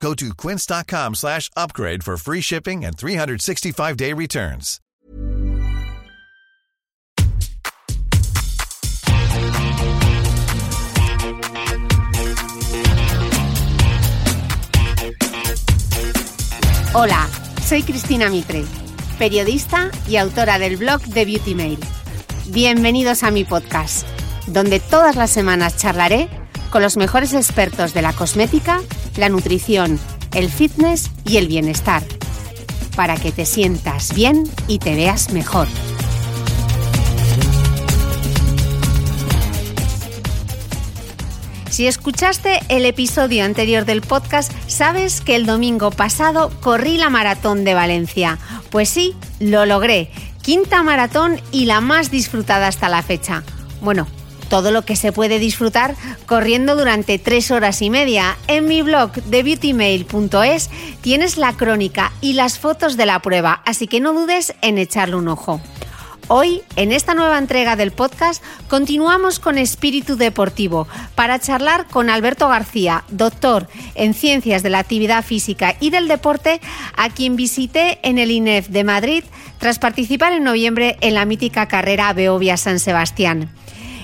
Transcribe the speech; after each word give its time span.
Go 0.00 0.14
to 0.14 0.34
quince.com 0.34 1.14
slash 1.14 1.50
upgrade 1.56 2.04
for 2.04 2.16
free 2.16 2.40
shipping 2.40 2.84
and 2.84 2.96
365-day 2.96 4.12
returns. 4.12 4.80
Hola, 16.92 17.28
soy 17.62 17.82
Cristina 17.82 18.30
Mitre, 18.30 18.64
periodista 19.18 19.90
y 20.08 20.16
autora 20.16 20.58
del 20.58 20.78
blog 20.78 21.02
de 21.02 21.26
Beauty 21.26 21.54
Mail. 21.54 21.78
Bienvenidos 22.46 23.22
a 23.22 23.30
mi 23.30 23.44
podcast, 23.44 24.06
donde 24.46 24.80
todas 24.80 25.16
las 25.16 25.30
semanas 25.30 25.76
charlaré 25.76 26.30
con 26.70 26.82
los 26.82 26.96
mejores 26.96 27.32
expertos 27.34 27.94
de 27.94 28.02
la 28.02 28.12
cosmética, 28.12 28.80
la 29.16 29.28
nutrición, 29.28 29.98
el 30.34 30.50
fitness 30.50 31.10
y 31.24 31.38
el 31.38 31.48
bienestar, 31.48 32.02
para 32.96 33.16
que 33.16 33.32
te 33.32 33.46
sientas 33.46 34.14
bien 34.14 34.44
y 34.68 34.78
te 34.78 34.94
veas 34.94 35.32
mejor. 35.32 35.68
Si 41.76 41.86
escuchaste 41.86 42.60
el 42.70 42.86
episodio 42.86 43.44
anterior 43.44 43.84
del 43.84 44.00
podcast, 44.00 44.50
sabes 44.66 45.20
que 45.20 45.36
el 45.36 45.44
domingo 45.44 45.90
pasado 45.90 46.50
corrí 46.62 46.96
la 46.96 47.10
maratón 47.10 47.64
de 47.64 47.74
Valencia. 47.74 48.38
Pues 48.70 48.88
sí, 48.88 49.14
lo 49.40 49.66
logré. 49.66 50.10
Quinta 50.40 50.82
maratón 50.82 51.38
y 51.52 51.66
la 51.66 51.82
más 51.82 52.10
disfrutada 52.10 52.68
hasta 52.68 52.88
la 52.88 53.02
fecha. 53.02 53.42
Bueno, 53.82 54.06
todo 54.48 54.70
lo 54.70 54.84
que 54.84 54.96
se 54.96 55.12
puede 55.12 55.38
disfrutar 55.38 55.94
corriendo 56.26 56.76
durante 56.76 57.18
tres 57.18 57.50
horas 57.50 57.82
y 57.82 57.90
media. 57.90 58.36
En 58.48 58.66
mi 58.66 58.82
blog 58.82 59.12
de 59.12 59.42
beautymail.es 59.42 60.70
tienes 61.00 61.36
la 61.36 61.52
crónica 61.52 62.12
y 62.20 62.34
las 62.34 62.58
fotos 62.58 62.96
de 62.96 63.06
la 63.06 63.20
prueba, 63.20 63.62
así 63.64 63.86
que 63.86 64.00
no 64.00 64.12
dudes 64.12 64.54
en 64.62 64.78
echarle 64.78 65.16
un 65.16 65.28
ojo. 65.28 65.60
Hoy, 66.28 66.62
en 66.74 66.90
esta 66.90 67.14
nueva 67.14 67.38
entrega 67.38 67.76
del 67.76 67.92
podcast, 67.92 68.42
continuamos 68.68 69.38
con 69.38 69.58
espíritu 69.58 70.16
deportivo 70.16 70.88
para 71.14 71.38
charlar 71.38 71.86
con 71.86 72.10
Alberto 72.10 72.48
García, 72.48 73.04
doctor 73.08 73.68
en 73.94 74.12
Ciencias 74.12 74.64
de 74.64 74.70
la 74.70 74.80
Actividad 74.80 75.24
Física 75.24 75.76
y 75.78 75.90
del 75.90 76.08
Deporte, 76.08 76.60
a 76.96 77.10
quien 77.10 77.36
visité 77.36 78.00
en 78.02 78.18
el 78.18 78.32
INEF 78.32 78.70
de 78.70 78.82
Madrid 78.82 79.22
tras 79.58 79.78
participar 79.78 80.32
en 80.32 80.42
noviembre 80.42 80.96
en 81.00 81.14
la 81.14 81.26
mítica 81.26 81.68
carrera 81.68 82.12
Beovia 82.12 82.56
San 82.56 82.80
Sebastián. 82.80 83.48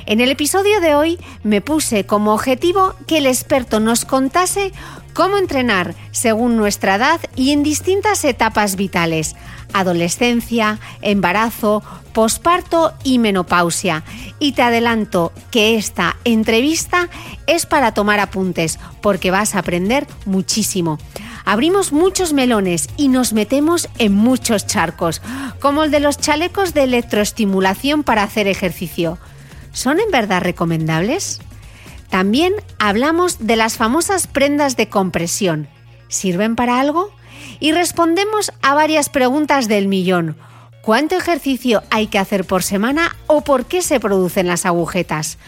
En 0.06 0.20
el 0.20 0.30
episodio 0.30 0.80
de 0.80 0.94
hoy 0.94 1.18
me 1.44 1.60
puse 1.60 2.04
como 2.04 2.34
objetivo 2.34 2.94
que 3.06 3.18
el 3.18 3.26
experto 3.26 3.80
nos 3.80 4.04
contase 4.04 4.72
cómo 5.14 5.36
entrenar 5.36 5.94
según 6.10 6.56
nuestra 6.56 6.96
edad 6.96 7.20
y 7.36 7.52
en 7.52 7.62
distintas 7.62 8.24
etapas 8.24 8.76
vitales, 8.76 9.36
adolescencia, 9.72 10.80
embarazo, 11.02 11.82
posparto 12.12 12.92
y 13.04 13.18
menopausia. 13.18 14.02
Y 14.38 14.52
te 14.52 14.62
adelanto 14.62 15.32
que 15.50 15.76
esta 15.76 16.16
entrevista 16.24 17.08
es 17.46 17.66
para 17.66 17.94
tomar 17.94 18.18
apuntes 18.18 18.78
porque 19.00 19.30
vas 19.30 19.54
a 19.54 19.60
aprender 19.60 20.06
muchísimo. 20.24 20.98
Abrimos 21.44 21.92
muchos 21.92 22.32
melones 22.32 22.88
y 22.96 23.08
nos 23.08 23.32
metemos 23.32 23.88
en 23.98 24.14
muchos 24.14 24.66
charcos, 24.66 25.22
como 25.60 25.84
el 25.84 25.90
de 25.90 26.00
los 26.00 26.18
chalecos 26.18 26.72
de 26.72 26.84
electroestimulación 26.84 28.04
para 28.04 28.22
hacer 28.22 28.46
ejercicio. 28.46 29.18
¿Son 29.72 30.00
en 30.00 30.10
verdad 30.10 30.42
recomendables? 30.42 31.40
También 32.10 32.52
hablamos 32.78 33.46
de 33.46 33.56
las 33.56 33.76
famosas 33.76 34.26
prendas 34.26 34.76
de 34.76 34.88
compresión. 34.88 35.68
¿Sirven 36.08 36.56
para 36.56 36.78
algo? 36.78 37.10
Y 37.58 37.72
respondemos 37.72 38.52
a 38.60 38.74
varias 38.74 39.08
preguntas 39.08 39.66
del 39.66 39.88
millón. 39.88 40.36
¿Cuánto 40.82 41.16
ejercicio 41.16 41.82
hay 41.90 42.08
que 42.08 42.18
hacer 42.18 42.44
por 42.44 42.62
semana 42.62 43.16
o 43.28 43.42
por 43.42 43.64
qué 43.66 43.82
se 43.82 44.00
producen 44.00 44.46
las 44.46 44.66
agujetas? 44.66 45.38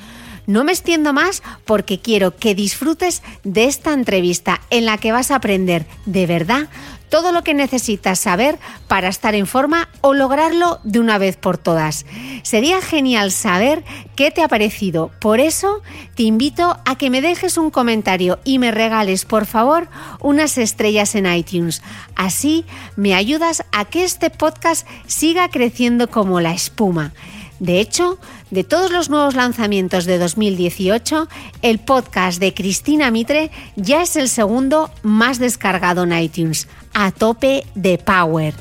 No 0.47 0.65
me 0.65 0.72
extiendo 0.72 1.12
más 1.12 1.43
porque 1.65 2.00
quiero 2.00 2.37
que 2.37 2.55
disfrutes 2.55 3.22
de 3.44 3.65
esta 3.65 3.93
entrevista 3.93 4.60
en 4.71 4.84
la 4.84 4.99
que 4.99 5.12
vas 5.12 5.31
a 5.31 5.37
aprender 5.37 5.87
de 6.06 6.27
verdad 6.27 6.69
todo 7.15 7.31
lo 7.31 7.44
que 7.44 7.55
necesitas 7.55 8.19
saber 8.19 8.59
para 8.88 9.06
estar 9.06 9.37
en 9.37 9.47
forma 9.47 9.88
o 10.00 10.15
lograrlo 10.15 10.81
de 10.83 10.99
una 10.99 11.16
vez 11.16 11.37
por 11.37 11.59
todas. 11.59 12.06
Sería 12.43 12.81
genial 12.81 13.31
saber 13.31 13.84
qué 14.16 14.33
te 14.33 14.43
ha 14.43 14.49
parecido. 14.49 15.12
Por 15.21 15.38
eso 15.38 15.81
te 16.16 16.25
invito 16.25 16.77
a 16.84 16.99
que 16.99 17.10
me 17.10 17.21
dejes 17.21 17.56
un 17.56 17.71
comentario 17.71 18.41
y 18.43 18.59
me 18.59 18.72
regales, 18.72 19.27
por 19.27 19.47
favor, 19.47 19.88
unas 20.19 20.59
estrellas 20.59 21.15
en 21.15 21.33
iTunes. 21.33 21.83
Así 22.16 22.65
me 22.97 23.15
ayudas 23.15 23.65
a 23.71 23.84
que 23.84 24.03
este 24.03 24.31
podcast 24.31 24.84
siga 25.06 25.49
creciendo 25.50 26.10
como 26.10 26.41
la 26.41 26.53
espuma. 26.53 27.12
De 27.60 27.81
hecho, 27.81 28.19
de 28.50 28.65
todos 28.65 28.91
los 28.91 29.10
nuevos 29.10 29.34
lanzamientos 29.34 30.04
de 30.04 30.19
2018, 30.19 31.28
el 31.62 31.78
podcast 31.78 32.41
de 32.41 32.53
Cristina 32.53 33.10
Mitre 33.10 33.50
ya 33.76 34.03
es 34.03 34.16
el 34.16 34.28
segundo 34.28 34.91
más 35.03 35.38
descargado 35.38 36.04
en 36.04 36.12
iTunes, 36.12 36.69
a 36.92 37.10
tope 37.12 37.65
de 37.75 37.98
power. 37.98 38.54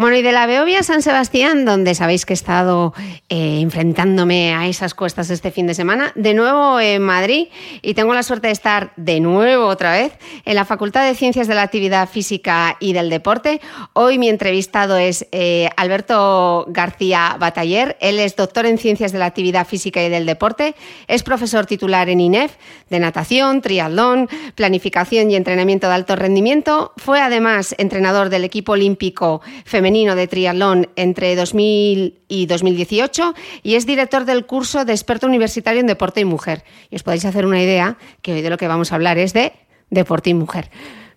Bueno, 0.00 0.14
y 0.14 0.22
de 0.22 0.30
la 0.30 0.46
Beovia 0.46 0.84
San 0.84 1.02
Sebastián, 1.02 1.64
donde 1.64 1.92
sabéis 1.96 2.24
que 2.24 2.32
he 2.32 2.34
estado 2.34 2.94
eh, 3.28 3.58
enfrentándome 3.60 4.54
a 4.54 4.68
esas 4.68 4.94
cuestas 4.94 5.28
este 5.28 5.50
fin 5.50 5.66
de 5.66 5.74
semana, 5.74 6.12
de 6.14 6.34
nuevo 6.34 6.78
en 6.78 7.02
Madrid 7.02 7.48
y 7.82 7.94
tengo 7.94 8.14
la 8.14 8.22
suerte 8.22 8.46
de 8.46 8.52
estar 8.52 8.92
de 8.94 9.18
nuevo 9.18 9.66
otra 9.66 9.90
vez 9.90 10.12
en 10.44 10.54
la 10.54 10.64
Facultad 10.64 11.04
de 11.04 11.16
Ciencias 11.16 11.48
de 11.48 11.56
la 11.56 11.62
Actividad 11.62 12.08
Física 12.08 12.76
y 12.78 12.92
del 12.92 13.10
Deporte. 13.10 13.60
Hoy 13.92 14.18
mi 14.18 14.28
entrevistado 14.28 14.96
es 14.96 15.26
eh, 15.32 15.68
Alberto 15.76 16.66
García 16.68 17.36
Bataller. 17.36 17.96
Él 18.00 18.20
es 18.20 18.36
doctor 18.36 18.66
en 18.66 18.78
Ciencias 18.78 19.10
de 19.10 19.18
la 19.18 19.26
Actividad 19.26 19.66
Física 19.66 20.00
y 20.04 20.08
del 20.10 20.26
Deporte, 20.26 20.76
es 21.08 21.24
profesor 21.24 21.66
titular 21.66 22.08
en 22.08 22.20
INEF 22.20 22.52
de 22.88 23.00
natación, 23.00 23.62
triatlón, 23.62 24.28
planificación 24.54 25.28
y 25.32 25.34
entrenamiento 25.34 25.88
de 25.88 25.94
alto 25.94 26.14
rendimiento. 26.14 26.92
Fue 26.98 27.20
además 27.20 27.74
entrenador 27.78 28.28
del 28.28 28.44
equipo 28.44 28.72
olímpico 28.72 29.40
femenino 29.64 29.87
de 29.88 30.28
triatlón 30.28 30.88
entre 30.96 31.34
2000 31.34 32.20
y 32.28 32.46
2018 32.46 33.34
y 33.62 33.74
es 33.74 33.86
director 33.86 34.26
del 34.26 34.44
curso 34.44 34.84
de 34.84 34.92
experto 34.92 35.26
universitario 35.26 35.80
en 35.80 35.86
deporte 35.86 36.20
y 36.20 36.24
mujer. 36.24 36.62
Y 36.90 36.96
os 36.96 37.02
podéis 37.02 37.24
hacer 37.24 37.46
una 37.46 37.62
idea 37.62 37.96
que 38.20 38.34
hoy 38.34 38.42
de 38.42 38.50
lo 38.50 38.58
que 38.58 38.68
vamos 38.68 38.92
a 38.92 38.96
hablar 38.96 39.16
es 39.16 39.32
de 39.32 39.52
deporte 39.90 40.30
y 40.30 40.34
mujer. 40.34 40.70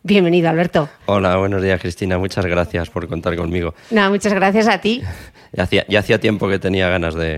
Bienvenido, 0.04 0.50
Alberto. 0.50 0.90
Hola, 1.06 1.38
buenos 1.38 1.62
días, 1.62 1.80
Cristina. 1.80 2.18
Muchas 2.18 2.44
gracias 2.48 2.90
por 2.90 3.08
contar 3.08 3.36
conmigo. 3.36 3.76
No, 3.92 4.10
muchas 4.10 4.34
gracias 4.34 4.68
a 4.68 4.80
ti. 4.80 5.04
Ya 5.54 5.64
hacía, 5.64 5.86
ya 5.90 6.00
hacía 6.00 6.18
tiempo 6.18 6.48
que 6.48 6.60
tenía 6.60 6.88
ganas 6.88 7.14
de, 7.14 7.36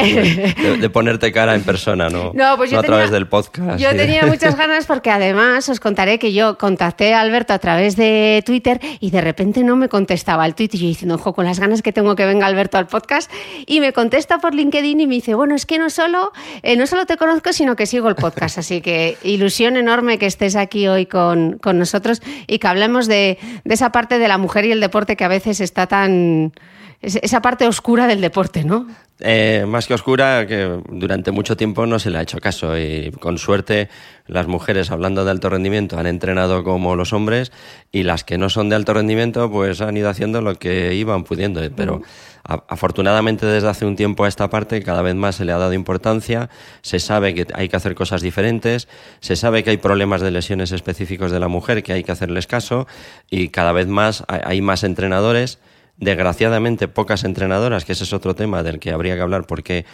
de, 0.79 0.89
ponerte 0.91 1.31
cara 1.31 1.55
en 1.55 1.63
persona, 1.63 2.09
no, 2.09 2.31
no, 2.35 2.57
pues 2.57 2.71
a 2.71 2.83
través 2.83 3.09
del 3.09 3.27
podcast. 3.27 3.79
Yo 3.79 3.89
tenía 3.95 4.27
muchas 4.27 4.55
ganas 4.57 4.85
porque 4.85 5.09
además 5.09 5.67
os 5.67 5.79
contaré 5.79 6.19
que 6.19 6.31
yo 6.31 6.59
contacté 6.59 7.15
a 7.15 7.21
Alberto 7.21 7.53
a 7.53 7.57
través 7.57 7.95
de 7.95 8.43
Twitter 8.45 8.79
y 8.99 9.09
de 9.09 9.19
repente 9.19 9.63
no 9.63 9.75
me 9.75 9.89
contestaba 9.89 10.45
el 10.45 10.53
tweet 10.53 10.69
y 10.73 10.77
yo 10.77 10.85
diciendo, 10.85 11.15
ojo, 11.15 11.33
con 11.33 11.45
las 11.45 11.59
ganas 11.59 11.81
que 11.81 11.91
tengo 11.91 12.15
que 12.15 12.27
venga 12.27 12.45
Alberto 12.45 12.77
al 12.77 12.85
podcast 12.85 13.31
y 13.65 13.79
me 13.79 13.93
contesta 13.93 14.37
por 14.37 14.53
LinkedIn 14.53 14.99
y 14.99 15.07
me 15.07 15.15
dice, 15.15 15.33
bueno, 15.33 15.55
es 15.55 15.65
que 15.65 15.79
no 15.79 15.89
solo, 15.89 16.33
eh, 16.61 16.75
no 16.75 16.85
solo 16.85 17.07
te 17.07 17.17
conozco, 17.17 17.51
sino 17.51 17.75
que 17.75 17.87
sigo 17.87 18.09
el 18.09 18.15
podcast. 18.15 18.59
Así 18.59 18.81
que 18.81 19.17
ilusión 19.23 19.75
enorme 19.75 20.19
que 20.19 20.27
estés 20.27 20.55
aquí 20.55 20.87
hoy 20.87 21.07
con, 21.07 21.57
con 21.57 21.79
nosotros 21.79 22.21
y 22.53 22.59
que 22.59 22.67
hablemos 22.67 23.07
de, 23.07 23.39
de 23.63 23.73
esa 23.73 23.91
parte 23.91 24.19
de 24.19 24.27
la 24.27 24.37
mujer 24.37 24.65
y 24.65 24.71
el 24.71 24.79
deporte 24.79 25.15
que 25.15 25.23
a 25.23 25.27
veces 25.27 25.59
está 25.59 25.87
tan 25.87 26.53
esa 27.03 27.41
parte 27.41 27.67
oscura 27.67 28.07
del 28.07 28.21
deporte, 28.21 28.63
¿no? 28.63 28.87
Eh, 29.19 29.65
más 29.67 29.87
que 29.87 29.93
oscura, 29.93 30.47
que 30.47 30.81
durante 30.89 31.31
mucho 31.31 31.55
tiempo 31.55 31.85
no 31.85 31.99
se 31.99 32.09
le 32.09 32.17
ha 32.17 32.21
hecho 32.21 32.39
caso 32.39 32.77
y 32.77 33.11
con 33.19 33.37
suerte 33.37 33.89
las 34.25 34.47
mujeres, 34.47 34.89
hablando 34.89 35.23
de 35.23 35.31
alto 35.31 35.49
rendimiento, 35.49 35.99
han 35.99 36.07
entrenado 36.07 36.63
como 36.63 36.95
los 36.95 37.13
hombres 37.13 37.51
y 37.91 38.03
las 38.03 38.23
que 38.23 38.37
no 38.37 38.49
son 38.49 38.69
de 38.69 38.75
alto 38.75 38.93
rendimiento, 38.93 39.51
pues 39.51 39.81
han 39.81 39.95
ido 39.97 40.09
haciendo 40.09 40.41
lo 40.41 40.55
que 40.55 40.95
iban 40.95 41.25
pudiendo. 41.25 41.61
Pero 41.75 42.01
afortunadamente 42.43 43.45
desde 43.45 43.69
hace 43.69 43.85
un 43.85 43.95
tiempo 43.95 44.25
a 44.25 44.27
esta 44.27 44.49
parte 44.49 44.81
cada 44.81 45.01
vez 45.01 45.15
más 45.15 45.35
se 45.35 45.45
le 45.45 45.51
ha 45.51 45.57
dado 45.57 45.73
importancia, 45.73 46.49
se 46.81 46.99
sabe 46.99 47.33
que 47.33 47.47
hay 47.53 47.69
que 47.69 47.75
hacer 47.75 47.95
cosas 47.95 48.21
diferentes, 48.21 48.87
se 49.19 49.35
sabe 49.35 49.63
que 49.63 49.69
hay 49.69 49.77
problemas 49.77 50.21
de 50.21 50.31
lesiones 50.31 50.71
específicos 50.71 51.31
de 51.31 51.39
la 51.39 51.47
mujer 51.47 51.83
que 51.83 51.93
hay 51.93 52.03
que 52.03 52.11
hacerles 52.11 52.47
caso 52.47 52.87
y 53.29 53.49
cada 53.49 53.71
vez 53.71 53.87
más 53.87 54.23
hay 54.27 54.61
más 54.61 54.83
entrenadores 54.83 55.59
desgraciadamente 55.97 56.87
pocas 56.87 57.23
entrenadoras, 57.23 57.85
que 57.85 57.93
ese 57.93 58.03
es 58.03 58.13
otro 58.13 58.35
tema 58.35 58.63
del 58.63 58.79
que 58.79 58.91
habría 58.91 59.15
que 59.15 59.21
hablar 59.21 59.45
porque 59.45 59.85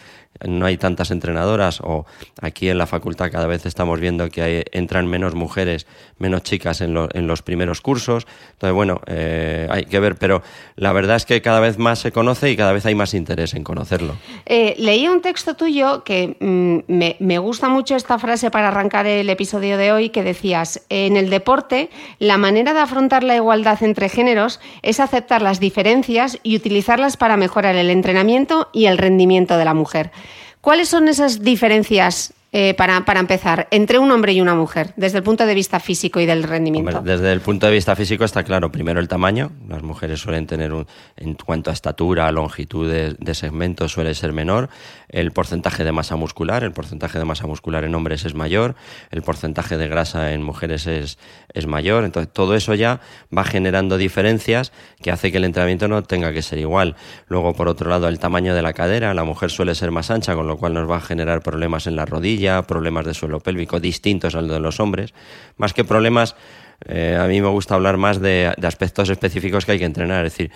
no 0.48 0.66
hay 0.66 0.78
tantas 0.78 1.12
entrenadoras 1.12 1.82
o 1.82 2.06
aquí 2.42 2.70
en 2.70 2.78
la 2.78 2.88
facultad 2.88 3.32
cada 3.32 3.48
vez 3.48 3.66
estamos 3.66 4.00
viendo 4.00 4.30
que 4.30 4.66
entran 4.72 5.08
menos 5.08 5.36
mujeres, 5.36 5.86
menos 6.18 6.44
chicas 6.44 6.82
en, 6.82 6.94
los 6.94 7.42
primeros 7.42 7.82
cursos. 7.82 8.26
Entonces, 8.54 8.74
bueno, 8.74 9.02
eh, 9.08 9.68
hay 9.70 9.86
que 9.86 10.00
ver, 10.00 10.16
pero 10.16 10.42
la 10.76 10.94
verdad 10.94 11.18
es 11.18 11.26
que 11.26 11.42
cada 11.42 11.60
vez 11.60 11.78
más 11.78 12.00
se 12.00 12.12
conoce 12.12 12.52
y 12.52 12.56
cada 12.56 12.72
vez 12.72 12.86
hay 12.86 12.96
más 12.96 13.14
interés 13.14 13.54
en 13.54 13.64
conocerlo. 13.64 14.16
Eh, 14.46 14.76
leí 14.78 15.08
un 15.08 15.22
texto 15.22 15.56
tuyo 15.56 16.04
que 16.04 16.38
mm, 16.40 16.94
me 17.20 17.38
gusta 17.40 17.68
mucho 17.68 17.96
esta 17.96 18.18
frase 18.18 18.50
para 18.50 18.70
arrancar 18.70 19.08
el 19.08 19.30
episodio 19.30 19.78
de 19.78 19.92
hoy, 19.92 20.10
que 20.10 20.24
decías, 20.24 20.86
en 20.90 21.18
el 21.18 21.30
deporte 21.30 21.90
la 22.20 22.38
manera 22.38 22.74
de 22.74 22.80
afrontar 22.80 23.24
la 23.24 23.36
igualdad 23.36 23.82
entre 23.84 24.10
géneros 24.10 24.60
es 24.82 25.00
aceptar 25.00 25.42
las 25.42 25.60
diferencias 25.60 26.38
y 26.44 26.56
utilizarlas 26.56 27.18
para 27.18 27.38
mejorar 27.38 27.76
el 27.76 27.90
entrenamiento 27.90 28.70
y 28.72 28.86
el 28.86 28.98
rendimiento 28.98 29.58
de 29.58 29.66
la 29.66 29.74
mujer. 29.74 30.12
¿Cuáles 30.62 30.90
son 30.90 31.08
esas 31.08 31.42
diferencias 31.42 32.34
eh, 32.52 32.74
para, 32.74 33.06
para, 33.06 33.20
empezar, 33.20 33.68
entre 33.70 34.00
un 34.00 34.12
hombre 34.12 34.34
y 34.34 34.42
una 34.42 34.56
mujer, 34.56 34.94
desde 34.96 35.20
el 35.20 35.24
punto 35.24 35.46
de 35.46 35.54
vista 35.54 35.80
físico 35.80 36.20
y 36.20 36.26
del 36.26 36.44
rendimiento? 36.44 37.02
desde 37.02 37.32
el 37.32 37.42
punto 37.42 37.68
de 37.68 37.74
vista 37.74 37.96
físico 37.96 38.24
está 38.24 38.44
claro, 38.44 38.72
primero 38.72 39.00
el 39.00 39.08
tamaño. 39.08 39.52
Las 39.68 39.84
mujeres 39.84 40.20
suelen 40.20 40.48
tener, 40.48 40.74
un, 40.74 40.88
en 41.16 41.36
cuanto 41.36 41.70
a 41.70 41.74
estatura, 41.74 42.32
longitud 42.32 42.90
de, 42.90 43.16
de 43.20 43.36
segmento, 43.36 43.88
suele 43.88 44.16
ser 44.16 44.34
menor. 44.34 44.70
El 45.10 45.32
porcentaje 45.32 45.84
de 45.84 45.92
masa 45.92 46.16
muscular, 46.16 46.64
el 46.64 46.72
porcentaje 46.72 47.20
de 47.20 47.26
masa 47.26 47.46
muscular 47.46 47.84
en 47.84 47.94
hombres 47.94 48.26
es 48.26 48.34
mayor, 48.34 48.76
el 49.12 49.22
porcentaje 49.22 49.78
de 49.78 49.88
grasa 49.88 50.34
en 50.34 50.42
mujeres 50.42 50.88
es, 50.88 51.20
es 51.54 51.68
mayor. 51.68 52.04
Entonces, 52.04 52.32
todo 52.34 52.56
eso 52.56 52.74
ya 52.74 53.00
va 53.36 53.44
generando 53.44 53.98
diferencias 53.98 54.72
que 55.02 55.12
hace 55.12 55.32
que 55.32 55.38
el 55.38 55.46
entrenamiento 55.46 55.88
no 55.88 56.02
tenga 56.04 56.34
que 56.34 56.42
ser 56.42 56.58
igual. 56.58 56.96
Luego, 57.28 57.54
por 57.54 57.68
otro 57.68 57.90
lado, 57.90 58.08
el 58.08 58.18
tamaño 58.18 58.56
de 58.56 58.62
la 58.62 58.74
cadera. 58.74 59.14
La 59.14 59.24
mujer 59.24 59.52
suele 59.52 59.76
ser 59.76 59.92
más 59.92 60.10
ancha, 60.10 60.36
con 60.36 60.48
lo 60.48 60.58
cual 60.58 60.74
nos 60.74 60.90
va 60.90 60.98
a 60.98 61.02
generar 61.02 61.42
problemas 61.42 61.86
en 61.86 61.96
la 61.96 62.06
rodilla 62.06 62.39
problemas 62.68 63.06
de 63.06 63.14
suelo 63.14 63.40
pélvico 63.40 63.80
distintos 63.80 64.36
al 64.36 64.48
de 64.48 64.60
los 64.60 64.80
hombres, 64.80 65.14
más 65.58 65.74
que 65.74 65.84
problemas, 65.84 66.36
eh, 66.86 67.18
a 67.20 67.28
mí 67.28 67.42
me 67.42 67.50
gusta 67.50 67.76
hablar 67.76 67.98
más 67.98 68.22
de, 68.22 68.54
aspectos 68.62 69.10
específicos 69.10 69.66
que 69.66 69.74
hay 69.74 69.80
que 69.80 69.86
entrenar, 69.86 70.26
es 70.26 70.34
decir, 70.34 70.52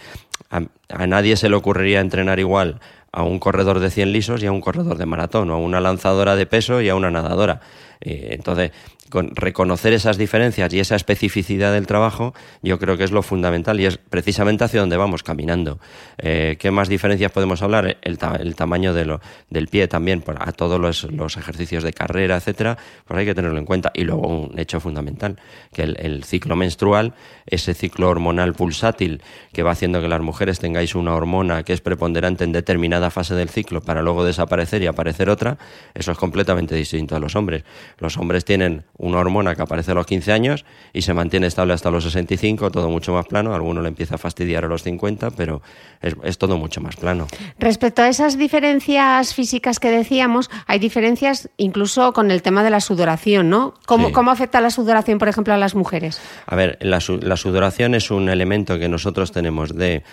a, 0.50 1.07
nadie 1.07 1.35
se 1.35 1.50
le 1.50 1.56
ocurriría 1.56 2.00
entrenar 2.00 2.39
igual 2.39 2.80
a 3.12 3.24
un 3.24 3.39
corredor 3.39 3.80
de 3.80 3.89
100 3.89 4.12
lisos 4.12 4.44
y 4.44 4.47
a 4.47 4.51
un 4.51 4.62
corredor 4.62 4.97
de 4.97 5.06
maratón, 5.06 5.50
o 5.50 5.56
a 5.56 5.57
una 5.57 5.81
lanzadora 5.81 6.35
de 6.35 6.45
peso 6.45 6.81
y 6.81 6.89
a 6.89 6.95
una 6.95 7.12
nadadora. 7.12 7.62
Eh, 8.01 8.30
entonces, 8.31 8.71
con 9.13 9.36
reconocer 9.36 9.94
esas 9.94 10.18
diferencias 10.18 10.74
y 10.74 10.80
esa 10.80 10.95
especificidad 10.95 11.71
del 11.71 11.86
trabajo, 11.86 12.33
yo 12.63 12.80
creo 12.80 12.98
que 12.98 13.04
es 13.04 13.12
lo 13.12 13.21
fundamental 13.21 13.80
y 13.80 13.86
es 13.86 14.00
precisamente 14.00 14.63
hacia 14.63 14.80
donde 14.80 14.98
vamos 14.98 15.21
caminando. 15.21 15.77
Eh, 16.18 16.57
¿Qué 16.57 16.71
más 16.71 16.89
diferencias 16.89 17.31
podemos 17.31 17.62
hablar? 17.62 17.98
El, 18.01 18.18
tamaño 18.56 18.92
del 18.95 19.68
pie 19.68 19.88
también, 19.88 20.24
a 20.39 20.51
todos 20.51 20.80
los, 20.80 21.38
ejercicios 21.38 21.83
de 21.83 21.94
carrera, 21.94 22.38
etcétera, 22.38 22.75
pues 23.06 23.19
hay 23.19 23.27
que 23.27 23.36
tenerlo 23.36 23.60
en 23.60 23.65
cuenta. 23.65 23.92
Y 23.94 24.04
luego 24.04 24.27
un 24.27 24.57
hecho 24.57 24.80
fundamental, 24.80 25.38
que 25.71 25.83
el, 25.83 26.24
ciclo 26.24 26.56
menstrual, 26.56 27.13
ese 27.45 27.75
ciclo 27.75 28.09
hormonal 28.09 28.56
pulsátil 28.56 29.21
que 29.51 29.62
va 29.62 29.74
haciendo 29.74 30.01
que 30.01 30.07
las 30.07 30.21
mujeres 30.21 30.57
tengáis 30.57 30.95
una 30.95 31.13
hormona 31.13 31.62
que 31.62 31.74
es 31.74 31.81
preponderante 31.81 32.45
en 32.45 32.51
determinada 32.51 33.12
fase 33.12 33.36
del 33.36 33.50
ciclo 33.50 33.81
para 33.81 34.01
luego 34.01 34.25
desaparecer 34.25 34.81
y 34.81 34.88
aparecer 34.88 35.30
otra, 35.30 35.59
eso 35.94 36.12
es 36.12 36.18
completamente 36.18 36.74
distinto 36.74 37.16
a 37.16 37.19
los 37.19 37.36
hombres. 37.36 37.63
Los 38.00 38.18
hombres 38.18 38.44
tienen 38.44 38.86
una 39.03 39.19
hormona 39.19 39.53
que 39.55 39.61
aparece 39.61 39.91
a 39.91 39.95
los 39.95 40.05
15 40.05 40.31
años 40.31 40.65
y 40.94 41.01
se 41.01 41.13
mantiene 41.13 41.47
estable 41.47 41.73
hasta 41.73 41.91
los 41.91 42.05
65, 42.05 42.71
todo 42.71 42.89
mucho 42.89 43.13
más 43.13 43.25
plano. 43.25 43.53
alguno 43.53 43.81
le 43.81 43.89
empieza 43.89 44.15
a 44.15 44.17
fastidiar 44.17 44.63
a 44.65 44.67
los 44.67 44.83
50, 44.83 45.31
pero 45.31 45.61
es, 46.01 46.38
todo 46.38 46.57
mucho 46.57 46.79
más 46.81 46.95
plano. 46.95 47.27
Respecto 47.59 48.01
a 48.01 48.07
esas 48.07 48.38
diferencias 48.38 49.33
físicas 49.33 49.79
que 49.79 49.91
decíamos, 49.91 50.50
hay 50.67 50.79
diferencias 50.79 51.50
incluso 51.57 52.13
con 52.13 52.31
el 52.31 52.41
tema 52.41 52.63
de 52.63 52.69
la 52.69 52.79
sudoración, 52.79 53.50
¿no? 53.50 53.73
¿Cómo, 53.85 54.11
¿cómo 54.11 54.31
afecta 54.31 54.61
la 54.61 54.69
sudoración, 54.69 55.19
por 55.19 55.27
ejemplo, 55.27 55.53
a 55.53 55.57
las 55.57 55.75
mujeres? 55.75 56.21
A 56.45 56.56
ver, 56.56 56.77
la, 56.81 56.99
la 57.21 57.38
sudoración 57.38 57.95
es 57.95 58.09
un 58.09 58.29
elemento 58.29 58.79
que 58.79 58.88
nosotros 58.88 59.31
tenemos 59.31 59.75
de 59.75 60.03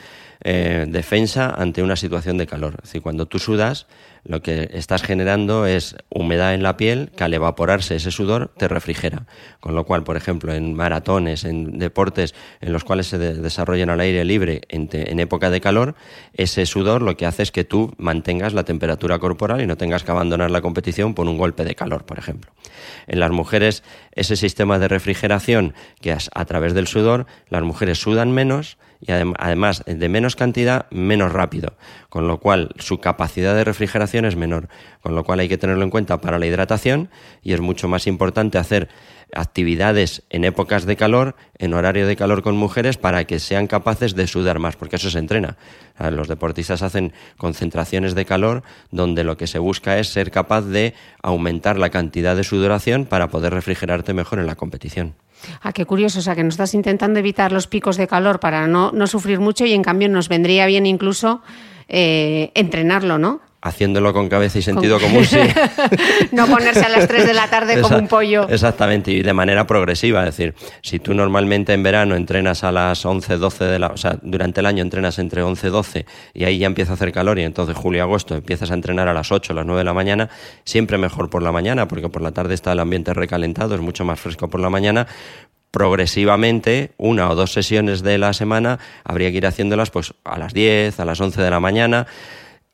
eh, 0.43 0.87
defensa 0.89 1.51
ante 1.51 1.83
una 1.83 1.97
situación 1.97 2.39
de 2.39 2.47
calor. 2.47 2.75
Es 2.79 2.85
decir, 2.85 3.03
cuando 3.03 3.27
tú 3.27 3.39
sudas, 3.39 3.87
lo 4.25 4.43
que 4.43 4.71
estás 4.73 5.03
generando 5.03 5.67
es 5.67 5.97
humedad 6.09 6.55
en 6.55 6.63
la 6.63 6.77
piel 6.77 7.11
que 7.17 7.25
al 7.25 7.35
evaporarse 7.35 7.97
ese 7.97 8.11
sudor 8.11 8.53
te 8.57 8.69
refrigera. 8.69 9.27
Con 9.61 9.75
lo 9.75 9.85
cual, 9.85 10.05
por 10.05 10.17
ejemplo, 10.17 10.53
en 10.53 10.75
maratones, 10.75 11.45
en 11.45 11.79
deportes 11.79 12.35
en 12.61 12.73
los 12.73 12.85
cuales 12.85 13.07
se 13.07 13.19
desarrollan 13.19 13.91
al 13.91 14.01
aire 14.01 14.25
libre 14.25 14.63
en, 14.69 15.21
época 15.21 15.51
de 15.51 15.61
calor, 15.61 15.95
ese 16.35 16.67
sudor 16.67 17.03
lo 17.03 17.17
que 17.17 17.27
hace 17.27 17.43
es 17.43 17.53
que 17.53 17.65
tú 17.65 17.95
mantengas 17.99 18.55
la 18.55 18.65
temperatura 18.65 19.19
corporal 19.19 19.61
y 19.61 19.67
no 19.67 19.77
tengas 19.77 20.05
que 20.05 20.11
abandonar 20.11 20.51
la 20.51 20.61
competición 20.61 21.15
por 21.15 21.27
un 21.27 21.39
golpe 21.39 21.65
de 21.65 21.75
calor, 21.75 22.05
por 22.05 22.19
ejemplo. 22.19 22.51
En 23.07 23.21
las 23.21 23.31
mujeres, 23.31 23.83
ese 24.13 24.37
sistema 24.37 24.79
de 24.79 24.89
refrigeración 24.89 25.75
que 26.01 26.13
a 26.13 26.45
través 26.45 26.75
del 26.75 26.87
sudor, 26.87 27.27
las 27.49 27.63
mujeres 27.63 27.99
sudan 27.99 28.33
menos, 28.33 28.79
y 29.01 29.13
además 29.13 29.83
de 29.87 30.09
menos 30.09 30.37
cantidad, 30.37 30.87
menos 30.91 31.33
rápido, 31.33 31.75
con 32.09 32.29
lo 32.29 32.39
cual 32.39 32.75
su 32.79 32.99
capacidad 32.99 33.55
de 33.55 33.65
refrigeración 33.65 34.27
es 34.27 34.37
menor, 34.37 34.69
con 35.03 35.15
lo 35.15 35.25
cual 35.25 35.41
hay 35.41 35.49
que 35.49 35.59
tenerlo 35.59 35.83
en 35.85 35.91
cuenta 35.91 36.21
para 36.21 36.39
la 36.39 36.47
hidratación 36.47 37.09
y 37.43 37.55
es 37.55 37.61
mucho 37.61 37.89
más 37.89 38.07
importante 38.07 38.59
hacer 38.59 38.89
actividades 39.35 40.23
en 40.31 40.45
épocas 40.45 40.85
de 40.87 40.97
calor, 40.97 41.37
en 41.59 41.75
horario 41.75 42.07
de 42.07 42.17
calor 42.17 42.43
con 42.43 42.57
mujeres, 42.57 42.97
para 42.97 43.25
que 43.25 43.39
sean 43.39 43.69
capaces 43.69 44.15
de 44.15 44.27
sudar 44.27 44.59
más, 44.59 44.77
porque 44.77 44.97
eso 44.97 45.11
se 45.11 45.19
entrena. 45.19 45.57
Los 46.11 46.29
deportistas 46.29 46.83
hacen 46.83 47.13
concentraciones 47.37 48.15
de 48.15 48.25
calor 48.25 48.63
donde 48.91 49.25
lo 49.25 49.37
que 49.37 49.47
se 49.47 49.59
busca 49.59 49.99
es 49.99 50.09
ser 50.09 50.31
capaz 50.31 50.63
de 50.63 50.95
aumentar 51.23 51.79
la 51.79 51.91
cantidad 51.91 52.37
de 52.37 52.45
sudoración 52.45 53.07
para 53.07 53.29
poder 53.29 53.55
refrigerarte 53.55 54.15
mejor 54.15 54.41
en 54.41 54.47
la 54.47 54.57
competición. 54.57 55.15
Ah, 55.63 55.73
qué 55.73 55.85
curioso, 55.85 56.19
o 56.19 56.23
sea, 56.23 56.35
que 56.35 56.45
nos 56.45 56.55
estás 56.55 56.75
intentando 56.75 57.19
evitar 57.19 57.53
los 57.53 57.67
picos 57.67 57.97
de 57.97 58.07
calor 58.07 58.41
para 58.41 58.67
no, 58.67 58.93
no 58.93 59.07
sufrir 59.07 59.41
mucho 59.41 59.65
y 59.65 59.73
en 59.73 59.83
cambio 59.83 60.09
nos 60.09 60.29
vendría 60.29 60.67
bien 60.67 60.87
incluso 60.87 61.43
eh, 61.89 62.53
entrenarlo, 62.55 63.19
¿no? 63.19 63.41
Haciéndolo 63.63 64.15
con 64.15 64.31
cabeza 64.31 64.59
y 64.59 64.63
sentido 64.63 64.99
común, 64.99 65.25
sí. 65.25 65.39
no 66.33 66.47
ponerse 66.47 66.81
a 66.81 66.89
las 66.89 67.07
3 67.07 67.27
de 67.27 67.35
la 67.35 67.49
tarde 67.49 67.81
como 67.83 67.99
un 67.99 68.09
pollo. 68.09 68.49
Exactamente, 68.49 69.11
y 69.11 69.23
de 69.23 69.35
manera 69.35 69.67
progresiva. 69.67 70.21
Es 70.21 70.37
decir, 70.37 70.55
si 70.81 70.99
tú 70.99 71.13
normalmente 71.13 71.75
en 71.75 71.83
verano 71.83 72.15
entrenas 72.15 72.65
a 72.65 72.73
las 72.73 73.05
11, 73.05 73.37
12 73.37 73.65
de 73.65 73.79
la... 73.79 73.89
O 73.89 73.99
sea, 73.99 74.17
durante 74.23 74.61
el 74.61 74.67
año 74.67 74.83
entrenas 74.83 75.19
entre 75.19 75.43
11 75.43 75.67
y 75.67 75.71
12 75.71 76.07
y 76.33 76.45
ahí 76.45 76.59
ya 76.59 76.67
empieza 76.67 76.93
a 76.93 76.95
hacer 76.95 77.13
calor 77.13 77.39
y 77.39 77.43
entonces 77.43 77.77
julio 77.77 77.99
y 77.99 78.01
agosto 78.01 78.35
empiezas 78.35 78.71
a 78.71 78.75
entrenar 78.75 79.09
a 79.09 79.13
las 79.13 79.31
8, 79.31 79.53
a 79.53 79.57
las 79.57 79.67
9 79.67 79.81
de 79.81 79.85
la 79.85 79.93
mañana, 79.93 80.31
siempre 80.65 80.97
mejor 80.97 81.29
por 81.29 81.43
la 81.43 81.53
mañana 81.53 81.87
porque 81.87 82.09
por 82.09 82.23
la 82.23 82.33
tarde 82.33 82.55
está 82.55 82.73
el 82.73 82.81
ambiente 82.81 83.13
recalentado, 83.13 83.75
es 83.75 83.81
mucho 83.81 84.05
más 84.05 84.19
fresco 84.19 84.49
por 84.49 84.61
la 84.61 84.71
mañana, 84.71 85.07
progresivamente, 85.71 86.93
una 86.97 87.31
o 87.31 87.35
dos 87.35 87.53
sesiones 87.53 88.03
de 88.03 88.19
la 88.19 88.33
semana, 88.33 88.79
habría 89.05 89.31
que 89.31 89.37
ir 89.37 89.47
haciéndolas 89.47 89.91
pues 89.91 90.15
a 90.25 90.39
las 90.39 90.53
10, 90.53 90.99
a 90.99 91.05
las 91.05 91.21
11 91.21 91.43
de 91.43 91.51
la 91.51 91.61
mañana 91.61 92.07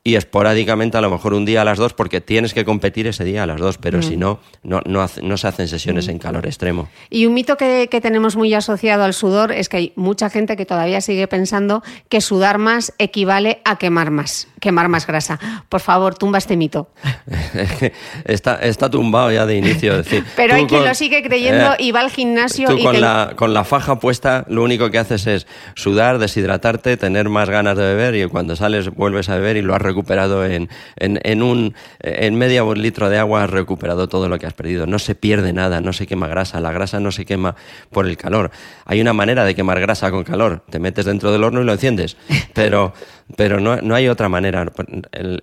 y 0.07 0.15
esporádicamente 0.15 0.97
a 0.97 1.01
lo 1.01 1.09
mejor 1.09 1.33
un 1.33 1.43
día 1.43 1.63
a 1.63 1.65
las 1.65 1.77
dos 1.77 1.91
porque 1.91 2.21
tienes 2.21 2.53
que 2.53 2.63
competir 2.63 3.07
ese 3.07 3.25
día 3.25 3.43
a 3.43 3.45
las 3.45 3.59
dos, 3.59 3.77
pero 3.77 4.01
si 4.01 4.15
mm. 4.15 4.19
no, 4.21 4.39
no, 4.63 4.81
no, 4.85 5.37
se 5.37 5.47
hacen 5.49 5.67
sesiones 5.67 6.07
mm. 6.07 6.11
en 6.11 6.19
calor 6.19 6.45
extremo. 6.45 6.87
Y 7.09 7.25
un 7.25 7.33
mito 7.33 7.57
que, 7.57 7.89
tenemos 8.01 8.37
muy 8.37 8.53
asociado 8.53 9.03
al 9.03 9.13
sudor 9.13 9.51
es 9.51 9.67
que 9.67 9.75
hay 9.75 9.93
mucha 9.97 10.29
gente 10.29 10.55
que 10.55 10.65
todavía 10.65 11.01
sigue 11.01 11.27
pensando 11.27 11.83
que 12.07 12.21
sudar 12.21 12.57
más 12.57 12.93
equivale 12.99 13.59
a 13.65 13.75
quemar 13.75 14.09
más, 14.09 14.47
quemar 14.61 14.87
más 14.87 15.05
grasa. 15.05 15.41
Por 15.67 15.81
favor, 15.81 16.15
tumba 16.15 16.37
este 16.37 16.55
mito. 16.55 16.87
está, 18.23 18.55
está 18.61 18.89
tumbado 18.89 19.29
ya 19.33 19.45
de 19.45 19.57
inicio. 19.57 19.97
Decir, 19.97 20.23
pero 20.37 20.55
hay 20.55 20.67
quien 20.67 20.85
lo 20.85 20.95
sigue 20.95 21.21
creyendo 21.21 21.73
eh, 21.73 21.79
y 21.79 21.91
va 21.91 21.99
al 21.99 22.11
gimnasio 22.11 22.71
y 22.77 22.81
con, 22.81 23.01
la, 23.01 23.33
con 23.35 23.53
la 23.53 23.65
faja 23.65 23.99
puesta 23.99 24.45
lo 24.47 24.63
único 24.63 24.89
que 24.89 24.99
haces 24.99 25.27
es 25.27 25.47
sudar, 25.75 26.17
deshidratarte, 26.17 26.95
tener 26.95 27.27
más 27.27 27.49
ganas 27.49 27.75
de 27.75 27.83
beber 27.83 28.15
y 28.15 28.25
cuando 28.29 28.55
sales 28.55 28.89
vuelves 28.89 29.27
a 29.27 29.35
beber 29.35 29.57
y 29.57 29.61
lo 29.61 29.75
has 29.75 29.81
recuperado 29.81 29.96
recuperado 29.97 30.45
en, 30.45 30.69
en, 30.97 31.41
un, 31.41 31.73
en 32.01 32.35
medio 32.35 32.75
litro 32.75 33.09
de 33.09 33.17
agua, 33.17 33.43
has 33.43 33.49
recuperado 33.49 34.07
todo 34.07 34.29
lo 34.29 34.37
que 34.37 34.45
has 34.45 34.53
perdido. 34.53 34.85
No 34.85 34.99
se 34.99 35.15
pierde 35.15 35.53
nada, 35.53 35.81
no 35.81 35.91
se 35.91 36.05
quema 36.05 36.27
grasa, 36.27 36.59
la 36.59 36.71
grasa 36.71 36.99
no 36.99 37.11
se 37.11 37.25
quema 37.25 37.55
por 37.89 38.05
el 38.05 38.15
calor. 38.15 38.51
Hay 38.85 39.01
una 39.01 39.13
manera 39.13 39.43
de 39.43 39.55
quemar 39.55 39.79
grasa 39.79 40.11
con 40.11 40.23
calor, 40.23 40.61
te 40.69 40.77
metes 40.77 41.05
dentro 41.05 41.31
del 41.31 41.43
horno 41.43 41.61
y 41.61 41.65
lo 41.65 41.73
enciendes, 41.73 42.15
pero, 42.53 42.93
pero 43.35 43.59
no, 43.59 43.77
no 43.77 43.95
hay 43.95 44.07
otra 44.07 44.29
manera. 44.29 44.67
El, 45.11 45.41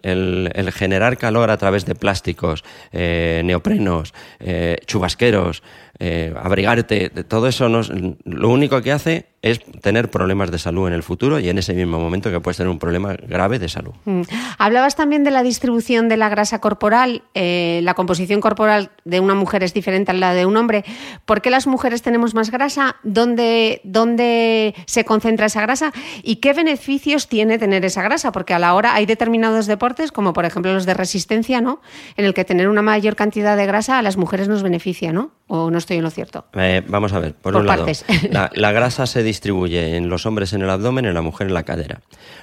el, 0.54 0.72
generar 0.72 1.16
calor 1.16 1.50
a 1.50 1.56
través 1.56 1.84
de 1.84 1.96
plásticos, 1.96 2.62
eh, 2.92 3.42
neoprenos, 3.44 4.14
eh, 4.38 4.78
chubasqueros, 4.86 5.64
eh, 5.98 6.34
abrigarte, 6.40 7.10
todo 7.10 7.48
eso 7.48 7.68
no, 7.68 7.82
lo 8.24 8.48
único 8.48 8.82
que 8.82 8.92
hace 8.92 9.26
es 9.42 9.60
tener 9.82 10.10
problemas 10.10 10.50
de 10.50 10.58
salud 10.58 10.88
en 10.88 10.94
el 10.94 11.02
futuro 11.02 11.38
y 11.38 11.50
en 11.50 11.58
ese 11.58 11.74
mismo 11.74 12.00
momento 12.00 12.30
que 12.30 12.40
puedes 12.40 12.56
tener 12.56 12.70
un 12.70 12.78
problema 12.78 13.12
grave 13.12 13.58
de 13.58 13.68
salud. 13.68 13.92
Mm. 14.06 14.22
Hablabas 14.56 14.96
también 14.96 15.22
de 15.22 15.30
la 15.30 15.42
distribución 15.42 16.08
de 16.08 16.16
la 16.16 16.30
grasa 16.30 16.62
corporal. 16.62 17.24
Eh, 17.34 17.80
la 17.82 17.92
composición 17.92 18.40
corporal 18.40 18.90
de 19.04 19.20
una 19.20 19.34
mujer 19.34 19.62
es 19.62 19.74
diferente 19.74 20.12
a 20.12 20.14
la 20.14 20.32
de 20.32 20.46
un 20.46 20.56
hombre. 20.56 20.82
¿Por 21.26 21.42
qué 21.42 21.50
las 21.50 21.66
mujeres 21.66 22.00
tenemos 22.00 22.34
más 22.34 22.50
grasa? 22.50 22.96
¿Dónde, 23.02 23.82
dónde 23.84 24.74
se 24.86 25.04
concentra 25.04 25.46
esa 25.46 25.60
grasa? 25.60 25.92
¿Y 26.22 26.36
qué 26.36 26.54
beneficios 26.54 27.28
tiene 27.28 27.58
tener 27.58 27.84
esa 27.84 28.02
grasa? 28.02 28.32
Porque 28.32 28.54
a 28.54 28.58
la 28.58 28.72
hora 28.72 28.94
hay 28.94 29.04
determinados 29.04 29.66
deportes, 29.66 30.10
como 30.10 30.32
por 30.32 30.46
ejemplo 30.46 30.72
los 30.72 30.86
de 30.86 30.94
resistencia, 30.94 31.60
¿no? 31.60 31.82
en 32.16 32.24
el 32.24 32.34
que 32.34 32.44
tener 32.44 32.68
una 32.68 32.82
mayor 32.82 33.16
cantidad 33.16 33.56
de 33.56 33.66
grasa 33.66 33.98
a 33.98 34.02
las 34.02 34.16
mujeres 34.16 34.48
nos 34.48 34.62
beneficia, 34.62 35.12
¿no? 35.12 35.32
¿O 35.46 35.70
no 35.70 35.78
estoy 35.84 35.98
en 35.98 36.02
lo 36.02 36.10
cierto? 36.10 36.46
Eh, 36.54 36.82
vamos 36.86 37.12
a 37.12 37.20
ver, 37.20 37.34
por, 37.34 37.54
un 37.56 37.66
lado, 37.66 37.86
la, 38.30 38.50
la 38.54 38.72
grasa 38.72 39.06
se 39.06 39.22
distribuye 39.22 39.96
en 39.96 40.08
los 40.08 40.26
hombres 40.26 40.52
en 40.52 40.62
el 40.62 40.70
abdomen, 40.70 41.04
en 41.04 41.14
la 41.14 41.22
mujer 41.22 41.46
en 41.46 41.54
la 41.54 41.62
cadera, 41.62 42.00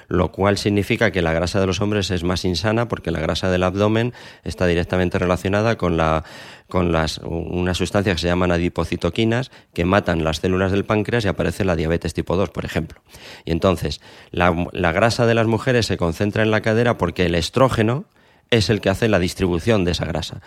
lo 0.08 0.32
cual 0.32 0.58
significa 0.58 1.10
que 1.10 1.22
la 1.22 1.32
grasa 1.32 1.60
de 1.60 1.66
los 1.66 1.80
hombres 1.80 2.10
es 2.10 2.24
más 2.24 2.44
insana 2.44 2.88
porque 2.88 3.10
la 3.10 3.20
grasa 3.20 3.50
del 3.50 3.62
abdomen 3.62 4.12
está 4.44 4.66
directamente 4.66 5.18
relacionada 5.18 5.76
con 5.76 5.96
la 5.96 6.24
con 6.68 6.90
las, 6.90 7.18
unas 7.22 7.76
sustancias 7.76 8.16
que 8.16 8.22
se 8.22 8.28
llaman 8.28 8.50
adipocitoquinas 8.50 9.50
que 9.74 9.84
matan 9.84 10.24
las 10.24 10.38
células 10.38 10.72
del 10.72 10.86
páncreas 10.86 11.22
y 11.26 11.28
aparece 11.28 11.66
la 11.66 11.76
diabetes 11.76 12.14
tipo 12.14 12.34
2, 12.34 12.48
por 12.48 12.64
ejemplo. 12.64 13.02
Y 13.44 13.52
entonces, 13.52 14.00
la, 14.30 14.68
la 14.72 14.92
grasa 14.92 15.26
de 15.26 15.34
las 15.34 15.46
mujeres 15.46 15.84
se 15.84 15.98
concentra 15.98 16.42
en 16.42 16.50
la 16.50 16.62
cadera 16.62 16.96
porque 16.96 17.26
el 17.26 17.34
estrógeno 17.34 18.06
es 18.52 18.70
el 18.70 18.80
que 18.80 18.90
hace 18.90 19.08
la 19.08 19.18
distribución 19.18 19.84
de 19.84 19.92
esa 19.92 20.04
grasa. 20.04 20.40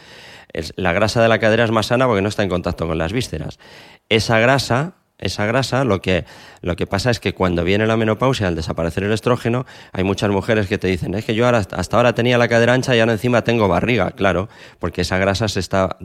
la 0.78 0.94
grasa 0.94 1.22
de 1.22 1.28
la 1.28 1.40
cadera 1.40 1.66
es 1.66 1.72
más 1.72 1.88
sana 1.88 2.06
porque 2.06 2.22
no 2.22 2.30
está 2.30 2.44
en 2.44 2.50
contacto 2.50 2.88
con 2.88 2.98
las 2.98 3.12
vísceras. 3.12 3.60
Esa 4.08 4.40
grasa 4.40 4.94
esa 5.18 5.46
grasa, 5.46 5.86
lo 5.86 6.02
que, 6.02 6.26
lo 6.62 6.76
que 6.76 6.88
pasa 6.88 7.10
es 7.10 7.20
que 7.20 7.34
cuando 7.34 7.64
viene 7.64 7.88
la 7.88 7.96
menopausia, 7.96 8.48
al 8.48 8.56
desaparecer 8.56 9.04
el 9.04 9.14
estrógeno, 9.14 9.66
hay 9.94 10.04
muchas 10.04 10.30
mujeres 10.30 10.68
que 10.68 10.78
te 10.78 10.88
dicen, 10.88 11.14
es 11.14 11.24
que 11.24 11.36
yo 11.36 11.46
ahora, 11.46 11.60
hasta 11.72 11.98
ahora 11.98 12.14
tenía 12.14 12.38
la 12.38 12.48
cadera 12.48 12.74
ancha 12.74 12.96
y 12.96 13.00
ahora 13.00 13.14
encima 13.14 13.44
tengo 13.44 13.68
barriga, 13.68 14.12
claro, 14.12 14.50
porque 14.80 15.02
esa 15.02 15.18
grasa 15.18 15.48
se 15.48 15.62
está 15.62 15.98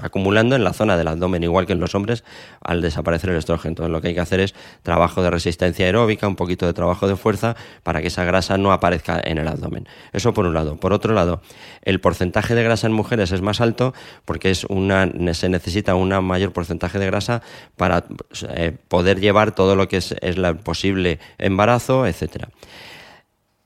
acumulando 0.00 0.54
en 0.54 0.62
la 0.62 0.72
zona 0.72 0.96
del 0.96 1.08
abdomen, 1.08 1.42
igual 1.42 1.66
que 1.66 1.72
en 1.72 1.80
los 1.80 1.94
hombres, 1.94 2.24
al 2.62 2.82
desaparecer 2.82 3.30
el 3.30 3.36
estrógeno. 3.36 3.70
Entonces 3.70 3.90
lo 3.90 4.00
que 4.00 4.08
hay 4.08 4.14
que 4.14 4.20
hacer 4.20 4.40
es 4.40 4.54
trabajo 4.82 5.22
de 5.22 5.30
resistencia 5.30 5.86
aeróbica, 5.86 6.28
un 6.28 6.36
poquito 6.36 6.66
de 6.66 6.72
trabajo 6.72 7.08
de 7.08 7.16
fuerza, 7.16 7.56
para 7.82 8.00
que 8.00 8.08
esa 8.08 8.24
grasa 8.24 8.58
no 8.58 8.72
aparezca 8.72 9.20
en 9.24 9.38
el 9.38 9.48
abdomen. 9.48 9.88
Eso 10.12 10.32
por 10.32 10.46
un 10.46 10.54
lado. 10.54 10.76
Por 10.76 10.92
otro 10.92 11.14
lado, 11.14 11.42
el 11.82 12.00
porcentaje 12.00 12.54
de 12.54 12.62
grasa 12.62 12.86
en 12.86 12.92
mujeres 12.92 13.32
es 13.32 13.42
más 13.42 13.60
alto 13.60 13.92
porque 14.24 14.50
es 14.50 14.64
una, 14.64 15.10
se 15.34 15.48
necesita 15.48 15.94
un 15.94 16.06
mayor 16.24 16.52
porcentaje 16.52 16.98
de 16.98 17.06
grasa 17.06 17.42
para 17.76 18.04
eh, 18.50 18.76
poder 18.88 19.20
llevar 19.20 19.54
todo 19.54 19.76
lo 19.76 19.88
que 19.88 19.98
es, 19.98 20.12
es 20.12 20.36
el 20.36 20.56
posible 20.56 21.18
embarazo, 21.38 22.06
etcétera. 22.06 22.48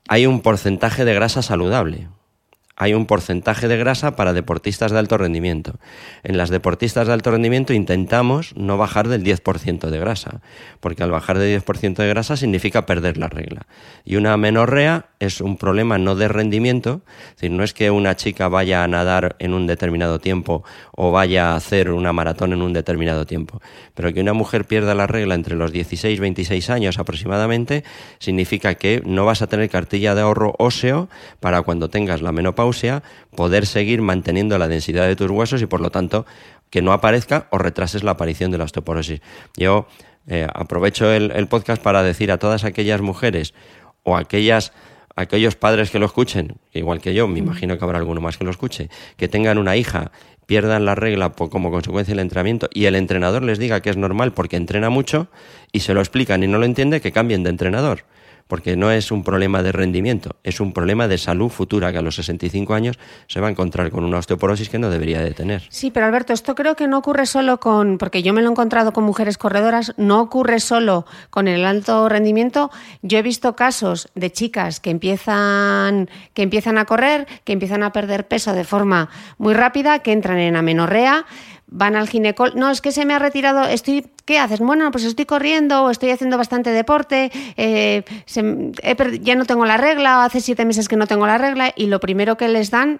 Hay 0.07 0.25
un 0.25 0.41
porcentaje 0.41 1.05
de 1.05 1.13
grasa 1.13 1.41
saludable, 1.41 2.07
hay 2.81 2.95
un 2.95 3.05
porcentaje 3.05 3.67
de 3.67 3.77
grasa 3.77 4.15
para 4.15 4.33
deportistas 4.33 4.91
de 4.91 4.97
alto 4.97 5.15
rendimiento. 5.15 5.75
En 6.23 6.35
las 6.35 6.49
deportistas 6.49 7.05
de 7.05 7.13
alto 7.13 7.29
rendimiento 7.29 7.73
intentamos 7.73 8.55
no 8.55 8.75
bajar 8.75 9.07
del 9.07 9.23
10% 9.23 9.91
de 9.91 9.99
grasa, 9.99 10.41
porque 10.79 11.03
al 11.03 11.11
bajar 11.11 11.37
del 11.37 11.61
10% 11.61 11.97
de 11.97 12.07
grasa 12.07 12.37
significa 12.37 12.87
perder 12.87 13.17
la 13.17 13.27
regla. 13.27 13.67
Y 14.03 14.15
una 14.15 14.35
menorrea 14.35 15.05
es 15.19 15.41
un 15.41 15.57
problema 15.57 15.99
no 15.99 16.15
de 16.15 16.27
rendimiento, 16.27 17.03
es 17.29 17.35
decir, 17.35 17.51
no 17.51 17.63
es 17.63 17.75
que 17.75 17.91
una 17.91 18.15
chica 18.15 18.47
vaya 18.47 18.83
a 18.83 18.87
nadar 18.87 19.35
en 19.37 19.53
un 19.53 19.67
determinado 19.67 20.17
tiempo 20.17 20.63
o 20.91 21.11
vaya 21.11 21.51
a 21.51 21.57
hacer 21.57 21.91
una 21.91 22.13
maratón 22.13 22.51
en 22.51 22.63
un 22.63 22.73
determinado 22.73 23.27
tiempo, 23.27 23.61
pero 23.93 24.11
que 24.11 24.21
una 24.21 24.33
mujer 24.33 24.65
pierda 24.65 24.95
la 24.95 25.05
regla 25.05 25.35
entre 25.35 25.55
los 25.55 25.71
16 25.71 26.17
y 26.17 26.19
26 26.19 26.71
años 26.71 26.97
aproximadamente 26.97 27.83
significa 28.17 28.73
que 28.73 29.03
no 29.05 29.23
vas 29.23 29.43
a 29.43 29.47
tener 29.47 29.69
cartilla 29.69 30.15
de 30.15 30.21
ahorro 30.21 30.55
óseo 30.57 31.09
para 31.39 31.61
cuando 31.61 31.87
tengas 31.91 32.23
la 32.23 32.31
menopausia 32.31 32.70
poder 33.35 33.65
seguir 33.65 34.01
manteniendo 34.01 34.57
la 34.57 34.67
densidad 34.67 35.07
de 35.07 35.15
tus 35.15 35.29
huesos 35.29 35.61
y 35.61 35.65
por 35.65 35.81
lo 35.81 35.89
tanto 35.89 36.25
que 36.69 36.81
no 36.81 36.93
aparezca 36.93 37.47
o 37.51 37.57
retrases 37.57 38.03
la 38.03 38.11
aparición 38.11 38.51
de 38.51 38.57
la 38.57 38.63
osteoporosis. 38.63 39.21
Yo 39.57 39.87
eh, 40.27 40.47
aprovecho 40.53 41.11
el, 41.11 41.47
podcast 41.47 41.81
para 41.81 42.03
decir 42.03 42.31
a 42.31 42.37
todas 42.37 42.63
aquellas 42.63 43.01
mujeres 43.01 43.53
o 44.03 44.15
aquellas 44.15 44.73
aquellos 45.17 45.55
padres 45.55 45.91
que 45.91 45.99
lo 45.99 46.05
escuchen, 46.05 46.55
igual 46.71 47.01
que 47.01 47.13
yo, 47.13 47.27
me 47.27 47.39
imagino 47.39 47.77
que 47.77 47.83
habrá 47.83 47.97
alguno 47.97 48.21
más 48.21 48.37
que 48.37 48.45
lo 48.45 48.49
escuche, 48.49 48.89
que 49.17 49.27
tengan 49.27 49.57
una 49.57 49.75
hija, 49.75 50.11
pierdan 50.45 50.85
la 50.85 50.95
regla 50.95 51.31
como 51.31 51.69
consecuencia 51.69 52.13
del 52.13 52.21
entrenamiento 52.21 52.69
y 52.73 52.85
el 52.85 52.95
entrenador 52.95 53.43
les 53.43 53.59
diga 53.59 53.81
que 53.81 53.89
es 53.89 53.97
normal 53.97 54.31
porque 54.31 54.55
entrena 54.55 54.89
mucho 54.89 55.27
y 55.73 55.81
se 55.81 55.93
lo 55.93 55.99
explican 55.99 56.43
y 56.43 56.47
no 56.47 56.59
lo 56.59 56.65
entiende, 56.65 57.01
que 57.01 57.11
cambien 57.11 57.43
de 57.43 57.49
entrenador 57.49 58.05
porque 58.47 58.75
no 58.75 58.91
es 58.91 59.11
un 59.11 59.23
problema 59.23 59.63
de 59.63 59.71
rendimiento, 59.71 60.35
es 60.43 60.59
un 60.59 60.73
problema 60.73 61.07
de 61.07 61.17
salud 61.17 61.49
futura 61.49 61.91
que 61.91 61.97
a 61.97 62.01
los 62.01 62.15
65 62.15 62.73
años 62.73 62.99
se 63.27 63.39
va 63.39 63.47
a 63.47 63.51
encontrar 63.51 63.91
con 63.91 64.03
una 64.03 64.17
osteoporosis 64.17 64.69
que 64.69 64.79
no 64.79 64.89
debería 64.89 65.21
de 65.21 65.31
tener. 65.31 65.63
Sí, 65.69 65.91
pero 65.91 66.05
Alberto, 66.05 66.33
esto 66.33 66.55
creo 66.55 66.75
que 66.75 66.87
no 66.87 66.97
ocurre 66.97 67.25
solo 67.25 67.59
con, 67.59 67.97
porque 67.97 68.23
yo 68.23 68.33
me 68.33 68.41
lo 68.41 68.49
he 68.49 68.51
encontrado 68.51 68.93
con 68.93 69.03
mujeres 69.03 69.37
corredoras, 69.37 69.93
no 69.97 70.21
ocurre 70.21 70.59
solo 70.59 71.05
con 71.29 71.47
el 71.47 71.65
alto 71.65 72.09
rendimiento. 72.09 72.71
Yo 73.01 73.17
he 73.17 73.21
visto 73.21 73.55
casos 73.55 74.09
de 74.15 74.31
chicas 74.31 74.79
que 74.79 74.89
empiezan, 74.89 76.09
que 76.33 76.43
empiezan 76.43 76.77
a 76.77 76.85
correr, 76.85 77.27
que 77.43 77.53
empiezan 77.53 77.83
a 77.83 77.91
perder 77.91 78.27
peso 78.27 78.53
de 78.53 78.63
forma 78.63 79.09
muy 79.37 79.53
rápida, 79.53 79.99
que 79.99 80.11
entran 80.11 80.37
en 80.37 80.55
amenorrea, 80.55 81.25
van 81.71 81.95
al 81.95 82.07
ginecólogo, 82.07 82.59
no, 82.59 82.69
es 82.69 82.81
que 82.81 82.91
se 82.91 83.05
me 83.05 83.13
ha 83.13 83.19
retirado, 83.19 83.63
estoy, 83.63 84.05
¿qué 84.25 84.37
haces? 84.37 84.59
Bueno, 84.59 84.91
pues 84.91 85.05
estoy 85.05 85.25
corriendo 85.25 85.85
o 85.85 85.89
estoy 85.89 86.11
haciendo 86.11 86.37
bastante 86.37 86.69
deporte, 86.69 87.31
eh, 87.57 88.03
ya 89.21 89.35
no 89.35 89.45
tengo 89.45 89.65
la 89.65 89.77
regla, 89.77 90.25
hace 90.25 90.41
siete 90.41 90.65
meses 90.65 90.89
que 90.89 90.97
no 90.97 91.07
tengo 91.07 91.25
la 91.25 91.37
regla 91.37 91.71
y 91.75 91.87
lo 91.87 91.99
primero 91.99 92.37
que 92.37 92.49
les 92.49 92.71
dan 92.71 92.99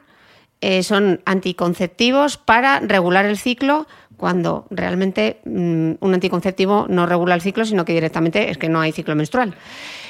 eh, 0.61 0.83
son 0.83 1.21
anticonceptivos 1.25 2.37
para 2.37 2.79
regular 2.79 3.25
el 3.25 3.37
ciclo 3.37 3.87
cuando 4.15 4.67
realmente 4.69 5.41
mm, 5.43 5.93
un 5.99 6.13
anticonceptivo 6.13 6.85
no 6.87 7.05
regula 7.05 7.35
el 7.35 7.41
ciclo, 7.41 7.65
sino 7.65 7.83
que 7.83 7.93
directamente 7.93 8.49
es 8.49 8.57
que 8.57 8.69
no 8.69 8.79
hay 8.79 8.91
ciclo 8.93 9.15
menstrual. 9.15 9.55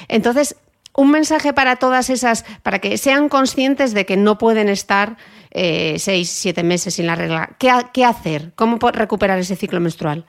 Entonces, 0.08 0.56
un 0.94 1.10
mensaje 1.10 1.52
para 1.52 1.76
todas 1.76 2.10
esas, 2.10 2.44
para 2.62 2.78
que 2.78 2.98
sean 2.98 3.28
conscientes 3.28 3.94
de 3.94 4.04
que 4.04 4.16
no 4.16 4.38
pueden 4.38 4.68
estar 4.68 5.16
eh, 5.54 5.98
seis, 5.98 6.30
siete 6.30 6.62
meses 6.62 6.94
sin 6.94 7.06
la 7.06 7.14
regla. 7.14 7.56
¿Qué, 7.58 8.04
hacer? 8.04 8.52
¿Cómo 8.54 8.78
recuperar 8.78 9.38
ese 9.38 9.54
ciclo 9.54 9.80
menstrual? 9.80 10.24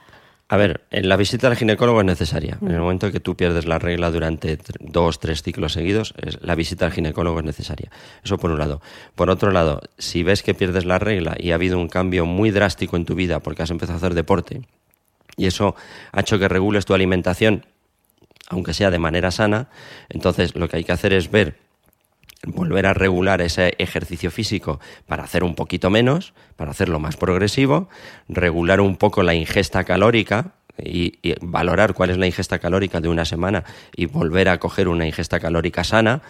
A 0.48 0.58
ver, 0.58 0.82
la 0.90 1.16
visita 1.16 1.48
al 1.48 1.56
ginecólogo 1.56 2.00
es 2.00 2.06
necesaria. 2.06 2.58
En 2.60 2.70
el 2.70 2.80
momento 2.80 3.10
que 3.10 3.18
tú 3.18 3.34
pierdes 3.34 3.64
la 3.64 3.78
regla 3.78 4.10
durante 4.10 4.58
dos, 4.78 5.18
tres 5.18 5.42
ciclos 5.42 5.72
seguidos, 5.72 6.14
la 6.40 6.54
visita 6.54 6.84
al 6.84 6.92
ginecólogo 6.92 7.38
es 7.38 7.44
necesaria. 7.46 7.90
Eso 8.22 8.36
por 8.36 8.50
un 8.50 8.58
lado. 8.58 8.82
Por 9.14 9.30
otro 9.30 9.50
lado, 9.50 9.80
si 9.96 10.22
ves 10.22 10.42
que 10.42 10.52
pierdes 10.52 10.84
la 10.84 10.98
regla 10.98 11.34
y 11.38 11.52
ha 11.52 11.54
habido 11.54 11.78
un 11.78 11.88
cambio 11.88 12.26
muy 12.26 12.50
drástico 12.50 12.96
en 12.96 13.06
tu 13.06 13.14
vida 13.14 13.40
porque 13.40 13.62
has 13.62 13.70
empezado 13.70 13.94
a 13.94 13.96
hacer 13.96 14.14
deporte 14.14 14.60
y 15.36 15.46
eso 15.46 15.74
ha 16.12 16.20
hecho 16.20 16.38
que 16.38 16.48
regules 16.48 16.84
tu 16.84 16.92
alimentación 16.92 17.64
aunque 18.48 18.74
sea 18.74 18.90
de 18.90 18.98
manera 18.98 19.30
sana, 19.30 19.68
entonces 20.08 20.54
lo 20.54 20.68
que 20.68 20.76
hay 20.76 20.84
que 20.84 20.92
hacer 20.92 21.12
es 21.12 21.30
ver 21.30 21.63
volver 22.46 22.86
a 22.86 22.94
regular 22.94 23.40
ese 23.40 23.74
ejercicio 23.78 24.30
físico 24.30 24.80
para 25.06 25.24
hacer 25.24 25.44
un 25.44 25.54
poquito 25.54 25.90
menos, 25.90 26.34
para 26.56 26.70
hacerlo 26.70 26.98
más 27.00 27.16
progresivo, 27.16 27.88
regular 28.28 28.80
un 28.80 28.96
poco 28.96 29.22
la 29.22 29.34
ingesta 29.34 29.84
calórica, 29.84 30.52
y, 30.82 31.34
valorar 31.40 31.94
cuál 31.94 32.10
es 32.10 32.18
la 32.18 32.26
ingesta 32.26 32.58
calórica 32.58 33.00
de 33.00 33.08
una 33.08 33.24
semana 33.24 33.64
y 33.94 34.06
volver 34.06 34.48
a 34.48 34.58
coger 34.58 34.88
una 34.88 35.06
ingesta 35.06 35.40
calórica 35.40 35.84
sana, 35.84 36.22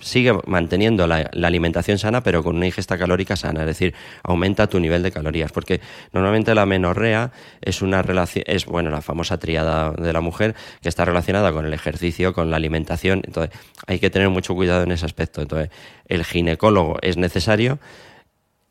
sigue 0.00 0.32
manteniendo 0.46 1.06
la, 1.06 1.30
alimentación 1.32 1.98
sana, 1.98 2.22
pero 2.22 2.42
con 2.42 2.56
una 2.56 2.66
ingesta 2.66 2.96
calórica 2.96 3.36
sana, 3.36 3.60
es 3.60 3.66
decir, 3.66 3.94
aumenta 4.22 4.66
tu 4.66 4.78
nivel 4.80 5.02
de 5.02 5.10
calorías, 5.10 5.52
porque 5.52 5.80
normalmente 6.12 6.54
la 6.54 6.66
menorrea 6.66 7.32
es 7.60 7.82
una 7.82 8.02
relación, 8.02 8.44
es 8.46 8.66
bueno, 8.66 8.90
la 8.90 9.02
famosa 9.02 9.38
triada 9.38 9.90
de 9.92 10.12
la 10.12 10.20
mujer 10.20 10.54
que 10.80 10.88
está 10.88 11.04
relacionada 11.04 11.52
con 11.52 11.66
el 11.66 11.72
ejercicio, 11.72 12.32
con 12.32 12.50
la 12.50 12.56
alimentación, 12.56 13.22
entonces 13.24 13.56
hay 13.86 13.98
que 13.98 14.10
tener 14.10 14.28
mucho 14.28 14.54
cuidado 14.54 14.84
en 14.84 14.92
ese 14.92 15.04
aspecto. 15.04 15.42
Entonces, 15.42 15.70
el 16.06 16.24
ginecólogo 16.24 16.98
es 17.02 17.16
necesario 17.16 17.78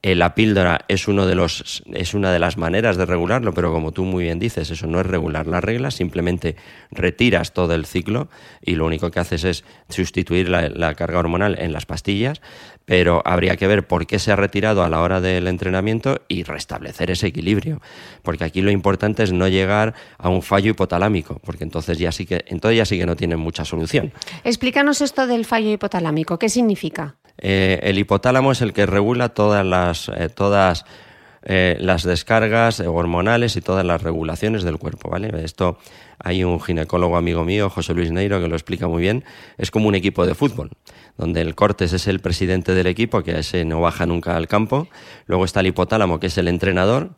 Eh, 0.04 0.16
la 0.16 0.34
píldora 0.34 0.84
es, 0.88 1.08
uno 1.08 1.28
de 1.28 1.36
los, 1.36 1.84
es 1.94 2.16
una 2.16 2.32
de 2.32 2.40
las 2.40 2.58
maneras 2.58 2.98
de 2.98 3.06
regularlo, 3.06 3.54
pero 3.54 3.72
como 3.72 3.92
tú 3.92 4.04
muy 4.04 4.24
bien 4.24 4.40
dices, 4.40 4.72
eso 4.72 4.88
no 4.88 5.00
es 5.00 5.06
regular 5.06 5.46
la 5.46 5.62
regla, 5.62 5.92
simplemente 5.92 6.56
retiras 6.90 7.54
todo 7.54 7.76
el 7.76 7.86
ciclo 7.86 8.28
y 8.62 8.76
lo 8.76 8.88
único 8.88 9.12
que 9.12 9.20
haces 9.20 9.44
es 9.44 9.64
sustituir 9.90 10.50
la, 10.50 10.96
carga 10.96 11.20
hormonal 11.20 11.56
en 11.60 11.72
las 11.72 11.86
pastillas, 11.86 12.42
pero 12.86 13.22
habría 13.26 13.58
que 13.58 13.68
ver 13.68 13.86
por 13.86 14.08
qué 14.08 14.18
se 14.18 14.32
ha 14.32 14.36
retirado 14.36 14.84
a 14.84 14.90
la 14.90 15.02
hora 15.02 15.22
del 15.22 15.46
entrenamiento 15.48 16.22
y 16.28 16.42
restablecer 16.44 17.12
ese 17.12 17.28
equilibrio, 17.28 17.80
porque 18.24 18.44
aquí 18.44 18.64
lo 18.64 18.72
importante 18.72 19.22
es 19.22 19.32
no 19.32 19.48
llegar 19.48 19.94
a 20.18 20.30
un 20.30 20.42
fallo 20.42 20.72
hipotalámico, 20.72 21.40
porque 21.46 21.64
entonces 21.64 22.00
ya 22.00 22.12
sí 22.12 22.26
que, 22.26 22.44
entonces 22.48 22.78
ya 22.78 22.86
sí 22.86 22.98
que 22.98 23.06
no 23.06 23.16
tienen 23.16 23.40
mucha 23.40 23.66
solución. 23.66 24.12
Explícanos 24.44 25.02
esto 25.02 25.28
del 25.28 25.46
fallo 25.46 25.70
hipotalámico, 25.70 26.40
¿qué 26.40 26.50
significa? 26.50 27.18
Eh, 27.38 27.80
el 27.84 27.98
hipotálamo 27.98 28.52
es 28.52 28.62
el 28.62 28.74
que 28.74 28.86
regula 28.86 29.30
todas 29.30 29.66
las, 29.66 30.10
eh, 30.10 30.30
todas, 30.30 30.86
eh, 31.44 31.78
las 31.80 32.04
descargas 32.04 32.80
hormonales 32.80 33.56
y 33.56 33.62
todas 33.62 33.86
las 33.86 34.04
regulaciones 34.04 34.64
del 34.64 34.78
cuerpo, 34.78 35.10
¿vale? 35.10 35.32
Esto 35.44 35.78
hay 36.20 36.44
un 36.44 36.62
ginecólogo 36.62 37.18
amigo 37.18 37.44
mío, 37.44 37.70
José 37.70 37.94
Luis 37.94 38.12
Neiro, 38.12 38.40
que 38.40 38.48
lo 38.48 38.56
explica 38.56 38.88
muy 38.88 39.02
bien. 39.02 39.24
Es 39.58 39.72
como 39.72 39.88
un 39.88 39.96
equipo 39.96 40.26
de 40.26 40.36
fútbol, 40.36 40.72
donde 41.18 41.42
el 41.42 41.56
cortes 41.56 41.94
es 41.94 42.08
el 42.08 42.20
presidente 42.20 42.74
del 42.74 42.88
equipo, 42.88 43.24
que 43.24 43.40
ese 43.40 43.66
no 43.66 43.82
baja 43.82 44.06
nunca 44.06 44.36
al 44.36 44.48
campo. 44.48 44.88
Luego 45.26 45.46
está 45.46 45.62
el 45.62 45.68
hipotálamo, 45.68 46.20
que 46.20 46.28
es 46.28 46.38
el 46.38 46.48
entrenador 46.48 47.16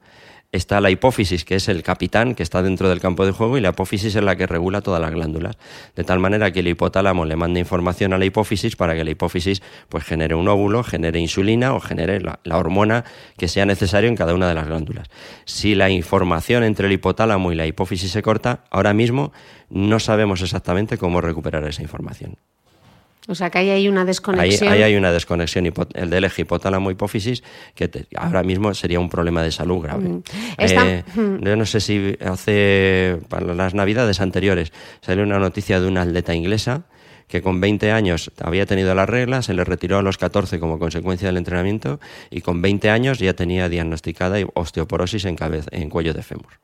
está 0.53 0.79
la 0.79 0.91
hipófisis, 0.91 1.43
que 1.43 1.55
es 1.55 1.67
el 1.67 1.83
capitán 1.83 2.35
que 2.35 2.43
está 2.43 2.61
dentro 2.61 2.87
del 2.87 3.01
campo 3.01 3.25
de 3.25 3.31
juego, 3.31 3.57
y 3.57 3.61
la 3.61 3.69
apófisis 3.69 4.15
es 4.15 4.23
la 4.23 4.35
que 4.35 4.47
regula 4.47 4.81
todas 4.81 5.01
las 5.01 5.11
glándulas. 5.11 5.57
De 5.95 6.03
tal 6.03 6.19
manera 6.19 6.51
que 6.51 6.61
el 6.61 6.67
hipotálamo 6.67 7.25
le 7.25 7.35
manda 7.35 7.59
información 7.59 8.13
a 8.13 8.19
la 8.19 8.25
hipófisis 8.25 8.75
para 8.75 8.93
que 8.93 9.03
la 9.03 9.09
hipófisis 9.09 9.63
pues, 9.89 10.03
genere 10.03 10.35
un 10.35 10.47
óvulo, 10.47 10.83
genere 10.83 11.19
insulina 11.19 11.73
o 11.73 11.79
genere 11.79 12.21
la, 12.21 12.39
la 12.43 12.57
hormona 12.57 13.03
que 13.35 13.47
sea 13.47 13.65
necesario 13.65 14.07
en 14.09 14.15
cada 14.15 14.35
una 14.35 14.47
de 14.47 14.53
las 14.53 14.67
glándulas. 14.67 15.09
Si 15.45 15.73
la 15.73 15.89
información 15.89 16.63
entre 16.63 16.85
el 16.85 16.93
hipotálamo 16.93 17.51
y 17.51 17.55
la 17.55 17.65
hipófisis 17.65 18.11
se 18.11 18.21
corta, 18.21 18.63
ahora 18.69 18.93
mismo 18.93 19.33
no 19.69 19.99
sabemos 19.99 20.43
exactamente 20.43 20.99
cómo 20.99 21.19
recuperar 21.19 21.67
esa 21.67 21.81
información. 21.81 22.37
O 23.27 23.35
sea 23.35 23.49
que 23.49 23.59
ahí 23.59 23.69
hay 23.69 23.87
una 23.87 24.03
desconexión. 24.03 24.71
Ahí, 24.71 24.83
hay 24.83 24.95
una 24.95 25.11
desconexión, 25.11 25.71
el 25.93 26.09
del 26.09 26.23
eje 26.25 26.41
hipotálamo-hipófisis, 26.41 27.41
que 27.73 27.89
ahora 28.15 28.43
mismo 28.43 28.73
sería 28.73 28.99
un 28.99 29.09
problema 29.09 29.41
de 29.41 29.51
salud 29.51 29.81
grave. 29.81 30.09
Mm. 30.09 30.23
Eh, 30.57 31.03
mm. 31.15 31.45
yo 31.45 31.55
no 31.55 31.65
sé 31.65 31.79
si 31.79 32.17
hace, 32.19 33.19
para 33.29 33.53
las 33.53 33.73
navidades 33.73 34.19
anteriores, 34.19 34.73
salió 35.01 35.23
una 35.23 35.39
noticia 35.39 35.79
de 35.79 35.87
una 35.87 36.01
atleta 36.01 36.35
inglesa 36.35 36.83
que 37.27 37.41
con 37.41 37.61
20 37.61 37.91
años 37.91 38.29
había 38.41 38.65
tenido 38.65 38.93
la 38.93 39.05
regla, 39.05 39.41
se 39.41 39.53
le 39.53 39.63
retiró 39.63 39.97
a 39.97 40.01
los 40.01 40.17
14 40.17 40.59
como 40.59 40.77
consecuencia 40.77 41.29
del 41.29 41.37
entrenamiento 41.37 41.99
y 42.29 42.41
con 42.41 42.61
20 42.61 42.89
años 42.89 43.19
ya 43.19 43.33
tenía 43.33 43.69
diagnosticada 43.69 44.37
osteoporosis 44.53 45.25
en, 45.25 45.35
cabeza, 45.35 45.69
en 45.71 45.89
cuello 45.89 46.13
de 46.13 46.23
fémur. 46.23 46.59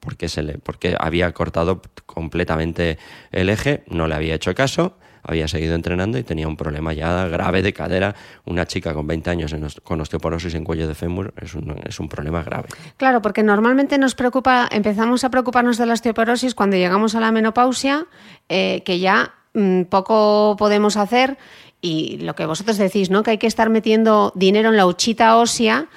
Porque, 0.00 0.28
se 0.28 0.42
le, 0.42 0.58
porque 0.58 0.96
había 0.98 1.30
cortado 1.32 1.82
completamente 2.06 2.98
el 3.32 3.50
eje, 3.50 3.84
no 3.88 4.08
le 4.08 4.14
había 4.14 4.34
hecho 4.34 4.54
caso 4.54 4.96
había 5.26 5.48
seguido 5.48 5.74
entrenando 5.74 6.18
y 6.18 6.22
tenía 6.22 6.48
un 6.48 6.56
problema 6.56 6.92
ya 6.92 7.26
grave 7.28 7.62
de 7.62 7.72
cadera. 7.72 8.14
Una 8.44 8.66
chica 8.66 8.94
con 8.94 9.06
20 9.06 9.30
años 9.30 9.54
con 9.82 10.00
osteoporosis 10.00 10.54
en 10.54 10.64
cuello 10.64 10.88
de 10.88 10.94
fémur 10.94 11.34
es 11.40 11.54
un, 11.54 11.76
es 11.84 11.98
un 12.00 12.08
problema 12.08 12.42
grave. 12.42 12.68
Claro, 12.96 13.20
porque 13.20 13.42
normalmente 13.42 13.98
nos 13.98 14.14
preocupa, 14.14 14.68
empezamos 14.70 15.24
a 15.24 15.30
preocuparnos 15.30 15.78
de 15.78 15.86
la 15.86 15.94
osteoporosis 15.94 16.54
cuando 16.54 16.76
llegamos 16.76 17.14
a 17.14 17.20
la 17.20 17.32
menopausia, 17.32 18.06
eh, 18.48 18.82
que 18.84 18.98
ya 18.98 19.34
mm, 19.54 19.82
poco 19.82 20.56
podemos 20.58 20.96
hacer 20.96 21.38
y 21.80 22.18
lo 22.18 22.34
que 22.34 22.46
vosotros 22.46 22.78
decís, 22.78 23.10
¿no? 23.10 23.22
Que 23.22 23.32
hay 23.32 23.38
que 23.38 23.46
estar 23.46 23.70
metiendo 23.70 24.32
dinero 24.34 24.70
en 24.70 24.76
la 24.76 24.86
huchita 24.86 25.36
ósea 25.36 25.88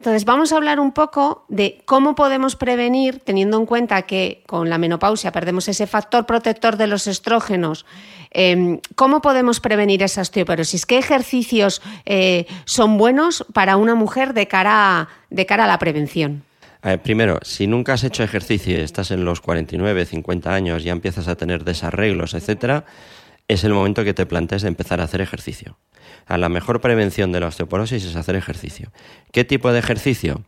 entonces, 0.00 0.24
vamos 0.24 0.50
a 0.50 0.56
hablar 0.56 0.80
un 0.80 0.92
poco 0.92 1.44
de 1.48 1.82
cómo 1.84 2.14
podemos 2.14 2.56
prevenir, 2.56 3.18
teniendo 3.18 3.58
en 3.58 3.66
cuenta 3.66 4.00
que 4.00 4.42
con 4.46 4.70
la 4.70 4.78
menopausia 4.78 5.30
perdemos 5.30 5.68
ese 5.68 5.86
factor 5.86 6.24
protector 6.24 6.78
de 6.78 6.86
los 6.86 7.06
estrógenos. 7.06 7.84
Em, 8.30 8.80
¿Cómo 8.94 9.20
podemos 9.20 9.60
prevenir 9.60 10.02
esa 10.02 10.22
osteoporosis? 10.22 10.86
¿Qué 10.86 10.96
ejercicios 10.96 11.82
eh, 12.06 12.46
son 12.64 12.96
buenos 12.96 13.44
para 13.52 13.76
una 13.76 13.94
mujer 13.94 14.32
de 14.32 14.48
cara, 14.48 15.10
de 15.28 15.44
cara 15.44 15.64
a 15.64 15.68
la 15.68 15.78
prevención? 15.78 16.44
primero, 17.02 17.38
si 17.42 17.66
nunca 17.66 17.92
has 17.92 18.04
hecho 18.04 18.22
ejercicio 18.22 18.78
y 18.78 18.80
estás 18.80 19.10
en 19.10 19.26
los 19.26 19.42
49, 19.42 20.06
50 20.06 20.54
años, 20.54 20.82
ya 20.82 20.92
empiezas 20.92 21.28
a 21.28 21.36
tener 21.36 21.62
desarreglos, 21.62 22.32
etcétera, 22.32 22.86
es 23.54 23.64
el 23.64 23.72
momento 23.72 24.04
que 24.04 24.14
te 24.14 24.26
plantees 24.26 24.62
de 24.62 24.68
empezar 24.68 25.00
a 25.00 25.04
hacer 25.04 25.20
ejercicio. 25.20 25.76
A 26.26 26.38
la 26.38 26.48
mejor 26.48 26.80
prevención 26.80 27.32
de 27.32 27.40
la 27.40 27.48
osteoporosis 27.48 28.04
es 28.04 28.14
hacer 28.14 28.36
ejercicio. 28.36 28.92
¿Qué 29.32 29.44
tipo 29.44 29.72
de 29.72 29.80
ejercicio? 29.80 30.44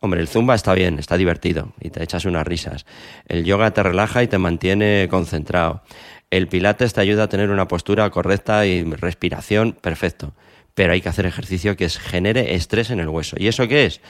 Hombre, 0.00 0.20
el 0.20 0.28
zumba 0.28 0.54
está 0.54 0.74
bien, 0.74 0.98
está 0.98 1.16
divertido 1.16 1.72
y 1.80 1.88
te 1.88 2.02
echas 2.02 2.26
unas 2.26 2.46
risas. 2.46 2.84
El 3.26 3.44
yoga 3.44 3.70
te 3.70 3.82
relaja 3.82 4.22
y 4.22 4.28
te 4.28 4.36
mantiene 4.36 5.08
concentrado. 5.10 5.82
El 6.30 6.46
pilates 6.46 6.92
te 6.92 7.00
ayuda 7.00 7.22
a 7.22 7.28
tener 7.30 7.48
una 7.48 7.68
postura 7.68 8.10
correcta 8.10 8.66
y 8.66 8.84
respiración 8.84 9.72
perfecto. 9.72 10.34
Pero 10.74 10.92
hay 10.92 11.00
que 11.00 11.08
hacer 11.08 11.24
ejercicio 11.24 11.74
que 11.74 11.88
genere 11.88 12.54
estrés 12.54 12.90
en 12.90 13.00
el 13.00 13.08
hueso. 13.08 13.36
¿Y 13.38 13.48
eso 13.48 13.66
qué 13.66 13.86
es? 13.86 14.02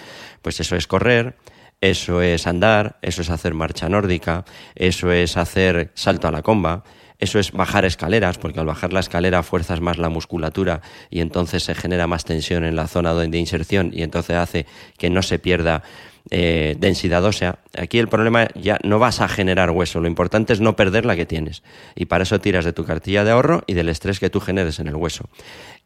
Pues 0.43 0.59
eso 0.59 0.75
es 0.75 0.89
correr, 0.89 1.37
eso 1.81 2.23
es 2.23 2.49
andar, 2.49 2.99
eso 3.03 3.23
es 3.23 3.31
hacer 3.31 3.55
marcha 3.55 3.89
nórdica, 3.89 4.45
eso 4.75 5.13
es 5.13 5.37
hacer 5.37 5.93
salto 5.95 6.27
a 6.27 6.33
la 6.33 6.43
comba, 6.43 6.83
eso 7.23 7.39
es 7.39 7.53
bajar 7.53 7.85
escaleras, 7.85 8.37
porque 8.37 8.59
al 8.59 8.67
bajar 8.67 8.93
la 8.93 8.99
escalera 8.99 9.45
fuerzas 9.45 9.81
más 9.81 9.97
la 9.97 10.09
musculatura 10.09 10.83
y 11.09 11.21
entonces 11.21 11.63
se 11.63 11.73
genera 11.77 12.09
más 12.09 12.25
tensión 12.25 12.65
en 12.65 12.75
la 12.75 12.89
zona 12.89 13.15
de 13.15 13.39
inserción 13.39 13.93
y 13.95 14.03
entonces 14.03 14.35
hace 14.35 14.67
que 14.99 15.09
no 15.09 15.23
se 15.23 15.39
pierda 15.39 15.85
eh, 16.31 16.75
densidad 16.81 17.25
ósea. 17.25 17.61
Aquí 17.79 18.01
el 18.01 18.09
problema 18.09 18.49
ya 18.57 18.77
no 18.83 18.99
vas 18.99 19.21
a 19.21 19.29
generar 19.29 19.71
hueso, 19.71 20.01
lo 20.01 20.09
importante 20.09 20.53
es 20.53 20.61
no 20.61 20.75
perder 20.75 21.07
la 21.07 21.15
que 21.15 21.25
tienes. 21.25 21.63
Y 21.95 22.07
para 22.07 22.25
eso 22.25 22.41
tiras 22.41 22.65
de 22.65 22.73
tu 22.73 22.85
cartilla 22.85 23.23
de 23.23 23.31
ahorro 23.31 23.63
y 23.69 23.75
del 23.75 23.89
estrés 23.89 24.19
que 24.19 24.29
tú 24.29 24.41
generes 24.41 24.81
en 24.81 24.89
el 24.89 24.97
hueso. 24.97 25.29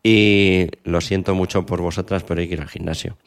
Y 0.02 0.68
lo 0.84 1.02
siento 1.02 1.34
mucho 1.34 1.66
por 1.66 1.82
vosotras, 1.82 2.22
pero 2.22 2.40
hay 2.40 2.48
que 2.48 2.54
ir 2.54 2.62
al 2.62 2.68
gimnasio. 2.70 3.18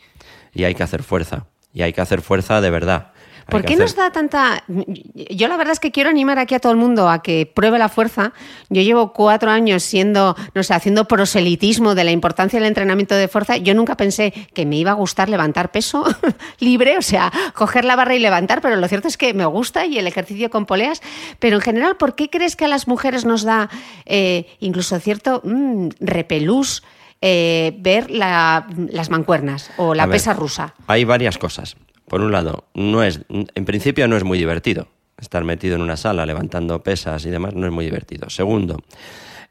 Y 0.52 0.63
hay 0.63 0.74
que 0.74 0.82
hacer 0.82 1.04
fuerza. 1.04 1.45
Y 1.76 1.84
hay 1.84 1.93
que 1.93 2.02
hacer 2.02 2.22
fuerza 2.22 2.60
de 2.60 2.72
verdad. 2.72 3.12
¿Por 3.50 3.66
qué 3.66 3.76
nos 3.76 3.96
da 3.96 4.12
tanta.? 4.12 4.64
Yo 4.68 5.48
la 5.48 5.58
verdad 5.58 5.74
es 5.74 5.80
que 5.80 5.92
quiero 5.92 6.10
animar 6.10 6.40
aquí 6.40 6.56
a 6.56 6.60
todo 6.60 6.72
el 6.72 6.78
mundo 6.78 7.10
a 7.10 7.22
que 7.22 7.46
pruebe 7.46 7.80
la 7.80 7.90
fuerza. 7.90 8.34
Yo 8.70 8.82
llevo 8.82 9.14
cuatro 9.14 9.52
años 9.52 9.84
siendo, 9.84 10.36
no 10.54 10.64
sé, 10.64 10.74
haciendo 10.74 11.06
proselitismo 11.06 11.96
de 11.96 12.04
la 12.04 12.12
importancia 12.12 12.60
del 12.60 12.68
entrenamiento 12.68 13.16
de 13.16 13.28
fuerza. 13.28 13.58
Yo 13.58 13.74
nunca 13.74 13.96
pensé 13.96 14.34
que 14.54 14.66
me 14.66 14.78
iba 14.78 14.92
a 14.92 14.96
gustar 14.96 15.30
levantar 15.30 15.72
peso 15.72 16.06
libre, 16.60 16.98
o 16.98 17.02
sea, 17.02 17.32
coger 17.54 17.86
la 17.86 17.96
barra 17.96 18.16
y 18.16 18.20
levantar, 18.20 18.62
pero 18.62 18.76
lo 18.76 18.88
cierto 18.88 19.08
es 19.08 19.18
que 19.18 19.34
me 19.34 19.46
gusta 19.46 19.86
y 19.86 19.98
el 19.98 20.08
ejercicio 20.08 20.50
con 20.50 20.66
poleas. 20.66 21.02
Pero 21.40 21.58
en 21.58 21.62
general, 21.62 21.98
¿por 21.98 22.16
qué 22.16 22.30
crees 22.30 22.56
que 22.56 22.66
a 22.66 22.70
las 22.70 22.88
mujeres 22.88 23.26
nos 23.26 23.44
da 23.44 23.70
eh, 24.06 24.48
incluso 24.60 25.00
cierto 25.00 25.42
mm, 25.44 25.90
repelús? 26.00 26.84
Eh, 27.22 27.76
ver 27.80 28.10
las 28.10 29.10
mancuernas 29.10 29.72
o 29.76 29.94
la 29.94 30.08
pesa 30.08 30.32
rusa? 30.32 30.74
Hay 30.88 31.04
varias 31.04 31.38
cosas 31.38 31.76
por 32.10 32.22
un 32.22 32.34
lado, 32.34 32.65
no 32.74 33.04
es, 33.04 33.22
en 33.30 33.65
principio 33.65 34.08
no 34.10 34.17
es 34.17 34.26
muy 34.26 34.38
divertido. 34.38 34.89
Estar 35.17 35.43
metido 35.43 35.76
en 35.76 35.82
una 35.82 35.98
sala 35.98 36.26
levantando 36.26 36.82
pesas 36.82 37.26
y 37.26 37.30
demás 37.30 37.54
no 37.54 37.65
es 37.65 37.72
muy 37.72 37.86
divertido. 37.86 38.30
Segundo, 38.30 38.82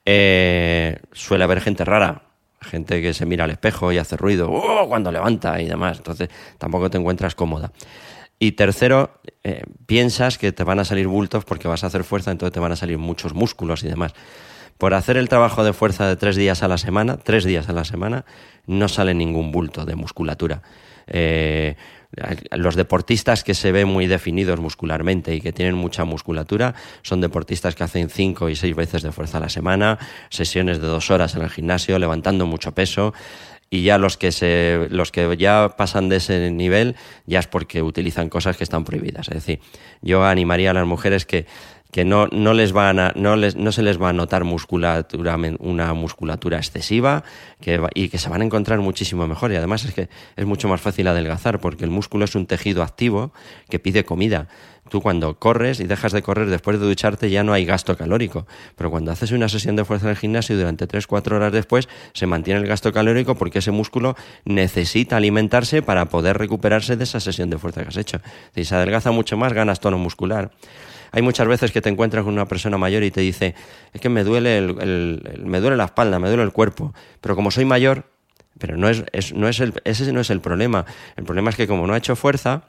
eh, 0.04 0.98
suele 1.12 1.44
haber 1.44 1.60
gente 1.60 1.84
rara, 1.84 2.22
gente 2.60 3.02
que 3.02 3.14
se 3.14 3.26
mira 3.26 3.44
al 3.44 3.50
espejo 3.50 3.92
y 3.92 3.98
hace 3.98 4.16
ruido 4.16 4.50
¡oh! 4.50 4.88
cuando 4.88 5.12
levanta 5.12 5.60
y 5.60 5.66
demás. 5.66 5.98
Entonces 5.98 6.28
tampoco 6.58 6.90
te 6.90 6.98
encuentras 6.98 7.34
cómoda. 7.34 7.72
Y 8.38 8.52
tercero, 8.52 9.20
eh, 9.42 9.62
piensas 9.86 10.38
que 10.38 10.52
te 10.52 10.64
van 10.64 10.78
a 10.78 10.84
salir 10.84 11.08
bultos 11.08 11.44
porque 11.44 11.68
vas 11.68 11.84
a 11.84 11.88
hacer 11.88 12.04
fuerza, 12.04 12.30
entonces 12.30 12.54
te 12.54 12.60
van 12.60 12.72
a 12.72 12.76
salir 12.76 12.98
muchos 12.98 13.34
músculos 13.34 13.82
y 13.82 13.88
demás. 13.88 14.14
Por 14.78 14.94
hacer 14.94 15.16
el 15.16 15.28
trabajo 15.28 15.64
de 15.64 15.72
fuerza 15.72 16.06
de 16.06 16.16
tres 16.16 16.36
días 16.36 16.62
a 16.62 16.68
la 16.68 16.78
semana, 16.78 17.16
tres 17.16 17.44
días 17.44 17.68
a 17.68 17.72
la 17.72 17.84
semana, 17.84 18.24
no 18.66 18.86
sale 18.86 19.12
ningún 19.12 19.50
bulto 19.50 19.84
de 19.84 19.96
musculatura. 19.96 20.62
Eh, 21.08 21.74
los 22.52 22.74
deportistas 22.74 23.44
que 23.44 23.54
se 23.54 23.70
ven 23.70 23.88
muy 23.88 24.06
definidos 24.06 24.60
muscularmente 24.60 25.34
y 25.34 25.40
que 25.40 25.52
tienen 25.52 25.74
mucha 25.74 26.04
musculatura 26.04 26.74
son 27.02 27.20
deportistas 27.20 27.74
que 27.74 27.84
hacen 27.84 28.08
cinco 28.08 28.48
y 28.48 28.56
seis 28.56 28.74
veces 28.74 29.02
de 29.02 29.12
fuerza 29.12 29.38
a 29.38 29.42
la 29.42 29.48
semana, 29.50 29.98
sesiones 30.30 30.80
de 30.80 30.86
dos 30.86 31.10
horas 31.10 31.34
en 31.34 31.42
el 31.42 31.50
gimnasio, 31.50 31.98
levantando 31.98 32.46
mucho 32.46 32.72
peso. 32.72 33.12
Y 33.70 33.82
ya 33.82 33.98
los 33.98 34.16
que 34.16 34.32
se 34.32 34.88
los 34.90 35.12
que 35.12 35.36
ya 35.36 35.74
pasan 35.76 36.08
de 36.08 36.16
ese 36.16 36.50
nivel 36.50 36.96
ya 37.26 37.38
es 37.40 37.46
porque 37.46 37.82
utilizan 37.82 38.30
cosas 38.30 38.56
que 38.56 38.64
están 38.64 38.84
prohibidas. 38.84 39.28
Es 39.28 39.34
decir 39.34 39.60
yo 40.00 40.24
animaría 40.24 40.70
a 40.70 40.74
las 40.74 40.86
mujeres 40.86 41.26
que 41.26 41.44
que 41.90 42.04
no, 42.04 42.26
no, 42.28 42.52
les 42.52 42.72
van 42.72 42.98
a, 42.98 43.12
no, 43.16 43.36
les, 43.36 43.56
no 43.56 43.72
se 43.72 43.82
les 43.82 44.00
va 44.00 44.10
a 44.10 44.12
notar 44.12 44.44
musculatura, 44.44 45.36
una 45.58 45.94
musculatura 45.94 46.58
excesiva 46.58 47.24
que 47.60 47.80
y 47.94 48.08
que 48.08 48.18
se 48.18 48.28
van 48.28 48.42
a 48.42 48.44
encontrar 48.44 48.80
muchísimo 48.80 49.26
mejor. 49.26 49.52
Y 49.52 49.56
además 49.56 49.84
es 49.84 49.94
que 49.94 50.08
es 50.36 50.46
mucho 50.46 50.68
más 50.68 50.80
fácil 50.80 51.08
adelgazar 51.08 51.60
porque 51.60 51.84
el 51.84 51.90
músculo 51.90 52.26
es 52.26 52.34
un 52.34 52.46
tejido 52.46 52.82
activo 52.82 53.32
que 53.70 53.78
pide 53.78 54.04
comida. 54.04 54.48
Tú 54.88 55.02
cuando 55.02 55.38
corres 55.38 55.80
y 55.80 55.84
dejas 55.84 56.12
de 56.12 56.22
correr 56.22 56.48
después 56.48 56.80
de 56.80 56.86
ducharte 56.86 57.30
ya 57.30 57.44
no 57.44 57.52
hay 57.52 57.64
gasto 57.64 57.96
calórico, 57.96 58.46
pero 58.76 58.90
cuando 58.90 59.10
haces 59.10 59.32
una 59.32 59.48
sesión 59.48 59.76
de 59.76 59.84
fuerza 59.84 60.06
en 60.06 60.10
el 60.10 60.16
gimnasio 60.16 60.56
durante 60.56 60.88
3-4 60.88 61.32
horas 61.32 61.52
después 61.52 61.88
se 62.14 62.26
mantiene 62.26 62.60
el 62.60 62.66
gasto 62.66 62.92
calórico 62.92 63.34
porque 63.34 63.58
ese 63.58 63.70
músculo 63.70 64.16
necesita 64.44 65.16
alimentarse 65.16 65.82
para 65.82 66.06
poder 66.06 66.38
recuperarse 66.38 66.96
de 66.96 67.04
esa 67.04 67.20
sesión 67.20 67.50
de 67.50 67.58
fuerza 67.58 67.82
que 67.82 67.88
has 67.88 67.96
hecho. 67.96 68.20
Si 68.54 68.64
se 68.64 68.74
adelgaza 68.74 69.10
mucho 69.10 69.36
más, 69.36 69.52
ganas 69.52 69.80
tono 69.80 69.98
muscular. 69.98 70.50
Hay 71.12 71.22
muchas 71.22 71.46
veces 71.46 71.72
que 71.72 71.80
te 71.80 71.88
encuentras 71.88 72.24
con 72.24 72.32
una 72.32 72.46
persona 72.46 72.78
mayor 72.78 73.02
y 73.02 73.10
te 73.10 73.20
dice, 73.20 73.54
es 73.92 74.00
que 74.00 74.08
me 74.08 74.24
duele, 74.24 74.58
el, 74.58 75.22
me 75.44 75.60
duele 75.60 75.76
la 75.76 75.84
espalda, 75.84 76.18
me 76.18 76.28
duele 76.28 76.42
el 76.42 76.52
cuerpo, 76.52 76.94
pero 77.20 77.36
como 77.36 77.50
soy 77.50 77.64
mayor, 77.64 78.04
pero 78.58 78.76
no 78.76 78.88
es, 78.88 79.04
no 79.34 79.48
es 79.48 79.60
el, 79.60 79.74
ese 79.84 80.12
no 80.12 80.20
es 80.20 80.30
el 80.30 80.40
problema. 80.40 80.84
El 81.16 81.24
problema 81.24 81.50
es 81.50 81.56
que 81.56 81.66
como 81.66 81.86
no 81.86 81.94
ha 81.94 81.98
hecho 81.98 82.16
fuerza, 82.16 82.64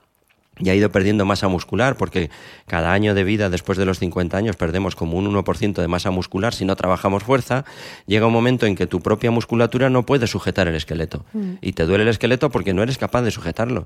y 0.60 0.70
ha 0.70 0.76
ido 0.76 0.92
perdiendo 0.92 1.26
masa 1.26 1.48
muscular, 1.48 1.96
porque 1.96 2.30
cada 2.68 2.94
año 2.94 3.14
de 3.16 3.24
vida 3.24 3.50
después 3.50 3.78
de 3.78 3.86
los 3.86 4.00
50 4.00 4.38
años 4.38 4.56
perdemos 4.56 4.96
como 4.96 5.18
un 5.18 5.34
1% 5.34 5.74
de 5.82 5.88
masa 5.88 6.12
muscular 6.12 6.54
si 6.54 6.66
no 6.66 6.76
trabajamos 6.76 7.24
fuerza, 7.24 7.66
llega 8.06 8.28
un 8.28 8.34
momento 8.34 8.66
en 8.66 8.76
que 8.76 8.88
tu 8.88 9.02
propia 9.02 9.32
musculatura 9.32 9.90
no 9.90 10.06
puede 10.06 10.28
sujetar 10.28 10.68
el 10.68 10.76
esqueleto. 10.76 11.26
Mm. 11.34 11.54
Y 11.62 11.74
te 11.74 11.86
duele 11.86 12.04
el 12.04 12.10
esqueleto 12.10 12.50
porque 12.50 12.74
no 12.74 12.84
eres 12.84 12.98
capaz 12.98 13.22
de 13.22 13.32
sujetarlo. 13.32 13.86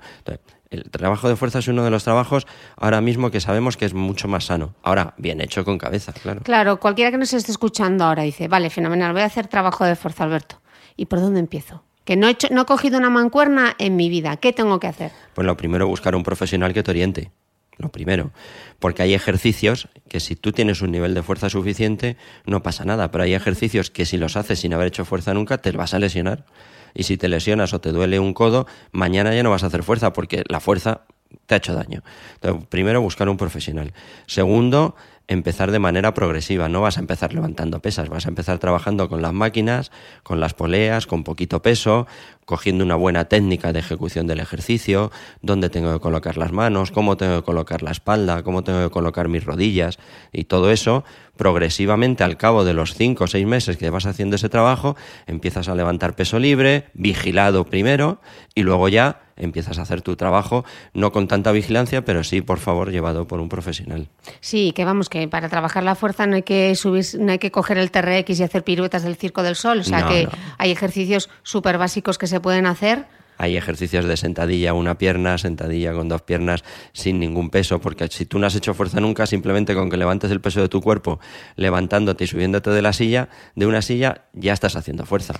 el 0.69 0.89
trabajo 0.89 1.29
de 1.29 1.35
fuerza 1.35 1.59
es 1.59 1.67
uno 1.67 1.83
de 1.83 1.91
los 1.91 2.03
trabajos 2.03 2.47
ahora 2.77 3.01
mismo 3.01 3.29
que 3.29 3.39
sabemos 3.39 3.77
que 3.77 3.85
es 3.85 3.93
mucho 3.93 4.27
más 4.27 4.45
sano. 4.45 4.73
Ahora, 4.81 5.13
bien 5.17 5.41
hecho 5.41 5.63
con 5.63 5.77
cabeza, 5.77 6.13
claro. 6.13 6.41
Claro, 6.43 6.79
cualquiera 6.79 7.11
que 7.11 7.17
nos 7.17 7.33
esté 7.33 7.51
escuchando 7.51 8.03
ahora 8.03 8.23
dice, 8.23 8.47
vale, 8.47 8.69
fenomenal, 8.69 9.13
voy 9.13 9.21
a 9.21 9.25
hacer 9.25 9.47
trabajo 9.47 9.85
de 9.85 9.95
fuerza, 9.95 10.23
Alberto. 10.23 10.61
¿Y 10.95 11.05
por 11.05 11.19
dónde 11.19 11.39
empiezo? 11.39 11.83
Que 12.05 12.15
no 12.15 12.27
he, 12.27 12.37
no 12.51 12.61
he 12.61 12.65
cogido 12.65 12.97
una 12.97 13.09
mancuerna 13.09 13.75
en 13.77 13.95
mi 13.95 14.09
vida. 14.09 14.37
¿Qué 14.37 14.53
tengo 14.53 14.79
que 14.79 14.87
hacer? 14.87 15.11
Pues 15.33 15.45
lo 15.45 15.57
primero, 15.57 15.87
buscar 15.87 16.15
un 16.15 16.23
profesional 16.23 16.73
que 16.73 16.83
te 16.83 16.91
oriente. 16.91 17.31
Lo 17.77 17.89
primero. 17.89 18.31
Porque 18.79 19.01
hay 19.01 19.13
ejercicios 19.13 19.87
que 20.07 20.19
si 20.19 20.35
tú 20.35 20.51
tienes 20.51 20.81
un 20.81 20.91
nivel 20.91 21.13
de 21.13 21.23
fuerza 21.23 21.49
suficiente, 21.49 22.17
no 22.45 22.61
pasa 22.61 22.85
nada. 22.85 23.09
Pero 23.11 23.23
hay 23.23 23.33
ejercicios 23.33 23.89
que 23.89 24.05
si 24.05 24.17
los 24.17 24.35
haces 24.35 24.59
sin 24.59 24.73
haber 24.73 24.87
hecho 24.87 25.05
fuerza 25.05 25.33
nunca, 25.33 25.57
te 25.57 25.71
vas 25.71 25.93
a 25.93 25.99
lesionar. 25.99 26.45
Y 26.93 27.03
si 27.03 27.17
te 27.17 27.27
lesionas 27.27 27.73
o 27.73 27.81
te 27.81 27.91
duele 27.91 28.19
un 28.19 28.33
codo, 28.33 28.67
mañana 28.91 29.33
ya 29.33 29.41
no 29.41 29.49
vas 29.49 29.63
a 29.63 29.67
hacer 29.67 29.81
fuerza 29.81 30.13
porque 30.13 30.43
la 30.47 30.59
fuerza 30.59 31.01
te 31.47 31.55
ha 31.55 31.57
hecho 31.57 31.73
daño. 31.73 32.03
Entonces, 32.35 32.67
primero, 32.67 33.01
buscar 33.01 33.27
un 33.29 33.37
profesional. 33.37 33.93
Segundo, 34.27 34.95
empezar 35.27 35.71
de 35.71 35.79
manera 35.79 36.13
progresiva. 36.13 36.69
No 36.69 36.81
vas 36.81 36.97
a 36.97 36.99
empezar 36.99 37.33
levantando 37.33 37.79
pesas, 37.79 38.09
vas 38.09 38.25
a 38.25 38.29
empezar 38.29 38.59
trabajando 38.59 39.09
con 39.09 39.21
las 39.21 39.33
máquinas, 39.33 39.91
con 40.23 40.39
las 40.39 40.53
poleas, 40.53 41.07
con 41.07 41.23
poquito 41.23 41.61
peso, 41.61 42.07
cogiendo 42.45 42.83
una 42.83 42.95
buena 42.95 43.25
técnica 43.25 43.71
de 43.71 43.79
ejecución 43.79 44.27
del 44.27 44.39
ejercicio, 44.39 45.11
dónde 45.41 45.69
tengo 45.69 45.93
que 45.93 45.99
colocar 45.99 46.37
las 46.37 46.51
manos, 46.51 46.91
cómo 46.91 47.17
tengo 47.17 47.37
que 47.37 47.45
colocar 47.45 47.83
la 47.83 47.91
espalda, 47.91 48.43
cómo 48.43 48.63
tengo 48.63 48.83
que 48.83 48.89
colocar 48.89 49.29
mis 49.29 49.45
rodillas 49.45 49.97
y 50.31 50.45
todo 50.45 50.71
eso 50.71 51.03
progresivamente 51.37 52.23
al 52.23 52.37
cabo 52.37 52.63
de 52.63 52.73
los 52.73 52.93
cinco 52.93 53.23
o 53.23 53.27
seis 53.27 53.47
meses 53.47 53.77
que 53.77 53.89
vas 53.89 54.05
haciendo 54.05 54.35
ese 54.35 54.49
trabajo, 54.49 54.95
empiezas 55.25 55.67
a 55.67 55.75
levantar 55.75 56.15
peso 56.15 56.37
libre, 56.37 56.89
vigilado 56.93 57.65
primero, 57.65 58.21
y 58.53 58.63
luego 58.63 58.87
ya 58.89 59.22
empiezas 59.37 59.79
a 59.79 59.83
hacer 59.83 60.01
tu 60.01 60.15
trabajo, 60.15 60.65
no 60.93 61.11
con 61.11 61.27
tanta 61.27 61.51
vigilancia, 61.51 62.05
pero 62.05 62.23
sí, 62.23 62.41
por 62.41 62.59
favor, 62.59 62.91
llevado 62.91 63.27
por 63.27 63.39
un 63.39 63.49
profesional. 63.49 64.07
Sí, 64.39 64.71
que 64.73 64.85
vamos, 64.85 65.09
que 65.09 65.27
para 65.27 65.49
trabajar 65.49 65.83
la 65.83 65.95
fuerza 65.95 66.27
no 66.27 66.35
hay 66.35 66.43
que 66.43 66.75
subir, 66.75 67.05
no 67.19 67.31
hay 67.31 67.39
que 67.39 67.51
coger 67.51 67.77
el 67.77 67.91
TRX 67.91 68.39
y 68.39 68.43
hacer 68.43 68.63
piruetas 68.63 69.03
del 69.03 69.15
circo 69.15 69.43
del 69.43 69.55
sol, 69.55 69.79
o 69.79 69.83
sea 69.83 70.07
que 70.07 70.27
hay 70.57 70.71
ejercicios 70.71 71.29
súper 71.43 71.77
básicos 71.77 72.17
que 72.17 72.27
se 72.27 72.39
pueden 72.39 72.65
hacer 72.65 73.05
hay 73.37 73.57
ejercicios 73.57 74.05
de 74.05 74.17
sentadilla 74.17 74.73
una 74.73 74.97
pierna, 74.97 75.37
sentadilla 75.37 75.93
con 75.93 76.07
dos 76.07 76.21
piernas 76.21 76.63
sin 76.93 77.19
ningún 77.19 77.49
peso, 77.49 77.79
porque 77.79 78.07
si 78.07 78.25
tú 78.25 78.39
no 78.39 78.47
has 78.47 78.55
hecho 78.55 78.73
fuerza 78.73 78.99
nunca, 78.99 79.25
simplemente 79.25 79.75
con 79.75 79.89
que 79.89 79.97
levantes 79.97 80.31
el 80.31 80.41
peso 80.41 80.61
de 80.61 80.69
tu 80.69 80.81
cuerpo, 80.81 81.19
levantándote 81.55 82.23
y 82.23 82.27
subiéndote 82.27 82.69
de 82.69 82.81
la 82.81 82.93
silla, 82.93 83.29
de 83.55 83.65
una 83.65 83.81
silla, 83.81 84.25
ya 84.33 84.53
estás 84.53 84.75
haciendo 84.75 85.05
fuerza. 85.05 85.33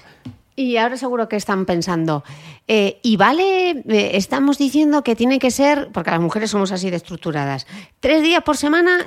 Y 0.55 0.77
ahora 0.77 0.97
seguro 0.97 1.27
que 1.27 1.35
están 1.35 1.65
pensando, 1.65 2.23
eh, 2.67 2.99
y 3.01 3.17
vale, 3.17 3.71
eh, 3.71 4.11
estamos 4.13 4.57
diciendo 4.57 5.03
que 5.03 5.15
tiene 5.15 5.39
que 5.39 5.51
ser, 5.51 5.89
porque 5.91 6.11
las 6.11 6.21
mujeres 6.21 6.51
somos 6.51 6.71
así 6.71 6.89
de 6.89 6.97
estructuradas, 6.97 7.65
tres 7.99 8.21
días 8.21 8.43
por 8.43 8.55
semana, 8.57 8.99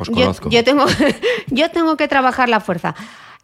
yo, 0.51 0.65
tengo, 0.65 0.87
yo 1.47 1.71
tengo 1.71 1.97
que 1.97 2.09
trabajar 2.09 2.49
la 2.49 2.61
fuerza. 2.61 2.95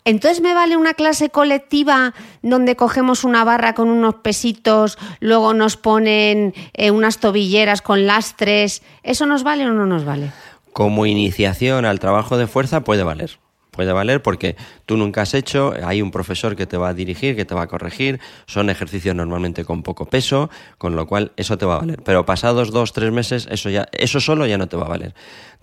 Entonces 0.05 0.41
me 0.41 0.53
vale 0.53 0.77
una 0.77 0.95
clase 0.95 1.31
colectiva 1.31 2.13
donde 2.43 2.75
cogemos 2.75 3.23
una 3.23 3.45
barra 3.45 3.75
con 3.75 3.89
unos 3.89 4.17
pesitos, 4.17 4.99
luego 5.21 5.55
nos 5.55 5.77
ponen 5.77 6.55
eh, 6.75 6.91
unas 6.91 7.19
tobilleras 7.19 7.83
con 7.83 8.07
lastres. 8.07 8.83
¿Eso 9.05 9.27
nos 9.27 9.45
vale 9.45 9.65
o 9.65 9.73
no 9.73 9.87
nos 9.87 10.05
vale? 10.05 10.33
Como 10.73 11.07
iniciación 11.07 11.85
al 11.85 12.01
trabajo 12.01 12.37
de 12.37 12.49
fuerza 12.49 12.83
puede 12.83 13.05
valer 13.05 13.39
puede 13.73 13.93
valer 13.93 14.23
porque 14.23 14.55
tú 14.85 14.99
nunca 14.99 15.23
has 15.23 15.33
hecho, 15.33 15.73
hay 15.83 16.03
un 16.03 16.11
profesor 16.11 16.55
que 16.55 16.67
te 16.67 16.77
va 16.77 16.91
a 16.91 16.95
dirigir, 16.95 17.35
que 17.35 17.47
te 17.47 17.55
va 17.55 17.63
a 17.63 17.67
corregir, 17.67 18.21
son 18.47 18.69
ejercicios 18.69 19.17
normalmente 19.17 19.65
con 19.65 19.83
poco 19.83 20.05
peso, 20.05 20.51
con 20.77 20.95
lo 20.95 21.07
cual 21.07 21.33
eso 21.37 21.57
te 21.57 21.65
va 21.65 21.77
a 21.77 21.79
valer. 21.79 22.03
Pero 22.05 22.27
pasados 22.27 22.71
dos, 22.71 22.93
tres 22.93 23.11
meses, 23.13 23.49
eso 23.51 23.71
ya, 23.71 23.89
eso 23.93 24.21
solo 24.21 24.47
ya 24.47 24.59
no 24.59 24.69
te 24.69 24.77
va 24.77 24.85
a 24.85 24.91
valer. 24.91 25.15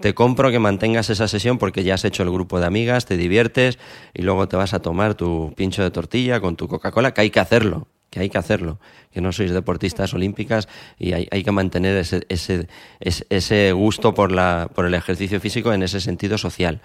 Te 0.01 0.15
compro 0.15 0.49
que 0.49 0.59
mantengas 0.59 1.11
esa 1.11 1.27
sesión 1.27 1.59
porque 1.59 1.83
ya 1.83 1.93
has 1.93 2.03
hecho 2.03 2.23
el 2.23 2.31
grupo 2.31 2.59
de 2.59 2.65
amigas, 2.65 3.05
te 3.05 3.15
diviertes 3.15 3.77
y 4.13 4.23
luego 4.23 4.47
te 4.47 4.57
vas 4.57 4.73
a 4.73 4.79
tomar 4.79 5.13
tu 5.13 5.53
pincho 5.55 5.83
de 5.83 5.91
tortilla 5.91 6.39
con 6.39 6.55
tu 6.55 6.67
Coca-Cola, 6.67 7.13
que 7.13 7.21
hay 7.21 7.29
que 7.29 7.39
hacerlo 7.39 7.87
que 8.09 8.19
hay 8.19 8.29
que 8.29 8.37
hacerlo, 8.37 8.79
que 9.11 9.21
no 9.21 9.31
sois 9.31 9.51
deportistas 9.51 10.13
olímpicas 10.13 10.67
y 10.97 11.13
hay, 11.13 11.43
que 11.43 11.51
mantener 11.51 11.95
ese, 11.97 12.25
ese, 12.29 12.67
ese, 12.99 13.71
gusto 13.71 14.13
por, 14.13 14.31
la, 14.31 14.69
por 14.73 14.85
el 14.85 14.93
ejercicio 14.93 15.39
físico 15.39 15.73
en 15.73 15.83
ese 15.83 16.01
sentido 16.01 16.37
social 16.37 16.81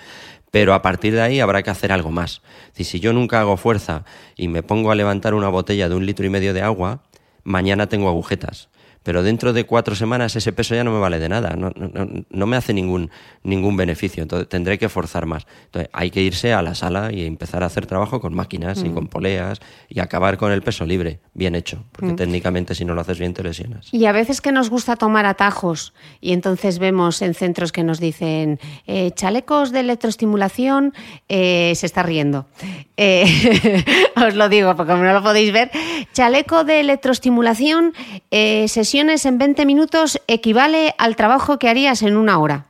pero 0.55 0.73
a 0.73 0.83
partir 0.83 1.12
de 1.14 1.21
ahí 1.21 1.40
habrá 1.40 1.64
que 1.64 1.71
hacer 1.71 1.90
algo 1.90 2.12
más. 2.12 2.40
Si 2.75 3.01
yo 3.01 3.12
nunca 3.12 3.40
hago 3.40 3.57
fuerza 3.57 4.05
y 4.37 4.47
me 4.47 4.62
pongo 4.62 4.93
a 4.93 4.95
levantar 4.95 5.35
una 5.35 5.49
botella 5.49 5.88
de 5.88 5.97
un 5.97 6.07
litro 6.07 6.25
y 6.27 6.31
medio 6.31 6.55
de 6.55 6.62
agua, 6.62 7.03
mañana 7.43 7.88
tengo 7.88 8.09
agujetas 8.09 8.69
pero 9.05 9.23
dentro 9.23 9.53
de 9.53 9.64
cuatro 9.64 9.95
semanas 9.95 10.35
ese 10.35 10.53
peso 10.53 10.75
ya 10.75 10.83
no 10.83 10.90
me 10.90 10.99
vale 10.99 11.21
de 11.21 11.29
nada, 11.29 11.55
no, 11.57 11.71
no, 11.77 12.09
no, 12.29 12.47
me 12.47 12.57
hace 12.57 12.73
ningún, 12.73 13.11
ningún 13.45 13.77
beneficio, 13.77 14.23
entonces 14.23 14.49
tendré 14.49 14.79
que 14.79 14.88
forzar 14.88 15.27
más. 15.27 15.47
Entonces 15.67 15.90
hay 15.93 16.11
que 16.11 16.23
irse 16.23 16.53
a 16.53 16.62
la 16.62 16.75
sala 16.75 17.12
y 17.12 17.25
empezar 17.27 17.62
a 17.62 17.67
hacer 17.67 17.87
trabajo 17.87 18.21
con 18.21 18.35
máquinas 18.35 18.83
y 18.83 18.88
mm. 18.88 18.95
con 18.95 19.07
poleas 19.07 19.61
y 19.88 20.01
acabar 20.01 20.38
con 20.38 20.51
el 20.51 20.62
peso 20.62 20.87
libre, 20.87 21.21
bien 21.35 21.55
hecho, 21.55 21.85
porque 21.93 22.14
mm. 22.14 22.17
técnicamente 22.17 22.75
si 22.75 22.85
no 22.85 22.95
lo 22.95 23.03
haces 23.03 23.19
bien 23.19 23.35
te 23.35 23.43
lesionas. 23.43 23.93
Y 23.93 24.07
a 24.07 24.12
veces 24.12 24.40
que 24.40 24.53
nos 24.53 24.71
gusta 24.71 24.97
tomar 24.97 25.27
atajos 25.27 25.93
y 26.21 26.33
entonces 26.33 26.79
vemos 26.79 27.21
en 27.21 27.35
centros 27.35 27.73
que 27.73 27.85
nos 27.85 28.01
dicen 28.01 28.59
eh, 28.87 29.11
chalecos 29.11 29.71
de 29.71 29.81
electroestimulación, 29.81 30.95
eh, 31.29 31.75
se 31.77 31.85
está 31.85 32.03
riendo. 32.03 32.47
Eh, 32.97 33.85
os 34.17 34.35
lo 34.35 34.49
digo 34.49 34.75
porque 34.77 34.93
como 34.93 35.05
no 35.05 35.12
lo 35.12 35.23
podéis 35.23 35.53
ver, 35.53 35.71
chaleco 36.14 36.64
de 36.64 36.81
electroestimulación, 36.81 37.93
sesión 38.31 38.93
en 39.00 39.38
20 39.38 39.66
minutos 39.66 40.20
equivale 40.28 40.94
al 40.98 41.16
trabajo 41.16 41.59
que 41.59 41.68
harías 41.68 42.02
en 42.02 42.16
una 42.16 42.38
hora. 42.38 42.66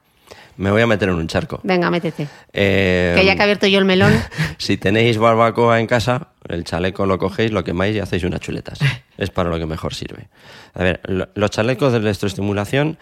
Me 0.57 0.71
voy 0.71 0.81
a 0.81 0.87
meter 0.87 1.09
en 1.09 1.17
un 1.17 1.27
charco. 1.27 1.61
Venga, 1.65 1.91
métete. 1.91 2.29
Eh, 2.53 3.15
que 3.17 3.27
ya 3.27 3.35
que 3.35 3.41
he 3.41 3.43
abierto 3.43 3.67
yo 3.67 3.79
el 3.79 3.85
melón. 3.85 4.13
si 4.59 4.77
tenéis 4.77 5.19
barbacoa 5.19 5.81
en 5.81 5.87
casa, 5.87 6.29
el 6.49 6.65
chaleco 6.65 7.05
lo 7.05 7.19
cogéis, 7.19 7.51
lo 7.51 7.63
quemáis 7.63 7.97
y 7.97 7.99
hacéis 7.99 8.25
unas 8.25 8.41
chuletas. 8.41 8.79
es 9.19 9.31
para 9.31 9.51
lo 9.51 9.59
que 9.59 9.67
mejor 9.67 9.95
sirve. 9.95 10.29
A 10.73 10.83
ver, 10.83 11.01
los 11.35 11.51
chalecos 11.51 11.93
de 11.93 11.99
electroestimulación 11.99 12.99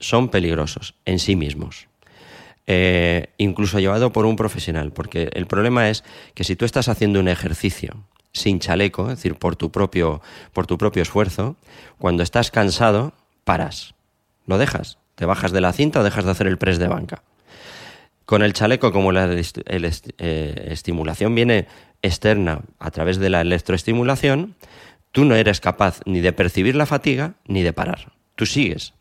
son 0.00 0.28
peligrosos 0.28 0.94
en 1.04 1.20
sí 1.20 1.36
mismos. 1.36 1.86
Eh, 2.66 3.28
incluso 3.38 3.78
llevado 3.78 4.12
por 4.12 4.26
un 4.26 4.36
profesional, 4.36 4.92
porque 4.92 5.30
el 5.34 5.46
problema 5.46 5.90
es 5.90 6.02
que 6.34 6.44
si 6.44 6.56
tú 6.56 6.64
estás 6.64 6.88
haciendo 6.88 7.20
un 7.20 7.28
ejercicio 7.28 8.04
sin 8.32 8.60
chaleco, 8.60 9.04
es 9.10 9.16
decir, 9.16 9.34
por 9.36 9.56
tu 9.56 9.70
propio, 9.70 10.20
por 10.52 10.66
tu 10.66 10.78
propio 10.78 11.02
esfuerzo, 11.02 11.56
cuando 11.98 12.22
estás 12.22 12.50
cansado, 12.50 13.12
paras, 13.44 13.94
lo 14.46 14.58
dejas, 14.58 14.98
te 15.14 15.26
bajas 15.26 15.52
de 15.52 15.60
la 15.60 15.72
cinta 15.72 16.00
o 16.00 16.04
dejas 16.04 16.24
de 16.24 16.30
hacer 16.30 16.46
el 16.46 16.58
press 16.58 16.78
de 16.78 16.88
banca. 16.88 17.22
Con 18.24 18.42
el 18.42 18.52
chaleco, 18.52 18.92
como 18.92 19.10
la 19.10 19.26
eh, 19.32 20.66
estimulación 20.70 21.34
viene 21.34 21.66
externa 22.02 22.60
a 22.78 22.90
través 22.90 23.18
de 23.18 23.30
la 23.30 23.40
electroestimulación, 23.40 24.54
tú 25.12 25.24
no 25.24 25.34
eres 25.34 25.60
capaz 25.60 26.00
ni 26.04 26.20
de 26.20 26.32
percibir 26.32 26.76
la 26.76 26.86
fatiga 26.86 27.34
ni 27.46 27.62
de 27.62 27.72
parar. 27.72 28.12
Tú 28.34 28.46
sigues. 28.46 28.92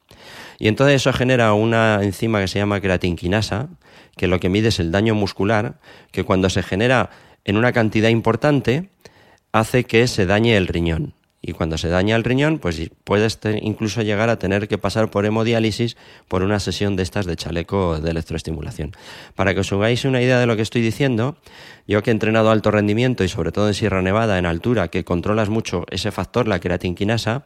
Y 0.59 0.67
entonces 0.67 0.95
eso 0.95 1.13
genera 1.13 1.53
una 1.53 2.03
enzima 2.03 2.39
que 2.39 2.47
se 2.47 2.59
llama 2.59 2.81
creatinquinasa, 2.81 3.67
que 4.15 4.27
lo 4.27 4.39
que 4.39 4.49
mide 4.49 4.69
es 4.69 4.79
el 4.79 4.91
daño 4.91 5.13
muscular, 5.13 5.75
que 6.11 6.23
cuando 6.23 6.49
se 6.49 6.63
genera 6.63 7.11
en 7.45 7.57
una 7.57 7.71
cantidad 7.71 8.09
importante, 8.09 8.89
hace 9.51 9.85
que 9.85 10.07
se 10.07 10.25
dañe 10.25 10.57
el 10.57 10.67
riñón. 10.67 11.13
y 11.39 11.53
cuando 11.53 11.77
se 11.77 11.87
daña 11.87 12.15
el 12.15 12.25
riñón, 12.25 12.57
pues 12.59 12.81
puedes 13.05 13.39
incluso 13.61 14.01
llegar 14.01 14.29
a 14.29 14.37
tener 14.37 14.67
que 14.67 14.77
pasar 14.77 15.09
por 15.09 15.25
hemodiálisis 15.25 15.95
por 16.27 16.43
una 16.43 16.59
sesión 16.59 16.97
de 16.97 17.03
estas 17.03 17.25
de 17.25 17.37
chaleco 17.37 18.01
de 18.01 18.11
electroestimulación. 18.11 18.91
Para 19.35 19.53
que 19.53 19.61
os 19.61 19.71
hagáis 19.71 20.03
una 20.03 20.21
idea 20.21 20.39
de 20.39 20.45
lo 20.45 20.57
que 20.57 20.63
estoy 20.63 20.81
diciendo, 20.81 21.37
yo 21.87 22.03
que 22.03 22.09
he 22.09 22.11
entrenado 22.11 22.49
alto 22.49 22.69
rendimiento 22.71 23.23
y 23.23 23.29
sobre 23.29 23.53
todo 23.53 23.69
en 23.69 23.75
Sierra 23.75 24.01
Nevada, 24.01 24.37
en 24.39 24.45
altura, 24.45 24.89
que 24.89 25.05
controlas 25.05 25.47
mucho 25.47 25.85
ese 25.89 26.11
factor, 26.11 26.49
la 26.49 26.59
queratinquinasa, 26.59 27.45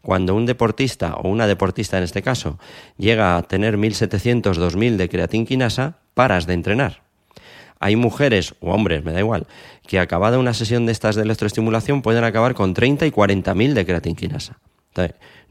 cuando 0.00 0.34
un 0.34 0.46
deportista 0.46 1.16
o 1.16 1.28
una 1.28 1.46
deportista 1.46 1.98
en 1.98 2.04
este 2.04 2.22
caso 2.22 2.58
llega 2.96 3.36
a 3.36 3.42
tener 3.42 3.76
1700, 3.76 4.56
2000 4.56 4.96
de 4.96 5.08
creatinquinasa, 5.10 5.98
paras 6.14 6.46
de 6.46 6.54
entrenar 6.54 7.11
hay 7.82 7.96
mujeres 7.96 8.54
o 8.60 8.72
hombres, 8.72 9.04
me 9.04 9.12
da 9.12 9.18
igual, 9.18 9.46
que 9.86 9.98
acabada 9.98 10.38
una 10.38 10.54
sesión 10.54 10.86
de 10.86 10.92
estas 10.92 11.16
de 11.16 11.22
electroestimulación 11.22 12.00
pueden 12.00 12.22
acabar 12.22 12.54
con 12.54 12.74
30 12.74 13.06
y 13.06 13.10
40 13.10 13.54
mil 13.54 13.74
de 13.74 13.84
creatinquinasa. 13.84 14.58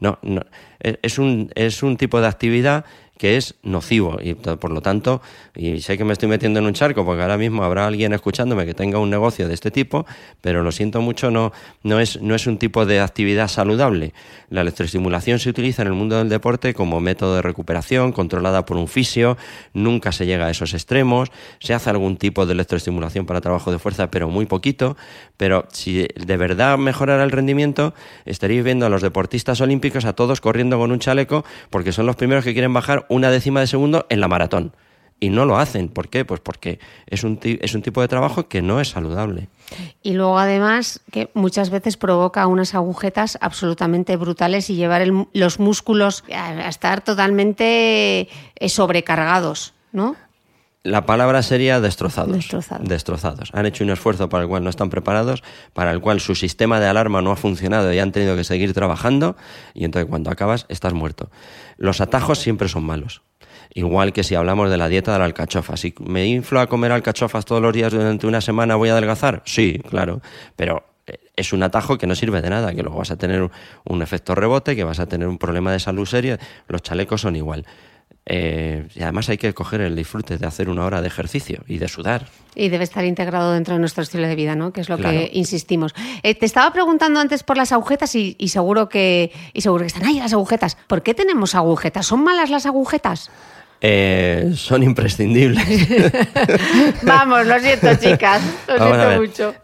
no, 0.00 0.18
no, 0.22 0.42
es, 0.80 1.18
un, 1.18 1.52
es 1.54 1.82
un 1.82 1.96
tipo 1.98 2.20
de 2.20 2.26
actividad 2.26 2.86
que 3.22 3.36
es 3.36 3.54
nocivo 3.62 4.18
y 4.20 4.34
por 4.34 4.72
lo 4.72 4.80
tanto, 4.80 5.22
y 5.54 5.80
sé 5.80 5.96
que 5.96 6.02
me 6.02 6.12
estoy 6.12 6.28
metiendo 6.28 6.58
en 6.58 6.66
un 6.66 6.72
charco 6.72 7.04
porque 7.04 7.22
ahora 7.22 7.38
mismo 7.38 7.62
habrá 7.62 7.86
alguien 7.86 8.12
escuchándome 8.12 8.66
que 8.66 8.74
tenga 8.74 8.98
un 8.98 9.10
negocio 9.10 9.46
de 9.46 9.54
este 9.54 9.70
tipo, 9.70 10.04
pero 10.40 10.64
lo 10.64 10.72
siento 10.72 11.00
mucho, 11.00 11.30
no, 11.30 11.52
no, 11.84 12.00
es, 12.00 12.20
no 12.20 12.34
es 12.34 12.48
un 12.48 12.58
tipo 12.58 12.84
de 12.84 12.98
actividad 12.98 13.46
saludable. 13.46 14.12
La 14.50 14.62
electroestimulación 14.62 15.38
se 15.38 15.50
utiliza 15.50 15.82
en 15.82 15.88
el 15.88 15.94
mundo 15.94 16.18
del 16.18 16.28
deporte 16.30 16.74
como 16.74 16.98
método 16.98 17.36
de 17.36 17.42
recuperación 17.42 18.10
controlada 18.10 18.66
por 18.66 18.76
un 18.76 18.88
fisio, 18.88 19.38
nunca 19.72 20.10
se 20.10 20.26
llega 20.26 20.46
a 20.46 20.50
esos 20.50 20.74
extremos, 20.74 21.30
se 21.60 21.74
hace 21.74 21.90
algún 21.90 22.16
tipo 22.16 22.44
de 22.44 22.54
electroestimulación 22.54 23.24
para 23.24 23.40
trabajo 23.40 23.70
de 23.70 23.78
fuerza, 23.78 24.10
pero 24.10 24.30
muy 24.30 24.46
poquito, 24.46 24.96
pero 25.36 25.68
si 25.70 26.08
de 26.16 26.36
verdad 26.36 26.76
mejorara 26.76 27.22
el 27.22 27.30
rendimiento, 27.30 27.94
estaréis 28.24 28.64
viendo 28.64 28.84
a 28.84 28.88
los 28.88 29.00
deportistas 29.00 29.60
olímpicos 29.60 30.06
a 30.06 30.12
todos 30.12 30.40
corriendo 30.40 30.76
con 30.76 30.90
un 30.90 30.98
chaleco 30.98 31.44
porque 31.70 31.92
son 31.92 32.06
los 32.06 32.16
primeros 32.16 32.42
que 32.42 32.52
quieren 32.52 32.72
bajar 32.72 33.06
una 33.12 33.30
décima 33.30 33.60
de 33.60 33.66
segundo 33.66 34.06
en 34.08 34.20
la 34.20 34.28
maratón. 34.28 34.74
Y 35.20 35.28
no 35.28 35.44
lo 35.44 35.56
hacen. 35.56 35.88
¿Por 35.88 36.08
qué? 36.08 36.24
Pues 36.24 36.40
porque 36.40 36.80
es 37.06 37.22
un, 37.22 37.38
es 37.42 37.74
un 37.74 37.82
tipo 37.82 38.00
de 38.00 38.08
trabajo 38.08 38.48
que 38.48 38.60
no 38.60 38.80
es 38.80 38.88
saludable. 38.88 39.48
Y 40.02 40.14
luego 40.14 40.36
además 40.38 41.00
que 41.12 41.30
muchas 41.34 41.70
veces 41.70 41.96
provoca 41.96 42.46
unas 42.48 42.74
agujetas 42.74 43.38
absolutamente 43.40 44.16
brutales 44.16 44.68
y 44.68 44.74
llevar 44.74 45.06
los 45.32 45.60
músculos 45.60 46.24
a 46.34 46.68
estar 46.68 47.04
totalmente 47.04 48.28
eh, 48.56 48.68
sobrecargados, 48.68 49.74
¿no? 49.92 50.16
La 50.84 51.06
palabra 51.06 51.42
sería 51.42 51.80
destrozados. 51.80 52.32
destrozados. 52.32 52.88
Destrozados. 52.88 53.50
Han 53.52 53.66
hecho 53.66 53.84
un 53.84 53.90
esfuerzo 53.90 54.28
para 54.28 54.42
el 54.42 54.48
cual 54.48 54.64
no 54.64 54.70
están 54.70 54.90
preparados, 54.90 55.44
para 55.74 55.92
el 55.92 56.00
cual 56.00 56.20
su 56.20 56.34
sistema 56.34 56.80
de 56.80 56.86
alarma 56.86 57.22
no 57.22 57.30
ha 57.30 57.36
funcionado 57.36 57.92
y 57.92 58.00
han 58.00 58.10
tenido 58.10 58.34
que 58.34 58.42
seguir 58.42 58.74
trabajando, 58.74 59.36
y 59.74 59.84
entonces 59.84 60.08
cuando 60.08 60.30
acabas 60.30 60.66
estás 60.68 60.92
muerto. 60.92 61.30
Los 61.76 62.00
atajos 62.00 62.40
siempre 62.40 62.68
son 62.68 62.82
malos. 62.84 63.22
Igual 63.74 64.12
que 64.12 64.24
si 64.24 64.34
hablamos 64.34 64.70
de 64.70 64.76
la 64.76 64.88
dieta 64.88 65.12
de 65.12 65.20
la 65.20 65.24
alcachofa. 65.24 65.76
Si 65.76 65.94
me 66.00 66.26
inflo 66.26 66.60
a 66.60 66.66
comer 66.66 66.90
alcachofas 66.90 67.44
todos 67.44 67.62
los 67.62 67.72
días 67.72 67.92
durante 67.92 68.26
una 68.26 68.40
semana, 68.40 68.74
¿voy 68.74 68.88
a 68.88 68.92
adelgazar? 68.92 69.42
Sí, 69.46 69.80
claro. 69.88 70.20
Pero 70.56 70.84
eh, 71.06 71.18
es 71.36 71.52
un 71.52 71.62
atajo 71.62 71.96
que 71.96 72.08
no 72.08 72.14
sirve 72.16 72.42
de 72.42 72.50
nada, 72.50 72.74
que 72.74 72.82
luego 72.82 72.98
vas 72.98 73.12
a 73.12 73.16
tener 73.16 73.48
un 73.84 74.02
efecto 74.02 74.34
rebote, 74.34 74.74
que 74.76 74.84
vas 74.84 74.98
a 74.98 75.06
tener 75.06 75.28
un 75.28 75.38
problema 75.38 75.72
de 75.72 75.78
salud 75.78 76.06
serio. 76.06 76.38
Los 76.66 76.82
chalecos 76.82 77.20
son 77.20 77.36
igual. 77.36 77.64
Eh, 78.24 78.88
y 78.94 79.02
además 79.02 79.28
hay 79.28 79.38
que 79.38 79.52
coger 79.52 79.80
el 79.80 79.96
disfrute 79.96 80.38
de 80.38 80.46
hacer 80.46 80.68
una 80.68 80.84
hora 80.84 81.00
de 81.00 81.08
ejercicio 81.08 81.64
y 81.66 81.78
de 81.78 81.88
sudar. 81.88 82.28
Y 82.54 82.68
debe 82.68 82.84
estar 82.84 83.04
integrado 83.04 83.52
dentro 83.52 83.74
de 83.74 83.80
nuestro 83.80 84.02
estilo 84.02 84.28
de 84.28 84.36
vida, 84.36 84.54
¿no? 84.54 84.72
Que 84.72 84.80
es 84.80 84.88
lo 84.88 84.96
que 84.96 85.30
insistimos. 85.32 85.94
Eh, 86.22 86.34
te 86.34 86.46
estaba 86.46 86.72
preguntando 86.72 87.18
antes 87.18 87.42
por 87.42 87.56
las 87.56 87.72
agujetas 87.72 88.14
y, 88.14 88.36
seguro 88.48 88.88
que 88.88 89.32
y 89.52 89.62
seguro 89.62 89.82
que 89.82 89.88
están 89.88 90.04
ahí 90.04 90.18
las 90.18 90.32
agujetas. 90.32 90.76
¿Por 90.86 91.02
qué 91.02 91.14
tenemos 91.14 91.54
agujetas? 91.54 92.06
¿Son 92.06 92.22
malas 92.22 92.50
las 92.50 92.66
agujetas? 92.66 93.30
Eh, 93.84 94.52
son 94.54 94.84
imprescindibles. 94.84 95.60
Vamos, 97.02 97.44
lo 97.44 97.58
siento, 97.58 97.92
chicas. 97.96 98.40
Lo 98.68 98.78
siento 98.78 99.20
mucho. 99.20 99.54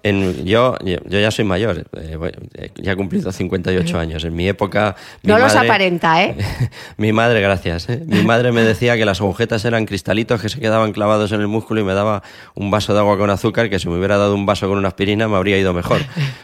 yo, 0.45 0.77
yo 0.83 1.21
ya 1.21 1.31
soy 1.31 1.45
mayor, 1.45 1.85
eh, 1.97 2.71
ya 2.75 2.93
he 2.93 2.97
cumplido 2.97 3.31
58 3.31 3.97
años. 3.97 4.25
En 4.25 4.35
mi 4.35 4.49
época. 4.49 4.97
no 5.23 5.39
los 5.39 5.55
aparenta, 5.55 6.25
¿eh? 6.25 6.37
mi 6.97 7.13
madre, 7.13 7.41
gracias. 7.41 7.89
¿eh? 7.89 8.03
Mi 8.07 8.23
madre 8.23 8.51
me 8.51 8.63
decía 8.63 8.97
que 8.97 9.05
las 9.05 9.21
agujetas 9.21 9.65
eran 9.65 9.87
cristalitos 9.87 10.43
que 10.43 10.49
se 10.49 10.59
quedaban 10.59 10.91
clavados 10.91 11.31
en 11.31 11.41
el 11.41 11.47
músculo 11.47 11.81
y 11.81 11.85
me 11.85 11.95
daba 11.95 12.25
un 12.57 12.73
vaso 12.73 12.95
de 12.95 12.99
agua 12.99 13.17
con 13.19 13.31
azúcar 13.31 13.71
que 13.71 13.79
si 13.79 13.89
me 13.89 13.99
hubiera 13.99 14.17
dado 14.17 14.35
un 14.35 14.47
vaso 14.47 14.69
con 14.69 14.79
una 14.79 14.89
aspirina 14.89 15.29
me 15.29 15.37
habría 15.37 15.59
ido 15.59 15.73
mejor. 15.73 16.01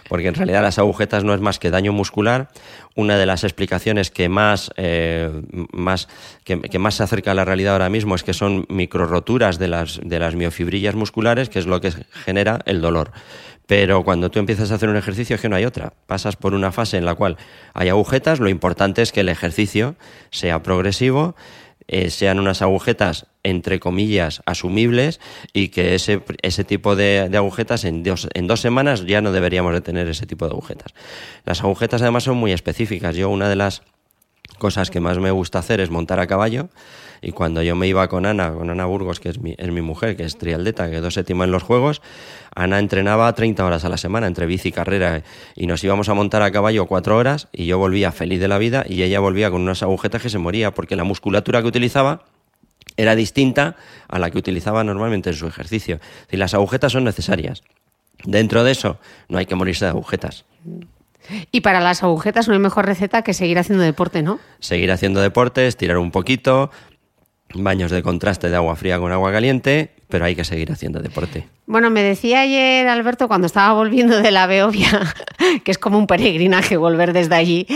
Porque 0.08 0.28
en 0.28 0.34
realidad 0.34 0.62
las 0.62 0.78
agujetas 0.78 1.24
no 1.24 1.34
es 1.34 1.40
más 1.40 1.58
que 1.58 1.70
daño 1.70 1.92
muscular 1.92 2.50
una 2.94 3.18
de 3.18 3.26
las 3.26 3.44
explicaciones 3.44 4.10
que 4.10 4.28
más, 4.28 4.70
eh, 4.76 5.30
más, 5.72 6.08
que, 6.44 6.78
más 6.78 6.94
se 6.94 7.02
acerca 7.02 7.32
a 7.32 7.34
la 7.34 7.44
realidad 7.44 7.72
ahora 7.72 7.90
mismo 7.90 8.14
es 8.14 8.22
que 8.22 8.32
son 8.32 8.66
microroturas 8.68 9.58
de 9.58 9.68
las, 9.68 10.00
de 10.02 10.18
las 10.18 10.34
miofibrillas 10.34 10.94
musculares, 10.94 11.48
que 11.48 11.58
es 11.58 11.66
lo 11.66 11.80
que 11.80 11.92
genera 12.24 12.60
el 12.66 12.80
dolor. 12.80 13.10
Pero 13.66 14.04
cuando 14.04 14.30
tú 14.30 14.38
empiezas 14.38 14.70
a 14.70 14.74
hacer 14.74 14.90
un 14.90 14.96
ejercicio 14.96 15.36
es 15.36 15.42
que 15.42 15.48
no 15.48 15.56
hay 15.56 15.64
otra. 15.64 15.94
Pasas 16.06 16.36
por 16.36 16.54
una 16.54 16.70
fase 16.70 16.98
en 16.98 17.06
la 17.06 17.14
cual 17.14 17.38
hay 17.72 17.88
agujetas, 17.88 18.38
lo 18.38 18.50
importante 18.50 19.00
es 19.02 19.10
que 19.10 19.20
el 19.20 19.28
ejercicio 19.28 19.96
sea 20.30 20.62
progresivo 20.62 21.34
eh, 21.88 22.10
sean 22.10 22.38
unas 22.38 22.62
agujetas 22.62 23.26
entre 23.42 23.78
comillas 23.78 24.42
asumibles 24.46 25.20
y 25.52 25.68
que 25.68 25.94
ese, 25.94 26.22
ese 26.42 26.64
tipo 26.64 26.96
de, 26.96 27.30
agujetas 27.34 27.84
en 27.84 28.02
dos, 28.02 28.28
en 28.34 28.46
dos 28.46 28.60
semanas 28.60 29.04
ya 29.06 29.20
no 29.20 29.32
deberíamos 29.32 29.74
de 29.74 29.80
tener 29.80 30.08
ese 30.08 30.26
tipo 30.26 30.46
de 30.46 30.52
agujetas. 30.52 30.94
Las 31.44 31.62
agujetas 31.62 32.02
además 32.02 32.24
son 32.24 32.38
muy 32.38 32.52
específicas. 32.52 33.16
Yo 33.16 33.28
una 33.28 33.48
de 33.48 33.56
las 33.56 33.82
cosas 34.58 34.90
que 34.90 35.00
más 35.00 35.18
me 35.18 35.30
gusta 35.30 35.58
hacer 35.58 35.80
es 35.80 35.90
montar 35.90 36.20
a 36.20 36.26
caballo 36.26 36.68
y 37.22 37.32
cuando 37.32 37.62
yo 37.62 37.76
me 37.76 37.86
iba 37.86 38.06
con 38.08 38.26
Ana, 38.26 38.52
con 38.52 38.70
Ana 38.70 38.84
Burgos, 38.86 39.20
que 39.20 39.28
es 39.28 39.38
mi, 39.40 39.54
es 39.58 39.70
mi 39.70 39.80
mujer, 39.80 40.16
que 40.16 40.24
es 40.24 40.36
trialdeta, 40.38 40.86
que 40.86 40.92
quedó 40.92 41.10
séptima 41.10 41.44
en 41.44 41.50
los 41.50 41.62
Juegos, 41.62 42.02
Ana 42.54 42.78
entrenaba 42.78 43.32
30 43.32 43.64
horas 43.64 43.84
a 43.84 43.88
la 43.88 43.96
semana 43.96 44.26
entre 44.26 44.46
bici 44.46 44.68
y 44.68 44.72
carrera 44.72 45.22
y 45.56 45.66
nos 45.66 45.82
íbamos 45.82 46.08
a 46.08 46.14
montar 46.14 46.42
a 46.42 46.50
caballo 46.52 46.86
cuatro 46.86 47.16
horas 47.16 47.48
y 47.52 47.66
yo 47.66 47.78
volvía 47.78 48.12
feliz 48.12 48.40
de 48.40 48.48
la 48.48 48.58
vida 48.58 48.84
y 48.88 49.02
ella 49.02 49.20
volvía 49.20 49.50
con 49.50 49.62
unas 49.62 49.82
agujetas 49.82 50.22
que 50.22 50.30
se 50.30 50.38
moría 50.38 50.72
porque 50.72 50.96
la 50.96 51.04
musculatura 51.04 51.62
que 51.62 51.68
utilizaba 51.68 52.22
era 52.96 53.16
distinta 53.16 53.76
a 54.08 54.18
la 54.18 54.30
que 54.30 54.38
utilizaba 54.38 54.84
normalmente 54.84 55.30
en 55.30 55.36
su 55.36 55.46
ejercicio. 55.46 55.98
Y 56.30 56.36
las 56.36 56.54
agujetas 56.54 56.92
son 56.92 57.04
necesarias. 57.04 57.62
Dentro 58.24 58.62
de 58.62 58.72
eso, 58.72 58.98
no 59.28 59.38
hay 59.38 59.46
que 59.46 59.54
morirse 59.54 59.84
de 59.84 59.90
agujetas. 59.90 60.44
Y 61.50 61.62
para 61.62 61.80
las 61.80 62.02
agujetas 62.02 62.48
no 62.48 62.54
hay 62.54 62.60
mejor 62.60 62.86
receta 62.86 63.22
que 63.22 63.32
seguir 63.32 63.58
haciendo 63.58 63.82
deporte, 63.82 64.22
¿no? 64.22 64.38
Seguir 64.60 64.92
haciendo 64.92 65.20
deporte, 65.20 65.66
estirar 65.66 65.98
un 65.98 66.10
poquito, 66.10 66.70
baños 67.52 67.90
de 67.90 68.02
contraste 68.02 68.50
de 68.50 68.56
agua 68.56 68.76
fría 68.76 68.98
con 68.98 69.12
agua 69.12 69.32
caliente, 69.32 69.90
pero 70.08 70.24
hay 70.24 70.34
que 70.34 70.44
seguir 70.44 70.72
haciendo 70.72 71.00
deporte. 71.00 71.48
Bueno, 71.66 71.90
me 71.90 72.02
decía 72.02 72.40
ayer 72.40 72.86
Alberto 72.88 73.28
cuando 73.28 73.46
estaba 73.46 73.72
volviendo 73.74 74.20
de 74.20 74.30
la 74.30 74.46
Beovia, 74.46 75.14
que 75.64 75.70
es 75.70 75.78
como 75.78 75.98
un 75.98 76.06
peregrinaje 76.06 76.76
volver 76.76 77.12
desde 77.12 77.34
allí, 77.34 77.66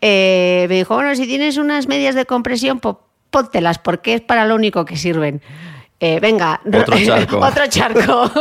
eh, 0.00 0.66
me 0.68 0.76
dijo, 0.76 0.94
bueno, 0.94 1.14
si 1.14 1.26
tienes 1.26 1.56
unas 1.56 1.86
medias 1.88 2.14
de 2.14 2.26
compresión, 2.26 2.80
póntelas 3.30 3.78
porque 3.78 4.14
es 4.14 4.20
para 4.20 4.46
lo 4.46 4.54
único 4.54 4.84
que 4.84 4.96
sirven. 4.96 5.42
Eh, 5.98 6.20
venga, 6.20 6.60
otro 6.66 6.98
charco. 7.02 7.38
otro 7.38 7.66
charco. 7.68 8.30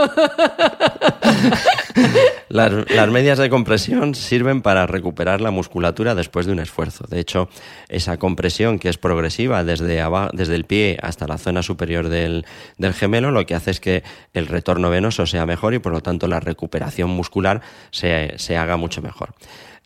las, 2.49 3.09
medias 3.09 3.37
de 3.37 3.49
compresión 3.49 4.13
sirven 4.13 4.61
para 4.61 4.87
recuperar 4.87 5.39
la 5.39 5.51
musculatura 5.51 6.15
después 6.15 6.45
de 6.45 6.51
un 6.51 6.59
esfuerzo. 6.59 7.05
De 7.07 7.19
hecho, 7.19 7.47
esa 7.87 8.17
compresión 8.17 8.77
que 8.77 8.89
es 8.89 8.97
progresiva 8.97 9.63
desde, 9.63 10.03
desde 10.33 10.55
el 10.55 10.65
pie 10.65 10.97
hasta 11.01 11.27
la 11.27 11.37
zona 11.37 11.63
superior 11.63 12.09
del, 12.09 12.45
del 12.77 12.93
gemelo, 12.93 13.31
lo 13.31 13.45
que 13.45 13.55
hace 13.55 13.71
es 13.71 13.79
que 13.79 14.03
el 14.33 14.47
retorno 14.47 14.89
venoso 14.89 15.25
sea 15.25 15.45
mejor 15.45 15.73
y 15.73 15.79
por 15.79 15.93
lo 15.93 16.01
tanto 16.01 16.27
la 16.27 16.41
recuperación 16.41 17.09
muscular 17.09 17.61
se, 17.89 18.33
se 18.37 18.57
haga 18.57 18.75
mucho 18.75 19.01
mejor. 19.01 19.33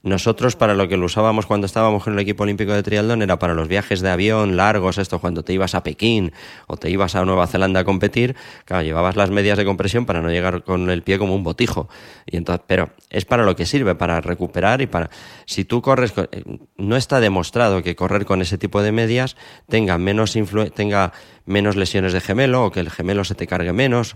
Nosotros 0.02 0.56
para 0.56 0.76
lo 0.76 0.88
que 0.88 0.96
lo 0.96 1.06
usábamos 1.06 1.46
cuando 1.46 1.66
estábamos 1.66 2.08
en 2.08 2.14
el 2.14 2.20
equipo 2.20 2.44
olímpico 2.44 2.72
de 2.74 2.84
triatlón 2.84 3.22
era 3.22 3.38
para 3.38 3.54
los 3.54 3.68
viajes 3.68 4.00
de 4.00 4.10
avión 4.10 4.56
largos, 4.56 4.98
esto 4.98 5.20
cuando 5.20 5.44
te 5.44 5.52
ibas 5.52 5.76
a 5.76 5.84
Pekín 5.84 6.32
o 6.68 6.78
te 6.78 6.90
ibas 6.90 7.16
a 7.16 7.26
Nueva 7.26 7.48
Zelanda 7.48 7.82
a 7.82 7.84
competir, 7.84 8.36
claro, 8.64 8.84
llevabas 8.84 9.18
las 9.18 9.30
medias 9.30 9.58
de 9.58 9.66
compresión 9.66 10.06
para 10.06 10.22
no 10.22 10.30
llegar 10.30 10.64
con 10.64 10.90
el 10.90 11.04
pie 11.04 11.20
como 11.20 11.36
un 11.36 11.44
botijo. 11.44 11.90
Y 12.26 12.38
entonces, 12.38 12.64
pero 12.66 12.92
es 13.10 13.26
para 13.26 13.44
lo 13.44 13.58
que 13.58 13.66
sirve, 13.66 13.94
para 13.96 14.22
recuperar 14.22 14.82
y 14.82 14.88
para 14.88 15.10
si 15.46 15.66
tú 15.66 15.82
corres 15.82 16.14
eh, 16.32 16.44
no 16.78 16.96
está 16.96 17.20
demostrado 17.20 17.84
que 17.84 17.98
correr 17.98 18.26
con 18.26 18.42
ese 18.42 18.58
tipo 18.58 18.82
de 18.82 18.94
medias 18.94 19.36
tenga 19.68 19.98
menos 19.98 20.38
tenga 20.76 21.12
menos 21.46 21.76
lesiones 21.76 22.14
de 22.14 22.22
gemelo 22.22 22.66
o 22.66 22.72
que 22.72 22.80
el 22.80 22.90
gemelo 22.90 23.26
se 23.26 23.36
te 23.36 23.48
cargue 23.48 23.74
menos. 23.74 24.16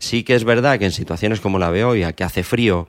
Sí 0.00 0.22
que 0.22 0.36
es 0.36 0.44
verdad 0.44 0.78
que 0.78 0.84
en 0.84 0.92
situaciones 0.92 1.40
como 1.40 1.58
la 1.58 1.70
veo 1.70 1.88
hoy, 1.88 2.04
que 2.14 2.22
hace 2.22 2.44
frío, 2.44 2.88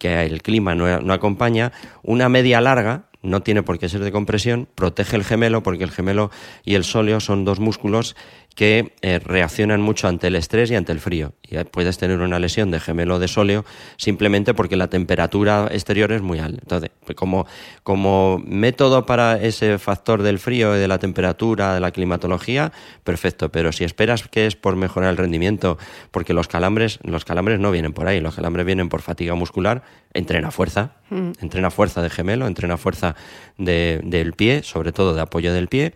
que 0.00 0.22
el 0.22 0.42
clima 0.42 0.74
no, 0.74 1.12
acompaña, 1.12 1.70
una 2.02 2.28
media 2.28 2.60
larga, 2.60 3.04
no 3.22 3.42
tiene 3.42 3.62
por 3.62 3.78
qué 3.78 3.88
ser 3.88 4.02
de 4.02 4.10
compresión, 4.10 4.68
protege 4.74 5.14
el 5.14 5.22
gemelo 5.22 5.62
porque 5.62 5.84
el 5.84 5.92
gemelo 5.92 6.32
y 6.64 6.74
el 6.74 6.82
sóleo 6.82 7.20
son 7.20 7.44
dos 7.44 7.60
músculos 7.60 8.16
que 8.58 8.92
eh, 9.02 9.20
reaccionan 9.20 9.80
mucho 9.80 10.08
ante 10.08 10.26
el 10.26 10.34
estrés 10.34 10.68
y 10.72 10.74
ante 10.74 10.90
el 10.90 10.98
frío. 10.98 11.32
Y 11.48 11.62
puedes 11.62 11.96
tener 11.96 12.18
una 12.18 12.40
lesión 12.40 12.72
de 12.72 12.80
gemelo 12.80 13.20
de 13.20 13.28
sóleo 13.28 13.64
simplemente 13.98 14.52
porque 14.52 14.74
la 14.74 14.88
temperatura 14.88 15.68
exterior 15.70 16.10
es 16.10 16.22
muy 16.22 16.40
alta. 16.40 16.58
Entonces, 16.60 16.90
pues 17.06 17.14
como, 17.14 17.46
como 17.84 18.42
método 18.44 19.06
para 19.06 19.40
ese 19.40 19.78
factor 19.78 20.24
del 20.24 20.40
frío 20.40 20.74
y 20.74 20.80
de 20.80 20.88
la 20.88 20.98
temperatura, 20.98 21.72
de 21.72 21.78
la 21.78 21.92
climatología, 21.92 22.72
perfecto. 23.04 23.52
Pero 23.52 23.70
si 23.70 23.84
esperas 23.84 24.26
que 24.26 24.46
es 24.46 24.56
por 24.56 24.74
mejorar 24.74 25.10
el 25.10 25.18
rendimiento, 25.18 25.78
porque 26.10 26.34
los 26.34 26.48
calambres, 26.48 26.98
los 27.04 27.24
calambres 27.24 27.60
no 27.60 27.70
vienen 27.70 27.92
por 27.92 28.08
ahí, 28.08 28.20
los 28.20 28.34
calambres 28.34 28.66
vienen 28.66 28.88
por 28.88 29.02
fatiga 29.02 29.36
muscular, 29.36 29.84
entrena 30.14 30.50
fuerza, 30.50 30.96
mm. 31.10 31.30
entrena 31.42 31.70
fuerza 31.70 32.02
de 32.02 32.10
gemelo, 32.10 32.48
entrena 32.48 32.76
fuerza 32.76 33.14
del 33.56 34.32
pie, 34.32 34.64
sobre 34.64 34.90
todo 34.90 35.14
de 35.14 35.20
apoyo 35.20 35.52
del 35.54 35.68
pie 35.68 35.92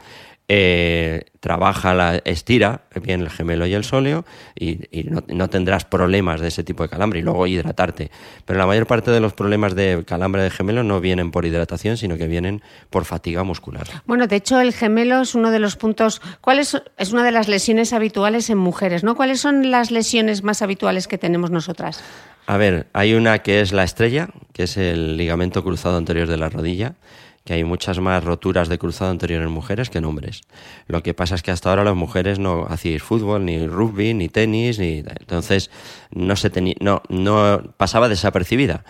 eh, 0.55 1.25
trabaja, 1.41 1.95
la, 1.95 2.17
estira 2.27 2.83
bien 3.01 3.23
el 3.23 3.31
gemelo 3.31 3.65
y 3.65 3.73
el 3.73 3.85
sóleo 3.85 4.27
y, 4.55 4.81
no, 5.29 5.49
tendrás 5.49 5.87
problemas 5.87 6.43
de 6.43 6.49
ese 6.49 6.63
tipo 6.63 6.83
de 6.83 6.91
calambre 6.91 7.21
y 7.21 7.23
luego 7.23 7.47
hidratarte. 7.47 8.11
Pero 8.45 8.59
la 8.59 8.67
mayor 8.67 8.87
parte 8.87 9.11
de 9.11 9.21
los 9.21 9.33
problemas 9.33 9.75
de 9.75 10.05
calambre 10.07 10.43
de 10.43 10.51
gemelo 10.51 10.83
no 10.83 11.01
vienen 11.01 11.31
por 11.31 11.47
hidratación, 11.47 11.97
sino 11.97 12.19
que 12.19 12.27
vienen 12.27 12.61
por 12.91 13.07
fatiga 13.07 13.45
muscular. 13.45 13.87
Bueno, 14.05 14.27
de 14.27 14.37
hecho 14.37 14.61
el 14.61 14.75
gemelo 14.75 15.23
es 15.23 15.35
uno 15.35 15.51
de 15.51 15.59
los 15.59 15.77
puntos, 15.77 16.21
¿cuál 16.43 16.59
es, 16.59 16.77
es 16.99 17.13
una 17.15 17.25
de 17.25 17.33
las 17.33 17.49
lesiones 17.49 17.95
habituales 17.95 18.51
en 18.51 18.59
mujeres, 18.59 19.05
¿no? 19.05 19.15
¿Cuáles 19.15 19.41
son 19.41 19.71
las 19.71 19.91
lesiones 19.91 20.43
más 20.43 20.61
habituales 20.61 21.09
que 21.09 21.17
tenemos 21.17 21.51
nosotras? 21.51 22.05
A 22.47 22.59
ver, 22.59 22.89
hay 22.93 23.15
una 23.15 23.39
que 23.39 23.63
es 23.63 23.73
la 23.73 23.85
estrella, 23.85 24.29
que 24.53 24.65
es 24.65 24.77
el 24.77 25.17
ligamento 25.17 25.65
cruzado 25.65 25.97
anterior 25.97 26.29
de 26.29 26.37
la 26.37 26.51
rodilla 26.51 26.97
que 27.45 27.55
hay 27.55 27.65
muchas 27.65 27.99
más 27.99 28.23
roturas 28.23 28.69
de 28.69 28.79
cruzado 28.79 29.11
anterior 29.11 29.43
en 29.43 29.51
mujeres 29.51 29.91
que 29.91 29.99
en 29.99 30.05
hombres. 30.05 30.43
Lo 30.87 31.03
que 31.03 31.15
pasa 31.15 31.35
es 31.35 31.43
que 31.43 31.51
hasta 31.51 31.71
ahora 31.71 31.85
las 31.85 31.97
mujeres 31.97 32.39
no 32.39 32.67
hacíais 32.69 33.03
fútbol, 33.03 33.45
ni 33.45 33.67
rugby, 33.67 34.15
ni 34.15 34.29
tenis, 34.29 34.79
ni 34.79 34.99
entonces 34.99 35.71
no 36.11 36.37
se 36.37 36.51
tenía, 36.51 36.75
no, 36.81 37.03
no 37.09 37.63
pasaba 37.77 38.09
desapercibida. 38.09 38.85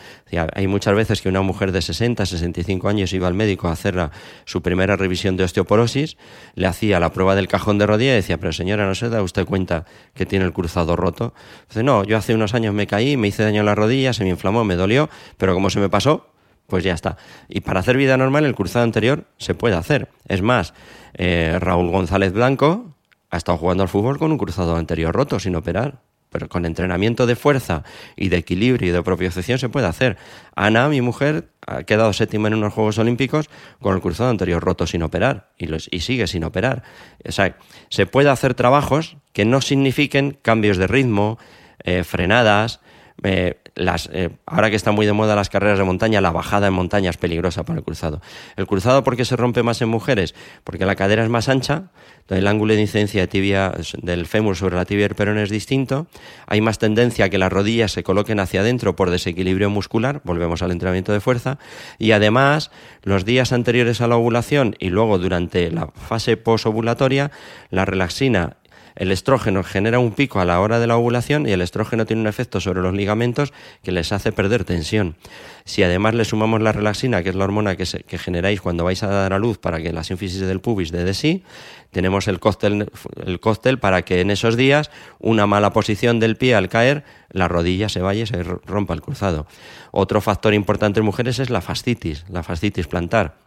hay 0.55 0.67
muchas 0.67 0.95
veces 0.95 1.23
que 1.23 1.29
una 1.29 1.41
mujer 1.43 1.73
de 1.73 1.81
60, 1.81 2.27
65 2.27 2.89
años 2.89 3.13
iba 3.13 3.27
al 3.27 3.35
médico 3.35 3.69
a 3.69 3.73
hacer 3.73 4.11
su 4.45 4.63
primera 4.63 4.97
revisión 4.97 5.37
de 5.37 5.45
osteoporosis, 5.45 6.17
le 6.55 6.67
hacía 6.67 7.01
la 7.01 7.13
prueba 7.13 7.35
del 7.35 7.49
cajón 7.49 7.79
de 7.79 7.87
rodilla 7.87 8.13
y 8.13 8.17
decía, 8.17 8.39
pero 8.39 8.53
señora, 8.53 8.87
¿no 8.87 8.95
se 8.95 9.09
da 9.09 9.23
usted 9.23 9.47
cuenta 9.47 9.87
que 10.15 10.27
tiene 10.27 10.45
el 10.45 10.53
cruzado 10.53 10.97
roto? 10.97 11.33
Dice, 11.69 11.83
no, 11.83 12.05
yo 12.05 12.17
hace 12.17 12.35
unos 12.35 12.55
años 12.55 12.75
me 12.75 12.87
caí, 12.87 13.17
me 13.17 13.29
hice 13.29 13.45
daño 13.45 13.61
en 13.61 13.67
la 13.67 13.75
rodilla, 13.75 14.13
se 14.13 14.25
me 14.25 14.31
inflamó, 14.31 14.65
me 14.65 14.77
dolió, 14.77 15.09
pero 15.39 15.55
como 15.55 15.71
se 15.71 15.81
me 15.81 15.89
pasó, 15.89 16.32
pues 16.73 16.85
ya 16.85 16.95
está. 16.95 17.19
Y 17.51 17.61
para 17.61 17.81
hacer 17.81 17.99
vida 17.99 18.17
normal, 18.17 18.47
el 18.47 18.55
cruzado 18.55 18.83
anterior 18.83 19.25
se 19.37 19.53
puede 19.53 19.77
hacer. 19.77 20.09
Es 20.27 20.41
más, 20.41 20.73
eh, 21.13 21.59
Raúl 21.61 21.91
González 21.91 22.33
Blanco 22.33 22.95
ha 23.29 23.37
estado 23.37 23.59
jugando 23.59 23.83
al 23.83 23.91
fútbol 23.91 24.19
con 24.19 24.33
un 24.33 24.39
cruzado 24.39 24.75
anterior 24.75 25.15
roto, 25.15 25.39
sin 25.39 25.55
operar. 25.55 26.01
Pero 26.31 26.49
con 26.49 26.65
entrenamiento 26.65 27.27
de 27.27 27.37
fuerza 27.37 27.85
y 28.17 28.31
de 28.31 28.39
equilibrio 28.39 28.89
y 28.89 28.91
de 28.91 29.03
propiocepción 29.03 29.59
se 29.59 29.69
puede 29.69 29.87
hacer. 29.87 30.17
Ana, 30.57 30.89
mi 30.89 31.03
mujer, 31.03 31.51
ha 31.67 31.83
quedado 31.83 32.15
séptima 32.15 32.49
en 32.49 32.55
unos 32.55 32.73
Juegos 32.73 32.97
Olímpicos 32.97 33.51
con 33.79 33.95
el 33.95 34.01
cruzado 34.01 34.31
anterior 34.31 34.65
roto 34.65 34.87
sin 34.87 35.03
operar 35.03 35.51
y, 35.59 35.69
y 35.95 36.01
sigue 36.01 36.27
sin 36.27 36.43
operar. 36.43 36.85
O 37.29 37.33
sea, 37.33 37.59
se 37.91 38.07
puede 38.07 38.31
hacer 38.31 38.55
trabajos 38.55 39.19
que 39.35 39.45
no 39.45 39.61
signifiquen 39.61 40.39
cambios 40.41 40.79
de 40.79 40.87
ritmo, 40.87 41.39
eh, 41.85 42.03
frenadas, 42.03 42.81
eh, 43.25 43.59
eh, 43.77 44.31
ahora 44.47 44.71
que 44.71 44.77
están 44.77 44.95
muy 44.95 45.07
de 45.07 45.13
moda 45.13 45.35
las 45.35 45.49
carreras 45.49 45.79
de 45.79 45.85
montaña, 45.85 46.21
la 46.21 46.31
bajada 46.31 46.67
en 46.67 46.75
montaña 46.75 47.11
es 47.11 47.17
peligrosa 47.17 47.65
para 47.65 47.79
el 47.79 47.85
cruzado. 47.85 48.21
¿El 48.57 48.67
cruzado 48.67 49.03
por 49.05 49.17
qué 49.17 49.25
se 49.25 49.37
rompe 49.37 49.63
más 49.63 49.81
en 49.83 49.89
mujeres? 49.89 50.35
Porque 50.65 50.85
la 50.85 50.95
cadera 50.95 51.23
es 51.23 51.31
más 51.31 51.49
ancha, 51.49 51.91
el 52.29 52.47
ángulo 52.47 52.75
de 52.75 52.81
incidencia 52.81 53.21
de 53.21 53.29
tibia, 53.29 53.73
del 54.01 54.27
fémur 54.27 54.57
sobre 54.57 54.77
la 54.77 54.85
tibia 54.85 55.07
del 55.07 55.15
perón 55.15 55.39
es 55.39 55.51
distinto, 55.51 56.07
hay 56.47 56.61
más 56.61 56.79
tendencia 56.79 57.27
a 57.27 57.29
que 57.29 57.39
las 57.39 57.53
rodillas 57.53 57.93
se 57.93 58.03
coloquen 58.03 58.41
hacia 58.41 58.61
adentro 58.61 58.97
por 58.97 59.11
desequilibrio 59.11 59.71
muscular, 59.71 60.21
volvemos 60.25 60.63
al 60.63 60.71
entrenamiento 60.71 61.13
de 61.13 61.21
fuerza, 61.21 61.59
y 61.99 62.13
además 62.13 62.71
los 63.03 63.25
días 63.25 63.53
anteriores 63.53 64.01
a 64.01 64.07
la 64.07 64.17
ovulación 64.17 64.77
y 64.79 64.89
luego 64.89 65.19
durante 65.19 65.71
la 65.71 65.89
fase 65.89 66.37
posovulatoria, 66.37 67.31
la 67.71 67.85
relaxina 67.85 68.57
el 68.95 69.13
estrógeno 69.13 69.63
genera 69.63 69.99
un 69.99 70.13
pico 70.13 70.41
a 70.41 70.45
la 70.45 70.61
hora 70.61 70.79
de 70.79 70.87
la 70.87 70.97
ovulación 70.97 71.49
y 71.49 71.53
el 71.53 71.63
estrógeno 71.63 72.07
tiene 72.07 72.23
un 72.23 72.29
efecto 72.29 72.61
sobre 72.61 72.83
los 72.83 72.95
ligamentos 72.95 73.53
que 73.83 73.93
les 73.93 74.13
hace 74.13 74.33
perder 74.33 74.65
tensión. 74.65 75.17
Si 75.65 75.83
además 75.83 76.15
le 76.15 76.25
sumamos 76.25 76.61
la 76.61 76.73
relaxina, 76.73 77.23
que 77.23 77.31
es 77.31 77.35
la 77.35 77.45
hormona 77.45 77.77
que, 77.77 77.87
generáis 78.19 78.61
cuando 78.61 78.85
vais 78.85 79.03
a 79.03 79.09
dar 79.09 79.33
a 79.33 79.39
luz 79.39 79.59
para 79.59 79.81
que 79.81 79.93
la 79.93 80.05
sínfisis 80.05 80.41
del 80.41 80.61
pubis 80.61 80.91
dé 80.91 81.05
de 81.05 81.15
sí, 81.15 81.45
tenemos 81.91 82.27
el 82.29 82.41
cóctel, 82.41 82.91
el 83.27 83.79
para 83.79 84.03
que 84.03 84.21
en 84.21 84.31
esos 84.31 84.57
días 84.57 84.91
una 85.21 85.47
mala 85.47 85.73
posición 85.73 86.21
del 86.21 86.37
pie 86.37 86.55
al 86.55 86.69
caer, 86.69 87.05
la 87.31 87.49
rodilla 87.49 87.89
se 87.89 88.01
vaya 88.01 88.23
y 88.23 88.27
se 88.27 88.43
rompa 88.43 88.95
el 88.95 89.03
cruzado. 89.03 89.47
Otro 89.91 90.21
factor 90.21 90.55
importante 90.55 91.01
en 91.01 91.07
mujeres 91.07 91.39
es 91.39 91.51
la 91.51 91.61
fascitis, 91.61 92.25
la 92.29 92.43
fascitis 92.43 92.87
plantar 92.87 93.42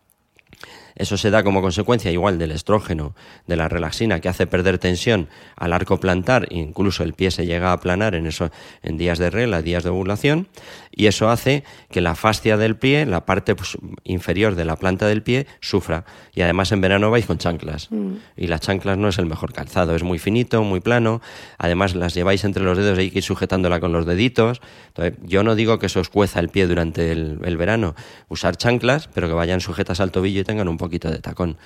eso 0.96 1.18
se 1.18 1.30
da 1.30 1.44
como 1.44 1.62
consecuencia 1.62 2.12
igual 2.12 2.38
del 2.38 2.52
estrógeno, 2.52 3.16
de 3.48 3.56
la 3.58 3.68
relaxina 3.68 4.20
que 4.22 4.30
hace 4.30 4.48
perder 4.48 4.78
tensión 4.78 5.28
al 5.56 5.74
arco 5.74 6.00
plantar, 6.00 6.48
incluso 6.52 7.04
el 7.04 7.14
pie 7.14 7.32
se 7.32 7.46
llega 7.46 7.70
a 7.70 7.74
aplanar 7.74 8.16
en, 8.16 8.26
eso, 8.26 8.50
en 8.82 8.98
días 8.98 9.20
de 9.20 9.30
regla, 9.30 9.62
días 9.62 9.84
de 9.84 9.90
ovulación, 9.90 10.48
y 10.96 11.08
eso 11.08 11.30
hace 11.30 11.64
que 11.92 12.00
la 12.00 12.16
fascia 12.16 12.56
del 12.56 12.78
pie, 12.78 13.06
la 13.06 13.26
parte 13.26 13.56
pues, 13.56 13.78
inferior 14.06 14.56
de 14.56 14.64
la 14.64 14.78
planta 14.78 15.08
del 15.08 15.22
pie, 15.24 15.46
sufra. 15.60 16.06
Y 16.34 16.42
además 16.42 16.72
en 16.72 16.80
verano 16.80 17.12
vais 17.12 17.26
con 17.26 17.38
chanclas. 17.38 17.92
Mm. 17.92 18.14
Y 18.38 18.48
las 18.48 18.62
chanclas 18.62 18.98
no 18.98 19.10
es 19.10 19.18
el 19.18 19.26
mejor 19.26 19.52
calzado, 19.52 19.94
es 19.96 20.04
muy 20.04 20.20
finito, 20.20 20.64
muy 20.64 20.80
plano. 20.80 21.22
Además 21.58 21.96
las 21.96 22.14
lleváis 22.14 22.46
entre 22.46 22.64
los 22.64 22.78
dedos, 22.78 22.98
hay 22.98 23.12
que 23.12 23.18
ir 23.18 23.24
sujetándola 23.24 23.82
con 23.82 23.92
los 23.92 24.06
deditos. 24.06 24.62
Entonces, 24.88 25.16
yo 25.24 25.44
no 25.44 25.56
digo 25.56 25.80
que 25.80 25.88
eso 25.88 26.00
os 26.00 26.10
cueza 26.10 26.40
el 26.40 26.48
pie 26.48 26.66
durante 26.66 27.12
el, 27.12 27.40
el 27.44 27.58
verano. 27.58 27.96
Usar 28.30 28.56
chanclas, 28.56 29.10
pero 29.14 29.28
que 29.28 29.34
vayan 29.34 29.60
sujetas 29.60 30.00
al 30.00 30.12
tobillo 30.12 30.42
y 30.42 30.44
tengan 30.46 30.70
un 30.70 30.78
poquito 30.86 31.10
de 31.10 31.20
tacón. 31.20 31.58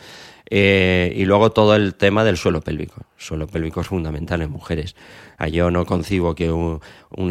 Eh, 0.51 1.13
y 1.15 1.25
luego 1.25 1.51
todo 1.51 1.75
el 1.75 1.93
tema 1.93 2.23
del 2.23 2.37
suelo 2.37 2.61
pélvico. 2.61 3.01
El 3.17 3.23
suelo 3.23 3.47
pélvico 3.47 3.81
es 3.81 3.87
fundamental 3.87 4.41
en 4.41 4.49
mujeres. 4.49 4.95
Ah, 5.37 5.47
yo 5.47 5.69
no 5.69 5.85
concibo 5.85 6.33
que 6.33 6.51
un, 6.51 6.81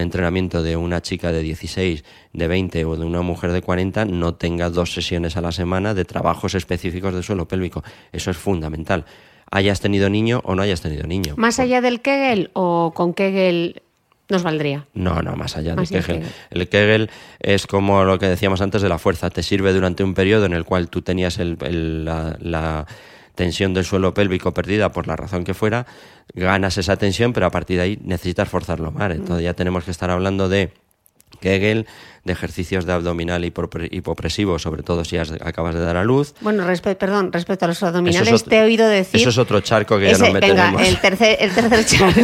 entrenamiento 0.00 0.62
de 0.62 0.76
una 0.76 1.02
chica 1.02 1.32
de 1.32 1.42
16, 1.42 2.04
de 2.32 2.48
20 2.48 2.84
o 2.84 2.96
de 2.96 3.04
una 3.04 3.22
mujer 3.22 3.52
de 3.52 3.62
40 3.62 4.04
no 4.04 4.34
tenga 4.34 4.70
dos 4.70 4.92
sesiones 4.92 5.36
a 5.36 5.40
la 5.40 5.50
semana 5.50 5.94
de 5.94 6.04
trabajos 6.04 6.54
específicos 6.54 7.12
de 7.12 7.22
suelo 7.22 7.48
pélvico. 7.48 7.82
Eso 8.12 8.30
es 8.30 8.36
fundamental. 8.36 9.04
Hayas 9.50 9.80
tenido 9.80 10.08
niño 10.10 10.40
o 10.44 10.54
no 10.54 10.62
hayas 10.62 10.82
tenido 10.82 11.06
niño. 11.06 11.34
¿Más 11.36 11.58
allá 11.58 11.80
del 11.80 12.00
Kegel 12.00 12.50
o 12.52 12.92
con 12.94 13.14
Kegel 13.14 13.82
nos 14.28 14.42
valdría. 14.42 14.84
No, 14.94 15.22
no, 15.22 15.36
más 15.36 15.56
allá 15.56 15.74
del 15.74 15.88
Kegel. 15.88 16.22
El 16.50 16.68
Kegel 16.68 17.10
es 17.40 17.66
como 17.66 18.04
lo 18.04 18.18
que 18.18 18.26
decíamos 18.26 18.60
antes 18.60 18.82
de 18.82 18.88
la 18.88 18.98
fuerza. 18.98 19.30
Te 19.30 19.42
sirve 19.42 19.72
durante 19.72 20.04
un 20.04 20.14
periodo 20.14 20.44
en 20.44 20.52
el 20.52 20.64
cual 20.64 20.88
tú 20.88 21.02
tenías 21.02 21.38
la, 21.38 22.86
tensión 23.34 23.72
del 23.72 23.84
suelo 23.84 24.12
pélvico 24.14 24.52
perdida 24.52 24.90
por 24.90 25.06
la 25.06 25.14
razón 25.14 25.44
que 25.44 25.54
fuera, 25.54 25.86
ganas 26.34 26.76
esa 26.76 26.96
tensión, 26.96 27.32
pero 27.32 27.46
a 27.46 27.50
partir 27.50 27.76
de 27.76 27.84
ahí 27.84 27.98
necesitas 28.02 28.48
forzarlo 28.48 28.90
más. 28.90 29.12
Entonces 29.12 29.44
ya 29.44 29.54
tenemos 29.54 29.84
que 29.84 29.92
estar 29.92 30.10
hablando 30.10 30.48
de 30.48 30.72
Kegel, 31.40 31.86
de 32.28 32.32
ejercicios 32.32 32.84
de 32.84 32.92
abdominal 32.92 33.44
hipopresivo, 33.44 34.58
sobre 34.58 34.82
todo 34.82 35.04
si 35.04 35.16
acabas 35.16 35.74
de 35.74 35.80
dar 35.80 35.96
a 35.96 36.04
luz. 36.04 36.34
Bueno, 36.40 36.64
perdón, 36.98 37.32
respecto 37.32 37.64
a 37.64 37.68
los 37.68 37.82
abdominales, 37.82 38.44
te 38.44 38.58
he 38.58 38.62
oído 38.62 38.86
decir... 38.86 39.20
Eso 39.20 39.30
es 39.30 39.38
otro 39.38 39.60
charco 39.60 39.98
que 39.98 40.10
ya 40.10 40.18
no 40.18 40.32
metemos. 40.32 40.82
el 40.82 41.00
tercer, 41.00 41.38
el 41.40 41.50
tercer 41.50 41.84
charco. 41.86 42.20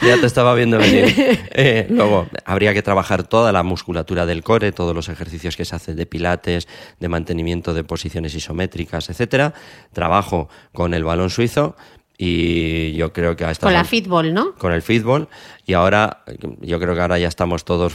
ya 0.00 0.18
te 0.18 0.26
estaba 0.26 0.54
viendo 0.54 0.78
venir. 0.78 1.12
Eh, 1.54 1.86
luego, 1.90 2.28
habría 2.46 2.72
que 2.72 2.82
trabajar 2.82 3.24
toda 3.24 3.52
la 3.52 3.62
musculatura 3.62 4.24
del 4.24 4.42
core, 4.42 4.72
todos 4.72 4.94
los 4.94 5.10
ejercicios 5.10 5.54
que 5.54 5.66
se 5.66 5.76
hacen 5.76 5.96
de 5.96 6.06
pilates, 6.06 6.66
de 6.98 7.08
mantenimiento 7.08 7.74
de 7.74 7.84
posiciones 7.84 8.34
isométricas, 8.34 9.10
etcétera. 9.10 9.52
Trabajo 9.92 10.48
con 10.72 10.94
el 10.94 11.04
balón 11.04 11.28
suizo, 11.28 11.76
y 12.18 12.92
yo 12.92 13.12
creo 13.12 13.34
que 13.36 13.44
Con 13.60 13.72
la 13.72 13.84
fútbol, 13.84 14.32
¿no? 14.32 14.54
Con 14.54 14.72
el 14.72 14.82
fútbol. 14.82 15.28
Y 15.66 15.74
ahora, 15.74 16.24
yo 16.60 16.78
creo 16.78 16.94
que 16.94 17.00
ahora 17.00 17.18
ya 17.18 17.28
estamos 17.28 17.64
todos 17.64 17.94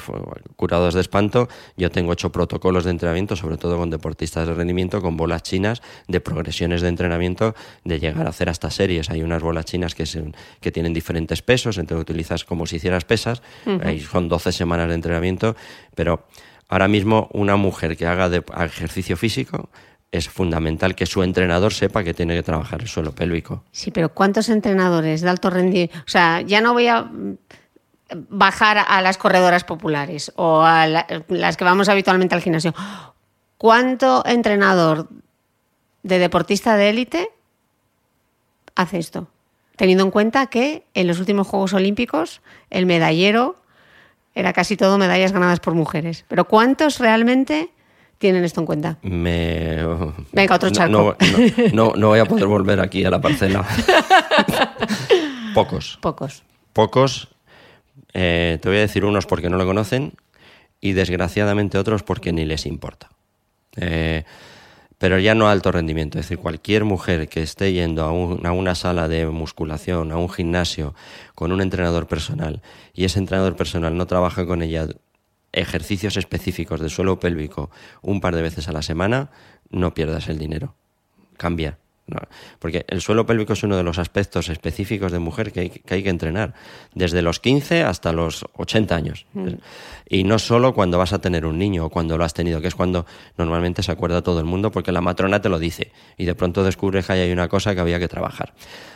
curados 0.56 0.94
de 0.94 1.02
espanto. 1.02 1.48
Yo 1.76 1.92
tengo 1.92 2.12
ocho 2.12 2.32
protocolos 2.32 2.86
de 2.86 2.92
entrenamiento, 2.92 3.36
sobre 3.36 3.58
todo 3.58 3.78
con 3.78 3.90
deportistas 3.90 4.48
de 4.48 4.54
rendimiento, 4.54 5.02
con 5.02 5.18
bolas 5.18 5.44
chinas, 5.44 5.82
de 6.08 6.20
progresiones 6.20 6.82
de 6.82 6.90
entrenamiento, 6.90 7.56
de 7.84 8.00
llegar 8.00 8.26
a 8.26 8.30
hacer 8.30 8.50
hasta 8.50 8.70
series. 8.70 9.10
Hay 9.10 9.22
unas 9.22 9.42
bolas 9.42 9.66
chinas 9.66 9.96
que, 9.96 10.06
que 10.60 10.72
tienen 10.72 10.94
diferentes 10.94 11.42
pesos, 11.42 11.78
entonces 11.78 12.02
utilizas 12.02 12.44
como 12.44 12.66
si 12.66 12.78
hicieras 12.78 13.06
pesas. 13.06 13.42
son 14.12 14.30
12 14.30 14.52
semanas 14.52 14.88
de 14.88 14.96
entrenamiento, 14.96 15.56
pero 15.96 16.26
ahora 16.70 16.88
mismo 16.88 17.30
una 17.34 17.56
mujer 17.56 17.96
que 17.98 18.06
haga 18.06 18.30
de, 18.30 18.44
ejercicio 18.66 19.18
físico 19.18 19.70
es 20.12 20.30
fundamental 20.30 20.96
que 20.96 21.06
su 21.06 21.24
entrenador 21.24 21.74
sepa 21.74 22.04
que 22.04 22.14
tiene 22.14 22.36
que 22.36 22.44
trabajar 22.44 22.82
el 22.82 22.88
suelo 22.88 23.14
pélvico. 23.14 23.64
Sí, 23.72 23.92
pero 23.92 24.14
¿cuántos 24.14 24.50
entrenadores 24.50 25.22
de 25.22 25.30
alto 25.30 25.50
rendimiento? 25.50 25.98
O 26.00 26.10
sea, 26.10 26.42
ya 26.42 26.62
no 26.62 26.74
voy 26.74 26.88
a 26.88 27.10
bajar 28.30 28.78
a 28.88 29.02
las 29.02 29.18
corredoras 29.18 29.64
populares 29.64 30.32
o 30.36 30.62
a 30.62 30.88
las 30.88 31.58
que 31.58 31.64
vamos 31.64 31.90
habitualmente 31.90 32.36
al 32.36 32.42
gimnasio. 32.42 32.74
¿Cuánto 33.58 34.24
entrenador 34.26 35.10
de 36.04 36.20
deportista 36.20 36.78
de 36.78 36.90
élite 36.90 37.30
hace 38.76 39.00
esto? 39.00 39.28
teniendo 39.78 40.04
en 40.04 40.12
cuenta 40.12 40.48
que 40.48 40.84
en 40.94 41.08
los 41.08 41.20
últimos 41.20 41.48
Juegos 41.48 41.74
Olímpicos 41.74 42.42
el 42.70 42.86
medallero 42.86 43.62
era 44.36 44.52
casi 44.52 44.76
todo 44.76 44.98
medallas 44.98 45.32
ganadas 45.32 45.62
por 45.62 45.74
mujeres. 45.74 46.26
Pero 46.28 46.48
¿cuántos 46.48 47.00
realmente 47.00 47.70
tienen 48.18 48.44
esto 48.44 48.60
en 48.62 48.66
cuenta? 48.66 48.98
Me... 49.02 49.78
Venga, 50.32 50.56
otro 50.56 50.70
No- 50.70 50.76
charco. 50.76 51.16
No, 51.74 51.74
no- 51.74 51.94
no 51.96 52.08
voy 52.10 52.20
a 52.20 52.26
poder 52.26 52.48
volver 52.48 52.80
aquí 52.80 53.04
a 53.06 53.10
la 53.10 53.22
parcela. 53.22 53.66
Pocos. 55.54 55.98
Pocos. 56.02 56.44
Pocos. 56.74 57.30
eh, 58.14 58.60
te 58.62 58.70
voy 58.70 58.78
a 58.78 58.82
decir 58.82 59.06
unos 59.06 59.26
porque 59.26 59.50
no 59.50 59.58
lo 59.58 59.66
conocen 59.66 60.14
y 60.80 60.94
desgraciadamente 60.94 61.78
otros 61.78 62.04
porque 62.04 62.32
ni 62.32 62.46
les 62.46 62.66
importa. 62.66 63.10
Eh, 63.76 64.24
pero 65.00 65.20
ya 65.20 65.36
no 65.36 65.48
a 65.48 65.52
alto 65.52 65.72
rendimiento. 65.72 66.18
Es 66.20 66.26
decir, 66.26 66.38
cualquier 66.40 66.84
mujer 66.84 67.28
que 67.30 67.42
esté 67.44 67.72
yendo 67.74 68.04
a, 68.04 68.12
un- 68.12 68.46
a 68.46 68.52
una 68.52 68.74
sala 68.76 69.08
de 69.08 69.26
musculación, 69.28 70.12
a 70.12 70.18
un 70.18 70.30
gimnasio, 70.30 70.96
con 71.36 71.52
un 71.52 71.62
entrenador 71.62 72.08
personal, 72.08 72.62
y 72.94 73.06
ese 73.06 73.20
entrenador 73.20 73.56
personal 73.56 73.96
no 73.96 74.06
trabaja 74.08 74.46
con 74.46 74.62
ella 74.64 74.88
ejercicios 75.60 76.18
específicos 76.18 76.80
de 76.80 76.90
suelo 76.90 77.20
pélvico 77.20 77.70
un 78.02 78.22
par 78.22 78.36
de 78.36 78.42
veces 78.42 78.68
a 78.68 78.72
la 78.72 78.82
semana, 78.82 79.30
no 79.70 79.94
pierdas 79.94 80.30
el 80.30 80.38
dinero. 80.38 80.76
Cambia. 81.38 81.78
¿no? 82.08 82.20
Porque 82.60 82.86
el 82.88 83.02
suelo 83.02 83.26
pélvico 83.26 83.54
es 83.54 83.64
uno 83.64 83.76
de 83.76 83.84
los 83.84 84.00
aspectos 84.00 84.50
específicos 84.50 85.12
de 85.12 85.20
mujer 85.20 85.52
que 85.52 85.60
hay 85.60 85.70
que, 85.70 85.94
hay 85.94 86.04
que 86.04 86.10
entrenar, 86.10 86.54
desde 86.94 87.22
los 87.22 87.40
15 87.40 87.84
hasta 87.84 88.14
los 88.14 88.46
80 88.56 88.96
años. 88.96 89.26
Y 90.08 90.24
no 90.24 90.40
solo 90.40 90.74
cuando 90.74 90.98
vas 90.98 91.12
a 91.12 91.20
tener 91.20 91.46
un 91.46 91.60
niño 91.60 91.86
o 91.86 91.90
cuando 91.90 92.18
lo 92.18 92.24
has 92.24 92.34
tenido, 92.34 92.62
que 92.62 92.70
es 92.70 92.76
cuando 92.76 93.06
normalmente 93.38 93.84
se 93.84 93.92
acuerda 93.92 94.22
todo 94.22 94.40
el 94.40 94.46
mundo, 94.46 94.72
porque 94.72 94.92
la 94.92 95.02
matrona 95.02 95.42
te 95.42 95.50
lo 95.50 95.60
dice 95.60 95.92
y 96.18 96.26
de 96.26 96.34
pronto 96.34 96.64
descubres 96.64 97.06
que 97.06 97.14
hay 97.14 97.32
una 97.32 97.50
cosa 97.50 97.76
que 97.76 97.82
había 97.82 98.00
que 98.00 98.08
trabajar. 98.08 98.54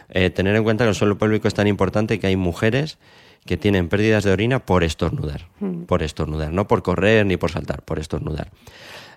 Eh, 0.09 0.29
tener 0.29 0.55
en 0.55 0.63
cuenta 0.63 0.85
que 0.85 0.89
el 0.89 0.95
suelo 0.95 1.17
pélvico 1.17 1.47
es 1.47 1.53
tan 1.53 1.67
importante 1.67 2.19
que 2.19 2.27
hay 2.27 2.37
mujeres 2.37 2.97
que 3.45 3.57
tienen 3.57 3.89
pérdidas 3.89 4.23
de 4.23 4.31
orina 4.31 4.59
por 4.59 4.83
estornudar, 4.83 5.47
por 5.87 6.03
estornudar, 6.03 6.51
no 6.53 6.67
por 6.67 6.83
correr 6.83 7.25
ni 7.25 7.37
por 7.37 7.51
saltar, 7.51 7.81
por 7.83 7.99
estornudar. 7.99 8.51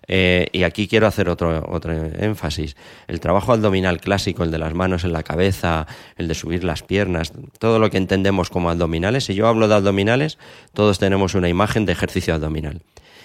Eh, 0.06 0.48
y 0.52 0.64
aquí 0.64 0.86
quiero 0.86 1.06
hacer 1.06 1.28
otro, 1.28 1.64
otro 1.68 1.92
énfasis. 1.92 2.76
El 3.06 3.20
trabajo 3.20 3.52
abdominal 3.52 4.00
clásico, 4.00 4.42
el 4.42 4.50
de 4.50 4.58
las 4.58 4.74
manos 4.74 5.04
en 5.04 5.12
la 5.12 5.22
cabeza, 5.22 5.86
el 6.16 6.28
de 6.28 6.34
subir 6.34 6.64
las 6.64 6.82
piernas, 6.82 7.32
todo 7.58 7.78
lo 7.78 7.90
que 7.90 7.96
entendemos 7.96 8.50
como 8.50 8.70
abdominales. 8.70 9.24
Si 9.24 9.34
yo 9.34 9.46
hablo 9.46 9.68
de 9.68 9.74
abdominales, 9.74 10.38
todos 10.72 10.98
tenemos 10.98 11.34
una 11.34 11.48
imagen 11.48 11.86
de 11.86 11.92
ejercicio 11.92 12.34
abdominal. 12.34 12.82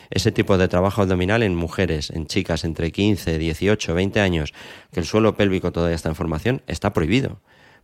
Ese 0.09 0.31
tipo 0.31 0.57
de 0.57 0.67
trabajo 0.67 1.01
abdominal 1.01 1.43
en 1.43 1.55
mujeres, 1.55 2.09
en 2.09 2.25
chicas 2.25 2.63
entre 2.63 2.91
15, 2.91 3.37
18, 3.37 3.93
20 3.93 4.19
años, 4.21 4.53
que 4.91 5.01
el 5.01 5.05
suelo 5.05 5.35
pélvico 5.35 5.71
todavía 5.71 5.95
está 5.95 6.09
en 6.09 6.15
formación, 6.15 6.61
está 6.67 6.93
prohibido 6.93 7.39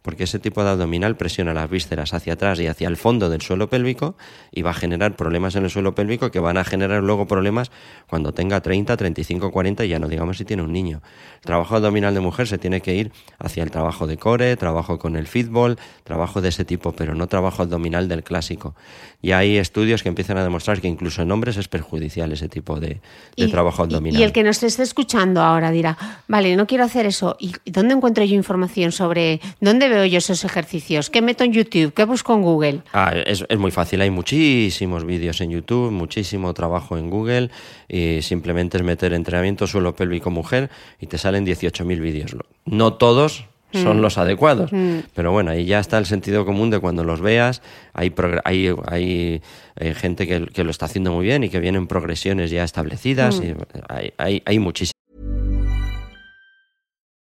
porque 0.06 0.26
ese 0.26 0.38
tipo 0.38 0.64
de 0.64 0.70
abdominal 0.70 1.18
presiona 1.18 1.52
las 1.56 1.68
vísceras 1.68 2.14
hacia 2.14 2.34
atrás 2.34 2.60
y 2.60 2.68
hacia 2.68 2.88
el 2.88 2.96
fondo 2.96 3.28
del 3.28 3.42
suelo 3.42 3.70
pélvico 3.70 4.16
y 4.52 4.62
va 4.62 4.70
a 4.70 4.74
generar 4.76 5.16
problemas 5.16 5.56
en 5.56 5.64
el 5.64 5.72
suelo 5.72 5.96
pélvico 5.96 6.30
que 6.30 6.40
van 6.40 6.58
a 6.58 6.64
generar 6.64 7.02
luego 7.02 7.26
problemas 7.26 7.72
cuando 8.08 8.32
tenga 8.32 8.62
30, 8.62 8.96
35, 8.96 9.52
40 9.52 9.84
y 9.84 9.88
ya 9.90 9.98
no 9.98 10.08
digamos 10.08 10.38
si 10.38 10.46
tiene 10.46 10.62
un 10.62 10.72
niño. 10.72 11.02
El 11.38 11.42
trabajo 11.42 11.76
abdominal 11.76 12.14
de 12.14 12.20
mujer 12.20 12.48
se 12.48 12.60
tiene 12.60 12.82
que 12.82 12.94
ir 12.94 13.12
hacia 13.40 13.64
el 13.64 13.72
trabajo 13.72 14.06
de 14.06 14.18
core, 14.18 14.56
trabajo 14.58 15.00
con 15.00 15.16
el 15.16 15.26
fútbol, 15.26 15.78
trabajo 16.04 16.40
de 16.40 16.50
ese 16.50 16.66
tipo, 16.66 16.92
pero 16.92 17.16
no 17.16 17.26
trabajo 17.28 17.64
abdominal 17.64 18.08
del 18.08 18.24
clásico. 18.24 18.76
Y 19.24 19.32
hay 19.32 19.58
estudios 19.58 20.04
que 20.04 20.10
empiezan 20.10 20.38
a 20.38 20.44
demostrar 20.44 20.82
que 20.82 20.88
incluso 20.88 21.24
en 21.24 21.32
hombres 21.32 21.58
es 21.58 21.68
perjudicial 21.68 22.32
ese 22.32 22.48
tipo 22.48 22.80
de, 22.80 22.88
de 22.88 23.02
Y- 23.38 23.52
trabajo 23.52 23.82
abdominal. 23.82 24.22
Y, 24.22 24.24
el 24.24 24.32
que 24.32 24.44
nos 24.44 24.62
esté 24.62 24.84
escuchando 24.84 25.42
ahora 25.42 25.72
dirá, 25.72 25.98
vale, 26.28 26.56
no 26.56 26.68
quiero 26.68 26.84
hacer 26.84 27.08
eso. 27.08 27.36
¿Y 27.40 27.54
dónde 27.66 27.96
encuentro 27.96 28.24
yo 28.24 28.36
información 28.36 28.92
sobre 28.92 29.42
dónde 29.60 29.90
veo 29.96 30.06
yo 30.06 30.18
esos 30.18 30.44
ejercicios? 30.44 31.10
¿Qué 31.10 31.22
meto 31.22 31.44
en 31.44 31.54
YouTube? 31.54 31.94
¿Qué 31.94 32.06
busco 32.06 32.34
en 32.34 32.42
Google? 32.42 32.82
Ah, 32.94 33.14
es, 33.26 33.46
es 33.48 33.58
muy 33.58 33.72
fácil, 33.72 34.02
hay 34.02 34.10
muchísimos 34.12 35.06
vídeos 35.06 35.42
en 35.42 35.52
YouTube, 35.52 35.92
muchísimo 35.92 36.54
trabajo 36.54 36.98
en 36.98 37.10
Google 37.10 37.50
y 37.88 38.22
simplemente 38.22 38.78
es 38.78 38.84
meter 38.84 39.14
entrenamiento 39.14 39.68
suelo 39.68 39.96
pélvico 39.96 40.30
mujer 40.32 40.70
y 41.00 41.08
te 41.08 41.18
salen 41.18 41.46
18.000 41.46 42.00
vídeos. 42.00 42.36
No 42.66 42.94
todos 42.94 43.46
son 43.74 44.02
los 44.02 44.18
adecuados, 44.18 44.72
pero 45.16 45.34
bueno, 45.34 45.52
ahí 45.52 45.66
ya 45.66 45.80
está 45.82 45.98
el 45.98 46.06
sentido 46.06 46.46
común 46.46 46.70
de 46.70 46.80
cuando 46.80 47.04
los 47.04 47.20
veas, 47.20 47.62
hay, 47.94 48.10
progr- 48.10 48.40
hay, 48.46 48.74
hay 48.88 49.42
eh, 49.76 49.94
gente 49.94 50.26
que, 50.28 50.46
que 50.46 50.64
lo 50.64 50.72
está 50.72 50.86
haciendo 50.86 51.12
muy 51.12 51.26
bien 51.26 51.44
y 51.44 51.50
que 51.50 51.60
vienen 51.60 51.86
progresiones 51.88 52.52
ya 52.52 52.64
establecidas, 52.64 53.42
y 53.44 53.54
hay, 53.90 54.14
hay, 54.18 54.42
hay 54.46 54.60
muchísimo. 54.60 54.94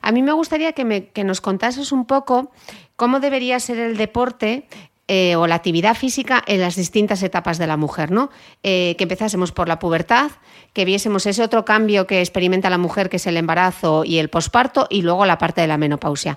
A 0.00 0.12
mí 0.12 0.22
me 0.22 0.32
gustaría 0.32 0.72
que, 0.72 1.24
nos 1.24 1.40
contases 1.40 1.92
un 1.92 2.06
poco 2.06 2.50
cómo 2.96 3.20
debería 3.20 3.60
ser 3.60 3.78
el 3.78 3.96
deporte 3.96 4.66
eh, 5.08 5.36
o 5.36 5.46
la 5.46 5.54
actividad 5.54 5.94
física 5.94 6.42
en 6.46 6.60
las 6.60 6.74
distintas 6.76 7.22
etapas 7.22 7.58
de 7.58 7.66
la 7.66 7.76
mujer, 7.76 8.10
¿no? 8.10 8.30
Eh, 8.62 8.96
que 8.98 9.04
empezásemos 9.04 9.52
por 9.52 9.68
la 9.68 9.78
pubertad, 9.78 10.30
que 10.72 10.84
viésemos 10.84 11.26
ese 11.26 11.42
otro 11.42 11.64
cambio 11.64 12.06
que 12.06 12.20
experimenta 12.20 12.70
la 12.70 12.78
mujer, 12.78 13.08
que 13.08 13.16
es 13.16 13.26
el 13.26 13.36
embarazo 13.36 14.04
y 14.04 14.18
el 14.18 14.30
posparto, 14.30 14.86
y 14.90 15.02
luego 15.02 15.24
la 15.24 15.38
parte 15.38 15.60
de 15.60 15.68
la 15.68 15.78
menopausia. 15.78 16.36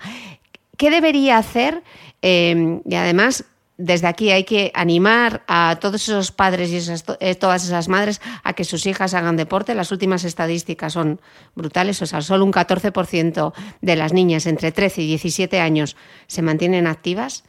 ¿Qué 0.77 0.91
debería 0.91 1.37
hacer? 1.37 1.83
Eh, 2.21 2.79
y 2.85 2.95
además, 2.95 3.45
desde 3.81 4.07
aquí 4.07 4.29
hay 4.29 4.43
que 4.43 4.71
animar 4.75 5.43
a 5.47 5.77
todos 5.79 6.01
esos 6.03 6.33
padres 6.33 6.69
y 6.69 6.75
esas- 6.75 7.05
eh, 7.21 7.33
todas 7.35 7.63
esas 7.63 7.87
madres 7.87 8.19
a 8.43 8.51
que 8.51 8.65
sus 8.65 8.85
hijas 8.85 9.13
hagan 9.13 9.37
deporte. 9.37 9.73
Las 9.73 9.93
últimas 9.93 10.25
estadísticas 10.25 10.91
son 10.93 11.21
brutales, 11.55 12.01
o 12.01 12.05
sea, 12.05 12.21
solo 12.21 12.43
un 12.43 12.51
14% 12.51 13.53
de 13.81 13.95
las 13.95 14.11
niñas 14.11 14.45
entre 14.47 14.73
13 14.73 15.01
y 15.03 15.07
17 15.07 15.61
años 15.61 15.95
se 16.27 16.41
mantienen 16.41 16.87
activas 16.87 17.45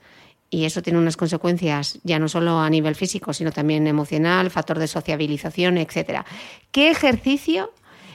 y 0.50 0.66
eso 0.66 0.82
tiene 0.82 1.00
unas 1.00 1.16
consecuencias 1.16 1.98
ya 2.04 2.20
no 2.20 2.28
solo 2.28 2.60
a 2.60 2.70
nivel 2.70 2.94
físico, 2.94 3.32
sino 3.32 3.50
también 3.50 3.88
emocional, 3.88 4.50
factor 4.50 4.78
de 4.78 4.86
sociabilización, 4.86 5.78
etcétera. 5.78 6.24
¿Qué 6.70 6.90
ejercicio 6.90 7.72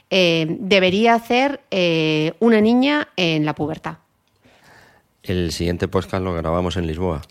eh, 0.09 0.45
debería 0.59 1.16
hacer 1.16 1.61
eh, 1.70 2.34
una 2.39 2.61
niña 2.61 3.09
en 3.18 3.43
la 3.45 3.55
pubertad? 3.55 3.97
El 5.28 5.51
siguiente 5.51 5.88
podcast 5.88 6.23
lo 6.23 6.34
grabamos 6.34 6.78
en 6.78 6.86
Lisboa. 6.88 7.21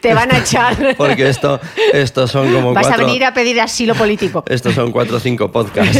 Te 0.00 0.14
van 0.14 0.32
a 0.34 0.38
echar. 0.38 0.94
Porque 0.96 1.28
esto, 1.28 1.60
estos 1.92 2.30
son 2.30 2.52
como 2.52 2.72
Vas 2.72 2.86
cuatro... 2.86 3.04
a 3.04 3.06
venir 3.06 3.24
a 3.24 3.34
pedir 3.34 3.60
asilo 3.60 3.94
político. 3.94 4.44
Estos 4.48 4.74
son 4.74 4.92
cuatro 4.92 5.16
o 5.16 5.20
cinco 5.20 5.50
podcasts. 5.52 5.98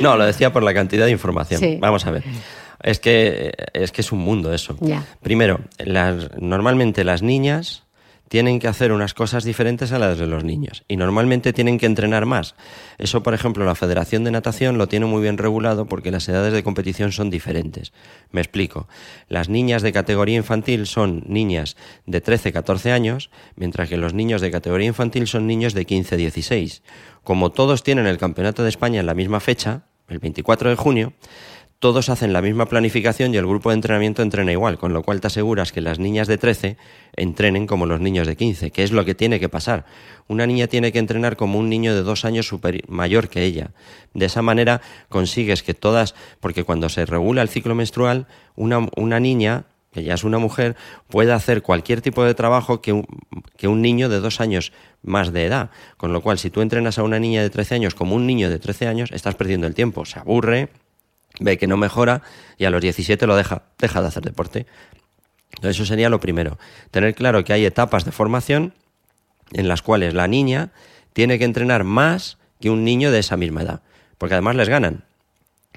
no, 0.00 0.16
lo 0.16 0.24
decía 0.26 0.52
por 0.52 0.62
la 0.62 0.74
cantidad 0.74 1.04
de 1.06 1.12
información. 1.12 1.60
Sí. 1.60 1.78
Vamos 1.80 2.04
a 2.06 2.10
ver. 2.10 2.24
Es 2.82 2.98
que, 2.98 3.52
es 3.72 3.92
que 3.92 4.00
es 4.00 4.10
un 4.10 4.18
mundo 4.18 4.52
eso. 4.52 4.76
Ya. 4.80 5.04
Primero, 5.22 5.60
las- 5.78 6.30
normalmente 6.40 7.04
las 7.04 7.22
niñas 7.22 7.84
tienen 8.32 8.60
que 8.60 8.68
hacer 8.68 8.92
unas 8.92 9.12
cosas 9.12 9.44
diferentes 9.44 9.92
a 9.92 9.98
las 9.98 10.16
de 10.16 10.26
los 10.26 10.42
niños 10.42 10.84
y 10.88 10.96
normalmente 10.96 11.52
tienen 11.52 11.76
que 11.76 11.84
entrenar 11.84 12.24
más. 12.24 12.54
Eso, 12.96 13.22
por 13.22 13.34
ejemplo, 13.34 13.66
la 13.66 13.74
Federación 13.74 14.24
de 14.24 14.30
Natación 14.30 14.78
lo 14.78 14.88
tiene 14.88 15.04
muy 15.04 15.20
bien 15.20 15.36
regulado 15.36 15.84
porque 15.84 16.10
las 16.10 16.26
edades 16.30 16.54
de 16.54 16.62
competición 16.62 17.12
son 17.12 17.28
diferentes. 17.28 17.92
Me 18.30 18.40
explico. 18.40 18.88
Las 19.28 19.50
niñas 19.50 19.82
de 19.82 19.92
categoría 19.92 20.38
infantil 20.38 20.86
son 20.86 21.24
niñas 21.26 21.76
de 22.06 22.22
13-14 22.22 22.92
años, 22.92 23.28
mientras 23.54 23.90
que 23.90 23.98
los 23.98 24.14
niños 24.14 24.40
de 24.40 24.50
categoría 24.50 24.88
infantil 24.88 25.26
son 25.26 25.46
niños 25.46 25.74
de 25.74 25.86
15-16. 25.86 26.80
Como 27.24 27.52
todos 27.52 27.82
tienen 27.82 28.06
el 28.06 28.16
Campeonato 28.16 28.62
de 28.62 28.70
España 28.70 29.00
en 29.00 29.06
la 29.06 29.12
misma 29.12 29.40
fecha, 29.40 29.82
el 30.08 30.20
24 30.20 30.70
de 30.70 30.76
junio, 30.76 31.12
todos 31.82 32.10
hacen 32.10 32.32
la 32.32 32.42
misma 32.42 32.66
planificación 32.66 33.34
y 33.34 33.38
el 33.38 33.44
grupo 33.44 33.70
de 33.70 33.74
entrenamiento 33.74 34.22
entrena 34.22 34.52
igual, 34.52 34.78
con 34.78 34.92
lo 34.92 35.02
cual 35.02 35.20
te 35.20 35.26
aseguras 35.26 35.72
que 35.72 35.80
las 35.80 35.98
niñas 35.98 36.28
de 36.28 36.38
13 36.38 36.76
entrenen 37.16 37.66
como 37.66 37.86
los 37.86 38.00
niños 38.00 38.28
de 38.28 38.36
15, 38.36 38.70
que 38.70 38.84
es 38.84 38.92
lo 38.92 39.04
que 39.04 39.16
tiene 39.16 39.40
que 39.40 39.48
pasar. 39.48 39.84
Una 40.28 40.46
niña 40.46 40.68
tiene 40.68 40.92
que 40.92 41.00
entrenar 41.00 41.36
como 41.36 41.58
un 41.58 41.68
niño 41.68 41.92
de 41.92 42.04
dos 42.04 42.24
años 42.24 42.54
mayor 42.86 43.28
que 43.28 43.42
ella. 43.42 43.72
De 44.14 44.26
esa 44.26 44.42
manera 44.42 44.80
consigues 45.08 45.64
que 45.64 45.74
todas, 45.74 46.14
porque 46.38 46.62
cuando 46.62 46.88
se 46.88 47.04
regula 47.04 47.42
el 47.42 47.48
ciclo 47.48 47.74
menstrual, 47.74 48.28
una, 48.54 49.18
niña 49.18 49.64
que 49.90 50.04
ya 50.04 50.14
es 50.14 50.22
una 50.22 50.38
mujer, 50.38 50.76
puede 51.08 51.32
hacer 51.32 51.62
cualquier 51.62 52.00
tipo 52.00 52.22
de 52.22 52.34
trabajo 52.34 52.80
que 52.80 52.92
un, 52.92 53.06
que 53.56 53.66
un, 53.66 53.82
niño 53.82 54.08
de 54.08 54.20
dos 54.20 54.40
años 54.40 54.72
más 55.02 55.32
de 55.32 55.46
edad. 55.46 55.70
Con 55.96 56.12
lo 56.12 56.20
cual, 56.20 56.38
si 56.38 56.48
tú 56.48 56.60
entrenas 56.60 57.00
a 57.00 57.02
una 57.02 57.18
niña 57.18 57.42
de 57.42 57.50
13 57.50 57.74
años 57.74 57.96
como 57.96 58.14
un 58.14 58.24
niño 58.24 58.50
de 58.50 58.60
13 58.60 58.86
años, 58.86 59.10
estás 59.10 59.34
perdiendo 59.34 59.66
el 59.66 59.74
tiempo. 59.74 60.04
Se 60.04 60.20
aburre, 60.20 60.68
ve 61.40 61.58
que 61.58 61.66
no 61.66 61.76
mejora 61.76 62.22
y 62.58 62.64
a 62.64 62.70
los 62.70 62.80
17 62.80 63.26
lo 63.26 63.36
deja, 63.36 63.62
deja 63.78 64.00
de 64.00 64.08
hacer 64.08 64.22
deporte. 64.22 64.66
Eso 65.62 65.84
sería 65.84 66.08
lo 66.08 66.20
primero. 66.20 66.58
Tener 66.90 67.14
claro 67.14 67.44
que 67.44 67.52
hay 67.52 67.64
etapas 67.64 68.04
de 68.04 68.12
formación 68.12 68.74
en 69.52 69.68
las 69.68 69.82
cuales 69.82 70.14
la 70.14 70.28
niña 70.28 70.70
tiene 71.12 71.38
que 71.38 71.44
entrenar 71.44 71.84
más 71.84 72.38
que 72.60 72.70
un 72.70 72.84
niño 72.84 73.10
de 73.10 73.18
esa 73.18 73.36
misma 73.36 73.62
edad. 73.62 73.82
Porque 74.18 74.34
además 74.34 74.56
les 74.56 74.68
ganan. 74.68 75.04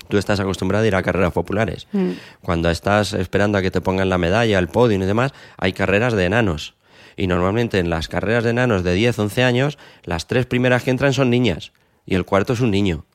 Tú 0.07 0.17
estás 0.17 0.39
acostumbrado 0.39 0.83
a 0.83 0.87
ir 0.87 0.95
a 0.95 1.03
carreras 1.03 1.33
populares. 1.33 1.87
Mm. 1.91 2.11
Cuando 2.41 2.69
estás 2.69 3.13
esperando 3.13 3.57
a 3.57 3.61
que 3.61 3.71
te 3.71 3.81
pongan 3.81 4.09
la 4.09 4.17
medalla, 4.17 4.59
el 4.59 4.67
podio 4.67 4.97
y 4.97 5.05
demás, 5.05 5.33
hay 5.57 5.73
carreras 5.73 6.13
de 6.13 6.25
enanos. 6.25 6.75
Y 7.17 7.27
normalmente 7.27 7.79
en 7.79 7.89
las 7.89 8.07
carreras 8.07 8.43
de 8.43 8.51
enanos 8.51 8.83
de 8.83 8.93
10, 8.93 9.17
11 9.17 9.43
años, 9.43 9.77
las 10.03 10.27
tres 10.27 10.45
primeras 10.45 10.83
que 10.83 10.91
entran 10.91 11.13
son 11.13 11.29
niñas. 11.29 11.71
Y 12.05 12.15
el 12.15 12.25
cuarto 12.25 12.53
es 12.53 12.59
un 12.59 12.71
niño. 12.71 13.05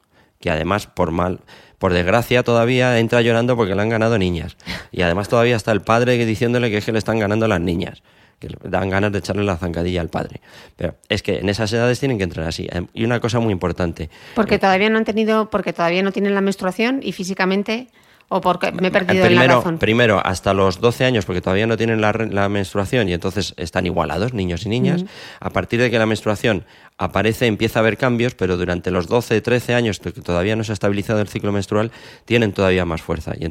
Que 0.41 0.51
además, 0.51 0.87
por 0.87 1.11
mal, 1.11 1.41
por 1.81 1.95
desgracia 1.95 2.43
todavía 2.43 2.99
entra 2.99 3.23
llorando 3.23 3.57
porque 3.57 3.75
le 3.75 3.81
han 3.81 3.89
ganado 3.89 4.19
niñas. 4.19 4.59
Y 4.93 5.01
además 5.01 5.31
todavía 5.31 5.57
está 5.57 5.73
el 5.73 5.81
padre 5.81 6.23
diciéndole 6.27 6.71
que 6.71 6.77
es 6.77 6.85
que 6.85 6.93
le 6.93 6.99
están 6.99 7.19
ganando 7.19 7.49
las 7.49 7.61
niñas 7.61 8.03
que 8.39 8.49
dan 8.65 8.91
ganas 8.91 9.13
de 9.13 9.19
echarle 9.19 9.45
la 9.45 9.57
zancadilla 9.57 10.03
al 10.03 10.09
padre. 10.09 10.41
Pero 10.77 10.95
es 11.09 11.23
que 11.23 11.39
en 11.39 11.49
esas 11.49 11.73
edades 11.73 11.99
tienen 11.99 12.19
que 12.19 12.25
entrar 12.25 12.47
así. 12.47 12.69
Y 12.93 13.05
una 13.05 13.19
cosa 13.21 13.41
muy 13.41 13.53
importante. 13.53 14.11
Porque 14.35 14.59
todavía 14.59 14.91
no 14.91 14.99
han 14.99 15.05
tenido, 15.05 15.49
porque 15.49 15.73
todavía 15.73 16.03
no 16.03 16.13
tienen 16.13 16.35
la 16.35 16.41
menstruación 16.43 17.01
y 17.03 17.13
físicamente 17.13 17.89
¿O 18.33 18.41
porque 18.41 18.71
me 18.71 18.89
he 18.89 18.91
perdido 18.93 19.27
primero, 19.27 19.49
la 19.49 19.57
razón? 19.57 19.79
Primero, 19.79 20.23
hasta 20.25 20.55
los 20.55 20.81
12 20.81 21.05
años, 21.05 21.25
porque 21.25 21.41
todavía 21.41 21.67
no 21.67 21.77
tienen 21.77 22.01
la, 22.01 22.49
menstruación 22.49 23.09
y 23.09 23.13
entonces 23.13 23.55
están 23.57 23.87
igualados, 23.87 24.35
niños 24.35 24.65
y 24.67 24.69
niñas. 24.69 25.05
A 25.41 25.51
partir 25.51 25.81
de 25.81 25.91
que 25.91 25.99
la 25.99 26.07
menstruación 26.07 26.65
aparece, 27.01 27.47
empieza 27.47 27.79
a 27.79 27.81
haber 27.81 27.97
cambios, 27.97 28.35
pero 28.35 28.59
durante 28.59 28.91
los 28.91 29.09
12, 29.09 29.41
13 29.41 29.75
años 29.75 30.01
que 30.01 30.13
todavía 30.13 30.55
no 30.55 30.65
se 30.65 30.73
ha 30.73 30.75
estabilizado 30.75 31.21
el 31.21 31.29
ciclo 31.29 31.51
menstrual, 31.51 31.93
tienen 32.27 32.53
todavía 32.53 32.85
más 32.85 33.01
fuerza. 33.01 33.33
Y 33.41 33.51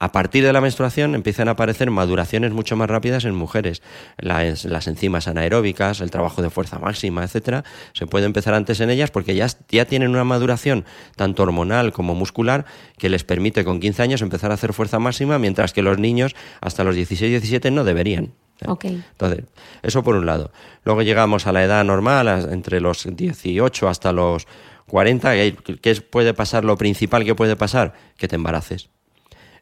a 0.00 0.12
partir 0.12 0.44
de 0.44 0.52
la 0.52 0.60
menstruación 0.60 1.14
empiezan 1.14 1.46
a 1.46 1.52
aparecer 1.52 1.92
maduraciones 1.92 2.50
mucho 2.50 2.76
más 2.76 2.90
rápidas 2.90 3.24
en 3.24 3.36
mujeres. 3.36 3.82
Las, 4.16 4.88
enzimas 4.88 5.28
anaeróbicas, 5.28 6.00
el 6.00 6.10
trabajo 6.10 6.42
de 6.42 6.50
fuerza 6.50 6.80
máxima, 6.80 7.22
etcétera, 7.22 7.62
se 7.92 8.08
puede 8.08 8.26
empezar 8.26 8.54
antes 8.54 8.80
en 8.80 8.90
ellas 8.90 9.12
porque 9.12 9.36
ya 9.36 9.84
tienen 9.84 10.10
una 10.10 10.24
maduración 10.24 10.84
tanto 11.14 11.44
hormonal 11.44 11.92
como 11.92 12.16
muscular 12.16 12.64
que 12.98 13.08
les 13.08 13.22
permite 13.22 13.64
con 13.64 13.78
15 13.78 14.02
años 14.02 14.22
empezar 14.22 14.50
a 14.50 14.54
hacer 14.54 14.72
fuerza 14.72 14.98
máxima, 14.98 15.38
mientras 15.38 15.72
que 15.72 15.82
los 15.82 15.98
niños 15.98 16.34
hasta 16.60 16.82
los 16.82 16.96
16, 16.96 17.30
17 17.30 17.70
no 17.70 17.84
deberían. 17.84 18.32
Entonces, 18.60 19.44
eso 19.82 20.02
por 20.02 20.16
un 20.16 20.26
lado. 20.26 20.50
Luego 20.84 21.02
llegamos 21.02 21.46
a 21.46 21.52
la 21.52 21.62
edad 21.62 21.84
normal, 21.84 22.28
entre 22.50 22.80
los 22.80 23.06
18 23.08 23.88
hasta 23.88 24.12
los 24.12 24.46
40. 24.86 25.32
¿Qué 25.80 25.94
puede 26.10 26.34
pasar? 26.34 26.64
Lo 26.64 26.76
principal 26.76 27.24
que 27.24 27.34
puede 27.34 27.56
pasar, 27.56 27.94
que 28.16 28.28
te 28.28 28.36
embaraces. 28.36 28.90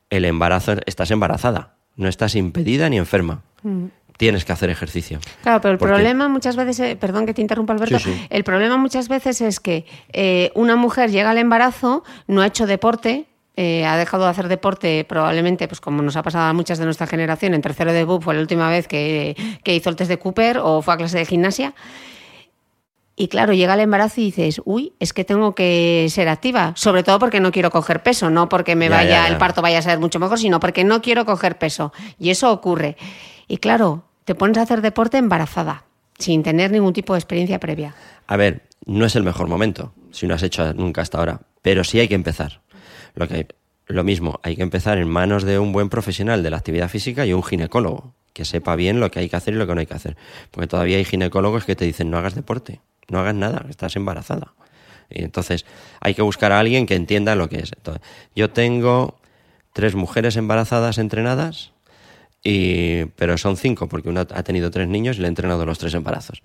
El 0.08 0.24
embarazo, 0.24 0.76
estás 0.86 1.10
embarazada, 1.10 1.76
no 1.96 2.08
estás 2.08 2.34
impedida 2.36 2.88
ni 2.88 2.98
enferma. 2.98 3.42
Mm. 3.62 3.86
Tienes 4.16 4.46
que 4.46 4.52
hacer 4.52 4.70
ejercicio. 4.70 5.18
Claro, 5.42 5.60
pero 5.60 5.72
el 5.72 5.78
problema 5.78 6.28
muchas 6.28 6.56
veces, 6.56 6.80
eh, 6.80 6.96
perdón 6.96 7.26
que 7.26 7.34
te 7.34 7.42
interrumpa 7.42 7.74
Alberto, 7.74 7.98
el 8.30 8.44
problema 8.44 8.78
muchas 8.78 9.08
veces 9.08 9.42
es 9.42 9.60
que 9.60 9.84
eh, 10.12 10.52
una 10.54 10.74
mujer 10.74 11.10
llega 11.10 11.30
al 11.30 11.38
embarazo, 11.38 12.02
no 12.26 12.40
ha 12.40 12.46
hecho 12.46 12.66
deporte, 12.66 13.26
eh, 13.58 13.86
ha 13.86 13.96
dejado 13.96 14.24
de 14.24 14.30
hacer 14.30 14.48
deporte 14.48 15.04
probablemente, 15.08 15.66
pues 15.66 15.80
como 15.80 16.02
nos 16.02 16.16
ha 16.16 16.22
pasado 16.22 16.44
a 16.44 16.52
muchas 16.52 16.78
de 16.78 16.84
nuestra 16.84 17.06
generación, 17.06 17.54
en 17.54 17.62
tercero 17.62 17.92
de 17.92 18.04
BUP 18.04 18.22
fue 18.22 18.34
la 18.34 18.40
última 18.40 18.68
vez 18.68 18.86
que, 18.86 19.34
hizo 19.64 19.88
el 19.90 19.96
test 19.96 20.10
de 20.10 20.18
Cooper 20.18 20.58
o 20.58 20.82
fue 20.82 20.92
a 20.92 20.96
clase 20.98 21.18
de 21.18 21.24
gimnasia. 21.24 21.74
Y 23.18 23.28
claro, 23.28 23.54
llega 23.54 23.72
el 23.72 23.80
embarazo 23.80 24.20
y 24.20 24.24
dices, 24.24 24.60
uy, 24.66 24.92
es 25.00 25.14
que 25.14 25.24
tengo 25.24 25.54
que 25.54 26.06
ser 26.10 26.28
activa, 26.28 26.74
sobre 26.76 27.02
todo 27.02 27.18
porque 27.18 27.40
no 27.40 27.50
quiero 27.50 27.70
coger 27.70 28.02
peso, 28.02 28.28
no 28.28 28.50
porque 28.50 28.76
me 28.76 28.90
vaya, 28.90 29.26
el 29.26 29.38
parto 29.38 29.62
vaya 29.62 29.78
a 29.78 29.82
ser 29.82 29.98
mucho 29.98 30.18
mejor, 30.18 30.38
sino 30.38 30.60
porque 30.60 30.84
no 30.84 31.00
quiero 31.00 31.24
coger 31.24 31.56
peso. 31.56 31.94
Y 32.18 32.28
eso 32.28 32.52
ocurre. 32.52 32.98
Y 33.48 33.56
claro, 33.56 34.04
te 34.26 34.34
pones 34.34 34.58
a 34.58 34.62
hacer 34.62 34.82
deporte 34.82 35.16
embarazada, 35.16 35.84
sin 36.18 36.42
tener 36.42 36.70
ningún 36.70 36.92
tipo 36.92 37.14
de 37.14 37.20
experiencia 37.20 37.58
previa. 37.58 37.94
A 38.26 38.36
ver, 38.36 38.64
no 38.84 39.06
es 39.06 39.16
el 39.16 39.22
mejor 39.22 39.48
momento, 39.48 39.94
si 40.10 40.26
no 40.26 40.34
has 40.34 40.42
hecho 40.42 40.74
nunca 40.74 41.00
hasta 41.00 41.16
ahora, 41.16 41.40
pero 41.62 41.84
sí 41.84 41.98
hay 41.98 42.08
que 42.08 42.14
empezar. 42.14 42.60
Lo, 43.16 43.26
que, 43.26 43.48
lo 43.86 44.04
mismo, 44.04 44.38
hay 44.42 44.54
que 44.54 44.62
empezar 44.62 44.98
en 44.98 45.08
manos 45.08 45.42
de 45.42 45.58
un 45.58 45.72
buen 45.72 45.88
profesional 45.88 46.42
de 46.42 46.50
la 46.50 46.58
actividad 46.58 46.88
física 46.88 47.26
y 47.26 47.32
un 47.32 47.42
ginecólogo, 47.42 48.14
que 48.32 48.44
sepa 48.44 48.76
bien 48.76 49.00
lo 49.00 49.10
que 49.10 49.18
hay 49.18 49.28
que 49.28 49.36
hacer 49.36 49.54
y 49.54 49.56
lo 49.56 49.66
que 49.66 49.74
no 49.74 49.80
hay 49.80 49.86
que 49.86 49.94
hacer. 49.94 50.16
Porque 50.50 50.68
todavía 50.68 50.98
hay 50.98 51.04
ginecólogos 51.04 51.64
que 51.64 51.74
te 51.74 51.84
dicen 51.84 52.10
no 52.10 52.18
hagas 52.18 52.34
deporte, 52.34 52.80
no 53.08 53.18
hagas 53.18 53.34
nada, 53.34 53.66
estás 53.68 53.96
embarazada. 53.96 54.54
Y 55.08 55.24
entonces 55.24 55.64
hay 56.00 56.14
que 56.14 56.22
buscar 56.22 56.52
a 56.52 56.60
alguien 56.60 56.86
que 56.86 56.94
entienda 56.94 57.34
lo 57.34 57.48
que 57.48 57.60
es. 57.60 57.72
yo 58.34 58.50
tengo 58.50 59.18
tres 59.72 59.94
mujeres 59.94 60.36
embarazadas 60.36 60.98
entrenadas, 60.98 61.72
y, 62.42 63.06
pero 63.16 63.38
son 63.38 63.56
cinco, 63.56 63.88
porque 63.88 64.08
una 64.08 64.20
ha 64.20 64.42
tenido 64.42 64.70
tres 64.70 64.88
niños 64.88 65.16
y 65.16 65.20
le 65.20 65.26
he 65.26 65.28
entrenado 65.28 65.64
los 65.64 65.78
tres 65.78 65.94
embarazos. 65.94 66.42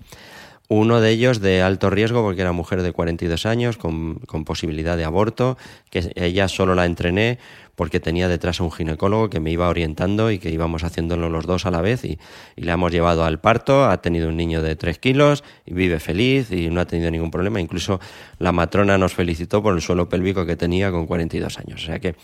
Uno 0.74 1.02
de 1.02 1.10
ellos 1.10 1.42
de 1.42 1.62
alto 1.62 1.90
riesgo 1.90 2.24
porque 2.24 2.40
era 2.40 2.54
mujer 2.54 2.82
de 2.82 2.94
42 2.94 3.46
años 3.46 3.76
con, 3.76 4.22
posibilidad 4.46 4.96
de 4.96 5.04
aborto, 5.04 5.58
que 5.90 6.14
ella 6.16 6.48
solo 6.48 6.76
la 6.76 6.86
entrené 6.86 7.40
porque 7.76 8.00
tenía 8.00 8.30
detrás 8.30 8.62
a 8.62 8.64
un 8.64 8.72
ginecólogo 8.72 9.30
que 9.30 9.42
me 9.42 9.52
iba 9.52 9.68
orientando 9.68 10.32
y 10.32 10.40
que 10.40 10.50
íbamos 10.50 10.86
haciéndolo 10.86 11.30
los 11.30 11.46
dos 11.46 11.66
a 11.66 11.72
la 11.72 11.82
vez 11.82 12.06
y, 12.06 12.20
y 12.56 12.62
le 12.62 12.72
hemos 12.72 12.90
llevado 12.90 13.26
al 13.26 13.42
parto, 13.42 13.84
ha 13.84 14.02
tenido 14.02 14.30
un 14.30 14.38
niño 14.38 14.62
de 14.62 14.78
3 14.78 14.98
kilos 15.00 15.44
y 15.66 15.74
vive 15.74 16.00
feliz 16.00 16.54
y 16.54 16.70
no 16.70 16.80
ha 16.80 16.86
tenido 16.86 17.12
ningún 17.12 17.32
problema. 17.32 17.60
Incluso 17.60 18.00
la 18.40 18.54
matrona 18.54 18.98
nos 18.98 19.14
felicitó 19.14 19.62
por 19.62 19.76
el 19.76 19.82
suelo 19.82 20.08
pélvico 20.08 20.46
que 20.46 20.56
tenía 20.56 20.90
con 20.90 21.06
42 21.06 21.60
años. 21.60 21.84
O 21.84 21.86
sea 21.86 22.00
que 22.00 22.16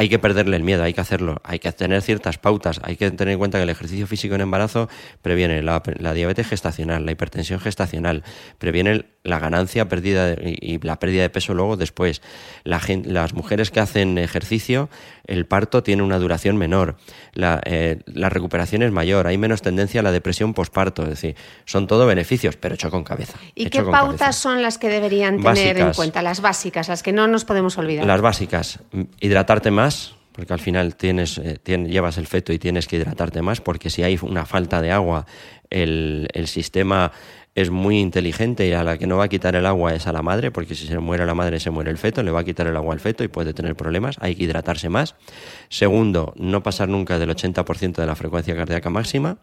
hay 0.00 0.08
que 0.08 0.18
perderle 0.18 0.56
el 0.56 0.62
miedo, 0.62 0.82
hay 0.82 0.94
que 0.94 1.02
hacerlo, 1.02 1.42
hay 1.44 1.58
que 1.58 1.70
tener 1.72 2.00
ciertas 2.00 2.38
pautas, 2.38 2.80
hay 2.82 2.96
que 2.96 3.10
tener 3.10 3.32
en 3.32 3.38
cuenta 3.38 3.58
que 3.58 3.64
el 3.64 3.68
ejercicio 3.68 4.06
físico 4.06 4.34
en 4.34 4.40
embarazo 4.40 4.88
previene 5.20 5.62
la, 5.62 5.82
diabetes 6.14 6.48
gestacional, 6.48 7.04
la 7.04 7.12
hipertensión 7.12 7.60
gestacional, 7.60 8.24
previene 8.56 9.04
la 9.24 9.38
ganancia 9.38 9.90
perdida 9.90 10.32
y, 10.42 10.78
la 10.78 10.98
pérdida 10.98 11.20
de 11.20 11.28
peso 11.28 11.52
luego 11.52 11.76
después. 11.76 12.22
las 12.64 13.34
mujeres 13.34 13.70
que 13.70 13.80
hacen 13.80 14.16
ejercicio, 14.16 14.88
el 15.26 15.44
parto 15.44 15.82
tiene 15.82 16.02
una 16.02 16.18
duración 16.18 16.56
menor, 16.56 16.96
eh, 17.34 17.98
la, 18.06 18.30
recuperación 18.30 18.82
es 18.82 18.92
mayor, 18.92 19.26
hay 19.26 19.36
menos 19.36 19.60
tendencia 19.60 20.00
a 20.00 20.02
la 20.02 20.12
depresión 20.12 20.54
posparto, 20.54 21.02
es 21.02 21.10
decir, 21.10 21.36
son 21.66 21.86
todo 21.86 22.06
beneficios, 22.06 22.56
pero 22.56 22.74
hecho 22.74 22.90
con 22.90 23.04
cabeza. 23.04 23.38
¿Y 23.54 23.66
qué 23.68 23.82
pautas 23.82 24.36
son 24.36 24.62
las 24.62 24.78
que 24.78 24.88
deberían 24.88 25.42
tener 25.42 25.76
en 25.76 25.92
cuenta? 25.92 26.22
Las 26.22 26.40
básicas, 26.40 26.88
las 26.88 27.02
que 27.02 27.12
no 27.12 27.26
nos 27.26 27.44
podemos 27.44 27.76
olvidar. 27.76 28.06
Las 28.06 28.22
básicas, 28.22 28.78
hidratarte 29.20 29.70
más 29.70 29.89
porque 30.32 30.52
al 30.52 30.60
final 30.60 30.96
tienes, 30.96 31.38
eh, 31.38 31.58
llevas 31.64 32.18
el 32.18 32.26
feto 32.26 32.52
y 32.52 32.58
tienes 32.58 32.86
que 32.86 32.96
hidratarte 32.96 33.42
más, 33.42 33.60
porque 33.60 33.90
si 33.90 34.02
hay 34.02 34.18
una 34.22 34.46
falta 34.46 34.80
de 34.80 34.90
agua, 34.90 35.26
el, 35.68 36.28
sistema 36.46 37.12
es 37.54 37.70
muy 37.70 37.98
inteligente 37.98 38.66
y 38.66 38.72
a 38.72 38.84
la 38.84 38.96
que 38.96 39.06
no 39.06 39.16
va 39.16 39.24
a 39.24 39.28
quitar 39.28 39.56
el 39.56 39.66
agua 39.66 39.94
es 39.94 40.06
a 40.06 40.12
la 40.12 40.22
madre, 40.22 40.50
porque 40.50 40.74
si 40.74 40.86
se 40.86 40.98
muere 40.98 41.26
la 41.26 41.34
madre 41.34 41.60
se 41.60 41.70
muere 41.70 41.90
el 41.90 41.98
feto, 41.98 42.22
le 42.22 42.30
va 42.30 42.40
a 42.40 42.44
quitar 42.44 42.66
el 42.66 42.76
agua 42.76 42.94
al 42.94 43.00
feto 43.00 43.24
y 43.24 43.28
puede 43.28 43.52
tener 43.52 43.74
problemas, 43.74 44.16
hay 44.20 44.34
que 44.34 44.44
hidratarse 44.44 44.88
más. 44.88 45.16
Segundo, 45.68 46.32
no 46.36 46.62
pasar 46.62 46.88
nunca 46.88 47.18
del 47.18 47.30
80% 47.30 47.96
de 47.96 48.06
la 48.06 48.14
frecuencia 48.14 48.56
cardíaca 48.56 48.88
máxima. 48.88 49.38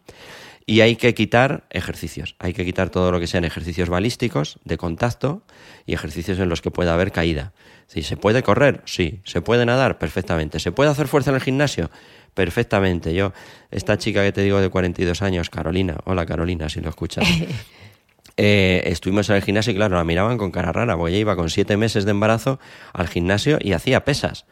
Y 0.69 0.81
hay 0.81 0.97
que 0.97 1.13
quitar 1.13 1.63
ejercicios. 1.69 2.35
Hay 2.39 2.51
que 2.51 2.65
quitar 2.65 2.89
todo 2.89 3.09
lo 3.09 3.21
que 3.21 3.27
sean 3.27 3.45
ejercicios 3.45 3.87
balísticos, 3.87 4.59
de 4.65 4.77
contacto, 4.77 5.41
y 5.85 5.93
ejercicios 5.93 6.37
en 6.39 6.49
los 6.49 6.61
que 6.61 6.71
pueda 6.71 6.93
haber 6.93 7.13
caída. 7.13 7.53
Si 7.87 8.03
¿Se 8.03 8.17
puede 8.17 8.43
correr? 8.43 8.81
Sí. 8.83 9.21
¿Se 9.23 9.41
puede 9.41 9.65
nadar? 9.65 9.97
Perfectamente. 9.97 10.59
¿Se 10.59 10.73
puede 10.73 10.89
hacer 10.89 11.07
fuerza 11.07 11.31
en 11.31 11.35
el 11.35 11.41
gimnasio? 11.41 11.89
Perfectamente. 12.33 13.13
Yo, 13.13 13.31
esta 13.71 13.97
chica 13.97 14.21
que 14.23 14.33
te 14.33 14.41
digo 14.41 14.59
de 14.59 14.69
42 14.69 15.21
años, 15.21 15.49
Carolina, 15.49 15.99
hola 16.03 16.25
Carolina, 16.25 16.67
si 16.67 16.81
lo 16.81 16.89
escuchas. 16.89 17.27
Eh, 18.39 18.83
estuvimos 18.91 19.27
en 19.31 19.35
el 19.37 19.41
gimnasio 19.41 19.73
y 19.73 19.75
claro, 19.75 19.95
la 19.95 20.03
miraban 20.03 20.37
con 20.37 20.51
cara 20.51 20.71
rara, 20.71 20.95
porque 20.95 21.09
ella 21.09 21.21
iba 21.21 21.35
con 21.35 21.49
siete 21.49 21.75
meses 21.75 22.05
de 22.05 22.11
embarazo 22.11 22.59
al 22.93 23.07
gimnasio 23.07 23.57
y 23.59 23.71
hacía 23.71 24.05
pesas 24.05 24.45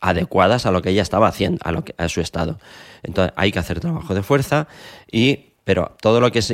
adecuadas 0.00 0.66
a 0.66 0.70
lo 0.70 0.82
que 0.82 0.90
ella 0.90 1.02
estaba 1.02 1.28
haciendo, 1.28 1.60
a, 1.62 1.72
lo 1.72 1.84
que, 1.84 1.94
a 1.98 2.08
su 2.08 2.20
estado. 2.20 2.58
Entonces 3.02 3.34
hay 3.36 3.52
que 3.52 3.58
hacer 3.58 3.80
trabajo 3.80 4.14
de 4.14 4.22
fuerza 4.22 4.66
y, 5.10 5.47
pero 5.68 5.94
todo 6.00 6.18
lo 6.22 6.32
que 6.32 6.38
es 6.38 6.50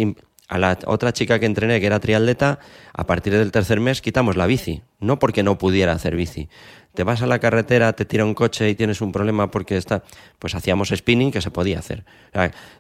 a 0.49 0.59
la 0.59 0.77
otra 0.87 1.13
chica 1.13 1.39
que 1.39 1.47
entrené, 1.47 1.79
que 1.79 1.87
era 1.87 2.01
triatleta, 2.01 2.59
a 2.93 3.07
partir 3.07 3.33
del 3.33 3.53
tercer 3.53 3.79
mes 3.79 4.03
quitamos 4.03 4.35
la 4.35 4.45
bici. 4.47 4.83
No 4.99 5.21
porque 5.21 5.45
no 5.45 5.57
pudiera 5.57 5.93
hacer 5.93 6.17
bici. 6.17 6.49
Te 6.95 7.05
vas 7.05 7.23
a 7.23 7.29
la 7.29 7.39
carretera, 7.39 7.93
te 7.93 8.07
tira 8.07 8.25
un 8.25 8.35
coche 8.35 8.69
y 8.69 8.75
tienes 8.75 9.01
un 9.01 9.13
problema 9.13 9.53
porque 9.53 9.77
está. 9.77 10.03
Pues 10.41 10.57
hacíamos 10.57 10.89
spinning 10.89 11.31
que 11.31 11.41
se 11.41 11.53
podía 11.53 11.79
hacer. 11.79 12.05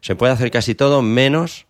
se 0.00 0.16
puede 0.16 0.32
hacer 0.32 0.50
casi 0.50 0.74
todo 0.74 1.02
menos, 1.02 1.68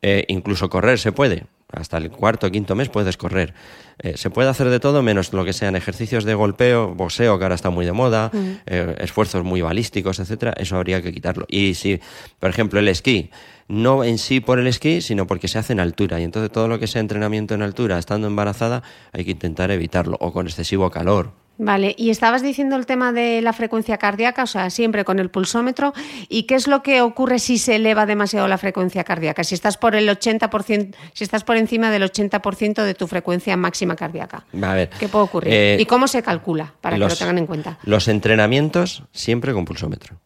eh, 0.00 0.24
incluso 0.28 0.70
correr 0.70 0.98
se 0.98 1.12
puede 1.12 1.44
hasta 1.72 1.98
el 1.98 2.10
cuarto 2.10 2.46
o 2.46 2.50
quinto 2.50 2.74
mes 2.74 2.88
puedes 2.88 3.16
correr. 3.16 3.52
Eh, 3.98 4.16
se 4.16 4.30
puede 4.30 4.48
hacer 4.48 4.70
de 4.70 4.80
todo 4.80 5.02
menos 5.02 5.32
lo 5.32 5.44
que 5.44 5.52
sean 5.52 5.76
ejercicios 5.76 6.24
de 6.24 6.34
golpeo, 6.34 6.94
boxeo, 6.94 7.38
que 7.38 7.44
ahora 7.44 7.54
está 7.54 7.70
muy 7.70 7.84
de 7.84 7.92
moda, 7.92 8.30
mm. 8.32 8.50
eh, 8.66 8.96
esfuerzos 9.00 9.44
muy 9.44 9.60
balísticos, 9.60 10.18
etcétera. 10.18 10.54
Eso 10.56 10.76
habría 10.76 11.02
que 11.02 11.12
quitarlo. 11.12 11.44
Y 11.48 11.74
si, 11.74 12.00
por 12.38 12.50
ejemplo, 12.50 12.80
el 12.80 12.88
esquí, 12.88 13.30
no 13.68 14.02
en 14.02 14.18
sí 14.18 14.40
por 14.40 14.58
el 14.58 14.66
esquí, 14.66 15.02
sino 15.02 15.26
porque 15.26 15.48
se 15.48 15.58
hace 15.58 15.74
en 15.74 15.80
altura. 15.80 16.20
Y 16.20 16.24
entonces 16.24 16.50
todo 16.50 16.68
lo 16.68 16.78
que 16.78 16.86
sea 16.86 17.00
entrenamiento 17.00 17.54
en 17.54 17.62
altura, 17.62 17.98
estando 17.98 18.26
embarazada, 18.26 18.82
hay 19.12 19.24
que 19.24 19.32
intentar 19.32 19.70
evitarlo. 19.70 20.16
O 20.20 20.32
con 20.32 20.46
excesivo 20.46 20.90
calor, 20.90 21.32
Vale, 21.60 21.94
y 21.98 22.10
estabas 22.10 22.40
diciendo 22.40 22.76
el 22.76 22.86
tema 22.86 23.12
de 23.12 23.42
la 23.42 23.52
frecuencia 23.52 23.98
cardíaca, 23.98 24.44
o 24.44 24.46
sea, 24.46 24.70
siempre 24.70 25.04
con 25.04 25.18
el 25.18 25.28
pulsómetro. 25.28 25.92
¿Y 26.28 26.44
qué 26.44 26.54
es 26.54 26.68
lo 26.68 26.82
que 26.84 27.00
ocurre 27.00 27.40
si 27.40 27.58
se 27.58 27.74
eleva 27.76 28.06
demasiado 28.06 28.46
la 28.46 28.58
frecuencia 28.58 29.02
cardíaca? 29.02 29.42
Si 29.42 29.56
estás 29.56 29.76
por 29.76 29.96
el 29.96 30.08
80%, 30.08 30.94
si 31.12 31.24
estás 31.24 31.42
por 31.42 31.56
encima 31.56 31.90
del 31.90 32.04
80% 32.04 32.84
de 32.84 32.94
tu 32.94 33.08
frecuencia 33.08 33.56
máxima 33.56 33.96
cardíaca. 33.96 34.44
A 34.62 34.74
ver, 34.74 34.90
¿Qué 35.00 35.08
puede 35.08 35.24
ocurrir? 35.24 35.52
eh, 35.52 35.76
¿Y 35.80 35.86
cómo 35.86 36.06
se 36.06 36.22
calcula? 36.22 36.74
Para 36.80 36.96
que 36.96 37.00
lo 37.00 37.16
tengan 37.16 37.38
en 37.38 37.46
cuenta. 37.46 37.78
Los 37.82 38.06
entrenamientos 38.06 39.02
siempre 39.12 39.52
con 39.52 39.64
pulsómetro 39.64 40.16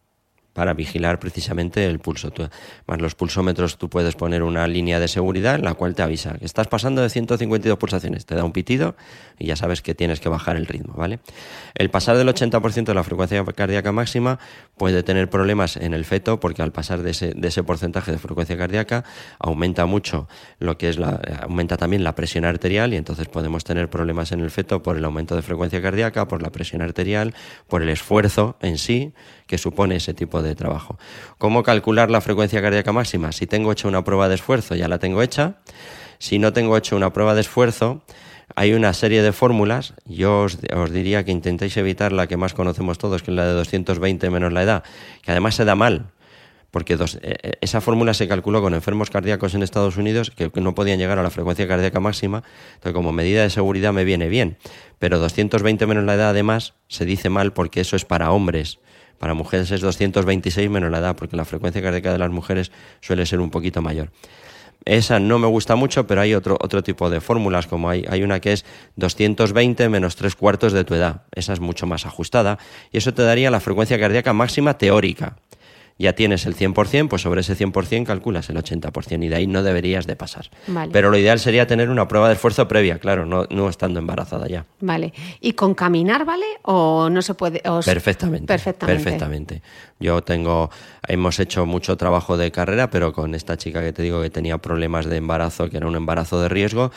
para 0.53 0.73
vigilar 0.73 1.19
precisamente 1.19 1.85
el 1.85 1.99
pulso. 1.99 2.31
más 2.85 3.01
los 3.01 3.15
pulsómetros, 3.15 3.77
tú 3.77 3.89
puedes 3.89 4.15
poner 4.15 4.43
una 4.43 4.67
línea 4.67 4.99
de 4.99 5.07
seguridad 5.07 5.55
en 5.55 5.65
la 5.65 5.73
cual 5.73 5.95
te 5.95 6.03
avisa 6.03 6.37
que 6.37 6.45
estás 6.45 6.67
pasando 6.67 7.01
de 7.01 7.09
152 7.09 7.77
pulsaciones, 7.77 8.25
te 8.25 8.35
da 8.35 8.43
un 8.43 8.51
pitido 8.51 8.95
y 9.39 9.47
ya 9.47 9.55
sabes 9.55 9.81
que 9.81 9.95
tienes 9.95 10.19
que 10.19 10.29
bajar 10.29 10.55
el 10.55 10.67
ritmo, 10.67 10.93
¿vale? 10.93 11.19
El 11.75 11.89
pasar 11.89 12.17
del 12.17 12.27
80% 12.27 12.85
de 12.85 12.93
la 12.93 13.03
frecuencia 13.03 13.43
cardíaca 13.43 13.91
máxima 13.91 14.39
puede 14.77 15.03
tener 15.03 15.29
problemas 15.29 15.77
en 15.77 15.93
el 15.93 16.05
feto 16.05 16.39
porque 16.39 16.61
al 16.61 16.71
pasar 16.71 17.01
de 17.01 17.11
ese, 17.11 17.33
de 17.33 17.47
ese 17.47 17.63
porcentaje 17.63 18.11
de 18.11 18.19
frecuencia 18.19 18.57
cardíaca 18.57 19.03
aumenta 19.39 19.85
mucho 19.85 20.27
lo 20.59 20.77
que 20.77 20.89
es 20.89 20.97
la, 20.97 21.19
aumenta 21.41 21.77
también 21.77 22.03
la 22.03 22.15
presión 22.15 22.45
arterial 22.45 22.93
y 22.93 22.97
entonces 22.97 23.27
podemos 23.27 23.63
tener 23.63 23.89
problemas 23.89 24.31
en 24.31 24.39
el 24.39 24.51
feto 24.51 24.83
por 24.83 24.97
el 24.97 25.05
aumento 25.05 25.35
de 25.35 25.41
frecuencia 25.41 25.81
cardíaca, 25.81 26.27
por 26.27 26.41
la 26.41 26.51
presión 26.51 26.81
arterial, 26.81 27.33
por 27.67 27.81
el 27.81 27.89
esfuerzo 27.89 28.57
en 28.61 28.77
sí 28.77 29.13
que 29.47 29.57
supone 29.57 29.95
ese 29.95 30.13
tipo 30.13 30.41
de 30.41 30.42
trabajo. 30.55 30.97
¿Cómo 31.37 31.63
calcular 31.63 32.11
la 32.11 32.21
frecuencia 32.21 32.61
cardíaca 32.61 32.91
máxima? 32.91 33.31
Si 33.31 33.47
tengo 33.47 33.71
hecho 33.71 33.87
una 33.87 34.03
prueba 34.03 34.29
de 34.29 34.35
esfuerzo, 34.35 34.75
ya 34.75 34.87
la 34.87 34.99
tengo 34.99 35.21
hecha. 35.21 35.55
Si 36.19 36.39
no 36.39 36.53
tengo 36.53 36.77
hecho 36.77 36.95
una 36.95 37.11
prueba 37.11 37.33
de 37.35 37.41
esfuerzo, 37.41 38.03
hay 38.55 38.73
una 38.73 38.93
serie 38.93 39.21
de 39.21 39.33
fórmulas. 39.33 39.93
Yo 40.05 40.41
os, 40.41 40.59
diría 40.91 41.23
que 41.25 41.31
intentéis 41.31 41.75
evitar 41.77 42.11
la 42.11 42.27
que 42.27 42.37
más 42.37 42.53
conocemos 42.53 42.97
todos, 42.97 43.23
que 43.23 43.31
es 43.31 43.35
la 43.35 43.45
de 43.45 43.53
220 43.53 44.29
menos 44.29 44.53
la 44.53 44.63
edad, 44.63 44.83
que 45.21 45.31
además 45.31 45.55
se 45.55 45.65
da 45.65 45.75
mal 45.75 46.13
porque 46.73 46.95
eh, 46.95 46.97
eh, 47.21 47.51
esa 47.61 47.81
fórmula 47.81 48.15
se 48.15 48.27
calculó 48.27 48.59
con 48.63 48.73
enfermos 48.73 49.11
cardíacos 49.11 49.53
en 49.53 49.61
Estados 49.61 49.95
Unidos 49.95 50.31
que, 50.31 50.49
no 50.59 50.73
podían 50.73 50.97
llegar 50.97 51.19
a 51.19 51.23
la 51.23 51.29
frecuencia 51.29 51.67
cardíaca 51.67 51.99
máxima, 51.99 52.41
entonces 52.73 52.93
como 52.93 53.11
medida 53.11 53.43
de 53.43 53.51
seguridad 53.51 53.93
me 53.93 54.03
viene 54.03 54.27
bien, 54.27 54.57
pero 54.97 55.19
220 55.19 55.85
menos 55.85 56.03
la 56.03 56.15
edad 56.15 56.29
además 56.29 56.73
se 56.87 57.05
dice 57.05 57.29
mal 57.29 57.53
porque 57.53 57.79
eso 57.81 57.95
es 57.95 58.05
para 58.05 58.31
hombres, 58.31 58.79
para 59.19 59.33
mujeres 59.33 59.71
es 59.71 59.81
226 59.81 60.69
menos 60.69 60.91
la 60.91 60.99
edad, 60.99 61.15
porque 61.15 61.35
la 61.35 61.45
frecuencia 61.45 61.81
cardíaca 61.81 62.11
de 62.11 62.17
las 62.17 62.31
mujeres 62.31 62.71
suele 63.01 63.25
ser 63.25 63.39
un 63.39 63.49
poquito 63.49 63.81
mayor. 63.81 64.09
Esa 64.85 65.19
no 65.19 65.39
me 65.39 65.47
gusta 65.47 65.75
mucho, 65.75 66.05
pero 66.07 66.21
hay 66.21 66.33
otro, 66.33 66.57
otro 66.59 66.83
tipo 66.83 67.09
de 67.09 67.21
fórmulas, 67.21 67.67
como 67.67 67.89
hay, 67.89 68.05
hay 68.09 68.21
una 68.21 68.41
que 68.41 68.51
es 68.51 68.65
220 68.97 69.87
menos 69.87 70.17
tres 70.17 70.35
cuartos 70.35 70.73
de 70.73 70.83
tu 70.83 70.93
edad. 70.93 71.21
Esa 71.33 71.53
es 71.53 71.61
mucho 71.61 71.87
más 71.87 72.05
ajustada 72.05 72.59
y 72.91 72.97
eso 72.97 73.13
te 73.13 73.21
daría 73.21 73.49
la 73.49 73.61
frecuencia 73.61 73.97
cardíaca 73.97 74.33
máxima 74.33 74.77
teórica 74.77 75.37
ya 75.97 76.13
tienes 76.13 76.45
el 76.45 76.55
100%, 76.55 77.07
pues 77.07 77.21
sobre 77.21 77.41
ese 77.41 77.55
100% 77.55 78.05
calculas 78.05 78.49
el 78.49 78.57
80% 78.57 79.23
y 79.23 79.27
de 79.29 79.35
ahí 79.35 79.47
no 79.47 79.63
deberías 79.63 80.07
de 80.07 80.15
pasar. 80.15 80.49
Pero 80.91 81.09
lo 81.09 81.17
ideal 81.17 81.39
sería 81.39 81.67
tener 81.67 81.89
una 81.89 82.07
prueba 82.07 82.27
de 82.27 82.35
esfuerzo 82.35 82.67
previa, 82.67 82.99
claro, 82.99 83.25
no, 83.25 83.45
no 83.49 83.69
estando 83.69 83.99
embarazada 83.99 84.47
ya. 84.47 84.65
Vale. 84.79 85.13
¿Y 85.39 85.53
con 85.53 85.73
caminar 85.73 86.25
vale 86.25 86.45
o 86.63 87.09
no 87.09 87.21
se 87.21 87.33
puede? 87.33 87.61
Perfectamente, 87.85 88.47
perfectamente. 88.47 89.03
Perfectamente. 89.03 89.61
Yo 89.99 90.21
tengo, 90.21 90.69
hemos 91.07 91.39
hecho 91.39 91.65
mucho 91.65 91.97
trabajo 91.97 92.37
de 92.37 92.51
carrera, 92.51 92.89
pero 92.89 93.13
con 93.13 93.35
esta 93.35 93.57
chica 93.57 93.81
que 93.81 93.93
te 93.93 94.03
digo 94.03 94.21
que 94.21 94.29
tenía 94.29 94.57
problemas 94.57 95.05
de 95.05 95.17
embarazo, 95.17 95.69
que 95.69 95.77
era 95.77 95.87
un 95.87 95.95
embarazo 95.95 96.41
de 96.41 96.49
riesgo, 96.49 96.91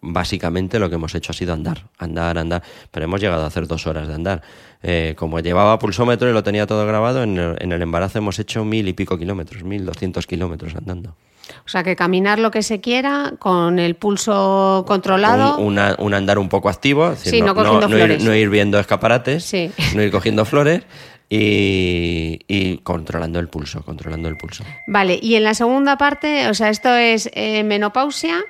básicamente 0.00 0.78
lo 0.78 0.88
que 0.88 0.96
hemos 0.96 1.14
hecho 1.14 1.32
ha 1.32 1.34
sido 1.34 1.52
andar, 1.52 1.88
andar, 1.98 2.38
andar. 2.38 2.62
Pero 2.90 3.04
hemos 3.04 3.20
llegado 3.20 3.44
a 3.44 3.46
hacer 3.46 3.66
dos 3.66 3.86
horas 3.86 4.08
de 4.08 4.14
andar. 4.14 4.42
Eh, 4.82 5.14
como 5.16 5.40
llevaba 5.40 5.78
pulsómetro 5.78 6.28
y 6.28 6.32
lo 6.32 6.42
tenía 6.42 6.66
todo 6.66 6.86
grabado, 6.86 7.22
en 7.22 7.38
el, 7.38 7.82
embarazo 7.82 8.18
hemos 8.18 8.38
hecho 8.38 8.64
mil 8.64 8.86
y 8.88 8.92
pico 8.92 9.18
kilómetros, 9.18 9.64
mil 9.64 9.84
doscientos 9.84 10.26
kilómetros 10.26 10.74
andando. 10.76 11.16
O 11.64 11.68
sea, 11.68 11.84
que 11.84 11.94
caminar 11.94 12.40
lo 12.40 12.50
que 12.50 12.62
se 12.62 12.80
quiera 12.80 13.34
con 13.38 13.78
el 13.78 13.94
pulso 13.94 14.84
controlado. 14.86 15.58
Un, 15.58 15.78
un 15.98 16.14
andar 16.14 16.38
un 16.38 16.48
poco 16.48 16.68
activo, 16.68 17.06
no, 17.06 17.96
Ir, 17.96 18.22
no, 18.22 18.34
ir, 18.34 18.50
viendo 18.50 18.80
escaparates, 18.80 19.52
no 19.94 20.02
ir 20.02 20.10
cogiendo 20.10 20.44
flores, 20.44 20.82
y, 21.28 22.78
controlando 22.84 23.38
el 23.38 23.48
pulso, 23.48 23.82
controlando 23.82 24.28
el 24.28 24.36
pulso. 24.36 24.64
Vale, 24.86 25.18
y 25.20 25.34
en 25.34 25.44
la 25.44 25.54
segunda 25.54 25.98
parte, 25.98 26.48
o 26.48 26.54
sea, 26.54 26.70
esto 26.70 26.94
es 26.94 27.30
eh, 27.34 27.64
menopausia 27.64 28.44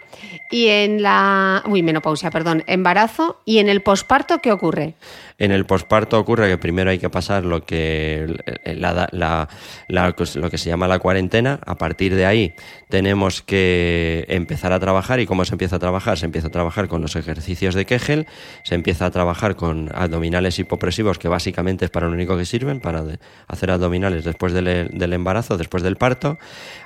y 0.51 0.69
en 0.69 1.03
la... 1.03 1.63
Uy, 1.67 1.83
menopausia, 1.83 2.31
perdón, 2.31 2.65
embarazo 2.67 3.41
y 3.45 3.59
en 3.59 3.69
el 3.69 3.83
posparto, 3.83 4.41
¿qué 4.41 4.53
ocurre? 4.53 4.95
En 5.39 5.53
el 5.53 5.67
posparto 5.67 6.19
ocurre 6.19 6.49
que 6.49 6.57
primero 6.57 6.91
hay 6.91 6.99
que 6.99 7.11
pasar 7.11 7.45
lo 7.45 7.63
que, 7.63 8.39
la, 8.65 9.49
lo 9.91 10.51
que 10.51 10.59
se 10.59 10.71
llama 10.71 10.89
la 10.89 10.99
cuarentena. 10.99 11.61
A 11.67 11.75
partir 11.75 12.15
de 12.15 12.25
ahí 12.25 12.55
tenemos 12.89 13.43
que 13.43 14.25
empezar 14.29 14.73
a 14.73 14.81
trabajar. 14.81 15.21
¿Y 15.21 15.27
cómo 15.27 15.45
se 15.45 15.53
empieza 15.55 15.77
a 15.77 15.79
trabajar? 15.79 16.17
Se 16.17 16.25
empieza 16.25 16.49
a 16.49 16.51
trabajar 16.51 16.89
con 16.89 17.03
los 17.03 17.17
ejercicios 17.17 17.75
de 17.75 17.85
Kegel, 17.85 18.27
se 18.65 18.75
empieza 18.75 19.05
a 19.05 19.11
trabajar 19.11 19.57
con 19.57 19.91
abdominales 19.95 20.59
hipopresivos, 20.59 21.19
que 21.19 21.29
básicamente 21.29 21.85
es 21.85 21.91
para 21.91 22.07
lo 22.07 22.15
único 22.15 22.39
que 22.39 22.47
sirven, 22.47 22.81
para 22.81 23.05
hacer 23.47 23.71
abdominales 23.71 24.25
después 24.25 24.55
del, 24.55 24.89
del 24.91 25.13
embarazo, 25.13 25.59
después 25.59 25.83
del 25.83 25.97
parto. 25.97 26.39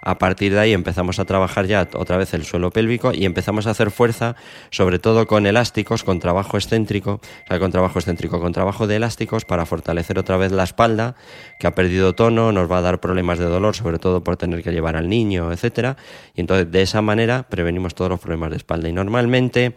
A 0.02 0.18
partir 0.18 0.54
de 0.54 0.58
ahí 0.58 0.72
empezamos 0.72 1.20
a 1.20 1.24
trabajar 1.24 1.66
ya 1.66 1.88
otra 1.94 2.16
vez 2.16 2.34
el 2.34 2.44
suelo 2.44 2.72
pélvico 2.72 3.12
y 3.14 3.26
empezamos 3.26 3.68
a 3.68 3.70
hacer 3.70 3.92
fuerza, 3.92 4.34
sobre 4.70 4.98
todo 4.98 5.28
con 5.28 5.46
elásticos, 5.46 6.02
con 6.02 6.18
trabajo 6.18 6.56
excéntrico, 6.56 7.12
o 7.12 7.46
sea, 7.46 7.60
con 7.60 7.70
trabajo 7.70 8.00
excéntrico 8.00 8.39
con 8.40 8.52
trabajo 8.52 8.86
de 8.86 8.96
elásticos 8.96 9.44
para 9.44 9.66
fortalecer 9.66 10.18
otra 10.18 10.36
vez 10.36 10.52
la 10.52 10.64
espalda, 10.64 11.14
que 11.58 11.66
ha 11.66 11.74
perdido 11.74 12.14
tono, 12.14 12.52
nos 12.52 12.70
va 12.70 12.78
a 12.78 12.82
dar 12.82 13.00
problemas 13.00 13.38
de 13.38 13.44
dolor, 13.44 13.76
sobre 13.76 13.98
todo 13.98 14.24
por 14.24 14.36
tener 14.36 14.62
que 14.62 14.72
llevar 14.72 14.96
al 14.96 15.08
niño, 15.08 15.52
etcétera. 15.52 15.96
Y 16.34 16.40
entonces 16.40 16.70
de 16.70 16.82
esa 16.82 17.02
manera 17.02 17.44
prevenimos 17.44 17.94
todos 17.94 18.10
los 18.10 18.20
problemas 18.20 18.50
de 18.50 18.56
espalda. 18.56 18.88
Y 18.88 18.92
normalmente 18.92 19.76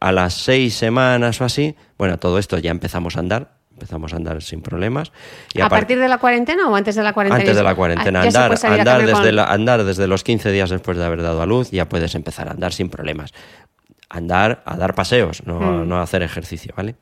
a 0.00 0.12
las 0.12 0.34
seis 0.34 0.74
semanas 0.74 1.40
o 1.40 1.44
así, 1.44 1.74
bueno, 1.98 2.18
todo 2.18 2.38
esto 2.38 2.58
ya 2.58 2.70
empezamos 2.70 3.16
a 3.16 3.20
andar, 3.20 3.56
empezamos 3.72 4.12
a 4.12 4.16
andar 4.16 4.42
sin 4.42 4.62
problemas. 4.62 5.12
Y 5.52 5.60
¿A, 5.60 5.68
partir 5.68 5.98
de 5.98 6.08
la 6.08 6.18
cuarentena 6.18 6.68
o 6.68 6.74
antes 6.74 6.94
de 6.94 7.02
la 7.02 7.12
cuarentena? 7.12 7.40
Antes 7.40 7.56
de 7.56 7.62
la 7.62 7.74
cuarentena. 7.74 8.20
Ah, 8.20 8.24
andar, 8.24 8.52
andar, 8.64 9.06
desde 9.06 9.40
andar 9.40 9.84
desde 9.84 10.06
los 10.06 10.24
15 10.24 10.50
días 10.52 10.70
después 10.70 10.96
de 10.96 11.04
haber 11.04 11.22
dado 11.22 11.42
a 11.42 11.46
luz, 11.46 11.70
ya 11.70 11.88
puedes 11.88 12.14
empezar 12.14 12.48
a 12.48 12.52
andar 12.52 12.72
sin 12.72 12.88
problemas. 12.88 13.32
Andar, 14.08 14.62
a 14.64 14.76
dar 14.76 14.94
paseos, 14.94 15.42
no, 15.46 15.60
mm. 15.60 15.88
no 15.88 16.00
hacer 16.00 16.22
ejercicio, 16.22 16.72
¿vale? 16.76 16.94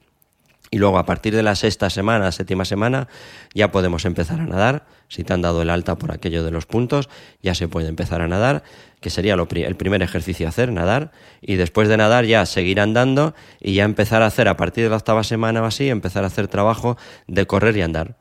Y 0.75 0.79
luego 0.79 0.99
a 0.99 1.07
partir 1.07 1.37
de 1.37 1.45
la 1.45 1.55
sexta 1.55 1.89
semana, 1.89 2.33
séptima 2.33 2.64
semana, 2.64 3.07
ya 3.55 3.70
podemos 3.70 4.05
empezar 4.07 4.41
a 4.41 4.45
nadar. 4.45 4.87
Si 5.07 5.22
te 5.22 5.33
han 5.33 5.41
dado 5.41 5.62
el 5.62 5.70
alta 5.70 5.95
por 5.95 6.11
aquello 6.11 6.43
de 6.43 6.51
los 6.51 6.66
puntos, 6.66 7.09
ya 7.41 7.55
se 7.55 7.68
puede 7.68 7.87
empezar 7.87 8.20
a 8.20 8.27
nadar, 8.27 8.64
que 9.01 9.09
sería 9.09 9.35
el 9.35 9.77
primer 9.77 10.03
ejercicio 10.03 10.47
a 10.47 10.49
hacer, 10.49 10.72
nadar. 10.72 11.12
Y 11.41 11.55
después 11.55 11.87
de 11.87 11.97
nadar 11.97 12.25
ya 12.25 12.45
seguir 12.45 12.81
andando 12.81 13.37
y 13.61 13.75
ya 13.75 13.85
empezar 13.85 14.22
a 14.22 14.27
hacer 14.27 14.49
a 14.49 14.57
partir 14.57 14.83
de 14.83 14.91
la 14.91 14.97
octava 14.97 15.22
semana 15.22 15.62
o 15.62 15.64
así, 15.64 15.91
empezar 15.91 16.25
a 16.25 16.27
hacer 16.27 16.49
trabajo 16.49 16.99
de 17.29 17.47
correr 17.47 17.77
y 17.77 17.83
andar 17.83 18.16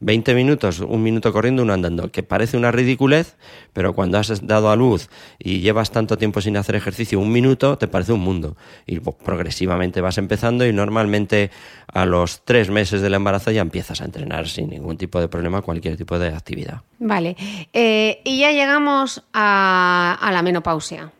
20 0.00 0.34
minutos, 0.34 0.80
un 0.80 1.02
minuto 1.02 1.32
corriendo, 1.32 1.62
uno 1.62 1.72
andando, 1.72 2.10
que 2.12 2.22
parece 2.22 2.56
una 2.56 2.70
ridiculez, 2.70 3.36
pero 3.72 3.94
cuando 3.94 4.18
has 4.18 4.46
dado 4.46 4.70
a 4.70 4.76
luz 4.76 5.08
y 5.38 5.60
llevas 5.60 5.90
tanto 5.90 6.16
tiempo 6.16 6.40
sin 6.40 6.56
hacer 6.56 6.76
ejercicio, 6.76 7.18
un 7.18 7.32
minuto 7.32 7.78
te 7.78 7.88
parece 7.88 8.12
un 8.12 8.20
mundo. 8.20 8.56
Y 8.86 9.00
pues, 9.00 9.16
progresivamente 9.24 10.00
vas 10.00 10.18
empezando 10.18 10.64
y 10.66 10.72
normalmente 10.72 11.50
a 11.92 12.06
los 12.06 12.44
tres 12.44 12.70
meses 12.70 13.00
del 13.02 13.14
embarazo 13.14 13.50
ya 13.50 13.60
empiezas 13.60 14.00
a 14.00 14.04
entrenar 14.04 14.48
sin 14.48 14.70
ningún 14.70 14.96
tipo 14.96 15.20
de 15.20 15.28
problema, 15.28 15.62
cualquier 15.62 15.96
tipo 15.96 16.18
de 16.18 16.28
actividad. 16.28 16.82
Vale. 17.00 17.36
Eh, 17.72 18.20
y 18.24 18.38
ya 18.38 18.52
llegamos 18.52 19.24
a, 19.32 20.16
a 20.20 20.32
la 20.32 20.42
menopausia. 20.42 21.12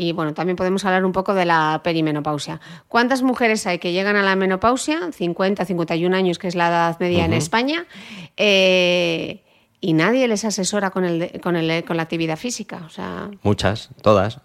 Y 0.00 0.12
bueno, 0.12 0.32
también 0.32 0.54
podemos 0.54 0.84
hablar 0.84 1.04
un 1.04 1.10
poco 1.10 1.34
de 1.34 1.44
la 1.44 1.80
perimenopausia. 1.82 2.60
¿Cuántas 2.86 3.22
mujeres 3.22 3.66
hay 3.66 3.80
que 3.80 3.90
llegan 3.90 4.14
a 4.14 4.22
la 4.22 4.36
menopausia? 4.36 5.10
50, 5.12 5.64
51 5.64 6.16
años, 6.16 6.38
que 6.38 6.46
es 6.46 6.54
la 6.54 6.68
edad 6.68 7.00
media 7.00 7.24
en 7.24 7.32
España. 7.32 7.84
Eh, 8.36 9.42
y 9.80 9.94
nadie 9.94 10.28
les 10.28 10.44
asesora 10.44 10.90
con, 10.90 11.04
el, 11.04 11.40
con, 11.40 11.56
el, 11.56 11.84
con 11.84 11.96
la 11.96 12.04
actividad 12.04 12.36
física. 12.36 12.84
O 12.86 12.90
sea, 12.90 13.28
Muchas, 13.42 13.90
todas. 14.00 14.38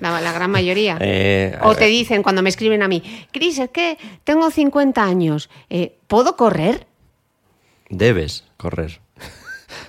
la, 0.00 0.20
la 0.20 0.32
gran 0.32 0.50
mayoría. 0.50 0.98
Eh, 1.08 1.56
o 1.62 1.76
te 1.76 1.84
dicen 1.86 2.24
cuando 2.24 2.42
me 2.42 2.48
escriben 2.48 2.82
a 2.82 2.88
mí, 2.88 3.00
Cris, 3.32 3.60
es 3.60 3.70
que 3.70 3.98
tengo 4.24 4.50
50 4.50 5.04
años, 5.04 5.48
eh, 5.70 5.98
¿puedo 6.08 6.34
correr? 6.34 6.88
Debes 7.90 8.42
correr. 8.56 9.00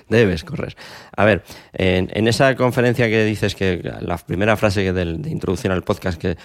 Debes 0.08 0.42
correr. 0.44 0.74
A 1.16 1.24
ver, 1.24 1.44
en, 1.74 2.28
esa 2.28 2.54
conferencia 2.56 3.08
que 3.08 3.24
dices 3.24 3.54
que 3.54 3.82
la 4.00 4.16
primera 4.16 4.56
frase 4.56 4.82
que 4.82 4.92
de, 4.92 5.30
introducción 5.30 5.72
al 5.72 5.82
podcast 5.82 6.20
que 6.20 6.36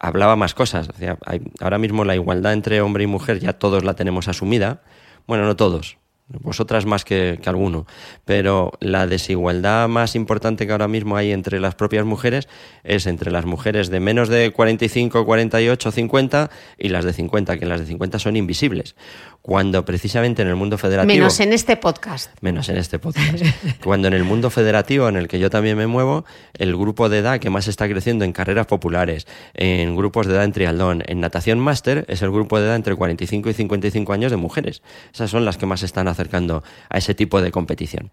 hablaba 0.00 0.36
más 0.36 0.54
cosas. 0.54 0.88
Hay- 1.26 1.42
ahora 1.60 1.78
mismo 1.78 2.04
la 2.04 2.14
igualdad 2.14 2.52
entre 2.52 2.80
hombre 2.80 3.04
y 3.04 3.08
mujer 3.08 3.40
ya 3.40 3.54
todos 3.54 3.84
la 3.84 3.94
tenemos 3.94 4.28
asumida. 4.28 4.82
Bueno, 5.26 5.44
no 5.44 5.56
todos. 5.56 5.98
Vosotras 6.28 6.86
más 6.86 7.04
que, 7.04 7.40
que 7.42 7.48
alguno. 7.48 7.86
Pero 8.24 8.70
la 8.78 9.08
desigualdad 9.08 9.88
más 9.88 10.14
importante 10.14 10.64
que 10.64 10.70
ahora 10.70 10.86
mismo 10.86 11.16
hay 11.16 11.32
entre 11.32 11.58
las 11.58 11.74
propias 11.74 12.04
mujeres 12.04 12.46
es 12.84 13.08
entre 13.08 13.32
las 13.32 13.46
mujeres 13.46 13.90
de 13.90 13.98
menos 13.98 14.28
de 14.28 14.52
45, 14.52 15.24
48, 15.26 15.90
50 15.90 16.50
y 16.78 16.90
las 16.90 17.04
de 17.04 17.12
50, 17.14 17.58
que 17.58 17.66
las 17.66 17.80
de 17.80 17.86
50 17.86 18.20
son 18.20 18.36
invisibles. 18.36 18.94
Cuando 19.42 19.84
precisamente 19.84 20.42
en 20.42 20.48
el 20.48 20.56
mundo 20.56 20.76
federativo 20.76 21.12
Menos 21.14 21.40
en 21.40 21.52
este 21.52 21.76
podcast. 21.76 22.30
menos 22.40 22.68
en 22.68 22.76
este 22.76 22.98
podcast. 22.98 23.42
Cuando 23.82 24.08
en 24.08 24.14
el 24.14 24.24
mundo 24.24 24.50
federativo, 24.50 25.08
en 25.08 25.16
el 25.16 25.28
que 25.28 25.38
yo 25.38 25.48
también 25.48 25.78
me 25.78 25.86
muevo, 25.86 26.24
el 26.54 26.76
grupo 26.76 27.08
de 27.08 27.18
edad 27.18 27.40
que 27.40 27.48
más 27.48 27.66
está 27.66 27.88
creciendo 27.88 28.24
en 28.24 28.32
carreras 28.32 28.66
populares, 28.66 29.26
en 29.54 29.96
grupos 29.96 30.26
de 30.26 30.34
edad 30.34 30.44
en 30.44 30.52
triatlón, 30.52 31.02
en 31.06 31.20
natación 31.20 31.58
máster, 31.58 32.04
es 32.08 32.20
el 32.22 32.30
grupo 32.30 32.58
de 32.58 32.66
edad 32.66 32.76
entre 32.76 32.94
45 32.94 33.48
y 33.50 33.54
55 33.54 34.12
años 34.12 34.30
de 34.30 34.36
mujeres. 34.36 34.82
Esas 35.12 35.30
son 35.30 35.44
las 35.44 35.56
que 35.56 35.66
más 35.66 35.80
se 35.80 35.86
están 35.86 36.08
acercando 36.08 36.62
a 36.88 36.98
ese 36.98 37.14
tipo 37.14 37.40
de 37.40 37.50
competición. 37.50 38.10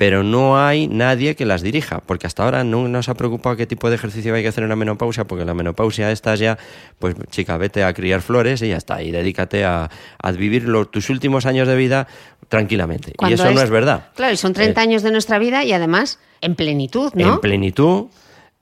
Pero 0.00 0.22
no 0.22 0.58
hay 0.58 0.88
nadie 0.88 1.36
que 1.36 1.44
las 1.44 1.60
dirija, 1.60 2.00
porque 2.00 2.26
hasta 2.26 2.42
ahora 2.42 2.64
no 2.64 2.88
nos 2.88 3.10
ha 3.10 3.14
preocupado 3.16 3.54
qué 3.56 3.66
tipo 3.66 3.90
de 3.90 3.96
ejercicio 3.96 4.34
hay 4.34 4.40
que 4.40 4.48
hacer 4.48 4.62
en 4.62 4.70
la 4.70 4.76
menopausia, 4.76 5.24
porque 5.24 5.44
la 5.44 5.52
menopausia 5.52 6.10
esta 6.10 6.34
ya, 6.36 6.56
pues 6.98 7.14
chica, 7.28 7.58
vete 7.58 7.84
a 7.84 7.92
criar 7.92 8.22
flores 8.22 8.62
y 8.62 8.68
ya 8.68 8.78
está, 8.78 9.02
y 9.02 9.10
dedícate 9.10 9.62
a, 9.62 9.90
a 10.18 10.32
vivir 10.32 10.66
tus 10.90 11.10
últimos 11.10 11.44
años 11.44 11.68
de 11.68 11.76
vida 11.76 12.06
tranquilamente. 12.48 13.12
Y 13.28 13.34
eso 13.34 13.50
no 13.50 13.60
es 13.60 13.68
verdad. 13.68 14.08
Claro, 14.14 14.32
y 14.32 14.38
son 14.38 14.54
30 14.54 14.80
Eh, 14.80 14.82
años 14.82 15.02
de 15.02 15.10
nuestra 15.10 15.38
vida 15.38 15.64
y 15.64 15.74
además 15.74 16.18
en 16.40 16.54
plenitud, 16.54 17.12
¿no? 17.14 17.34
En 17.34 17.40
plenitud, 17.40 18.06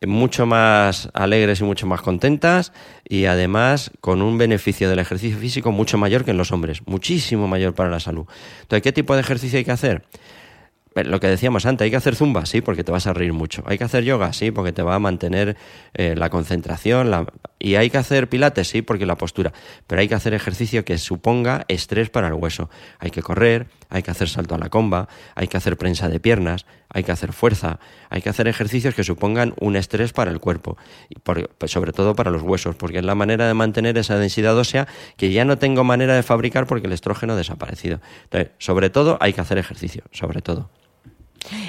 mucho 0.05 0.45
más 0.45 1.09
alegres 1.14 1.61
y 1.61 1.62
mucho 1.62 1.86
más 1.86 2.01
contentas 2.01 2.72
y 3.09 3.26
además 3.26 3.93
con 4.01 4.22
un 4.22 4.39
beneficio 4.39 4.91
del 4.91 4.99
ejercicio 4.99 5.39
físico 5.39 5.70
mucho 5.70 5.99
mayor 5.99 6.24
que 6.24 6.32
en 6.32 6.36
los 6.36 6.51
hombres, 6.51 6.82
muchísimo 6.86 7.47
mayor 7.47 7.74
para 7.74 7.91
la 7.91 8.01
salud. 8.01 8.26
Entonces, 8.62 8.82
¿qué 8.82 8.91
tipo 8.91 9.14
de 9.14 9.20
ejercicio 9.20 9.59
hay 9.59 9.64
que 9.64 9.70
hacer? 9.70 10.03
Lo 11.05 11.20
que 11.20 11.26
decíamos 11.28 11.66
antes, 11.66 11.84
hay 11.84 11.90
que 11.90 11.96
hacer 11.96 12.14
zumba, 12.16 12.46
sí, 12.46 12.61
porque 12.61 12.84
te 12.84 12.92
vas 12.92 13.07
a 13.07 13.12
reír 13.12 13.32
mucho. 13.32 13.62
Hay 13.66 13.78
que 13.78 13.84
hacer 13.84 14.05
yoga, 14.05 14.32
sí, 14.32 14.51
porque 14.51 14.72
te 14.72 14.82
va 14.82 14.94
a 14.94 14.99
mantener 14.99 15.57
eh, 15.94 16.14
la 16.16 16.30
concentración. 16.30 17.11
la- 17.11 17.26
Y 17.59 17.74
hay 17.74 17.90
que 17.90 17.99
hacer 17.99 18.28
pilates, 18.28 18.68
sí, 18.68 18.82
porque 18.82 19.05
la 19.07 19.16
postura. 19.16 19.53
Pero 19.86 20.01
hay 20.01 20.09
que 20.09 20.14
hacer 20.14 20.32
ejercicio 20.34 20.84
que 20.84 20.96
suponga 20.99 21.64
estrés 21.68 22.09
para 22.11 22.28
el 22.28 22.34
hueso. 22.34 22.70
Hay 23.01 23.11
que 23.11 23.22
correr, 23.22 23.66
hay 23.90 24.03
que 24.03 24.11
hacer 24.11 24.28
salto 24.28 24.55
a 24.55 24.59
la 24.59 24.68
comba, 24.68 25.09
hay 25.34 25.49
que 25.49 25.57
hacer 25.57 25.76
prensa 25.76 26.09
de 26.09 26.20
piernas, 26.20 26.66
hay 26.90 27.03
que 27.05 27.12
hacer 27.12 27.32
fuerza, 27.32 27.80
hay 28.11 28.22
que 28.22 28.28
hacer 28.28 28.46
ejercicios 28.49 28.94
que 28.94 29.03
supongan 29.05 29.55
un 29.61 29.76
estrés 29.76 30.12
para 30.12 30.30
el 30.30 30.38
cuerpo. 30.40 30.76
Y 31.09 31.16
pues 31.18 31.70
sobre 31.70 31.92
todo 31.92 32.14
para 32.14 32.30
los 32.30 32.42
huesos, 32.42 32.76
porque 32.76 32.99
es 32.99 33.05
la 33.05 33.14
manera 33.14 33.46
de 33.49 33.55
mantener 33.55 33.99
esa 33.99 34.16
densidad 34.18 34.57
ósea 34.57 34.86
que 35.16 35.32
ya 35.32 35.44
no 35.44 35.59
tengo 35.59 35.82
manera 35.84 36.14
de 36.14 36.22
fabricar 36.22 36.66
porque 36.66 36.86
el 36.86 36.92
estrógeno 36.92 37.32
ha 37.32 37.36
desaparecido. 37.36 38.01
Entonces, 38.24 38.51
sobre 38.59 38.88
todo, 38.90 39.18
hay 39.20 39.32
que 39.32 39.40
hacer 39.40 39.59
ejercicio, 39.59 40.03
sobre 40.12 40.42
todo. 40.42 40.70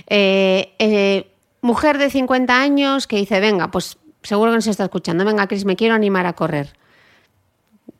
Eh, 0.07 0.73
eh, 0.79 1.31
mujer 1.61 1.97
de 1.97 2.09
50 2.09 2.59
años 2.59 3.07
que 3.07 3.17
dice, 3.17 3.39
venga, 3.39 3.71
pues 3.71 3.97
seguro 4.23 4.51
que 4.51 4.57
nos 4.57 4.67
está 4.67 4.85
escuchando, 4.85 5.25
venga, 5.25 5.47
Cris, 5.47 5.65
me 5.65 5.75
quiero 5.75 5.95
animar 5.95 6.25
a 6.25 6.33
correr. 6.33 6.73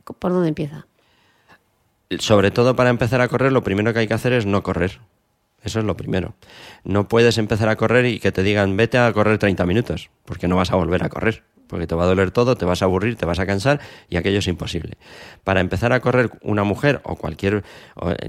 ¿Por 0.03 0.32
dónde 0.32 0.49
empieza? 0.49 0.88
Sobre 2.17 2.51
todo 2.51 2.76
para 2.76 2.89
empezar 2.89 3.22
a 3.22 3.28
correr, 3.28 3.51
lo 3.51 3.63
primero 3.63 3.93
que 3.93 3.99
hay 3.99 4.07
que 4.07 4.13
hacer 4.15 4.34
es 4.34 4.45
no 4.45 4.63
correr. 4.63 4.99
Eso 5.63 5.80
es 5.80 5.86
lo 5.86 5.97
primero. 5.97 6.36
No 6.84 7.07
puedes 7.07 7.38
empezar 7.38 7.70
a 7.70 7.76
correr 7.76 8.05
y 8.05 8.20
que 8.20 8.32
te 8.32 8.43
digan 8.43 8.78
vete 8.78 8.97
a 8.97 9.11
correr 9.11 9.38
30 9.38 9.65
minutos, 9.65 10.09
porque 10.26 10.47
no 10.47 10.55
vas 10.55 10.72
a 10.72 10.76
volver 10.76 11.03
a 11.03 11.09
correr, 11.09 11.43
porque 11.70 11.88
te 11.88 11.95
va 11.95 12.03
a 12.03 12.07
doler 12.07 12.32
todo, 12.32 12.55
te 12.55 12.65
vas 12.65 12.82
a 12.82 12.86
aburrir, 12.86 13.15
te 13.15 13.26
vas 13.26 13.39
a 13.39 13.45
cansar 13.45 13.80
y 14.09 14.17
aquello 14.17 14.39
es 14.39 14.47
imposible. 14.47 14.97
Para 15.43 15.61
empezar 15.61 15.93
a 15.93 16.01
correr 16.01 16.32
una 16.41 16.63
mujer 16.63 16.99
o 17.03 17.15
cualquier 17.15 17.63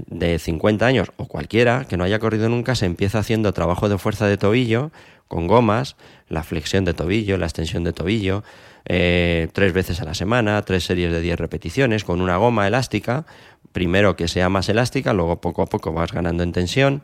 de 0.07 0.39
50 0.39 0.85
años 0.85 1.11
o 1.17 1.27
cualquiera 1.27 1.85
que 1.85 1.97
no 1.97 2.03
haya 2.03 2.19
corrido 2.19 2.47
nunca 2.47 2.75
se 2.75 2.85
empieza 2.85 3.19
haciendo 3.19 3.51
trabajo 3.51 3.89
de 3.89 3.97
fuerza 3.97 4.27
de 4.27 4.37
tobillo 4.37 4.91
con 5.27 5.47
gomas, 5.47 5.95
la 6.27 6.43
flexión 6.43 6.85
de 6.85 6.93
tobillo, 6.93 7.37
la 7.37 7.45
extensión 7.45 7.83
de 7.83 7.93
tobillo, 7.93 8.43
eh, 8.85 9.47
tres 9.53 9.71
veces 9.73 10.01
a 10.01 10.05
la 10.05 10.13
semana, 10.13 10.61
tres 10.63 10.83
series 10.83 11.11
de 11.11 11.21
10 11.21 11.39
repeticiones 11.39 12.03
con 12.03 12.19
una 12.19 12.37
goma 12.37 12.67
elástica, 12.67 13.25
primero 13.71 14.15
que 14.15 14.27
sea 14.27 14.49
más 14.49 14.67
elástica, 14.69 15.13
luego 15.13 15.39
poco 15.39 15.61
a 15.61 15.67
poco 15.67 15.93
vas 15.93 16.11
ganando 16.11 16.43
en 16.43 16.51
tensión. 16.51 17.01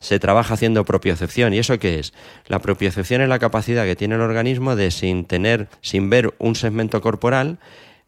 Se 0.00 0.18
trabaja 0.18 0.54
haciendo 0.54 0.84
propiocepción. 0.84 1.52
¿Y 1.52 1.58
eso 1.58 1.78
qué 1.78 1.98
es? 1.98 2.12
La 2.46 2.58
propiocepción 2.58 3.20
es 3.20 3.28
la 3.28 3.38
capacidad 3.38 3.84
que 3.84 3.96
tiene 3.96 4.14
el 4.14 4.22
organismo 4.22 4.74
de, 4.74 4.90
sin 4.90 5.26
tener, 5.26 5.68
sin 5.82 6.08
ver 6.08 6.34
un 6.38 6.54
segmento 6.54 7.00
corporal, 7.00 7.58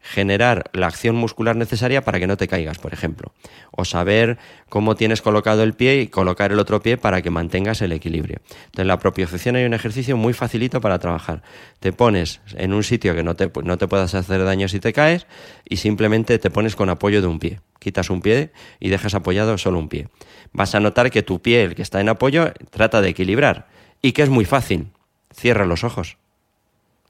generar 0.03 0.65
la 0.73 0.87
acción 0.87 1.15
muscular 1.15 1.55
necesaria 1.55 2.03
para 2.03 2.19
que 2.19 2.27
no 2.27 2.35
te 2.35 2.49
caigas, 2.49 2.77
por 2.77 2.93
ejemplo. 2.93 3.31
O 3.71 3.85
saber 3.85 4.37
cómo 4.67 4.95
tienes 4.95 5.21
colocado 5.21 5.63
el 5.63 5.73
pie 5.73 6.01
y 6.01 6.07
colocar 6.07 6.51
el 6.51 6.59
otro 6.59 6.81
pie 6.81 6.97
para 6.97 7.21
que 7.21 7.29
mantengas 7.29 7.81
el 7.81 7.93
equilibrio. 7.93 8.41
Entonces, 8.65 8.85
la 8.85 8.99
propiocepción 8.99 9.55
hay 9.55 9.63
un 9.63 9.73
ejercicio 9.73 10.17
muy 10.17 10.33
facilito 10.33 10.81
para 10.81 10.99
trabajar. 10.99 11.41
Te 11.79 11.93
pones 11.93 12.41
en 12.55 12.73
un 12.73 12.83
sitio 12.83 13.15
que 13.15 13.23
no 13.23 13.35
te, 13.35 13.49
no 13.63 13.77
te 13.77 13.87
puedas 13.87 14.13
hacer 14.13 14.43
daño 14.43 14.67
si 14.67 14.81
te 14.81 14.91
caes 14.91 15.25
y 15.67 15.77
simplemente 15.77 16.37
te 16.37 16.49
pones 16.49 16.75
con 16.75 16.89
apoyo 16.89 17.21
de 17.21 17.27
un 17.27 17.39
pie. 17.39 17.61
Quitas 17.79 18.09
un 18.09 18.21
pie 18.21 18.51
y 18.81 18.89
dejas 18.89 19.15
apoyado 19.15 19.57
solo 19.57 19.79
un 19.79 19.87
pie. 19.87 20.09
Vas 20.51 20.75
a 20.75 20.81
notar 20.81 21.11
que 21.11 21.23
tu 21.23 21.41
pie, 21.41 21.63
el 21.63 21.75
que 21.75 21.81
está 21.81 22.01
en 22.01 22.09
apoyo, 22.09 22.51
trata 22.71 23.01
de 23.01 23.09
equilibrar. 23.09 23.67
Y 24.01 24.11
que 24.11 24.23
es 24.23 24.29
muy 24.29 24.43
fácil. 24.43 24.87
Cierra 25.33 25.65
los 25.65 25.85
ojos 25.85 26.17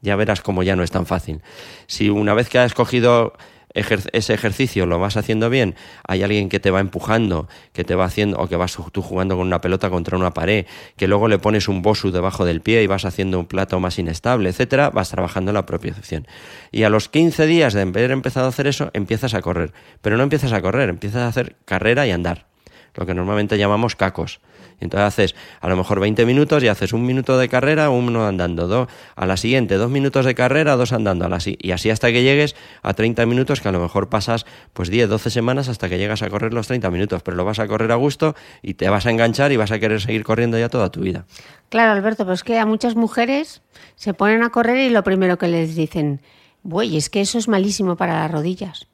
ya 0.04 0.16
verás 0.16 0.42
cómo 0.42 0.62
ya 0.62 0.76
no 0.76 0.84
es 0.84 0.92
tan 0.92 1.08
fácil. 1.08 1.42
Si 1.88 2.10
una 2.10 2.36
vez 2.36 2.50
que 2.50 2.60
has 2.60 2.74
cogido 2.76 3.34
ese 3.74 4.34
ejercicio 4.34 4.86
lo 4.86 5.00
vas 5.00 5.18
haciendo 5.18 5.50
bien, 5.50 5.76
hay 6.08 6.22
alguien 6.22 6.50
que 6.50 6.60
te 6.60 6.70
va 6.70 6.80
empujando, 6.80 7.48
que 7.72 7.84
te 7.84 7.96
va 7.96 8.06
haciendo, 8.06 8.38
o 8.38 8.48
que 8.48 8.56
vas 8.56 8.78
tú 8.92 9.02
jugando 9.02 9.36
con 9.36 9.48
una 9.48 9.62
pelota 9.62 9.90
contra 9.90 10.18
una 10.18 10.32
pared, 10.32 10.68
que 10.96 11.08
luego 11.08 11.28
le 11.28 11.40
pones 11.40 11.68
un 11.68 11.82
bosu 11.82 12.12
debajo 12.12 12.46
del 12.46 12.62
pie 12.62 12.84
y 12.84 12.88
vas 12.88 13.06
haciendo 13.06 13.40
un 13.40 13.48
plato 13.48 13.80
más 13.80 13.98
inestable, 13.98 14.50
etcétera, 14.50 14.92
vas 14.92 15.10
trabajando 15.10 15.52
la 15.54 15.66
propiocepción. 15.66 16.28
Y 16.72 16.84
a 16.84 16.90
los 16.90 17.10
15 17.10 17.48
días 17.48 17.74
de 17.74 17.82
haber 17.82 18.12
empezado 18.12 18.46
a 18.46 18.50
hacer 18.50 18.68
eso, 18.68 18.92
empiezas 18.94 19.34
a 19.34 19.42
correr. 19.42 19.74
Pero 20.02 20.18
no 20.18 20.24
empiezas 20.24 20.52
a 20.52 20.62
correr, 20.62 20.90
empiezas 20.90 21.22
a 21.22 21.28
hacer 21.28 21.56
carrera 21.66 22.06
y 22.06 22.12
andar. 22.12 22.46
Lo 22.94 23.08
que 23.08 23.16
normalmente 23.16 23.58
llamamos 23.58 23.96
cacos. 23.96 24.40
Entonces 24.80 25.08
haces 25.08 25.36
a 25.62 25.68
lo 25.70 25.78
mejor 25.78 26.00
20 26.00 26.26
minutos 26.26 26.64
y 26.64 26.68
haces 26.68 26.94
un 26.94 27.06
minuto 27.06 27.38
de 27.38 27.50
carrera, 27.50 27.90
uno 27.90 28.26
andando, 28.26 28.68
dos, 28.68 28.88
a 29.16 29.26
la 29.26 29.38
siguiente 29.38 29.76
dos 29.76 29.90
minutos 29.90 30.26
de 30.26 30.36
carrera, 30.36 30.76
dos 30.76 30.94
andando, 30.94 31.26
a 31.26 31.30
la 31.30 31.40
y 31.46 31.72
así 31.72 31.90
hasta 31.90 32.12
que 32.12 32.24
llegues 32.24 32.56
a 32.82 32.94
30 32.94 33.26
minutos, 33.26 33.62
que 33.62 33.70
a 33.70 33.72
lo 33.72 33.80
mejor 33.80 34.10
pasas 34.10 34.46
pues 34.74 34.90
10, 34.90 35.10
12 35.10 35.30
semanas 35.30 35.68
hasta 35.70 35.90
que 35.90 35.98
llegas 35.98 36.22
a 36.22 36.30
correr 36.30 36.54
los 36.54 36.68
30 36.68 36.90
minutos, 36.90 37.22
pero 37.24 37.36
lo 37.38 37.46
vas 37.46 37.60
a 37.60 37.68
correr 37.68 37.92
a 37.92 37.96
gusto 37.96 38.36
y 38.62 38.76
te 38.76 38.90
vas 38.90 39.06
a 39.06 39.12
enganchar 39.12 39.52
y 39.52 39.58
vas 39.58 39.72
a 39.72 39.80
querer 39.80 40.02
seguir 40.02 40.24
corriendo 40.24 40.58
ya 40.58 40.70
toda 40.70 40.90
tu 40.92 41.02
vida. 41.02 41.26
Claro, 41.70 41.92
Alberto, 41.92 42.24
pero 42.24 42.34
es 42.34 42.44
que 42.44 42.60
a 42.60 42.66
muchas 42.66 42.96
mujeres 42.96 43.62
se 43.96 44.14
ponen 44.14 44.44
a 44.44 44.50
correr 44.50 44.78
y 44.78 44.90
lo 44.90 45.04
primero 45.04 45.38
que 45.38 45.48
les 45.48 45.76
dicen, 45.76 46.22
güey, 46.64 46.98
es 46.98 47.10
que 47.10 47.22
eso 47.22 47.38
es 47.38 47.48
malísimo 47.48 47.96
para 47.96 48.14
las 48.20 48.32
rodillas. 48.32 48.88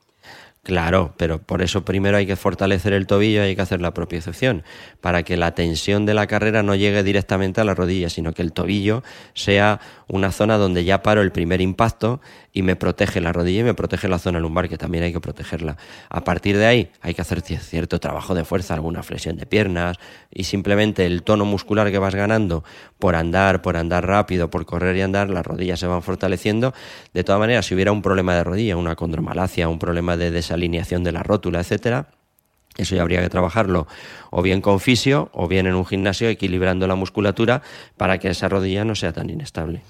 Claro, 0.64 1.14
pero 1.18 1.42
por 1.42 1.62
eso 1.62 1.86
primero 1.86 2.18
hay 2.18 2.28
que 2.28 2.36
fortalecer 2.36 2.92
el 2.92 3.08
tobillo 3.08 3.42
hay 3.42 3.56
que 3.56 3.62
hacer 3.62 3.80
la 3.82 3.94
propiocepción, 3.94 4.64
para 5.00 5.24
que 5.24 5.38
la 5.38 5.56
tensión 5.56 6.06
de 6.06 6.14
la 6.14 6.28
carrera 6.28 6.64
no 6.64 6.76
llegue 6.76 7.02
directamente 7.02 7.62
a 7.62 7.64
la 7.64 7.74
rodilla, 7.74 8.10
sino 8.10 8.34
que 8.34 8.42
el 8.42 8.52
tobillo 8.52 9.02
sea 9.34 9.80
una 10.08 10.32
zona 10.32 10.58
donde 10.58 10.84
ya 10.84 11.02
paro 11.02 11.22
el 11.22 11.32
primer 11.32 11.62
impacto 11.62 12.20
y 12.52 12.62
me 12.62 12.76
protege 12.76 13.22
la 13.22 13.32
rodilla 13.32 13.62
y 13.62 13.64
me 13.64 13.74
protege 13.74 14.08
la 14.08 14.20
zona 14.20 14.40
lumbar, 14.40 14.70
que 14.70 14.78
también 14.78 15.04
hay 15.04 15.14
que 15.14 15.20
protegerla. 15.20 15.78
A 16.10 16.24
partir 16.24 16.58
de 16.58 16.66
ahí 16.66 16.92
hay 17.02 17.14
que 17.14 17.22
hacer 17.22 17.42
cierto 17.42 18.00
trabajo 18.00 18.36
de 18.36 18.44
fuerza, 18.46 18.74
alguna 18.74 19.04
flexión 19.04 19.38
de 19.38 19.46
piernas 19.46 19.98
y 20.32 20.46
simplemente 20.46 21.06
el 21.06 21.24
tono 21.24 21.46
muscular 21.46 21.92
que 21.92 22.00
vas 22.00 22.16
ganando 22.16 22.64
por 22.98 23.16
andar, 23.16 23.62
por 23.62 23.78
andar 23.78 24.06
rápido, 24.06 24.50
por 24.50 24.66
correr 24.66 24.96
y 24.98 25.02
andar, 25.02 25.30
las 25.30 25.46
rodillas 25.46 25.80
se 25.80 25.88
van 25.88 26.02
fortaleciendo. 26.02 26.74
De 27.14 27.24
todas 27.24 27.40
maneras, 27.40 27.66
si 27.66 27.76
hubiera 27.76 27.92
un 27.92 28.02
problema 28.02 28.36
de 28.36 28.44
rodilla, 28.44 28.78
una 28.78 28.96
condromalacia, 28.96 29.68
un 29.70 29.80
problema 29.80 30.18
de 30.18 30.32
desalineación 30.32 31.04
de 31.04 31.12
la 31.12 31.24
rótula, 31.24 31.60
etcétera, 31.60 32.10
eso 32.78 32.96
ya 32.96 33.02
habría 33.02 33.22
que 33.22 33.30
trabajarlo 33.30 33.88
o 34.32 34.42
bien 34.42 34.62
con 34.62 34.80
fisio 34.80 35.30
o 35.34 35.48
bien 35.48 35.68
en 35.68 35.76
un 35.76 35.86
gimnasio 35.86 36.30
equilibrando 36.30 36.88
la 36.88 36.96
musculatura 36.96 37.62
para 37.98 38.20
que 38.20 38.30
esa 38.30 38.48
rodilla 38.48 38.86
no 38.86 38.96
sea 38.96 39.12
tan 39.12 39.30
inestable. 39.30 39.82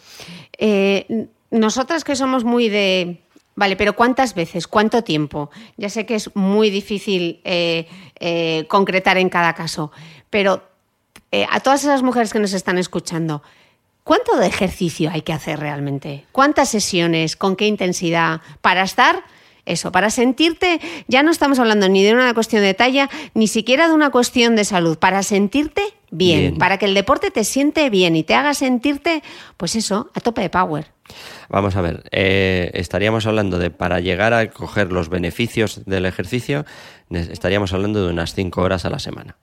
Eh, 0.57 1.27
nosotras 1.51 2.03
que 2.03 2.15
somos 2.15 2.43
muy 2.43 2.69
de... 2.69 3.21
Vale, 3.55 3.75
pero 3.75 3.93
¿cuántas 3.93 4.35
veces? 4.35 4.67
¿Cuánto 4.67 5.03
tiempo? 5.03 5.49
Ya 5.75 5.89
sé 5.89 6.05
que 6.05 6.15
es 6.15 6.33
muy 6.35 6.69
difícil 6.69 7.41
eh, 7.43 7.87
eh, 8.19 8.65
concretar 8.69 9.17
en 9.17 9.29
cada 9.29 9.53
caso, 9.53 9.91
pero 10.29 10.63
a 11.51 11.59
todas 11.59 11.83
esas 11.83 12.01
mujeres 12.01 12.33
que 12.33 12.39
nos 12.39 12.53
están 12.53 12.79
escuchando, 12.79 13.43
¿cuánto 14.03 14.37
de 14.37 14.47
ejercicio 14.47 15.11
hay 15.11 15.21
que 15.21 15.33
hacer 15.33 15.59
realmente? 15.59 16.25
¿Cuántas 16.31 16.69
sesiones? 16.69 17.35
¿Con 17.35 17.55
qué 17.55 17.67
intensidad? 17.67 18.41
Para 18.61 18.81
estar 18.81 19.23
eso, 19.69 19.91
para 19.91 20.09
sentirte, 20.09 20.81
ya 21.07 21.21
no 21.21 21.29
estamos 21.31 21.59
hablando 21.59 21.87
ni 21.89 22.03
de 22.03 22.13
una 22.13 22.33
cuestión 22.33 22.63
de 22.63 22.73
talla, 22.73 23.09
ni 23.35 23.47
siquiera 23.47 23.87
de 23.87 23.93
una 23.93 24.09
cuestión 24.09 24.55
de 24.55 24.65
salud, 24.65 24.97
para 24.97 25.21
sentirte 25.21 25.83
bien, 26.11 26.57
para 26.57 26.77
que 26.77 26.85
el 26.85 26.93
deporte 26.93 27.31
te 27.31 27.43
siente 27.43 27.89
bien 27.89 28.15
y 28.15 28.23
te 28.23 28.35
haga 28.35 28.53
sentirte, 28.53 29.23
pues 29.57 29.75
eso, 29.75 30.09
a 30.13 30.19
tope 30.19 30.41
de 30.41 30.49
power. 30.49 30.87
Vamos 31.49 31.75
a 31.75 31.81
ver, 31.81 32.03
eh, 32.11 32.71
estaríamos 32.73 33.25
hablando 33.25 33.57
de 33.57 33.71
para 33.71 33.99
llegar 33.99 34.33
a 34.33 34.49
coger 34.51 34.91
los 34.91 35.09
beneficios 35.09 35.85
del 35.85 36.05
ejercicio, 36.05 36.65
estaríamos 37.09 37.73
hablando 37.73 38.05
de 38.05 38.11
unas 38.11 38.35
5 38.35 38.61
horas 38.61 38.85
a 38.85 38.89
la 38.89 38.99
semana. 38.99 39.37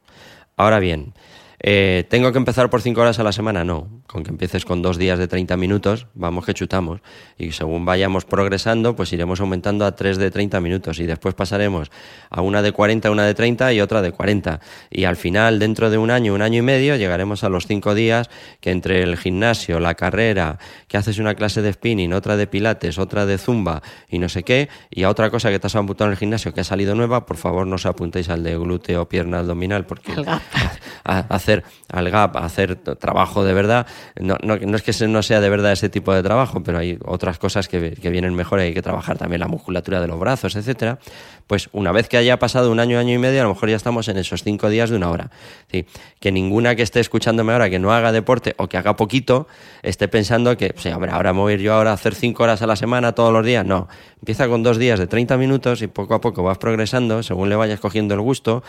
Ahora 0.56 0.78
bien, 0.78 1.14
eh, 1.58 2.04
¿Tengo 2.08 2.32
que 2.32 2.38
empezar 2.38 2.70
por 2.70 2.82
5 2.82 3.00
horas 3.00 3.18
a 3.18 3.22
la 3.22 3.32
semana? 3.32 3.64
No. 3.64 3.88
Con 4.06 4.22
que 4.22 4.30
empieces 4.30 4.64
con 4.64 4.82
dos 4.82 4.98
días 4.98 5.18
de 5.18 5.28
30 5.28 5.56
minutos, 5.56 6.06
vamos 6.14 6.44
que 6.44 6.54
chutamos. 6.54 7.00
Y 7.38 7.52
según 7.52 7.84
vayamos 7.84 8.24
progresando, 8.24 8.94
pues 8.94 9.12
iremos 9.12 9.40
aumentando 9.40 9.84
a 9.84 9.96
3 9.96 10.18
de 10.18 10.30
30 10.30 10.60
minutos. 10.60 10.98
Y 11.00 11.06
después 11.06 11.34
pasaremos 11.34 11.90
a 12.30 12.42
una 12.42 12.62
de 12.62 12.72
40, 12.72 13.10
una 13.10 13.24
de 13.24 13.34
30 13.34 13.72
y 13.72 13.80
otra 13.80 14.02
de 14.02 14.12
40. 14.12 14.60
Y 14.90 15.04
al 15.04 15.16
final, 15.16 15.58
dentro 15.58 15.90
de 15.90 15.98
un 15.98 16.10
año, 16.10 16.34
un 16.34 16.42
año 16.42 16.58
y 16.58 16.62
medio, 16.62 16.96
llegaremos 16.96 17.44
a 17.44 17.48
los 17.48 17.66
5 17.66 17.94
días 17.94 18.30
que 18.60 18.70
entre 18.70 19.02
el 19.02 19.16
gimnasio, 19.16 19.80
la 19.80 19.94
carrera, 19.94 20.58
que 20.88 20.96
haces 20.96 21.18
una 21.18 21.34
clase 21.34 21.62
de 21.62 21.72
spinning, 21.72 22.12
otra 22.12 22.36
de 22.36 22.46
pilates, 22.46 22.98
otra 22.98 23.26
de 23.26 23.38
zumba 23.38 23.82
y 24.08 24.18
no 24.18 24.28
sé 24.28 24.42
qué, 24.42 24.68
y 24.90 25.02
a 25.02 25.10
otra 25.10 25.30
cosa 25.30 25.50
que 25.50 25.58
te 25.58 25.66
has 25.66 25.76
apuntado 25.76 26.08
en 26.08 26.12
el 26.12 26.18
gimnasio 26.18 26.52
que 26.52 26.60
ha 26.60 26.64
salido 26.64 26.94
nueva, 26.94 27.26
por 27.26 27.36
favor 27.36 27.66
no 27.66 27.76
os 27.76 27.86
apuntéis 27.86 28.28
al 28.28 28.42
de 28.42 28.56
glúteo, 28.56 29.08
pierna 29.08 29.38
abdominal, 29.38 29.86
porque 29.86 30.12
hacer 31.46 31.64
al 31.92 32.10
GAP, 32.10 32.36
hacer 32.36 32.76
trabajo 32.76 33.44
de 33.44 33.54
verdad. 33.54 33.86
No, 34.18 34.36
no, 34.42 34.54
es 34.54 34.82
que 34.82 35.06
no 35.06 35.22
sea 35.22 35.40
de 35.40 35.48
verdad 35.48 35.72
ese 35.72 35.88
tipo 35.88 36.12
de 36.12 36.22
trabajo, 36.22 36.62
pero 36.62 36.78
hay 36.78 36.98
otras 37.04 37.38
cosas 37.38 37.68
que, 37.68 37.92
que 37.92 38.10
vienen 38.10 38.34
mejor, 38.34 38.58
hay 38.58 38.74
que 38.74 38.82
trabajar 38.82 39.16
también 39.16 39.40
la 39.40 39.46
musculatura 39.46 40.00
de 40.00 40.08
los 40.08 40.18
brazos, 40.18 40.56
etcétera. 40.56 40.98
Pues 41.46 41.68
una 41.72 41.92
vez 41.92 42.08
que 42.08 42.16
haya 42.16 42.40
pasado 42.40 42.72
un 42.72 42.80
año, 42.80 42.98
año 42.98 43.14
y 43.14 43.18
medio, 43.18 43.40
a 43.40 43.44
lo 43.44 43.50
mejor 43.50 43.68
ya 43.68 43.76
estamos 43.76 44.08
en 44.08 44.16
esos 44.16 44.42
cinco 44.42 44.68
días 44.68 44.90
de 44.90 44.96
una 44.96 45.10
hora. 45.10 45.30
¿sí? 45.70 45.86
Que 46.18 46.32
ninguna 46.32 46.74
que 46.74 46.82
esté 46.82 46.98
escuchándome 46.98 47.52
ahora 47.52 47.70
que 47.70 47.78
no 47.78 47.92
haga 47.92 48.10
deporte 48.10 48.54
o 48.58 48.68
que 48.68 48.76
haga 48.76 48.96
poquito 48.96 49.46
esté 49.84 50.08
pensando 50.08 50.56
que, 50.56 50.74
o 50.76 51.12
ahora 51.12 51.32
me 51.32 51.40
voy 51.40 51.54
a 51.54 51.56
yo 51.56 51.74
ahora 51.74 51.92
a 51.92 51.94
hacer 51.94 52.16
cinco 52.16 52.42
horas 52.42 52.62
a 52.62 52.66
la 52.66 52.74
semana 52.74 53.12
todos 53.12 53.32
los 53.32 53.46
días. 53.46 53.64
No, 53.64 53.86
empieza 54.20 54.48
con 54.48 54.64
dos 54.64 54.78
días 54.78 54.98
de 54.98 55.06
30 55.06 55.36
minutos 55.36 55.82
y 55.82 55.86
poco 55.86 56.14
a 56.14 56.20
poco 56.20 56.42
vas 56.42 56.58
progresando 56.58 57.22
según 57.22 57.48
le 57.48 57.54
vayas 57.54 57.78
cogiendo 57.78 58.14
el 58.14 58.20
gusto 58.20 58.64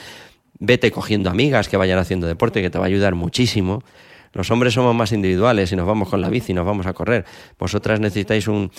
vete 0.59 0.91
cogiendo 0.91 1.29
amigas 1.29 1.69
que 1.69 1.77
vayan 1.77 1.99
haciendo 1.99 2.27
deporte, 2.27 2.61
que 2.61 2.69
te 2.69 2.77
va 2.77 2.85
a 2.85 2.87
ayudar 2.87 3.15
muchísimo. 3.15 3.83
Los 4.33 4.51
hombres 4.51 4.73
somos 4.73 4.93
más 4.93 5.13
individuales 5.13 5.71
y 5.71 5.75
nos 5.75 5.87
vamos 5.87 6.09
con 6.09 6.21
la 6.21 6.29
bici, 6.29 6.53
nos 6.53 6.65
vamos 6.65 6.85
a 6.85 6.93
correr. 6.93 7.25
Vosotras 7.57 7.99
necesitáis 7.99 8.47
un, 8.47 8.69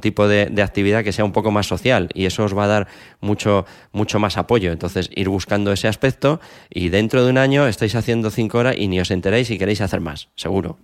tipo 0.00 0.28
de, 0.28 0.62
actividad 0.62 1.02
que 1.02 1.12
sea 1.12 1.24
un 1.24 1.32
poco 1.32 1.50
más 1.50 1.66
social 1.66 2.08
y 2.14 2.26
eso 2.26 2.44
os 2.44 2.56
va 2.56 2.64
a 2.64 2.68
dar 2.68 2.88
mucho, 3.20 3.66
mucho 3.90 4.18
más 4.20 4.36
apoyo. 4.36 4.70
Entonces, 4.70 5.10
ir 5.14 5.28
buscando 5.28 5.72
ese 5.72 5.88
aspecto 5.88 6.40
y 6.70 6.90
dentro 6.90 7.24
de 7.24 7.30
un 7.30 7.38
año 7.38 7.66
estáis 7.66 7.94
haciendo 7.94 8.30
cinco 8.30 8.58
horas 8.58 8.76
y 8.78 8.86
ni 8.86 9.00
os 9.00 9.10
enteráis 9.10 9.50
y 9.50 9.58
queréis 9.58 9.80
hacer 9.80 10.00
más, 10.00 10.28
seguro. 10.36 10.78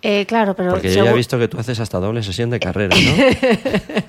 Eh, 0.00 0.26
claro, 0.26 0.54
pero. 0.54 0.70
Porque 0.70 0.94
yo 0.94 1.04
ya 1.04 1.10
he 1.10 1.14
visto 1.14 1.38
que 1.38 1.48
tú 1.48 1.58
haces 1.58 1.80
hasta 1.80 1.98
doble 1.98 2.22
sesión 2.22 2.50
de 2.50 2.60
carrera, 2.60 2.96
¿no? 2.96 3.12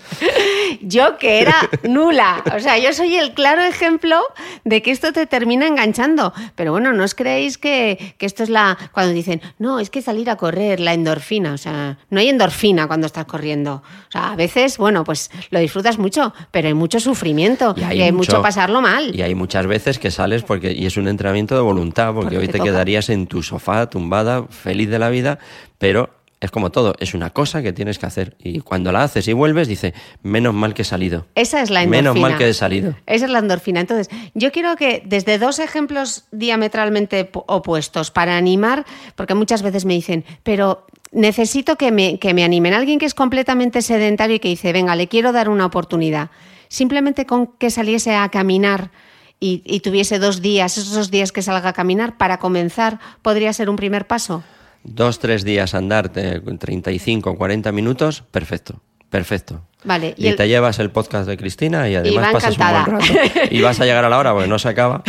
yo 0.82 1.18
que 1.18 1.42
era 1.42 1.56
nula. 1.84 2.44
O 2.56 2.60
sea, 2.60 2.78
yo 2.78 2.94
soy 2.94 3.16
el 3.16 3.34
claro 3.34 3.62
ejemplo 3.64 4.22
de 4.64 4.82
que 4.82 4.92
esto 4.92 5.14
te 5.14 5.26
termina 5.26 5.68
enganchando. 5.68 6.34
Pero 6.56 6.72
bueno, 6.72 6.94
no 6.94 7.04
os 7.04 7.16
creéis 7.16 7.58
que, 7.58 8.16
que, 8.18 8.26
esto 8.26 8.44
es 8.44 8.50
la. 8.50 8.78
Cuando 8.92 9.14
dicen, 9.14 9.42
no, 9.58 9.80
es 9.80 9.90
que 9.90 10.02
salir 10.02 10.30
a 10.30 10.36
correr, 10.36 10.80
la 10.80 10.94
endorfina. 10.94 11.54
O 11.54 11.58
sea, 11.58 11.98
no 12.10 12.20
hay 12.20 12.30
endorfina 12.30 12.88
cuando 12.88 13.08
estás 13.08 13.26
corriendo. 13.26 13.84
O 14.08 14.12
sea, 14.12 14.32
a 14.32 14.36
veces, 14.36 14.78
bueno, 14.78 15.04
pues 15.04 15.32
lo 15.50 15.60
disfrutas 15.60 15.98
mucho, 15.98 16.34
pero 16.52 16.68
hay 16.68 16.74
mucho 16.74 17.00
sufrimiento 17.00 17.76
y 17.78 18.02
hay, 18.02 18.12
mucho, 18.12 18.42
pasarlo 18.42 18.82
mal. 18.82 19.16
Y 19.16 19.22
hay 19.22 19.36
muchas 19.36 19.68
veces 19.68 20.00
que 20.00 20.12
sales 20.12 20.44
porque. 20.44 20.72
Y 20.72 20.86
es 20.86 20.98
un 20.98 21.08
entrenamiento 21.08 21.56
de 21.56 21.62
voluntad, 21.62 22.14
porque, 22.14 22.38
hoy 22.38 22.48
te 22.48 22.60
quedarías 22.60 23.10
en 23.10 23.28
tu 23.28 23.44
sofá, 23.44 23.90
tumbada, 23.90 24.46
feliz 24.48 24.90
de 24.90 25.00
la 25.00 25.10
vida, 25.10 25.40
pero 25.78 26.10
es 26.42 26.52
como 26.52 26.72
todo, 26.72 26.96
es 27.00 27.14
una 27.14 27.32
cosa 27.32 27.62
que 27.62 27.74
tienes 27.74 28.00
que 28.00 28.06
hacer. 28.06 28.36
Y 28.40 28.62
cuando 28.62 28.94
la 28.94 29.04
haces 29.04 29.28
y 29.28 29.34
vuelves, 29.34 29.68
dice, 29.68 29.94
menos 30.24 30.54
mal 30.54 30.74
que 30.74 30.84
he 30.84 30.86
salido. 30.86 31.26
Esa 31.36 31.62
es 31.62 31.70
la 31.70 31.84
endorfina. 31.84 32.14
Menos 32.14 32.22
mal 32.22 32.38
que 32.38 32.48
he 32.48 32.54
salido. 32.54 32.96
Esa 33.08 33.26
es 33.26 33.32
la 33.32 33.40
endorfina. 33.40 33.82
Entonces, 33.82 34.10
yo 34.34 34.52
quiero 34.52 34.78
que 34.78 35.04
desde 35.06 35.38
dos 35.38 35.60
ejemplos 35.60 36.26
diametralmente 36.32 37.30
opuestos, 37.34 38.12
para 38.12 38.38
animar, 38.38 38.86
porque 39.16 39.36
muchas 39.36 39.62
veces 39.64 39.84
me 39.84 39.96
dicen, 39.96 40.24
pero 40.44 40.88
necesito 41.12 41.76
que 41.76 41.92
me, 41.92 42.20
que 42.20 42.34
me 42.34 42.46
animen. 42.46 42.74
Alguien 42.74 43.00
que 43.00 43.06
es 43.06 43.14
completamente 43.14 43.82
sedentario 43.82 44.38
y 44.38 44.40
que 44.40 44.48
dice, 44.48 44.72
venga, 44.72 44.96
le 44.96 45.08
quiero 45.08 45.34
dar 45.34 45.50
una 45.50 45.66
oportunidad. 45.66 46.30
Simplemente 46.70 47.26
con 47.26 47.48
que 47.48 47.70
saliese 47.70 48.16
a 48.16 48.30
caminar. 48.30 48.92
Y, 49.42 49.62
y 49.66 49.80
tuviese 49.80 50.20
dos 50.20 50.42
días, 50.42 50.78
esos 50.78 50.94
dos 50.94 51.12
días 51.12 51.32
que 51.32 51.42
salga 51.42 51.70
a 51.70 51.74
caminar, 51.74 52.18
para 52.18 52.40
comenzar, 52.40 53.00
podría 53.22 53.52
ser 53.54 53.70
un 53.70 53.78
primer 53.78 54.06
paso 54.06 54.44
dos, 54.84 55.20
tres 55.20 55.44
días 55.44 55.74
andarte 55.74 56.40
35, 56.40 57.36
40 57.36 57.72
minutos, 57.72 58.24
perfecto, 58.32 58.82
perfecto. 59.10 59.62
Vale, 59.86 60.14
y, 60.18 60.36
te 60.36 60.48
llevas 60.50 60.78
el 60.80 60.92
podcast 60.92 61.26
de 61.28 61.38
Cristina 61.38 61.88
y 61.88 61.96
además 61.96 62.34
pasas 62.34 62.58
un 62.58 62.68
buen 62.68 62.86
rato. 62.86 63.06
Y 63.50 63.62
vas 63.62 63.80
a 63.80 63.86
llegar 63.86 64.04
a 64.04 64.10
la 64.10 64.18
hora 64.18 64.34
porque 64.34 64.50
no 64.50 64.60
se 64.60 64.68
acaba. 64.68 65.04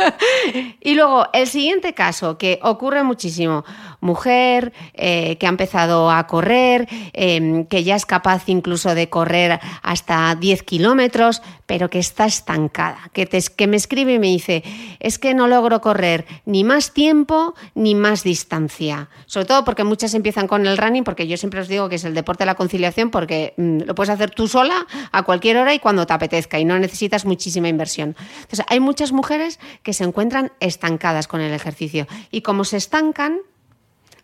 y 0.80 0.94
luego, 0.94 1.28
el 1.32 1.46
siguiente 1.46 1.94
caso, 1.94 2.36
que 2.36 2.58
ocurre 2.62 3.04
muchísimo. 3.04 3.64
Mujer 4.04 4.72
eh, 4.92 5.36
que 5.38 5.46
ha 5.46 5.48
empezado 5.48 6.10
a 6.10 6.26
correr, 6.26 6.86
em, 7.12 7.64
que 7.64 7.84
ya 7.84 7.96
es 7.96 8.06
capaz 8.06 8.48
incluso 8.48 8.94
de 8.94 9.08
correr 9.08 9.60
hasta 9.82 10.34
10 10.34 10.62
kilómetros, 10.62 11.42
pero 11.66 11.88
que 11.88 11.98
está 11.98 12.26
estancada, 12.26 13.10
que, 13.12 13.24
te, 13.26 13.40
que 13.40 13.66
me 13.66 13.76
escribe 13.76 14.14
y 14.14 14.18
me 14.18 14.26
dice, 14.26 14.62
es 15.00 15.18
que 15.18 15.34
no 15.34 15.48
logro 15.48 15.80
correr 15.80 16.26
ni 16.44 16.64
más 16.64 16.92
tiempo 16.92 17.54
ni 17.74 17.94
más 17.94 18.22
distancia. 18.22 19.08
Sobre 19.26 19.46
todo 19.46 19.64
porque 19.64 19.84
muchas 19.84 20.14
empiezan 20.14 20.46
con 20.46 20.66
el 20.66 20.76
running, 20.76 21.04
porque 21.04 21.26
yo 21.26 21.36
siempre 21.36 21.60
os 21.60 21.68
digo 21.68 21.88
que 21.88 21.96
es 21.96 22.04
el 22.04 22.14
deporte 22.14 22.42
de 22.42 22.46
la 22.46 22.54
conciliación, 22.54 23.10
porque 23.10 23.54
mm, 23.56 23.80
lo 23.86 23.94
puedes 23.94 24.10
hacer 24.10 24.30
tú 24.30 24.48
sola 24.48 24.86
a 25.12 25.22
cualquier 25.22 25.56
hora 25.56 25.74
y 25.74 25.78
cuando 25.78 26.06
te 26.06 26.12
apetezca 26.12 26.58
y 26.58 26.64
no 26.64 26.78
necesitas 26.78 27.24
muchísima 27.24 27.68
inversión. 27.68 28.16
Entonces, 28.42 28.66
hay 28.68 28.80
muchas 28.80 29.12
mujeres 29.12 29.58
que 29.82 29.92
se 29.92 30.04
encuentran 30.04 30.52
estancadas 30.60 31.26
con 31.26 31.40
el 31.40 31.52
ejercicio 31.52 32.06
y 32.30 32.42
como 32.42 32.64
se 32.64 32.76
estancan, 32.76 33.38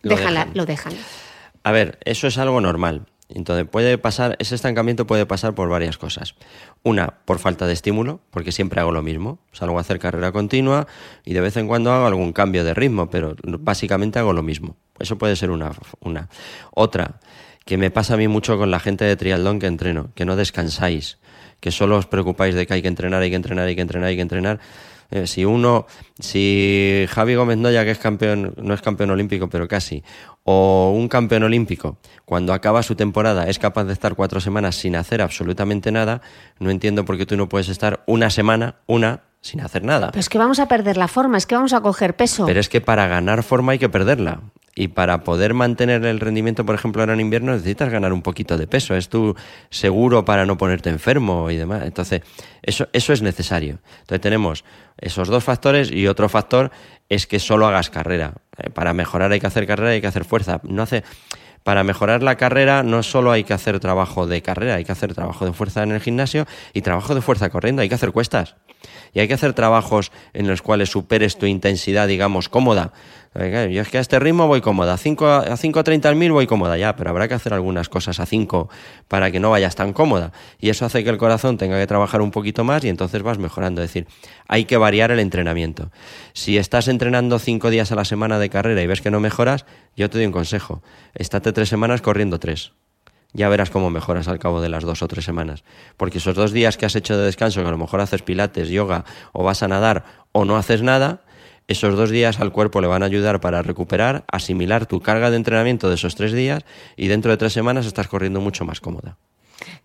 lo, 0.01 0.15
lo 0.53 0.65
dejan. 0.65 0.93
A 1.63 1.71
ver, 1.71 1.99
eso 2.05 2.27
es 2.27 2.37
algo 2.37 2.61
normal. 2.61 3.05
Entonces 3.33 3.65
puede 3.65 3.97
pasar, 3.97 4.35
ese 4.39 4.55
estancamiento 4.55 5.07
puede 5.07 5.25
pasar 5.25 5.55
por 5.55 5.69
varias 5.69 5.97
cosas. 5.97 6.35
Una, 6.83 7.15
por 7.25 7.39
falta 7.39 7.65
de 7.65 7.73
estímulo, 7.73 8.19
porque 8.29 8.51
siempre 8.51 8.81
hago 8.81 8.91
lo 8.91 9.01
mismo. 9.01 9.39
Salgo 9.51 9.77
a 9.77 9.81
hacer 9.81 9.99
carrera 9.99 10.31
continua 10.31 10.87
y 11.23 11.33
de 11.33 11.41
vez 11.41 11.55
en 11.57 11.67
cuando 11.67 11.91
hago 11.91 12.05
algún 12.05 12.33
cambio 12.33 12.63
de 12.63 12.73
ritmo, 12.73 13.09
pero 13.09 13.35
básicamente 13.43 14.19
hago 14.19 14.33
lo 14.33 14.43
mismo. 14.43 14.75
Eso 14.99 15.17
puede 15.17 15.35
ser 15.35 15.51
una. 15.51 15.71
una. 16.01 16.29
Otra, 16.71 17.19
que 17.65 17.77
me 17.77 17.91
pasa 17.91 18.15
a 18.15 18.17
mí 18.17 18.27
mucho 18.27 18.57
con 18.57 18.71
la 18.71 18.79
gente 18.79 19.05
de 19.05 19.15
triatlón 19.15 19.59
que 19.59 19.67
entreno, 19.67 20.11
que 20.15 20.25
no 20.25 20.35
descansáis, 20.35 21.19
que 21.59 21.71
solo 21.71 21.97
os 21.97 22.07
preocupáis 22.07 22.55
de 22.55 22.67
que 22.67 22.73
hay 22.73 22.81
que 22.81 22.87
entrenar, 22.87 23.21
hay 23.21 23.29
que 23.29 23.35
entrenar, 23.35 23.67
hay 23.67 23.75
que 23.75 23.81
entrenar, 23.81 24.09
hay 24.09 24.15
que 24.15 24.21
entrenar. 24.21 24.59
Eh, 25.11 25.27
si 25.27 25.43
uno, 25.43 25.85
si 26.19 27.05
Javi 27.09 27.35
Gómez 27.35 27.57
Noya, 27.57 27.83
que 27.83 27.91
es 27.91 27.99
campeón, 27.99 28.53
no 28.57 28.73
es 28.73 28.81
campeón 28.81 29.11
olímpico, 29.11 29.49
pero 29.49 29.67
casi, 29.67 30.03
o 30.43 30.93
un 30.95 31.09
campeón 31.09 31.43
olímpico, 31.43 31.97
cuando 32.25 32.53
acaba 32.53 32.81
su 32.81 32.95
temporada 32.95 33.49
es 33.49 33.59
capaz 33.59 33.83
de 33.83 33.93
estar 33.93 34.15
cuatro 34.15 34.39
semanas 34.39 34.75
sin 34.75 34.95
hacer 34.95 35.21
absolutamente 35.21 35.91
nada, 35.91 36.21
no 36.59 36.71
entiendo 36.71 37.03
por 37.03 37.17
qué 37.17 37.25
tú 37.25 37.35
no 37.35 37.49
puedes 37.49 37.67
estar 37.67 38.03
una 38.07 38.29
semana, 38.29 38.75
una, 38.87 39.23
sin 39.41 39.59
hacer 39.59 39.83
nada. 39.83 40.11
Pero 40.11 40.21
es 40.21 40.29
que 40.29 40.37
vamos 40.37 40.59
a 40.59 40.67
perder 40.67 40.95
la 40.95 41.09
forma, 41.09 41.37
es 41.37 41.45
que 41.45 41.55
vamos 41.55 41.73
a 41.73 41.81
coger 41.81 42.15
peso. 42.15 42.45
Pero 42.45 42.61
es 42.61 42.69
que 42.69 42.79
para 42.79 43.07
ganar 43.07 43.43
forma 43.43 43.73
hay 43.73 43.79
que 43.79 43.89
perderla. 43.89 44.41
Y 44.73 44.87
para 44.89 45.23
poder 45.23 45.53
mantener 45.53 46.05
el 46.05 46.19
rendimiento, 46.21 46.65
por 46.65 46.75
ejemplo, 46.75 47.01
ahora 47.01 47.13
en 47.13 47.19
invierno, 47.19 47.51
necesitas 47.51 47.89
ganar 47.89 48.13
un 48.13 48.21
poquito 48.21 48.57
de 48.57 48.67
peso. 48.67 48.95
Es 48.95 49.09
tu 49.09 49.35
seguro 49.69 50.23
para 50.23 50.45
no 50.45 50.57
ponerte 50.57 50.89
enfermo 50.89 51.49
y 51.51 51.57
demás. 51.57 51.83
Entonces, 51.83 52.21
eso, 52.61 52.87
eso 52.93 53.11
es 53.11 53.21
necesario. 53.21 53.79
Entonces, 53.99 54.21
tenemos 54.21 54.63
esos 54.97 55.27
dos 55.27 55.43
factores 55.43 55.91
y 55.91 56.07
otro 56.07 56.29
factor 56.29 56.71
es 57.09 57.27
que 57.27 57.39
solo 57.39 57.67
hagas 57.67 57.89
carrera. 57.89 58.35
Eh, 58.57 58.69
para 58.69 58.93
mejorar 58.93 59.31
hay 59.31 59.39
que 59.39 59.47
hacer 59.47 59.67
carrera 59.67 59.89
hay 59.89 60.01
que 60.01 60.07
hacer 60.07 60.23
fuerza. 60.23 60.61
No 60.63 60.83
hace. 60.83 61.03
Para 61.63 61.83
mejorar 61.83 62.23
la 62.23 62.37
carrera 62.37 62.81
no 62.81 63.03
solo 63.03 63.31
hay 63.31 63.43
que 63.43 63.53
hacer 63.53 63.79
trabajo 63.79 64.25
de 64.25 64.41
carrera, 64.41 64.75
hay 64.75 64.85
que 64.85 64.91
hacer 64.91 65.13
trabajo 65.13 65.45
de 65.45 65.53
fuerza 65.53 65.83
en 65.83 65.91
el 65.91 65.99
gimnasio 65.99 66.47
y 66.73 66.81
trabajo 66.81 67.13
de 67.13 67.21
fuerza 67.21 67.49
corriendo, 67.49 67.83
hay 67.83 67.89
que 67.89 67.95
hacer 67.95 68.11
cuestas. 68.11 68.55
Y 69.13 69.19
hay 69.19 69.27
que 69.27 69.33
hacer 69.33 69.53
trabajos 69.53 70.11
en 70.33 70.47
los 70.47 70.61
cuales 70.61 70.89
superes 70.89 71.37
tu 71.37 71.45
intensidad, 71.45 72.07
digamos, 72.07 72.49
cómoda. 72.49 72.93
Yo 73.33 73.81
es 73.81 73.87
que 73.87 73.97
a 73.97 74.01
este 74.01 74.19
ritmo 74.19 74.47
voy 74.47 74.59
cómoda, 74.59 74.93
a 74.93 74.97
5 74.97 75.25
a 75.25 75.55
5.30 75.55 76.05
al 76.05 76.17
mil 76.17 76.33
voy 76.33 76.47
cómoda 76.47 76.77
ya, 76.77 76.97
pero 76.97 77.11
habrá 77.11 77.29
que 77.29 77.33
hacer 77.33 77.53
algunas 77.53 77.87
cosas 77.87 78.19
a 78.19 78.25
5 78.25 78.69
para 79.07 79.31
que 79.31 79.39
no 79.39 79.49
vayas 79.49 79.73
tan 79.75 79.93
cómoda. 79.93 80.33
Y 80.59 80.69
eso 80.69 80.85
hace 80.85 81.01
que 81.05 81.09
el 81.09 81.17
corazón 81.17 81.57
tenga 81.57 81.79
que 81.79 81.87
trabajar 81.87 82.21
un 82.21 82.31
poquito 82.31 82.65
más 82.65 82.83
y 82.83 82.89
entonces 82.89 83.23
vas 83.23 83.37
mejorando. 83.37 83.81
Es 83.81 83.89
decir, 83.89 84.05
hay 84.49 84.65
que 84.65 84.75
variar 84.75 85.11
el 85.11 85.19
entrenamiento. 85.19 85.91
Si 86.33 86.57
estás 86.57 86.89
entrenando 86.89 87.39
5 87.39 87.69
días 87.69 87.93
a 87.93 87.95
la 87.95 88.03
semana 88.03 88.37
de 88.37 88.49
carrera 88.49 88.81
y 88.81 88.87
ves 88.87 88.99
que 88.99 89.11
no 89.11 89.21
mejoras, 89.21 89.65
yo 89.95 90.09
te 90.09 90.17
doy 90.17 90.27
un 90.27 90.33
consejo. 90.33 90.83
Estate 91.13 91.53
tres 91.53 91.69
semanas 91.69 92.01
corriendo 92.01 92.37
tres 92.37 92.73
ya 93.33 93.49
verás 93.49 93.69
cómo 93.69 93.89
mejoras 93.89 94.27
al 94.27 94.39
cabo 94.39 94.61
de 94.61 94.69
las 94.69 94.83
dos 94.83 95.01
o 95.01 95.07
tres 95.07 95.25
semanas. 95.25 95.63
Porque 95.97 96.17
esos 96.17 96.35
dos 96.35 96.51
días 96.51 96.77
que 96.77 96.85
has 96.85 96.95
hecho 96.95 97.17
de 97.17 97.25
descanso, 97.25 97.61
que 97.61 97.67
a 97.67 97.71
lo 97.71 97.77
mejor 97.77 98.01
haces 98.01 98.21
pilates, 98.21 98.69
yoga, 98.69 99.05
o 99.31 99.43
vas 99.43 99.63
a 99.63 99.67
nadar, 99.67 100.05
o 100.31 100.45
no 100.45 100.57
haces 100.57 100.81
nada, 100.81 101.21
esos 101.67 101.95
dos 101.95 102.09
días 102.09 102.39
al 102.39 102.51
cuerpo 102.51 102.81
le 102.81 102.87
van 102.87 103.03
a 103.03 103.05
ayudar 103.05 103.39
para 103.39 103.61
recuperar, 103.61 104.25
asimilar 104.31 104.85
tu 104.85 105.01
carga 105.01 105.29
de 105.29 105.37
entrenamiento 105.37 105.89
de 105.89 105.95
esos 105.95 106.15
tres 106.15 106.33
días 106.33 106.63
y 106.97 107.07
dentro 107.07 107.31
de 107.31 107.37
tres 107.37 107.53
semanas 107.53 107.85
estás 107.85 108.07
corriendo 108.07 108.41
mucho 108.41 108.65
más 108.65 108.81
cómoda. 108.81 109.17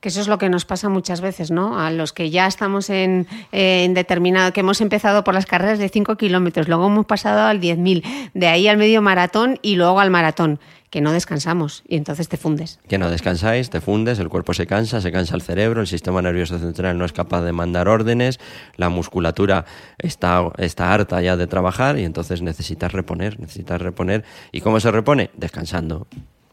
Que 0.01 0.09
eso 0.09 0.21
es 0.21 0.29
lo 0.29 0.39
que 0.39 0.49
nos 0.49 0.65
pasa 0.65 0.89
muchas 0.89 1.21
veces, 1.21 1.51
¿no? 1.51 1.79
A 1.79 1.91
los 1.91 2.13
que 2.13 2.31
ya 2.31 2.47
estamos 2.47 2.91
en, 2.91 3.27
determinado, 3.53 4.53
que 4.53 4.61
hemos 4.61 4.81
empezado 4.81 5.23
por 5.23 5.35
las 5.35 5.47
carreras 5.47 5.79
de 5.79 5.89
5 5.89 6.17
kilómetros, 6.17 6.67
luego 6.67 6.87
hemos 6.87 7.07
pasado 7.07 7.43
al 7.43 7.61
10.000, 7.61 8.31
de 8.33 8.47
ahí 8.49 8.69
al 8.69 8.79
medio 8.79 9.03
maratón 9.03 9.59
y 9.63 9.77
luego 9.77 10.01
al 10.01 10.11
maratón 10.11 10.61
que 10.91 11.01
no 11.01 11.13
descansamos 11.13 11.83
y 11.89 11.97
entonces 11.97 12.29
te 12.29 12.37
fundes. 12.37 12.79
Que 12.89 12.99
no 12.99 13.11
descansáis, 13.11 13.71
te 13.71 13.81
fundes, 13.81 14.19
el 14.19 14.29
cuerpo 14.29 14.55
se 14.55 14.67
cansa, 14.67 15.01
se 15.01 15.13
cansa 15.13 15.35
el 15.35 15.43
cerebro, 15.43 15.81
el 15.81 15.87
sistema 15.87 16.23
nervioso 16.23 16.59
central 16.59 16.97
no 16.99 17.05
es 17.05 17.13
capaz 17.13 17.43
de 17.43 17.53
mandar 17.53 17.89
órdenes, 17.89 18.39
la 18.77 18.89
musculatura 18.89 19.65
está, 19.99 20.51
está 20.59 20.93
harta 20.93 21.21
ya 21.21 21.37
de 21.37 21.47
trabajar 21.47 21.99
y 21.99 22.05
entonces 22.05 22.43
necesitas 22.43 22.93
reponer, 22.93 23.41
necesitas 23.41 23.81
reponer. 23.81 24.25
¿Y 24.53 24.61
cómo 24.61 24.81
se 24.81 24.91
repone? 24.91 25.31
Descansando. 25.37 26.07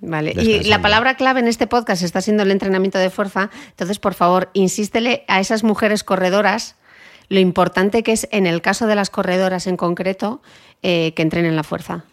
Vale, 0.05 0.33
y 0.35 0.63
la 0.65 0.81
palabra 0.81 1.15
clave 1.15 1.39
en 1.39 1.47
este 1.47 1.65
podcast 1.65 2.03
está 2.03 2.19
siendo 2.19 2.43
el 2.43 2.51
entrenamiento 2.51 2.97
de 2.97 3.09
fuerza. 3.09 3.49
Entonces, 3.69 3.99
por 3.99 4.13
favor, 4.13 4.49
insístele 4.51 5.23
a 5.29 5.39
esas 5.39 5.63
mujeres 5.63 6.03
corredoras 6.03 6.75
lo 7.29 7.39
importante 7.39 8.03
que 8.03 8.11
es, 8.11 8.27
en 8.31 8.45
el 8.45 8.61
caso 8.61 8.85
de 8.85 8.95
las 8.95 9.09
corredoras 9.09 9.65
en 9.65 9.77
concreto, 9.77 10.41
eh, 10.81 11.13
que 11.15 11.21
entrenen 11.21 11.55
la 11.55 11.63
fuerza. 11.63 12.03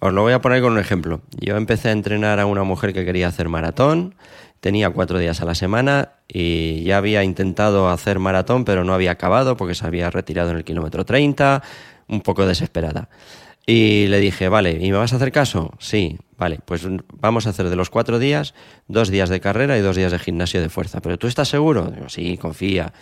Os 0.00 0.12
lo 0.12 0.22
voy 0.22 0.32
a 0.32 0.40
poner 0.40 0.62
con 0.62 0.72
un 0.72 0.78
ejemplo. 0.78 1.22
Yo 1.40 1.56
empecé 1.56 1.88
a 1.88 1.92
entrenar 1.92 2.38
a 2.38 2.46
una 2.46 2.62
mujer 2.62 2.92
que 2.92 3.04
quería 3.04 3.26
hacer 3.26 3.48
maratón, 3.48 4.14
tenía 4.60 4.90
cuatro 4.90 5.18
días 5.18 5.40
a 5.40 5.44
la 5.44 5.56
semana 5.56 6.12
y 6.28 6.84
ya 6.84 6.98
había 6.98 7.24
intentado 7.24 7.88
hacer 7.88 8.20
maratón, 8.20 8.64
pero 8.64 8.84
no 8.84 8.94
había 8.94 9.10
acabado 9.12 9.56
porque 9.56 9.74
se 9.74 9.86
había 9.86 10.10
retirado 10.10 10.50
en 10.50 10.56
el 10.58 10.64
kilómetro 10.64 11.04
30, 11.04 11.62
un 12.06 12.20
poco 12.20 12.46
desesperada. 12.46 13.08
Y 13.66 14.06
le 14.06 14.20
dije, 14.20 14.48
vale, 14.48 14.78
¿y 14.80 14.90
me 14.92 14.98
vas 14.98 15.12
a 15.12 15.16
hacer 15.16 15.32
caso? 15.32 15.74
Sí, 15.78 16.16
vale, 16.38 16.60
pues 16.64 16.86
vamos 17.14 17.46
a 17.46 17.50
hacer 17.50 17.68
de 17.68 17.76
los 17.76 17.90
cuatro 17.90 18.18
días, 18.18 18.54
dos 18.86 19.10
días 19.10 19.28
de 19.28 19.40
carrera 19.40 19.76
y 19.76 19.80
dos 19.80 19.96
días 19.96 20.12
de 20.12 20.18
gimnasio 20.20 20.60
de 20.62 20.68
fuerza. 20.68 21.00
¿Pero 21.00 21.18
tú 21.18 21.26
estás 21.26 21.48
seguro? 21.48 21.92
Sí, 22.06 22.38
confía. 22.38 22.92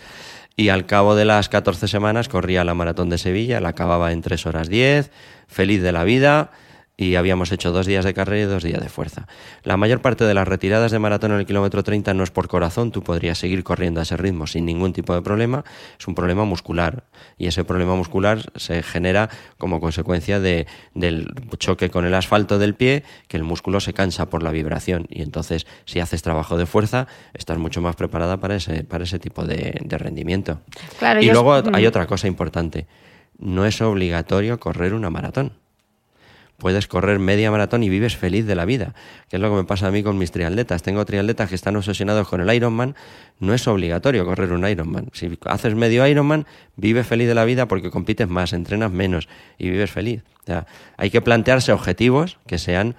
Y 0.55 0.69
al 0.69 0.87
cabo 0.87 1.15
de 1.15 1.25
las 1.25 1.47
14 1.47 1.87
semanas 1.87 2.27
corría 2.27 2.63
la 2.63 2.73
maratón 2.73 3.09
de 3.09 3.19
Sevilla, 3.19 3.61
la 3.61 3.69
acababa 3.69 4.11
en 4.11 4.21
3 4.21 4.45
horas 4.47 4.67
10, 4.67 5.11
feliz 5.47 5.81
de 5.83 5.91
la 5.91 6.03
vida 6.03 6.51
y 6.99 7.15
habíamos 7.15 7.51
hecho 7.51 7.71
dos 7.71 7.85
días 7.85 8.03
de 8.03 8.15
carrera 8.15 8.41
y 8.41 8.45
dos 8.45 8.63
días 8.63 8.81
de 8.81 8.89
fuerza. 8.89 9.27
La 9.63 9.77
mayor 9.77 10.01
parte 10.01 10.25
de 10.25 10.33
las 10.33 10.47
retiradas 10.47 10.91
de 10.91 10.97
maratón 10.97 11.31
en 11.31 11.37
el 11.37 11.45
kilómetro 11.45 11.83
30 11.83 12.15
no 12.15 12.23
es 12.23 12.31
por 12.31 12.47
corazón, 12.47 12.91
tú 12.91 13.03
podrías 13.03 13.37
seguir 13.37 13.63
corriendo 13.63 13.99
a 13.99 14.03
ese 14.03 14.17
ritmo 14.17 14.47
sin 14.47 14.65
ningún 14.65 14.93
tipo 14.93 15.13
de 15.13 15.21
problema, 15.21 15.63
es 15.99 16.07
un 16.07 16.15
problema 16.15 16.43
muscular 16.43 17.03
y 17.37 17.45
ese 17.45 17.63
problema 17.63 17.95
muscular 17.95 18.51
se 18.55 18.81
genera 18.81 19.29
como 19.59 19.79
consecuencia 19.79 20.39
de, 20.39 20.65
del 20.95 21.27
choque 21.59 21.91
con 21.91 22.03
el 22.03 22.15
asfalto 22.15 22.57
del 22.57 22.73
pie, 22.73 23.03
que 23.27 23.37
el 23.37 23.43
músculo 23.43 23.79
se 23.79 23.93
cansa 23.93 24.31
por 24.31 24.41
la 24.41 24.49
vibración 24.49 25.05
y 25.09 25.21
entonces 25.21 25.67
si 25.85 25.99
haces 25.99 26.23
trabajo 26.23 26.57
de 26.57 26.65
fuerza 26.65 27.07
estás 27.35 27.59
mucho 27.59 27.79
más 27.79 27.95
preparada 27.95 28.37
para 28.37 28.55
ese, 28.55 28.83
para 28.83 29.03
ese 29.03 29.19
tipo 29.19 29.45
de, 29.45 29.79
rendimiento. 29.87 30.61
y 31.21 31.29
luego 31.29 31.61
hay 31.73 31.85
otra 31.85 32.07
cosa 32.07 32.27
importante, 32.27 32.87
no 33.37 33.65
es 33.67 33.81
obligatorio 33.81 34.59
correr 34.59 34.95
una 34.95 35.11
maratón 35.11 35.53
puedes 36.57 36.87
correr 36.87 37.19
media 37.19 37.51
maratón 37.51 37.83
y 37.83 37.89
vives 37.89 38.17
feliz 38.17 38.45
de 38.45 38.55
la 38.55 38.65
vida, 38.65 38.93
que 39.29 39.37
es 39.37 39.41
lo 39.41 39.49
que 39.49 39.55
me 39.55 39.63
pasa 39.63 39.87
a 39.87 39.91
mí 39.91 40.03
con 40.03 40.17
mis 40.17 40.31
triatletas. 40.31 40.83
Tengo 40.83 41.05
triatletas 41.05 41.49
que 41.49 41.55
están 41.55 41.75
obsesionados 41.75 42.27
con 42.27 42.41
el 42.41 42.53
Ironman, 42.53 42.95
no 43.39 43.53
es 43.53 43.67
obligatorio 43.67 44.25
correr 44.25 44.51
un 44.51 44.67
Ironman. 44.67 45.09
Si 45.13 45.37
haces 45.45 45.75
medio 45.75 46.05
Ironman, 46.07 46.45
vives 46.75 47.07
feliz 47.07 47.27
de 47.27 47.35
la 47.35 47.45
vida 47.45 47.67
porque 47.67 47.91
compites 47.91 48.27
más, 48.27 48.53
entrenas 48.53 48.91
menos 48.91 49.29
y 49.57 49.69
vives 49.69 49.91
feliz. 49.91 50.23
O 50.49 50.65
hay 50.97 51.09
que 51.09 51.21
plantearse 51.21 51.71
objetivos 51.71 52.37
que 52.47 52.57
sean 52.57 52.95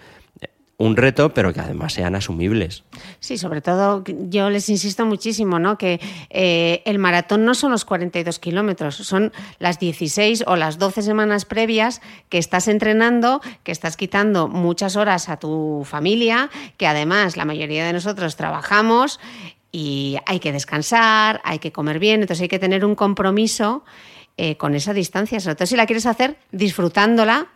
un 0.79 0.97
reto, 0.97 1.35
pero 1.35 1.53
que 1.53 1.61
además 1.61 1.93
sean 1.93 2.15
asumibles. 2.15 2.85
Sí, 3.19 3.37
sobre 3.37 3.61
todo 3.61 4.05
yo 4.07 4.49
les 4.49 4.69
insisto 4.69 5.05
muchísimo, 5.05 5.59
¿no? 5.59 5.77
Que 5.77 6.01
eh, 6.31 6.83
el 6.85 7.01
maratón 7.01 7.45
no 7.45 7.55
son 7.55 7.73
los 7.73 7.85
42 7.85 8.39
kilómetros, 8.39 8.95
son 8.95 9.33
las 9.59 9.81
16 9.81 10.45
o 10.47 10.55
las 10.55 10.79
12 10.79 11.03
semanas 11.03 11.45
previas 11.45 12.01
que 12.29 12.39
estás 12.39 12.69
entrenando, 12.69 13.41
que 13.65 13.73
estás 13.73 13.97
quitando 13.97 14.47
muchas 14.47 14.95
horas 14.95 15.29
a 15.29 15.39
tu 15.39 15.83
familia, 15.85 16.49
que 16.77 16.87
además 16.87 17.37
la 17.37 17.45
mayoría 17.45 17.85
de 17.85 17.93
nosotros 17.93 18.37
trabajamos 18.37 19.19
y 19.73 20.17
hay 20.27 20.39
que 20.39 20.53
descansar, 20.53 21.41
hay 21.43 21.59
que 21.59 21.73
comer 21.73 21.99
bien, 21.99 22.21
entonces 22.21 22.43
hay 22.43 22.49
que 22.49 22.61
tener 22.61 22.85
un 22.85 22.95
compromiso 22.95 23.85
eh, 24.37 24.57
con 24.57 24.77
esa 24.77 24.95
distancia, 24.95 25.41
sobre 25.41 25.57
todo 25.57 25.67
si 25.67 25.75
la 25.75 25.87
quieres 25.87 26.07
hacer 26.07 26.37
disfrutándola 26.53 27.49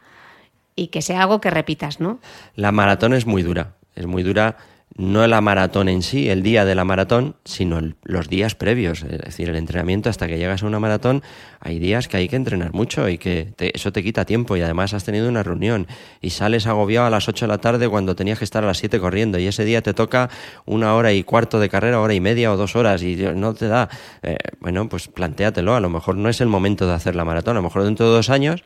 y 0.77 0.89
que 0.89 1.03
sea 1.03 1.23
algo 1.23 1.41
que 1.41 1.51
repitas, 1.51 2.01
¿no? 2.01 2.20
La 2.57 2.73
maratón 2.73 3.14
es 3.14 3.27
muy 3.27 3.43
dura, 3.43 3.75
es 3.95 4.07
muy 4.07 4.23
dura 4.23 4.57
no 4.97 5.27
la 5.27 5.41
maratón 5.41 5.89
en 5.89 6.03
sí, 6.03 6.29
el 6.29 6.43
día 6.43 6.64
de 6.64 6.75
la 6.75 6.85
maratón, 6.85 7.37
sino 7.45 7.81
los 8.03 8.29
días 8.29 8.55
previos. 8.55 9.03
Es 9.03 9.20
decir, 9.20 9.49
el 9.49 9.57
entrenamiento 9.57 10.11
hasta 10.11 10.29
que 10.29 10.37
llegas 10.37 10.62
a 10.62 10.66
una 10.66 10.81
maratón, 10.81 11.23
hay 11.61 11.79
días 11.79 12.09
que 12.09 12.18
hay 12.18 12.29
que 12.29 12.37
entrenar 12.37 12.75
mucho 12.75 13.09
y 13.09 13.16
que 13.16 13.55
eso 13.59 13.93
te 13.93 14.03
quita 14.03 14.25
tiempo 14.25 14.57
y 14.57 14.61
además 14.61 14.93
has 14.93 15.05
tenido 15.05 15.29
una 15.29 15.43
reunión 15.43 15.87
y 16.20 16.31
sales 16.31 16.66
agobiado 16.66 17.07
a 17.07 17.11
las 17.11 17.29
8 17.29 17.47
de 17.47 17.49
la 17.49 17.59
tarde 17.59 17.89
cuando 17.89 18.14
tenías 18.14 18.39
que 18.39 18.45
estar 18.45 18.64
a 18.64 18.66
las 18.66 18.79
7 18.79 19.01
corriendo 19.01 19.39
y 19.39 19.47
ese 19.47 19.64
día 19.64 19.83
te 19.83 19.95
toca 19.95 20.29
una 20.66 20.95
hora 20.95 21.12
y 21.12 21.25
cuarto 21.25 21.59
de 21.59 21.68
carrera, 21.68 22.01
hora 22.01 22.14
y 22.14 22.20
media 22.20 22.53
o 22.53 22.57
dos 22.57 22.77
horas 22.77 23.03
y 23.03 23.16
no 23.16 23.55
te 23.55 23.68
da. 23.68 23.89
Eh, 24.23 24.37
bueno, 24.61 24.89
pues 24.89 25.09
plantéatelo, 25.09 25.75
a 25.75 25.81
lo 25.81 25.89
mejor 25.89 26.16
no 26.16 26.29
es 26.29 26.41
el 26.41 26.49
momento 26.49 26.87
de 26.87 26.93
hacer 26.93 27.16
la 27.16 27.25
maratón, 27.25 27.57
a 27.57 27.61
lo 27.61 27.64
mejor 27.64 27.85
dentro 27.85 28.07
de 28.07 28.12
dos 28.12 28.31
años 28.31 28.64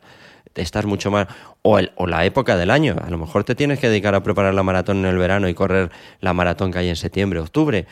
estás 0.63 0.87
mucho 0.87 1.11
más... 1.11 1.27
O, 1.63 1.81
el, 1.81 1.91
o 1.97 2.07
la 2.07 2.25
época 2.25 2.57
del 2.57 2.71
año. 2.71 2.95
A 3.05 3.11
lo 3.11 3.19
mejor 3.19 3.43
te 3.43 3.57
tienes 3.57 3.81
que 3.81 3.89
dedicar 3.89 4.15
a 4.15 4.23
preparar 4.23 4.55
la 4.55 4.63
maratón 4.63 4.99
en 4.99 5.07
el 5.07 5.19
verano 5.19 5.49
y 5.49 5.55
correr 5.55 5.91
la 6.21 6.33
maratón 6.33 6.71
que 6.71 6.79
hay 6.79 6.89
en 6.89 6.97
septiembre, 6.97 7.41
octubre. 7.41 7.87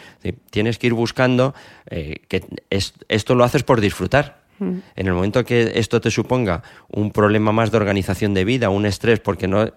Tienes 0.50 0.78
que 0.78 0.86
ir 0.86 0.94
buscando 0.94 1.54
eh, 1.90 2.20
que 2.28 2.44
esto 2.70 3.34
lo 3.34 3.42
haces 3.42 3.64
por 3.64 3.80
disfrutar. 3.80 4.44
Mm. 4.58 4.78
En 4.94 5.06
el 5.06 5.12
momento 5.12 5.44
que 5.44 5.72
esto 5.74 6.00
te 6.00 6.10
suponga 6.10 6.62
un 6.88 7.10
problema 7.10 7.52
más 7.52 7.70
de 7.70 7.76
organización 7.76 8.34
de 8.34 8.44
vida, 8.44 8.70
un 8.70 8.86
estrés, 8.86 9.20
porque 9.20 9.48
no, 9.48 9.72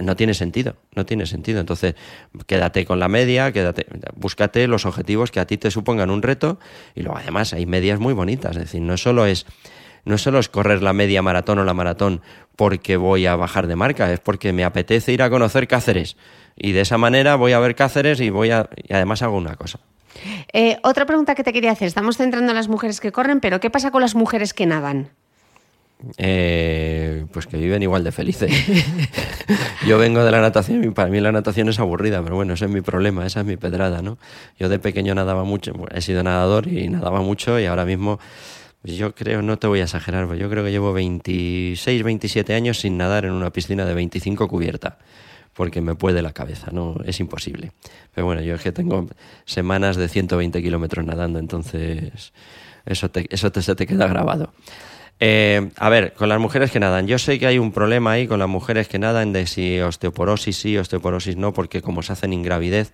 no 0.00 0.16
tiene 0.16 0.34
sentido, 0.34 0.76
no 0.94 1.04
tiene 1.04 1.26
sentido. 1.26 1.60
Entonces, 1.60 1.94
quédate 2.46 2.84
con 2.84 3.00
la 3.00 3.08
media, 3.08 3.52
quédate, 3.52 3.86
búscate 4.14 4.66
los 4.68 4.86
objetivos 4.86 5.30
que 5.30 5.40
a 5.40 5.46
ti 5.46 5.58
te 5.58 5.70
supongan 5.70 6.10
un 6.10 6.22
reto 6.22 6.58
y 6.94 7.02
luego 7.02 7.18
además 7.18 7.52
hay 7.52 7.66
medias 7.66 7.98
muy 7.98 8.14
bonitas, 8.14 8.52
es 8.52 8.62
decir, 8.62 8.80
no 8.80 8.96
solo 8.96 9.26
es 9.26 9.46
no 10.04 10.18
solo 10.18 10.38
es 10.38 10.48
correr 10.48 10.82
la 10.82 10.92
media 10.92 11.22
maratón 11.22 11.58
o 11.58 11.64
la 11.64 11.74
maratón 11.74 12.20
porque 12.56 12.96
voy 12.96 13.26
a 13.26 13.36
bajar 13.36 13.66
de 13.66 13.76
marca, 13.76 14.12
es 14.12 14.20
porque 14.20 14.52
me 14.52 14.64
apetece 14.64 15.12
ir 15.12 15.22
a 15.22 15.30
conocer 15.30 15.68
Cáceres. 15.68 16.16
Y 16.56 16.72
de 16.72 16.82
esa 16.82 16.98
manera 16.98 17.36
voy 17.36 17.52
a 17.52 17.58
ver 17.60 17.74
Cáceres 17.74 18.20
y 18.20 18.30
voy 18.30 18.50
a, 18.50 18.68
y 18.76 18.92
además 18.92 19.22
hago 19.22 19.36
una 19.36 19.56
cosa. 19.56 19.80
Eh, 20.52 20.78
otra 20.82 21.06
pregunta 21.06 21.34
que 21.34 21.44
te 21.44 21.52
quería 21.52 21.72
hacer. 21.72 21.88
Estamos 21.88 22.16
centrando 22.16 22.50
en 22.52 22.56
las 22.56 22.68
mujeres 22.68 23.00
que 23.00 23.12
corren, 23.12 23.40
pero 23.40 23.60
¿qué 23.60 23.70
pasa 23.70 23.90
con 23.90 24.02
las 24.02 24.14
mujeres 24.14 24.52
que 24.52 24.66
nadan? 24.66 25.10
Eh, 26.18 27.26
pues 27.32 27.46
que 27.46 27.56
viven 27.56 27.82
igual 27.82 28.02
de 28.04 28.12
felices. 28.12 28.50
Yo 29.86 29.98
vengo 29.98 30.24
de 30.24 30.30
la 30.30 30.40
natación 30.40 30.82
y 30.84 30.90
para 30.90 31.08
mí 31.08 31.20
la 31.20 31.32
natación 31.32 31.68
es 31.68 31.78
aburrida, 31.78 32.22
pero 32.22 32.34
bueno, 32.34 32.54
ese 32.54 32.64
es 32.64 32.70
mi 32.70 32.80
problema, 32.80 33.24
esa 33.24 33.40
es 33.40 33.46
mi 33.46 33.56
pedrada, 33.56 34.02
¿no? 34.02 34.18
Yo 34.58 34.68
de 34.68 34.78
pequeño 34.78 35.14
nadaba 35.14 35.44
mucho, 35.44 35.72
he 35.94 36.00
sido 36.00 36.22
nadador 36.22 36.66
y 36.66 36.88
nadaba 36.88 37.20
mucho 37.20 37.58
y 37.60 37.66
ahora 37.66 37.84
mismo 37.84 38.18
yo 38.84 39.14
creo, 39.14 39.42
no 39.42 39.58
te 39.58 39.66
voy 39.66 39.80
a 39.80 39.84
exagerar, 39.84 40.26
pero 40.26 40.38
yo 40.38 40.50
creo 40.50 40.64
que 40.64 40.70
llevo 40.70 40.92
26, 40.92 42.02
27 42.02 42.54
años 42.54 42.80
sin 42.80 42.96
nadar 42.96 43.24
en 43.24 43.32
una 43.32 43.52
piscina 43.52 43.84
de 43.84 43.94
25 43.94 44.48
cubierta 44.48 44.98
porque 45.54 45.80
me 45.80 45.94
puede 45.94 46.22
la 46.22 46.32
cabeza, 46.32 46.70
no 46.72 46.96
es 47.04 47.20
imposible. 47.20 47.72
Pero 48.14 48.26
bueno, 48.26 48.40
yo 48.42 48.54
es 48.54 48.62
que 48.62 48.72
tengo 48.72 49.06
semanas 49.44 49.96
de 49.96 50.08
120 50.08 50.62
kilómetros 50.62 51.04
nadando, 51.04 51.38
entonces 51.38 52.32
eso, 52.86 53.10
te, 53.10 53.26
eso 53.30 53.52
te, 53.52 53.62
se 53.62 53.74
te 53.74 53.86
queda 53.86 54.06
grabado. 54.06 54.52
Eh, 55.20 55.70
a 55.76 55.88
ver, 55.88 56.14
con 56.14 56.28
las 56.28 56.40
mujeres 56.40 56.70
que 56.70 56.80
nadan, 56.80 57.06
yo 57.06 57.18
sé 57.18 57.38
que 57.38 57.46
hay 57.46 57.58
un 57.58 57.70
problema 57.70 58.12
ahí 58.12 58.26
con 58.26 58.40
las 58.40 58.48
mujeres 58.48 58.88
que 58.88 58.98
nadan 58.98 59.32
de 59.32 59.46
si 59.46 59.78
osteoporosis 59.78 60.56
sí, 60.56 60.76
osteoporosis 60.76 61.36
no, 61.36 61.52
porque 61.52 61.80
como 61.80 62.02
se 62.02 62.14
hacen 62.14 62.32
ingravidez, 62.32 62.92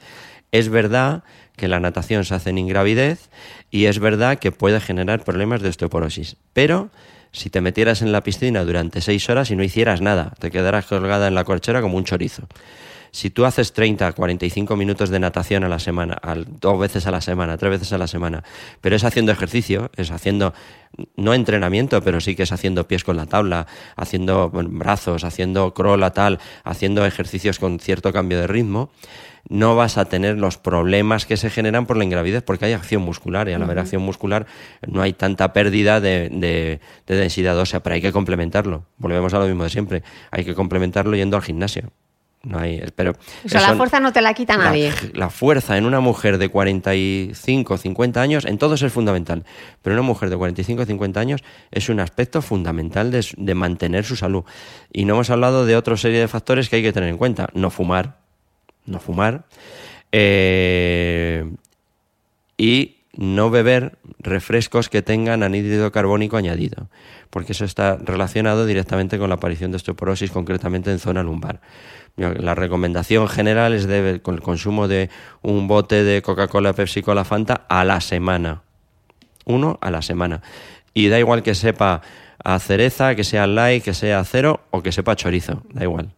es 0.52 0.68
verdad 0.68 1.24
que 1.56 1.68
la 1.68 1.80
natación 1.80 2.24
se 2.24 2.34
hace 2.34 2.50
en 2.50 2.58
ingravidez 2.58 3.30
y 3.70 3.86
es 3.86 3.98
verdad 3.98 4.38
que 4.38 4.52
puede 4.52 4.80
generar 4.80 5.24
problemas 5.24 5.60
de 5.60 5.68
osteoporosis, 5.68 6.36
pero 6.52 6.90
si 7.32 7.50
te 7.50 7.60
metieras 7.60 8.00
en 8.02 8.12
la 8.12 8.22
piscina 8.22 8.64
durante 8.64 9.00
seis 9.00 9.28
horas 9.28 9.50
y 9.50 9.56
no 9.56 9.62
hicieras 9.62 10.00
nada, 10.00 10.32
te 10.38 10.50
quedarás 10.50 10.86
colgada 10.86 11.28
en 11.28 11.34
la 11.34 11.44
corchera 11.44 11.82
como 11.82 11.96
un 11.96 12.04
chorizo. 12.04 12.48
Si 13.10 13.30
tú 13.30 13.46
haces 13.46 13.72
30, 13.72 14.12
45 14.12 14.76
minutos 14.76 15.08
de 15.08 15.18
natación 15.18 15.64
a 15.64 15.68
la 15.68 15.78
semana, 15.78 16.18
dos 16.60 16.78
veces 16.78 17.06
a 17.06 17.10
la 17.10 17.20
semana, 17.20 17.56
tres 17.56 17.70
veces 17.70 17.92
a 17.92 17.98
la 17.98 18.06
semana, 18.06 18.44
pero 18.80 18.96
es 18.96 19.04
haciendo 19.04 19.32
ejercicio, 19.32 19.90
es 19.96 20.10
haciendo, 20.10 20.52
no 21.16 21.32
entrenamiento, 21.32 22.02
pero 22.02 22.20
sí 22.20 22.36
que 22.36 22.42
es 22.42 22.52
haciendo 22.52 22.86
pies 22.86 23.04
con 23.04 23.16
la 23.16 23.26
tabla, 23.26 23.66
haciendo 23.96 24.50
brazos, 24.50 25.24
haciendo 25.24 25.72
crawl 25.72 26.02
a 26.02 26.12
tal, 26.12 26.38
haciendo 26.64 27.06
ejercicios 27.06 27.58
con 27.58 27.80
cierto 27.80 28.12
cambio 28.12 28.38
de 28.38 28.46
ritmo, 28.46 28.90
no 29.48 29.76
vas 29.76 29.98
a 29.98 30.04
tener 30.04 30.38
los 30.38 30.58
problemas 30.58 31.26
que 31.26 31.36
se 31.36 31.50
generan 31.50 31.86
por 31.86 31.96
la 31.96 32.04
ingravidez, 32.04 32.42
porque 32.42 32.66
hay 32.66 32.72
acción 32.72 33.02
muscular 33.02 33.48
y 33.48 33.52
al 33.52 33.62
haber 33.62 33.78
acción 33.78 34.02
muscular 34.02 34.46
no 34.86 35.02
hay 35.02 35.12
tanta 35.12 35.52
pérdida 35.52 36.00
de, 36.00 36.28
de, 36.30 36.80
de 37.06 37.16
densidad 37.16 37.58
ósea, 37.58 37.80
pero 37.80 37.94
hay 37.94 38.02
que 38.02 38.12
complementarlo. 38.12 38.84
Volvemos 38.98 39.32
a 39.34 39.38
lo 39.38 39.46
mismo 39.46 39.64
de 39.64 39.70
siempre, 39.70 40.02
hay 40.30 40.44
que 40.44 40.54
complementarlo 40.54 41.16
yendo 41.16 41.36
al 41.36 41.42
gimnasio. 41.42 41.90
No 42.44 42.58
hay, 42.58 42.84
pero 42.94 43.16
o 43.44 43.48
sea, 43.48 43.60
la 43.60 43.74
fuerza 43.74 43.98
no 43.98 44.12
te 44.12 44.22
la 44.22 44.32
quita 44.32 44.56
nadie. 44.56 44.92
La, 45.12 45.28
fuerza 45.28 45.76
en 45.76 45.84
una 45.84 45.98
mujer 45.98 46.38
de 46.38 46.48
45, 46.48 47.78
50 47.78 48.20
años, 48.20 48.44
en 48.44 48.58
todo 48.58 48.74
es 48.76 48.92
fundamental, 48.92 49.44
pero 49.82 49.94
una 49.94 50.02
mujer 50.02 50.30
de 50.30 50.36
45, 50.36 50.86
50 50.86 51.18
años 51.18 51.42
es 51.72 51.88
un 51.88 51.98
aspecto 51.98 52.40
fundamental 52.40 53.10
de, 53.10 53.26
de, 53.36 53.54
mantener 53.54 54.04
su 54.04 54.14
salud. 54.14 54.44
Y 54.92 55.04
no 55.04 55.14
hemos 55.14 55.30
hablado 55.30 55.66
de 55.66 55.76
otra 55.76 55.96
serie 55.96 56.20
de 56.20 56.28
factores 56.28 56.68
que 56.68 56.76
hay 56.76 56.82
que 56.82 56.92
tener 56.92 57.08
en 57.08 57.18
cuenta. 57.18 57.48
No 57.54 57.70
fumar, 57.70 58.17
no 58.88 59.00
fumar. 59.00 59.44
Eh, 60.12 61.44
y 62.56 62.96
no 63.18 63.50
beber 63.50 63.98
refrescos 64.20 64.88
que 64.88 65.02
tengan 65.02 65.42
anhídrido 65.42 65.90
carbónico 65.90 66.36
añadido, 66.36 66.88
porque 67.30 67.52
eso 67.52 67.64
está 67.64 67.96
relacionado 67.96 68.64
directamente 68.64 69.18
con 69.18 69.28
la 69.28 69.36
aparición 69.36 69.72
de 69.72 69.76
osteoporosis, 69.76 70.30
concretamente 70.30 70.90
en 70.90 71.00
zona 71.00 71.22
lumbar. 71.22 71.60
La 72.16 72.54
recomendación 72.54 73.28
general 73.28 73.74
es 73.74 73.86
de, 73.86 74.20
con 74.22 74.34
el 74.34 74.40
consumo 74.40 74.88
de 74.88 75.10
un 75.42 75.68
bote 75.68 76.04
de 76.04 76.22
Coca-Cola, 76.22 76.72
Pepsi 76.72 77.02
Cola, 77.02 77.24
Fanta 77.24 77.66
a 77.68 77.84
la 77.84 78.00
semana. 78.00 78.62
Uno 79.44 79.78
a 79.80 79.90
la 79.90 80.02
semana. 80.02 80.42
Y 80.94 81.08
da 81.08 81.18
igual 81.18 81.42
que 81.42 81.54
sepa 81.54 82.02
a 82.42 82.58
cereza, 82.58 83.14
que 83.14 83.24
sea 83.24 83.46
light, 83.46 83.84
que 83.84 83.94
sea 83.94 84.22
cero 84.24 84.60
o 84.70 84.82
que 84.82 84.92
sepa 84.92 85.16
chorizo. 85.16 85.62
Da 85.72 85.84
igual. 85.84 86.12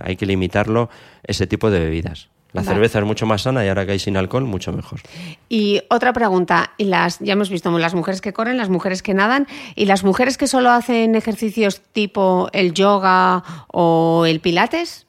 Hay 0.00 0.16
que 0.16 0.26
limitarlo 0.26 0.90
ese 1.24 1.46
tipo 1.46 1.70
de 1.70 1.80
bebidas. 1.80 2.28
La 2.52 2.62
cerveza 2.62 2.98
es 2.98 3.04
mucho 3.06 3.24
más 3.24 3.42
sana 3.42 3.64
y 3.64 3.68
ahora 3.68 3.86
que 3.86 3.92
hay 3.92 3.98
sin 3.98 4.16
alcohol, 4.16 4.44
mucho 4.44 4.72
mejor. 4.72 5.00
Y 5.48 5.80
otra 5.88 6.12
pregunta, 6.12 6.72
y 6.76 6.84
las, 6.84 7.18
ya 7.18 7.32
hemos 7.32 7.48
visto 7.48 7.70
las 7.78 7.94
mujeres 7.94 8.20
que 8.20 8.34
corren, 8.34 8.58
las 8.58 8.68
mujeres 8.68 9.02
que 9.02 9.14
nadan, 9.14 9.46
y 9.74 9.86
las 9.86 10.04
mujeres 10.04 10.36
que 10.36 10.46
solo 10.46 10.70
hacen 10.70 11.14
ejercicios 11.14 11.80
tipo 11.80 12.50
el 12.52 12.74
yoga 12.74 13.42
o 13.68 14.26
el 14.26 14.40
pilates, 14.40 15.06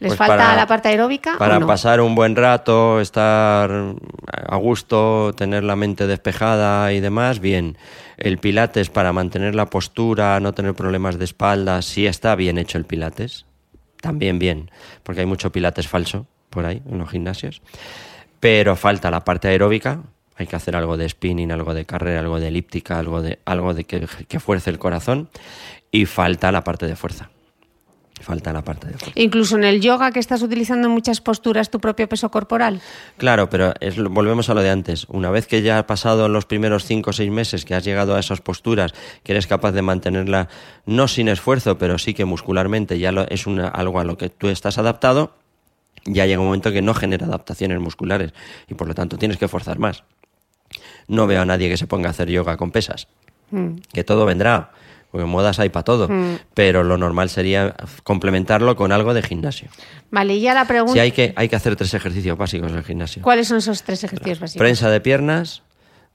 ¿Les 0.00 0.10
pues 0.10 0.18
falta 0.18 0.54
la 0.54 0.66
parte 0.68 0.88
aeróbica? 0.88 1.36
Para 1.38 1.58
pasar 1.58 2.00
un 2.00 2.14
buen 2.14 2.36
rato, 2.36 3.00
estar 3.00 3.68
a 4.48 4.56
gusto, 4.56 5.32
tener 5.36 5.64
la 5.64 5.74
mente 5.74 6.06
despejada 6.06 6.92
y 6.92 7.00
demás, 7.00 7.40
bien. 7.40 7.76
El 8.16 8.38
pilates 8.38 8.90
para 8.90 9.12
mantener 9.12 9.56
la 9.56 9.66
postura, 9.66 10.38
no 10.38 10.52
tener 10.52 10.74
problemas 10.74 11.18
de 11.18 11.24
espalda, 11.24 11.82
si 11.82 12.06
está 12.06 12.36
bien 12.36 12.58
hecho 12.58 12.78
el 12.78 12.84
pilates, 12.84 13.44
también 14.00 14.38
bien, 14.38 14.70
porque 15.02 15.20
hay 15.20 15.26
mucho 15.26 15.50
pilates 15.52 15.88
falso 15.88 16.26
por 16.50 16.64
ahí 16.64 16.82
en 16.88 16.98
los 16.98 17.10
gimnasios. 17.10 17.62
Pero 18.40 18.76
falta 18.76 19.10
la 19.10 19.24
parte 19.24 19.48
aeróbica, 19.48 20.02
hay 20.36 20.46
que 20.46 20.56
hacer 20.56 20.76
algo 20.76 20.96
de 20.96 21.08
spinning, 21.08 21.50
algo 21.50 21.74
de 21.74 21.84
carrera, 21.84 22.20
algo 22.20 22.38
de 22.38 22.48
elíptica, 22.48 22.98
algo 22.98 23.22
de, 23.22 23.38
algo 23.44 23.74
de 23.74 23.84
que, 23.84 24.06
que 24.28 24.40
fuerce 24.40 24.70
el 24.70 24.78
corazón 24.78 25.28
y 25.90 26.06
falta 26.06 26.52
la 26.52 26.62
parte 26.62 26.86
de 26.86 26.94
fuerza 26.94 27.30
falta 28.20 28.52
la 28.52 28.62
parte 28.62 28.88
de 28.88 28.94
fuerza. 28.94 29.20
Incluso 29.20 29.56
en 29.56 29.64
el 29.64 29.80
yoga 29.80 30.10
que 30.10 30.18
estás 30.18 30.42
utilizando 30.42 30.88
en 30.88 30.94
muchas 30.94 31.20
posturas 31.20 31.70
tu 31.70 31.80
propio 31.80 32.08
peso 32.08 32.30
corporal. 32.30 32.80
Claro, 33.16 33.48
pero 33.48 33.74
volvemos 34.10 34.50
a 34.50 34.54
lo 34.54 34.62
de 34.62 34.70
antes. 34.70 35.06
Una 35.08 35.30
vez 35.30 35.46
que 35.46 35.62
ya 35.62 35.78
ha 35.78 35.86
pasado 35.86 36.28
los 36.28 36.46
primeros 36.46 36.84
cinco 36.84 37.10
o 37.10 37.12
seis 37.12 37.30
meses 37.30 37.64
que 37.64 37.74
has 37.74 37.84
llegado 37.84 38.14
a 38.16 38.20
esas 38.20 38.40
posturas, 38.40 38.92
que 39.22 39.32
eres 39.32 39.46
capaz 39.46 39.72
de 39.72 39.82
mantenerla 39.82 40.48
no 40.86 41.08
sin 41.08 41.28
esfuerzo, 41.28 41.78
pero 41.78 41.98
sí 41.98 42.14
que 42.14 42.24
muscularmente 42.24 42.98
ya 42.98 43.10
es 43.28 43.46
una, 43.46 43.68
algo 43.68 44.00
a 44.00 44.04
lo 44.04 44.16
que 44.18 44.28
tú 44.28 44.48
estás 44.48 44.78
adaptado, 44.78 45.34
ya 46.04 46.26
llega 46.26 46.40
un 46.40 46.46
momento 46.46 46.72
que 46.72 46.82
no 46.82 46.94
genera 46.94 47.26
adaptaciones 47.26 47.80
musculares 47.80 48.32
y 48.68 48.74
por 48.74 48.88
lo 48.88 48.94
tanto 48.94 49.18
tienes 49.18 49.38
que 49.38 49.48
forzar 49.48 49.78
más. 49.78 50.04
No 51.06 51.26
veo 51.26 51.42
a 51.42 51.44
nadie 51.44 51.68
que 51.68 51.76
se 51.76 51.86
ponga 51.86 52.08
a 52.08 52.10
hacer 52.10 52.28
yoga 52.28 52.56
con 52.56 52.70
pesas. 52.70 53.08
Mm. 53.50 53.76
Que 53.92 54.04
todo 54.04 54.26
vendrá 54.26 54.72
porque 55.18 55.26
modas 55.26 55.58
hay 55.58 55.68
para 55.68 55.82
todo, 55.82 56.08
mm. 56.08 56.38
pero 56.54 56.84
lo 56.84 56.96
normal 56.96 57.28
sería 57.28 57.74
complementarlo 58.04 58.76
con 58.76 58.92
algo 58.92 59.14
de 59.14 59.22
gimnasio. 59.22 59.68
Vale, 60.12 60.36
y 60.36 60.40
ya 60.40 60.54
la 60.54 60.64
pregunta... 60.64 60.92
Si 60.92 61.00
hay 61.00 61.10
que, 61.10 61.32
hay 61.34 61.48
que 61.48 61.56
hacer 61.56 61.74
tres 61.74 61.92
ejercicios 61.92 62.38
básicos 62.38 62.70
en 62.70 62.78
el 62.78 62.84
gimnasio. 62.84 63.22
¿Cuáles 63.22 63.48
son 63.48 63.58
esos 63.58 63.82
tres 63.82 64.04
ejercicios 64.04 64.38
básicos? 64.38 64.60
Prensa 64.60 64.90
de 64.90 65.00
piernas, 65.00 65.64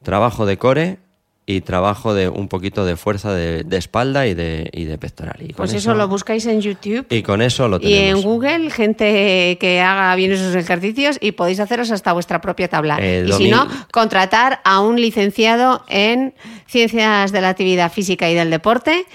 trabajo 0.03 0.45
de 0.45 0.57
core 0.57 0.99
y 1.45 1.61
trabajo 1.61 2.13
de 2.13 2.29
un 2.29 2.47
poquito 2.47 2.85
de 2.85 2.95
fuerza 2.95 3.33
de, 3.33 3.65
espalda 3.77 4.27
y 4.27 4.33
de, 4.33 4.69
y 4.71 4.85
de 4.85 4.97
pectoral. 4.97 5.35
Y 5.41 5.53
pues 5.53 5.73
eso, 5.73 5.93
lo 5.93 6.07
buscáis 6.07 6.45
en 6.45 6.61
YouTube. 6.61 7.05
Y 7.09 7.21
con 7.21 7.41
eso 7.41 7.67
lo 7.67 7.79
tenemos. 7.79 7.99
Y 7.99 8.09
en 8.09 8.21
Google, 8.21 8.69
gente 8.69 9.57
que 9.59 9.81
haga 9.81 10.15
bien 10.15 10.31
esos 10.31 10.55
ejercicios 10.55 11.17
y 11.19 11.33
podéis 11.33 11.59
haceros 11.59 11.91
hasta 11.91 12.13
vuestra 12.13 12.39
propia 12.39 12.69
tabla. 12.69 12.97
y 13.01 13.31
si 13.33 13.49
no, 13.49 13.67
contratar 13.91 14.61
a 14.63 14.79
un 14.79 14.99
licenciado 14.99 15.83
en 15.89 16.33
Ciencias 16.67 17.31
de 17.31 17.41
la 17.41 17.49
Actividad 17.49 17.91
Física 17.91 18.29
y 18.29 18.35
del 18.35 18.49
Deporte 18.49 19.05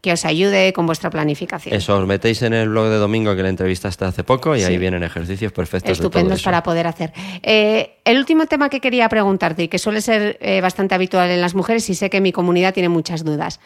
que 0.00 0.12
os 0.12 0.24
ayude 0.24 0.72
con 0.72 0.86
vuestra 0.86 1.10
planificación. 1.10 1.74
Eso, 1.74 1.98
os 1.98 2.06
metéis 2.06 2.42
en 2.42 2.52
el 2.52 2.68
blog 2.68 2.86
de 2.86 2.96
domingo 2.96 3.34
que 3.34 3.42
la 3.42 3.48
entrevista 3.48 3.88
está 3.88 4.08
hace 4.08 4.22
poco 4.22 4.54
y 4.54 4.62
ahí 4.62 4.78
vienen 4.78 5.02
ejercicios 5.02 5.50
perfectos. 5.52 5.92
Estupendos 5.92 6.42
para 6.42 6.62
poder 6.62 6.86
hacer. 6.86 7.12
Eh, 7.42 7.98
el 8.04 8.18
último 8.18 8.46
tema 8.46 8.68
que 8.68 8.80
quería 8.80 9.08
preguntarte 9.08 9.64
y 9.64 9.68
que 9.68 9.78
suele 9.78 10.00
ser 10.00 10.38
eh, 10.40 10.60
bastante 10.60 10.94
habitual 10.94 11.30
en 11.30 11.40
las 11.40 11.54
mujeres 11.54 11.88
y 11.90 11.94
sé 11.94 12.10
que 12.10 12.20
mi 12.20 12.30
comunidad 12.30 12.74
tiene 12.74 12.88
muchas 12.88 13.24
dudas. 13.24 13.58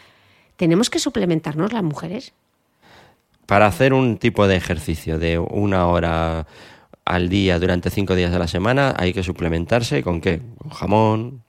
¿Tenemos 0.56 0.88
que 0.88 0.98
suplementarnos 0.98 1.72
las 1.72 1.82
mujeres? 1.82 2.32
Para 3.46 3.66
hacer 3.66 3.92
un 3.92 4.16
tipo 4.16 4.46
de 4.46 4.56
ejercicio 4.56 5.18
de 5.18 5.38
una 5.38 5.86
hora 5.86 6.46
al 7.04 7.28
día 7.28 7.58
durante 7.58 7.90
cinco 7.90 8.14
días 8.14 8.30
de 8.30 8.38
la 8.38 8.48
semana 8.48 8.94
hay 8.96 9.12
que 9.12 9.22
suplementarse 9.22 10.02
con 10.02 10.20
qué? 10.20 10.40
Con 10.58 10.70
jamón, 10.70 11.42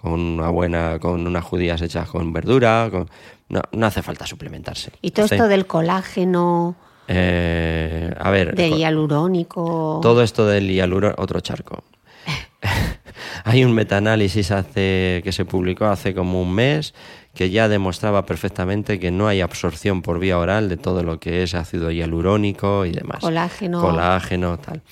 con 0.00 0.12
una 0.12 0.48
buena, 0.48 0.98
con 0.98 1.26
unas 1.26 1.44
judías 1.44 1.82
hechas 1.82 2.08
con 2.08 2.32
verdura, 2.32 2.88
con 2.90 3.10
no, 3.50 3.60
no 3.72 3.86
hace 3.86 4.00
falta 4.00 4.26
suplementarse. 4.26 4.92
¿Y 5.02 5.10
todo 5.10 5.26
esto 5.26 5.46
del 5.46 5.66
colágeno? 5.66 6.74
Eh, 7.06 8.14
a 8.18 8.30
ver. 8.30 8.54
Del 8.54 8.78
hialurónico. 8.78 9.98
Todo 10.00 10.22
esto 10.22 10.46
del 10.46 10.70
hialurónico, 10.70 11.20
otro 11.20 11.40
charco. 11.40 11.84
Hay 13.44 13.64
un 13.64 13.72
metaanálisis 13.74 14.50
hace, 14.50 15.20
que 15.22 15.32
se 15.32 15.44
publicó 15.44 15.86
hace 15.86 16.14
como 16.14 16.40
un 16.40 16.54
mes 16.54 16.94
que 17.34 17.50
ya 17.50 17.68
demostraba 17.68 18.26
perfectamente 18.26 18.98
que 18.98 19.10
no 19.10 19.28
hay 19.28 19.40
absorción 19.40 20.02
por 20.02 20.18
vía 20.18 20.36
oral 20.36 20.68
de 20.68 20.76
todo 20.76 21.04
lo 21.04 21.20
que 21.20 21.44
es 21.44 21.54
ácido 21.54 21.90
hialurónico 21.90 22.84
y 22.84 22.90
demás. 22.90 23.20
Colágeno. 23.20 23.80
Colágeno, 23.80 24.58
tal. 24.58 24.82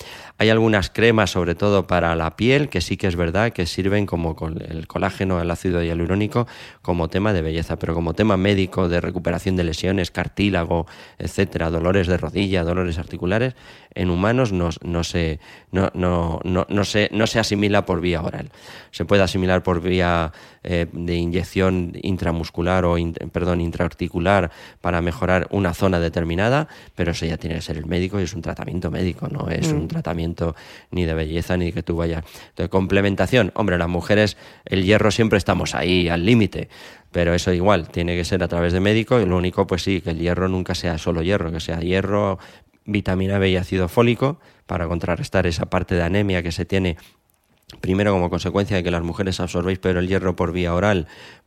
Hay 0.41 0.51
algunas 0.51 0.89
cremas, 0.89 1.31
sobre 1.31 1.57
todo 1.57 1.89
para 1.89 2.15
la 2.15 2.37
piel, 2.37 2.69
que 2.69 2.81
sí 2.81 2.97
que 2.97 3.09
es 3.09 3.17
verdad 3.17 3.53
que 3.53 3.67
sirven 3.67 4.07
como 4.07 4.37
el 4.69 4.87
colágeno, 4.87 5.41
el 5.41 5.51
ácido 5.51 5.83
hialurónico, 5.83 6.47
como 6.81 7.09
tema 7.09 7.33
de 7.33 7.43
belleza, 7.43 7.77
pero 7.77 7.93
como 7.93 8.15
tema 8.15 8.37
médico 8.37 8.89
de 8.89 9.01
recuperación 9.01 9.57
de 9.57 9.65
lesiones, 9.65 10.13
cartílago, 10.13 10.87
etcétera, 11.19 11.71
dolores 11.71 12.07
de 12.07 12.19
rodilla, 12.19 12.63
dolores 12.63 12.99
articulares, 12.99 13.57
en 13.95 14.11
humanos 14.11 14.53
no, 14.53 14.71
no, 14.83 15.03
se, 15.03 15.41
no, 15.73 16.41
se, 16.85 17.11
no 17.13 17.27
se 17.27 17.41
asimila 17.41 17.85
por 17.85 18.01
vía 18.01 18.23
oral. 18.23 18.51
Se 18.93 19.05
puede 19.05 19.25
asimilar 19.25 19.65
por 19.65 19.81
vía 19.81 20.33
eh, 20.63 20.87
de 20.93 21.17
inyección 21.17 21.93
intramuscular 22.03 22.85
o, 22.85 22.97
perdón, 23.33 23.61
intraarticular 23.61 24.53
para 24.81 25.01
mejorar 25.01 25.49
una 25.51 25.75
zona 25.75 25.99
determinada, 25.99 26.69
pero 26.95 27.11
eso 27.11 27.27
ya 27.27 27.39
tiene 27.39 27.57
que 27.57 27.63
ser 27.63 27.77
el 27.77 27.87
médico 27.87 28.21
y 28.21 28.23
es 28.23 28.35
un 28.35 28.43
tratamiento 28.43 28.91
médico, 28.91 29.29
no 29.29 29.49
es 29.49 29.73
un 29.73 29.85
mm. 29.85 29.89
Ni 30.91 31.05
de 31.05 31.15
belleza 31.15 31.57
ni 31.57 31.73
que 31.73 31.83
tú 31.83 31.97
vayas. 31.97 32.25
De 32.57 32.69
complementación, 32.69 33.53
hombre, 33.55 33.79
las 33.79 33.89
mujeres, 33.89 34.37
el 34.65 34.85
hierro 34.85 35.11
siempre 35.11 35.39
estamos 35.39 35.75
ahí, 35.75 36.09
al 36.09 36.25
límite 36.25 36.69
pero 37.11 37.35
eso 37.35 37.53
igual, 37.53 37.89
tiene 37.89 38.17
que 38.17 38.25
ser 38.25 38.43
a 38.43 38.49
través 38.49 38.73
de 38.73 38.81
médico 38.81 39.21
y 39.21 39.27
lo 39.27 39.37
único 39.37 39.67
pues 39.67 39.83
sí, 39.83 40.01
que 40.01 40.11
el 40.11 40.19
hierro 40.19 40.49
nunca 40.49 40.75
sea 40.75 40.99
solo 40.99 41.23
hierro, 41.23 41.51
que 41.51 41.61
sea 41.61 41.81
hierro, 41.81 42.39
vitamina 42.85 43.39
B 43.39 43.51
y 43.51 43.57
ácido 43.57 43.89
fólico 43.89 44.41
para 44.67 44.89
contrarrestar 44.89 45.47
esa 45.47 45.67
parte 45.67 45.95
de 45.95 46.03
anemia 46.03 46.43
que 46.43 46.53
se 46.53 46.65
tiene 46.65 46.97
primero 47.81 48.13
como 48.13 48.31
consecuencia 48.31 48.79
de 48.79 48.83
que 48.83 48.91
las 48.91 49.03
mujeres 49.03 49.41
absorbéis 49.41 49.79
pero 49.79 50.01
el 50.01 50.09
hierro 50.09 50.37
por 50.37 50.53
vía 50.53 50.75
oral, 50.75 51.07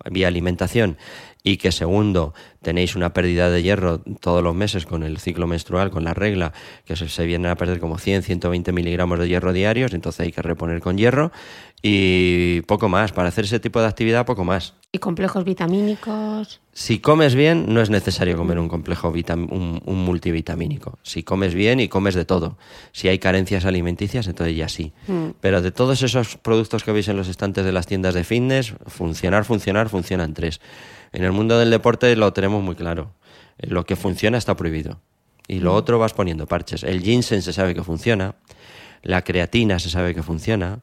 vía 0.09 0.27
alimentación, 0.27 0.97
y 1.43 1.57
que 1.57 1.71
segundo 1.71 2.33
tenéis 2.61 2.95
una 2.95 3.13
pérdida 3.13 3.49
de 3.49 3.63
hierro 3.63 3.99
todos 3.99 4.43
los 4.43 4.53
meses 4.55 4.85
con 4.85 5.03
el 5.03 5.17
ciclo 5.17 5.47
menstrual, 5.47 5.91
con 5.91 6.03
la 6.03 6.13
regla, 6.13 6.53
que 6.85 6.95
se, 6.95 7.09
se 7.09 7.25
vienen 7.25 7.51
a 7.51 7.55
perder 7.55 7.79
como 7.79 7.97
100, 7.97 8.23
120 8.23 8.71
miligramos 8.71 9.19
de 9.19 9.27
hierro 9.27 9.53
diarios, 9.53 9.93
entonces 9.93 10.21
hay 10.21 10.31
que 10.31 10.41
reponer 10.41 10.81
con 10.81 10.97
hierro 10.97 11.31
y 11.83 12.61
poco 12.61 12.89
más, 12.89 13.11
para 13.11 13.29
hacer 13.29 13.45
ese 13.45 13.59
tipo 13.59 13.81
de 13.81 13.87
actividad 13.87 14.25
poco 14.25 14.43
más. 14.43 14.75
¿Y 14.91 14.99
complejos 14.99 15.43
vitamínicos? 15.43 16.61
Si 16.73 16.99
comes 16.99 17.33
bien, 17.33 17.73
no 17.73 17.81
es 17.81 17.89
necesario 17.89 18.37
comer 18.37 18.59
un 18.59 18.69
complejo 18.69 19.11
un, 19.11 19.81
multivitamínico. 19.85 20.99
Si 21.01 21.23
comes 21.23 21.55
bien 21.55 21.79
y 21.79 21.87
comes 21.87 22.13
de 22.13 22.25
todo. 22.25 22.57
Si 22.91 23.07
hay 23.07 23.17
carencias 23.17 23.65
alimenticias, 23.65 24.27
entonces 24.27 24.55
ya 24.55 24.69
sí. 24.69 24.93
Mm. 25.07 25.29
Pero 25.39 25.61
de 25.61 25.71
todos 25.71 26.03
esos 26.03 26.37
productos 26.37 26.83
que 26.83 26.91
veis 26.91 27.07
en 27.07 27.17
los 27.17 27.29
estantes 27.29 27.65
de 27.65 27.71
las 27.71 27.87
tiendas 27.87 28.13
de 28.13 28.23
fitness, 28.23 28.73
funcionar, 28.85 29.43
funcionar, 29.45 29.89
funcionan 29.89 30.33
tres. 30.33 30.61
En 31.11 31.23
el 31.23 31.31
mundo 31.31 31.59
del 31.59 31.69
deporte 31.69 32.15
lo 32.15 32.33
tenemos 32.33 32.63
muy 32.63 32.75
claro. 32.75 33.13
Lo 33.57 33.85
que 33.85 33.95
funciona 33.95 34.37
está 34.37 34.55
prohibido. 34.55 34.99
Y 35.47 35.59
lo 35.59 35.73
mm. 35.73 35.75
otro 35.75 35.99
vas 35.99 36.13
poniendo 36.13 36.47
parches. 36.47 36.83
El 36.83 37.01
ginseng 37.01 37.41
se 37.41 37.53
sabe 37.53 37.73
que 37.73 37.83
funciona. 37.83 38.35
La 39.03 39.23
creatina 39.23 39.79
se 39.79 39.89
sabe 39.89 40.13
que 40.13 40.23
funciona 40.23 40.81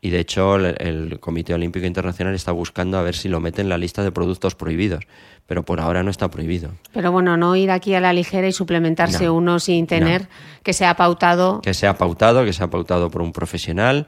y 0.00 0.10
de 0.10 0.20
hecho 0.20 0.56
el, 0.56 1.18
Comité 1.20 1.54
Olímpico 1.54 1.86
Internacional 1.86 2.34
está 2.34 2.52
buscando 2.52 2.98
a 2.98 3.02
ver 3.02 3.16
si 3.16 3.28
lo 3.28 3.40
mete 3.40 3.62
en 3.62 3.68
la 3.68 3.78
lista 3.78 4.02
de 4.04 4.12
productos 4.12 4.54
prohibidos, 4.54 5.04
pero 5.46 5.64
por 5.64 5.80
ahora 5.80 6.02
no 6.02 6.10
está 6.10 6.30
prohibido. 6.30 6.70
Pero 6.92 7.10
bueno, 7.10 7.36
no 7.36 7.56
ir 7.56 7.70
aquí 7.70 7.94
a 7.94 8.00
la 8.00 8.12
ligera 8.12 8.46
y 8.46 8.52
suplementarse 8.52 9.28
uno 9.28 9.58
sin 9.58 9.86
tener 9.86 10.28
que 10.62 10.72
sea 10.72 10.94
pautado. 10.94 11.60
Que 11.62 11.74
sea 11.74 11.98
pautado, 11.98 12.44
que 12.44 12.52
sea 12.52 12.70
pautado 12.70 13.10
por 13.10 13.22
un 13.22 13.32
profesional 13.32 14.06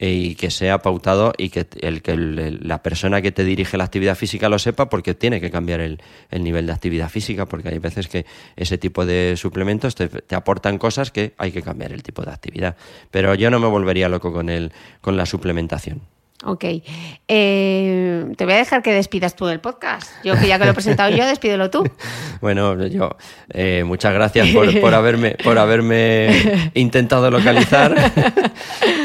y 0.00 0.34
que 0.34 0.50
sea 0.50 0.78
pautado 0.78 1.34
y 1.36 1.50
que, 1.50 1.66
el, 1.82 2.00
que 2.00 2.16
la 2.16 2.82
persona 2.82 3.20
que 3.20 3.32
te 3.32 3.44
dirige 3.44 3.76
la 3.76 3.84
actividad 3.84 4.16
física 4.16 4.48
lo 4.48 4.58
sepa 4.58 4.88
porque 4.88 5.14
tiene 5.14 5.42
que 5.42 5.50
cambiar 5.50 5.80
el, 5.80 6.00
nivel 6.32 6.66
de 6.66 6.72
actividad 6.72 7.10
física 7.10 7.44
porque 7.44 7.68
hay 7.68 7.78
veces 7.78 8.08
que 8.08 8.24
ese 8.56 8.78
tipo 8.78 9.04
de 9.04 9.34
suplementos 9.36 9.94
te, 9.94 10.08
te, 10.08 10.34
aportan 10.34 10.78
cosas 10.78 11.10
que 11.10 11.34
hay 11.36 11.52
que 11.52 11.62
cambiar 11.62 11.92
el 11.92 12.02
tipo 12.02 12.22
de 12.22 12.30
actividad. 12.30 12.76
Pero 13.10 13.34
yo 13.34 13.50
no 13.50 13.60
me 13.60 13.68
volvería 13.68 14.08
loco 14.08 14.32
con, 14.32 14.48
el, 14.48 14.72
con 15.02 15.18
la 15.18 15.26
suplementación. 15.26 16.00
Ok. 16.44 16.64
Eh, 17.28 18.24
te 18.36 18.44
voy 18.44 18.54
a 18.54 18.56
dejar 18.56 18.82
que 18.82 18.94
despidas 18.94 19.36
tú 19.36 19.46
el 19.48 19.60
podcast. 19.60 20.10
Yo 20.24 20.38
que 20.38 20.48
ya 20.48 20.58
que 20.58 20.64
lo 20.64 20.70
he 20.70 20.74
presentado 20.74 21.10
yo, 21.10 21.26
despídelo 21.26 21.70
tú. 21.70 21.84
Bueno, 22.40 22.86
yo 22.86 23.18
eh, 23.50 23.84
muchas 23.84 24.14
gracias 24.14 24.48
por, 24.48 24.94
haberme 24.94 25.36
por 25.44 25.58
haberme 25.58 26.70
intentado 26.72 27.30
localizar. 27.30 27.94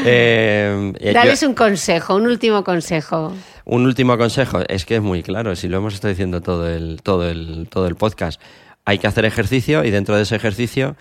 eh, 0.06 1.12
Dales 1.12 1.42
un 1.42 1.52
consejo, 1.52 2.14
un 2.14 2.26
último 2.26 2.64
consejo. 2.64 3.34
Un 3.66 3.84
último 3.84 4.16
consejo, 4.16 4.60
es 4.68 4.86
que 4.86 4.96
es 4.96 5.02
muy 5.02 5.22
claro, 5.22 5.54
si 5.54 5.68
lo 5.68 5.76
hemos 5.76 5.92
estado 5.92 6.10
diciendo 6.10 6.40
todo 6.40 6.66
el, 6.66 7.02
todo 7.02 7.28
el, 7.28 7.68
todo 7.68 7.86
el 7.88 7.96
podcast. 7.96 8.40
Hay 8.86 8.98
que 8.98 9.06
hacer 9.06 9.26
ejercicio 9.26 9.84
y 9.84 9.90
dentro 9.90 10.16
de 10.16 10.22
ese 10.22 10.36
ejercicio 10.36 10.96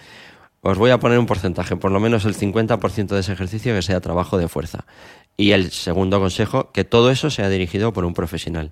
os 0.67 0.79
voy 0.79 0.89
a 0.89 0.97
poner 0.97 1.19
un 1.19 1.27
porcentaje, 1.27 1.75
por 1.75 1.91
lo 1.91 1.99
menos 1.99 2.25
el 2.25 2.35
50% 2.35 3.09
de 3.09 3.19
ese 3.19 3.33
ejercicio 3.33 3.75
que 3.75 3.83
sea 3.83 4.01
trabajo 4.01 4.39
de 4.39 4.47
fuerza. 4.47 4.85
Y 5.37 5.51
el 5.51 5.71
segundo 5.71 6.19
consejo, 6.19 6.71
que 6.71 6.85
todo 6.85 7.11
eso 7.11 7.29
sea 7.29 7.49
dirigido 7.49 7.91
por 7.91 8.05
un 8.05 8.13
profesional. 8.13 8.71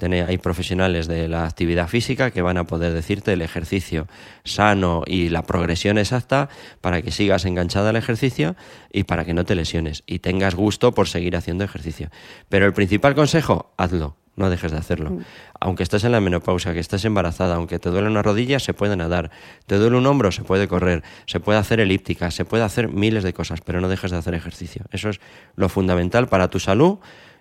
hay 0.00 0.38
profesionales 0.38 1.08
de 1.08 1.28
la 1.28 1.44
actividad 1.44 1.88
física 1.88 2.30
que 2.30 2.42
van 2.42 2.56
a 2.56 2.64
poder 2.64 2.92
decirte 2.92 3.32
el 3.32 3.42
ejercicio 3.42 4.06
sano 4.44 5.02
y 5.06 5.28
la 5.28 5.42
progresión 5.42 5.98
exacta 5.98 6.48
para 6.80 7.02
que 7.02 7.10
sigas 7.10 7.44
enganchada 7.46 7.90
al 7.90 7.96
ejercicio 7.96 8.54
y 8.92 9.04
para 9.04 9.24
que 9.24 9.34
no 9.34 9.44
te 9.44 9.56
lesiones 9.56 10.04
y 10.06 10.20
tengas 10.20 10.54
gusto 10.54 10.92
por 10.92 11.08
seguir 11.08 11.36
haciendo 11.36 11.64
ejercicio. 11.64 12.10
Pero 12.48 12.66
el 12.66 12.72
principal 12.72 13.14
consejo, 13.14 13.74
hazlo 13.76 14.16
no 14.36 14.50
dejes 14.50 14.72
de 14.72 14.78
hacerlo. 14.78 15.10
Mm. 15.10 15.24
Aunque 15.60 15.82
estés 15.82 16.04
en 16.04 16.12
la 16.12 16.20
menopausia, 16.20 16.72
que 16.72 16.80
estés 16.80 17.04
embarazada, 17.04 17.56
aunque 17.56 17.78
te 17.78 17.90
duele 17.90 18.08
una 18.08 18.22
rodilla, 18.22 18.58
se 18.58 18.74
puede 18.74 18.96
nadar. 18.96 19.30
Te 19.66 19.76
duele 19.76 19.96
un 19.96 20.06
hombro, 20.06 20.32
se 20.32 20.42
puede 20.42 20.68
correr. 20.68 21.02
Se 21.26 21.40
puede 21.40 21.58
hacer 21.58 21.80
elíptica, 21.80 22.30
se 22.30 22.44
puede 22.44 22.64
hacer 22.64 22.88
miles 22.88 23.22
de 23.24 23.32
cosas, 23.32 23.60
pero 23.60 23.80
no 23.80 23.88
dejes 23.88 24.10
de 24.10 24.16
hacer 24.16 24.34
ejercicio. 24.34 24.84
Eso 24.90 25.08
es 25.10 25.20
lo 25.56 25.68
fundamental 25.68 26.28
para 26.28 26.48
tu 26.48 26.60
salud 26.60 26.98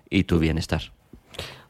y 0.09 0.23
tu 0.23 0.39
bienestar. 0.39 0.91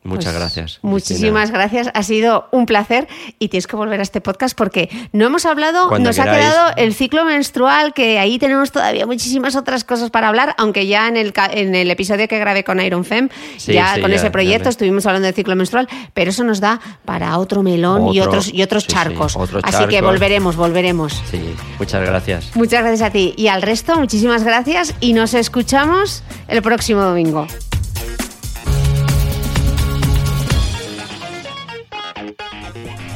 Muchas 0.03 0.25
pues 0.25 0.35
gracias. 0.35 0.79
Muchísimas 0.81 1.51
gracias. 1.51 1.89
Ha 1.93 2.03
sido 2.03 2.47
un 2.51 2.65
placer 2.65 3.07
y 3.39 3.47
tienes 3.47 3.67
que 3.67 3.75
volver 3.75 3.99
a 3.99 4.03
este 4.03 4.19
podcast 4.19 4.55
porque 4.55 4.89
no 5.13 5.25
hemos 5.25 5.45
hablado, 5.45 5.97
nos 5.99 6.19
ha 6.19 6.25
quedado 6.25 6.73
el 6.75 6.93
ciclo 6.93 7.23
menstrual, 7.23 7.93
que 7.93 8.19
ahí 8.19 8.37
tenemos 8.37 8.71
todavía 8.71 9.05
muchísimas 9.05 9.55
otras 9.55 9.83
cosas 9.83 10.09
para 10.09 10.27
hablar, 10.27 10.55
aunque 10.57 10.87
ya 10.87 11.07
en 11.07 11.15
el, 11.15 11.33
en 11.51 11.75
el 11.75 11.89
episodio 11.89 12.27
que 12.27 12.37
grabé 12.37 12.63
con 12.63 12.81
Iron 12.81 13.05
Fem, 13.05 13.29
ya 13.65 13.99
con 14.01 14.11
ese 14.11 14.29
proyecto 14.29 14.69
estuvimos 14.69 15.05
hablando 15.05 15.25
del 15.25 15.35
ciclo 15.35 15.55
menstrual, 15.55 15.87
pero 16.13 16.31
eso 16.31 16.43
nos 16.43 16.59
da 16.59 16.81
para 17.05 17.37
otro 17.37 17.63
melón 17.63 18.13
y 18.13 18.19
otros, 18.19 18.53
y 18.53 18.61
otros 18.61 18.87
charcos. 18.87 19.37
Así 19.63 19.85
que 19.87 20.01
volveremos, 20.01 20.55
volveremos. 20.55 21.21
Sí, 21.29 21.55
muchas 21.79 22.05
gracias. 22.05 22.55
Muchas 22.55 22.81
gracias 22.81 23.07
a 23.07 23.11
ti. 23.11 23.33
Y 23.37 23.47
al 23.47 23.61
resto, 23.61 23.97
muchísimas 23.97 24.43
gracias 24.43 24.95
y 24.99 25.13
nos 25.13 25.33
escuchamos 25.33 26.23
el 26.47 26.61
próximo 26.61 27.01
domingo. 27.01 27.47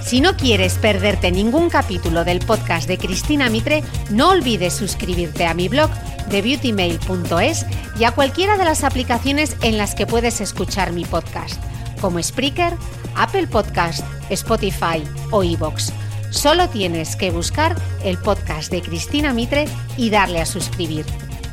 Si 0.08 0.22
no 0.22 0.38
quieres 0.38 0.76
perderte 0.76 1.34
ningún 1.34 1.70
capítulo 1.70 2.24
del 2.24 2.40
podcast 2.40 2.88
de 2.88 2.98
Cristina 2.98 3.50
Mitre, 3.50 3.84
no 4.10 4.30
olvides 4.30 4.72
suscribirte 4.74 5.46
a 5.46 5.54
mi 5.54 5.68
blog 5.68 5.90
de 6.30 6.42
beautymail.es 6.42 7.66
y 8.00 8.06
a 8.06 8.12
cualquiera 8.12 8.56
de 8.56 8.64
las 8.64 8.86
aplicaciones 8.86 9.58
en 9.64 9.78
las 9.78 9.96
que 9.96 10.08
puedes 10.08 10.40
escuchar 10.40 10.94
mi 10.94 11.04
podcast, 11.04 11.62
como 12.00 12.24
Spreaker, 12.24 12.72
Apple 13.18 13.48
Podcast, 13.48 14.00
Spotify 14.30 15.04
o 15.32 15.44
iVoox. 15.44 15.92
Solo 16.30 16.70
tienes 16.70 17.18
que 17.18 17.30
buscar 17.30 17.76
el 18.06 18.18
podcast 18.18 18.72
de 18.72 18.82
Cristina 18.82 19.34
Mitre 19.34 19.66
y 19.98 20.10
darle 20.10 20.40
a 20.40 20.46
suscribir. 20.46 21.06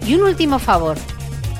Y 0.06 0.14
un 0.14 0.22
último 0.22 0.60
favor, 0.60 0.96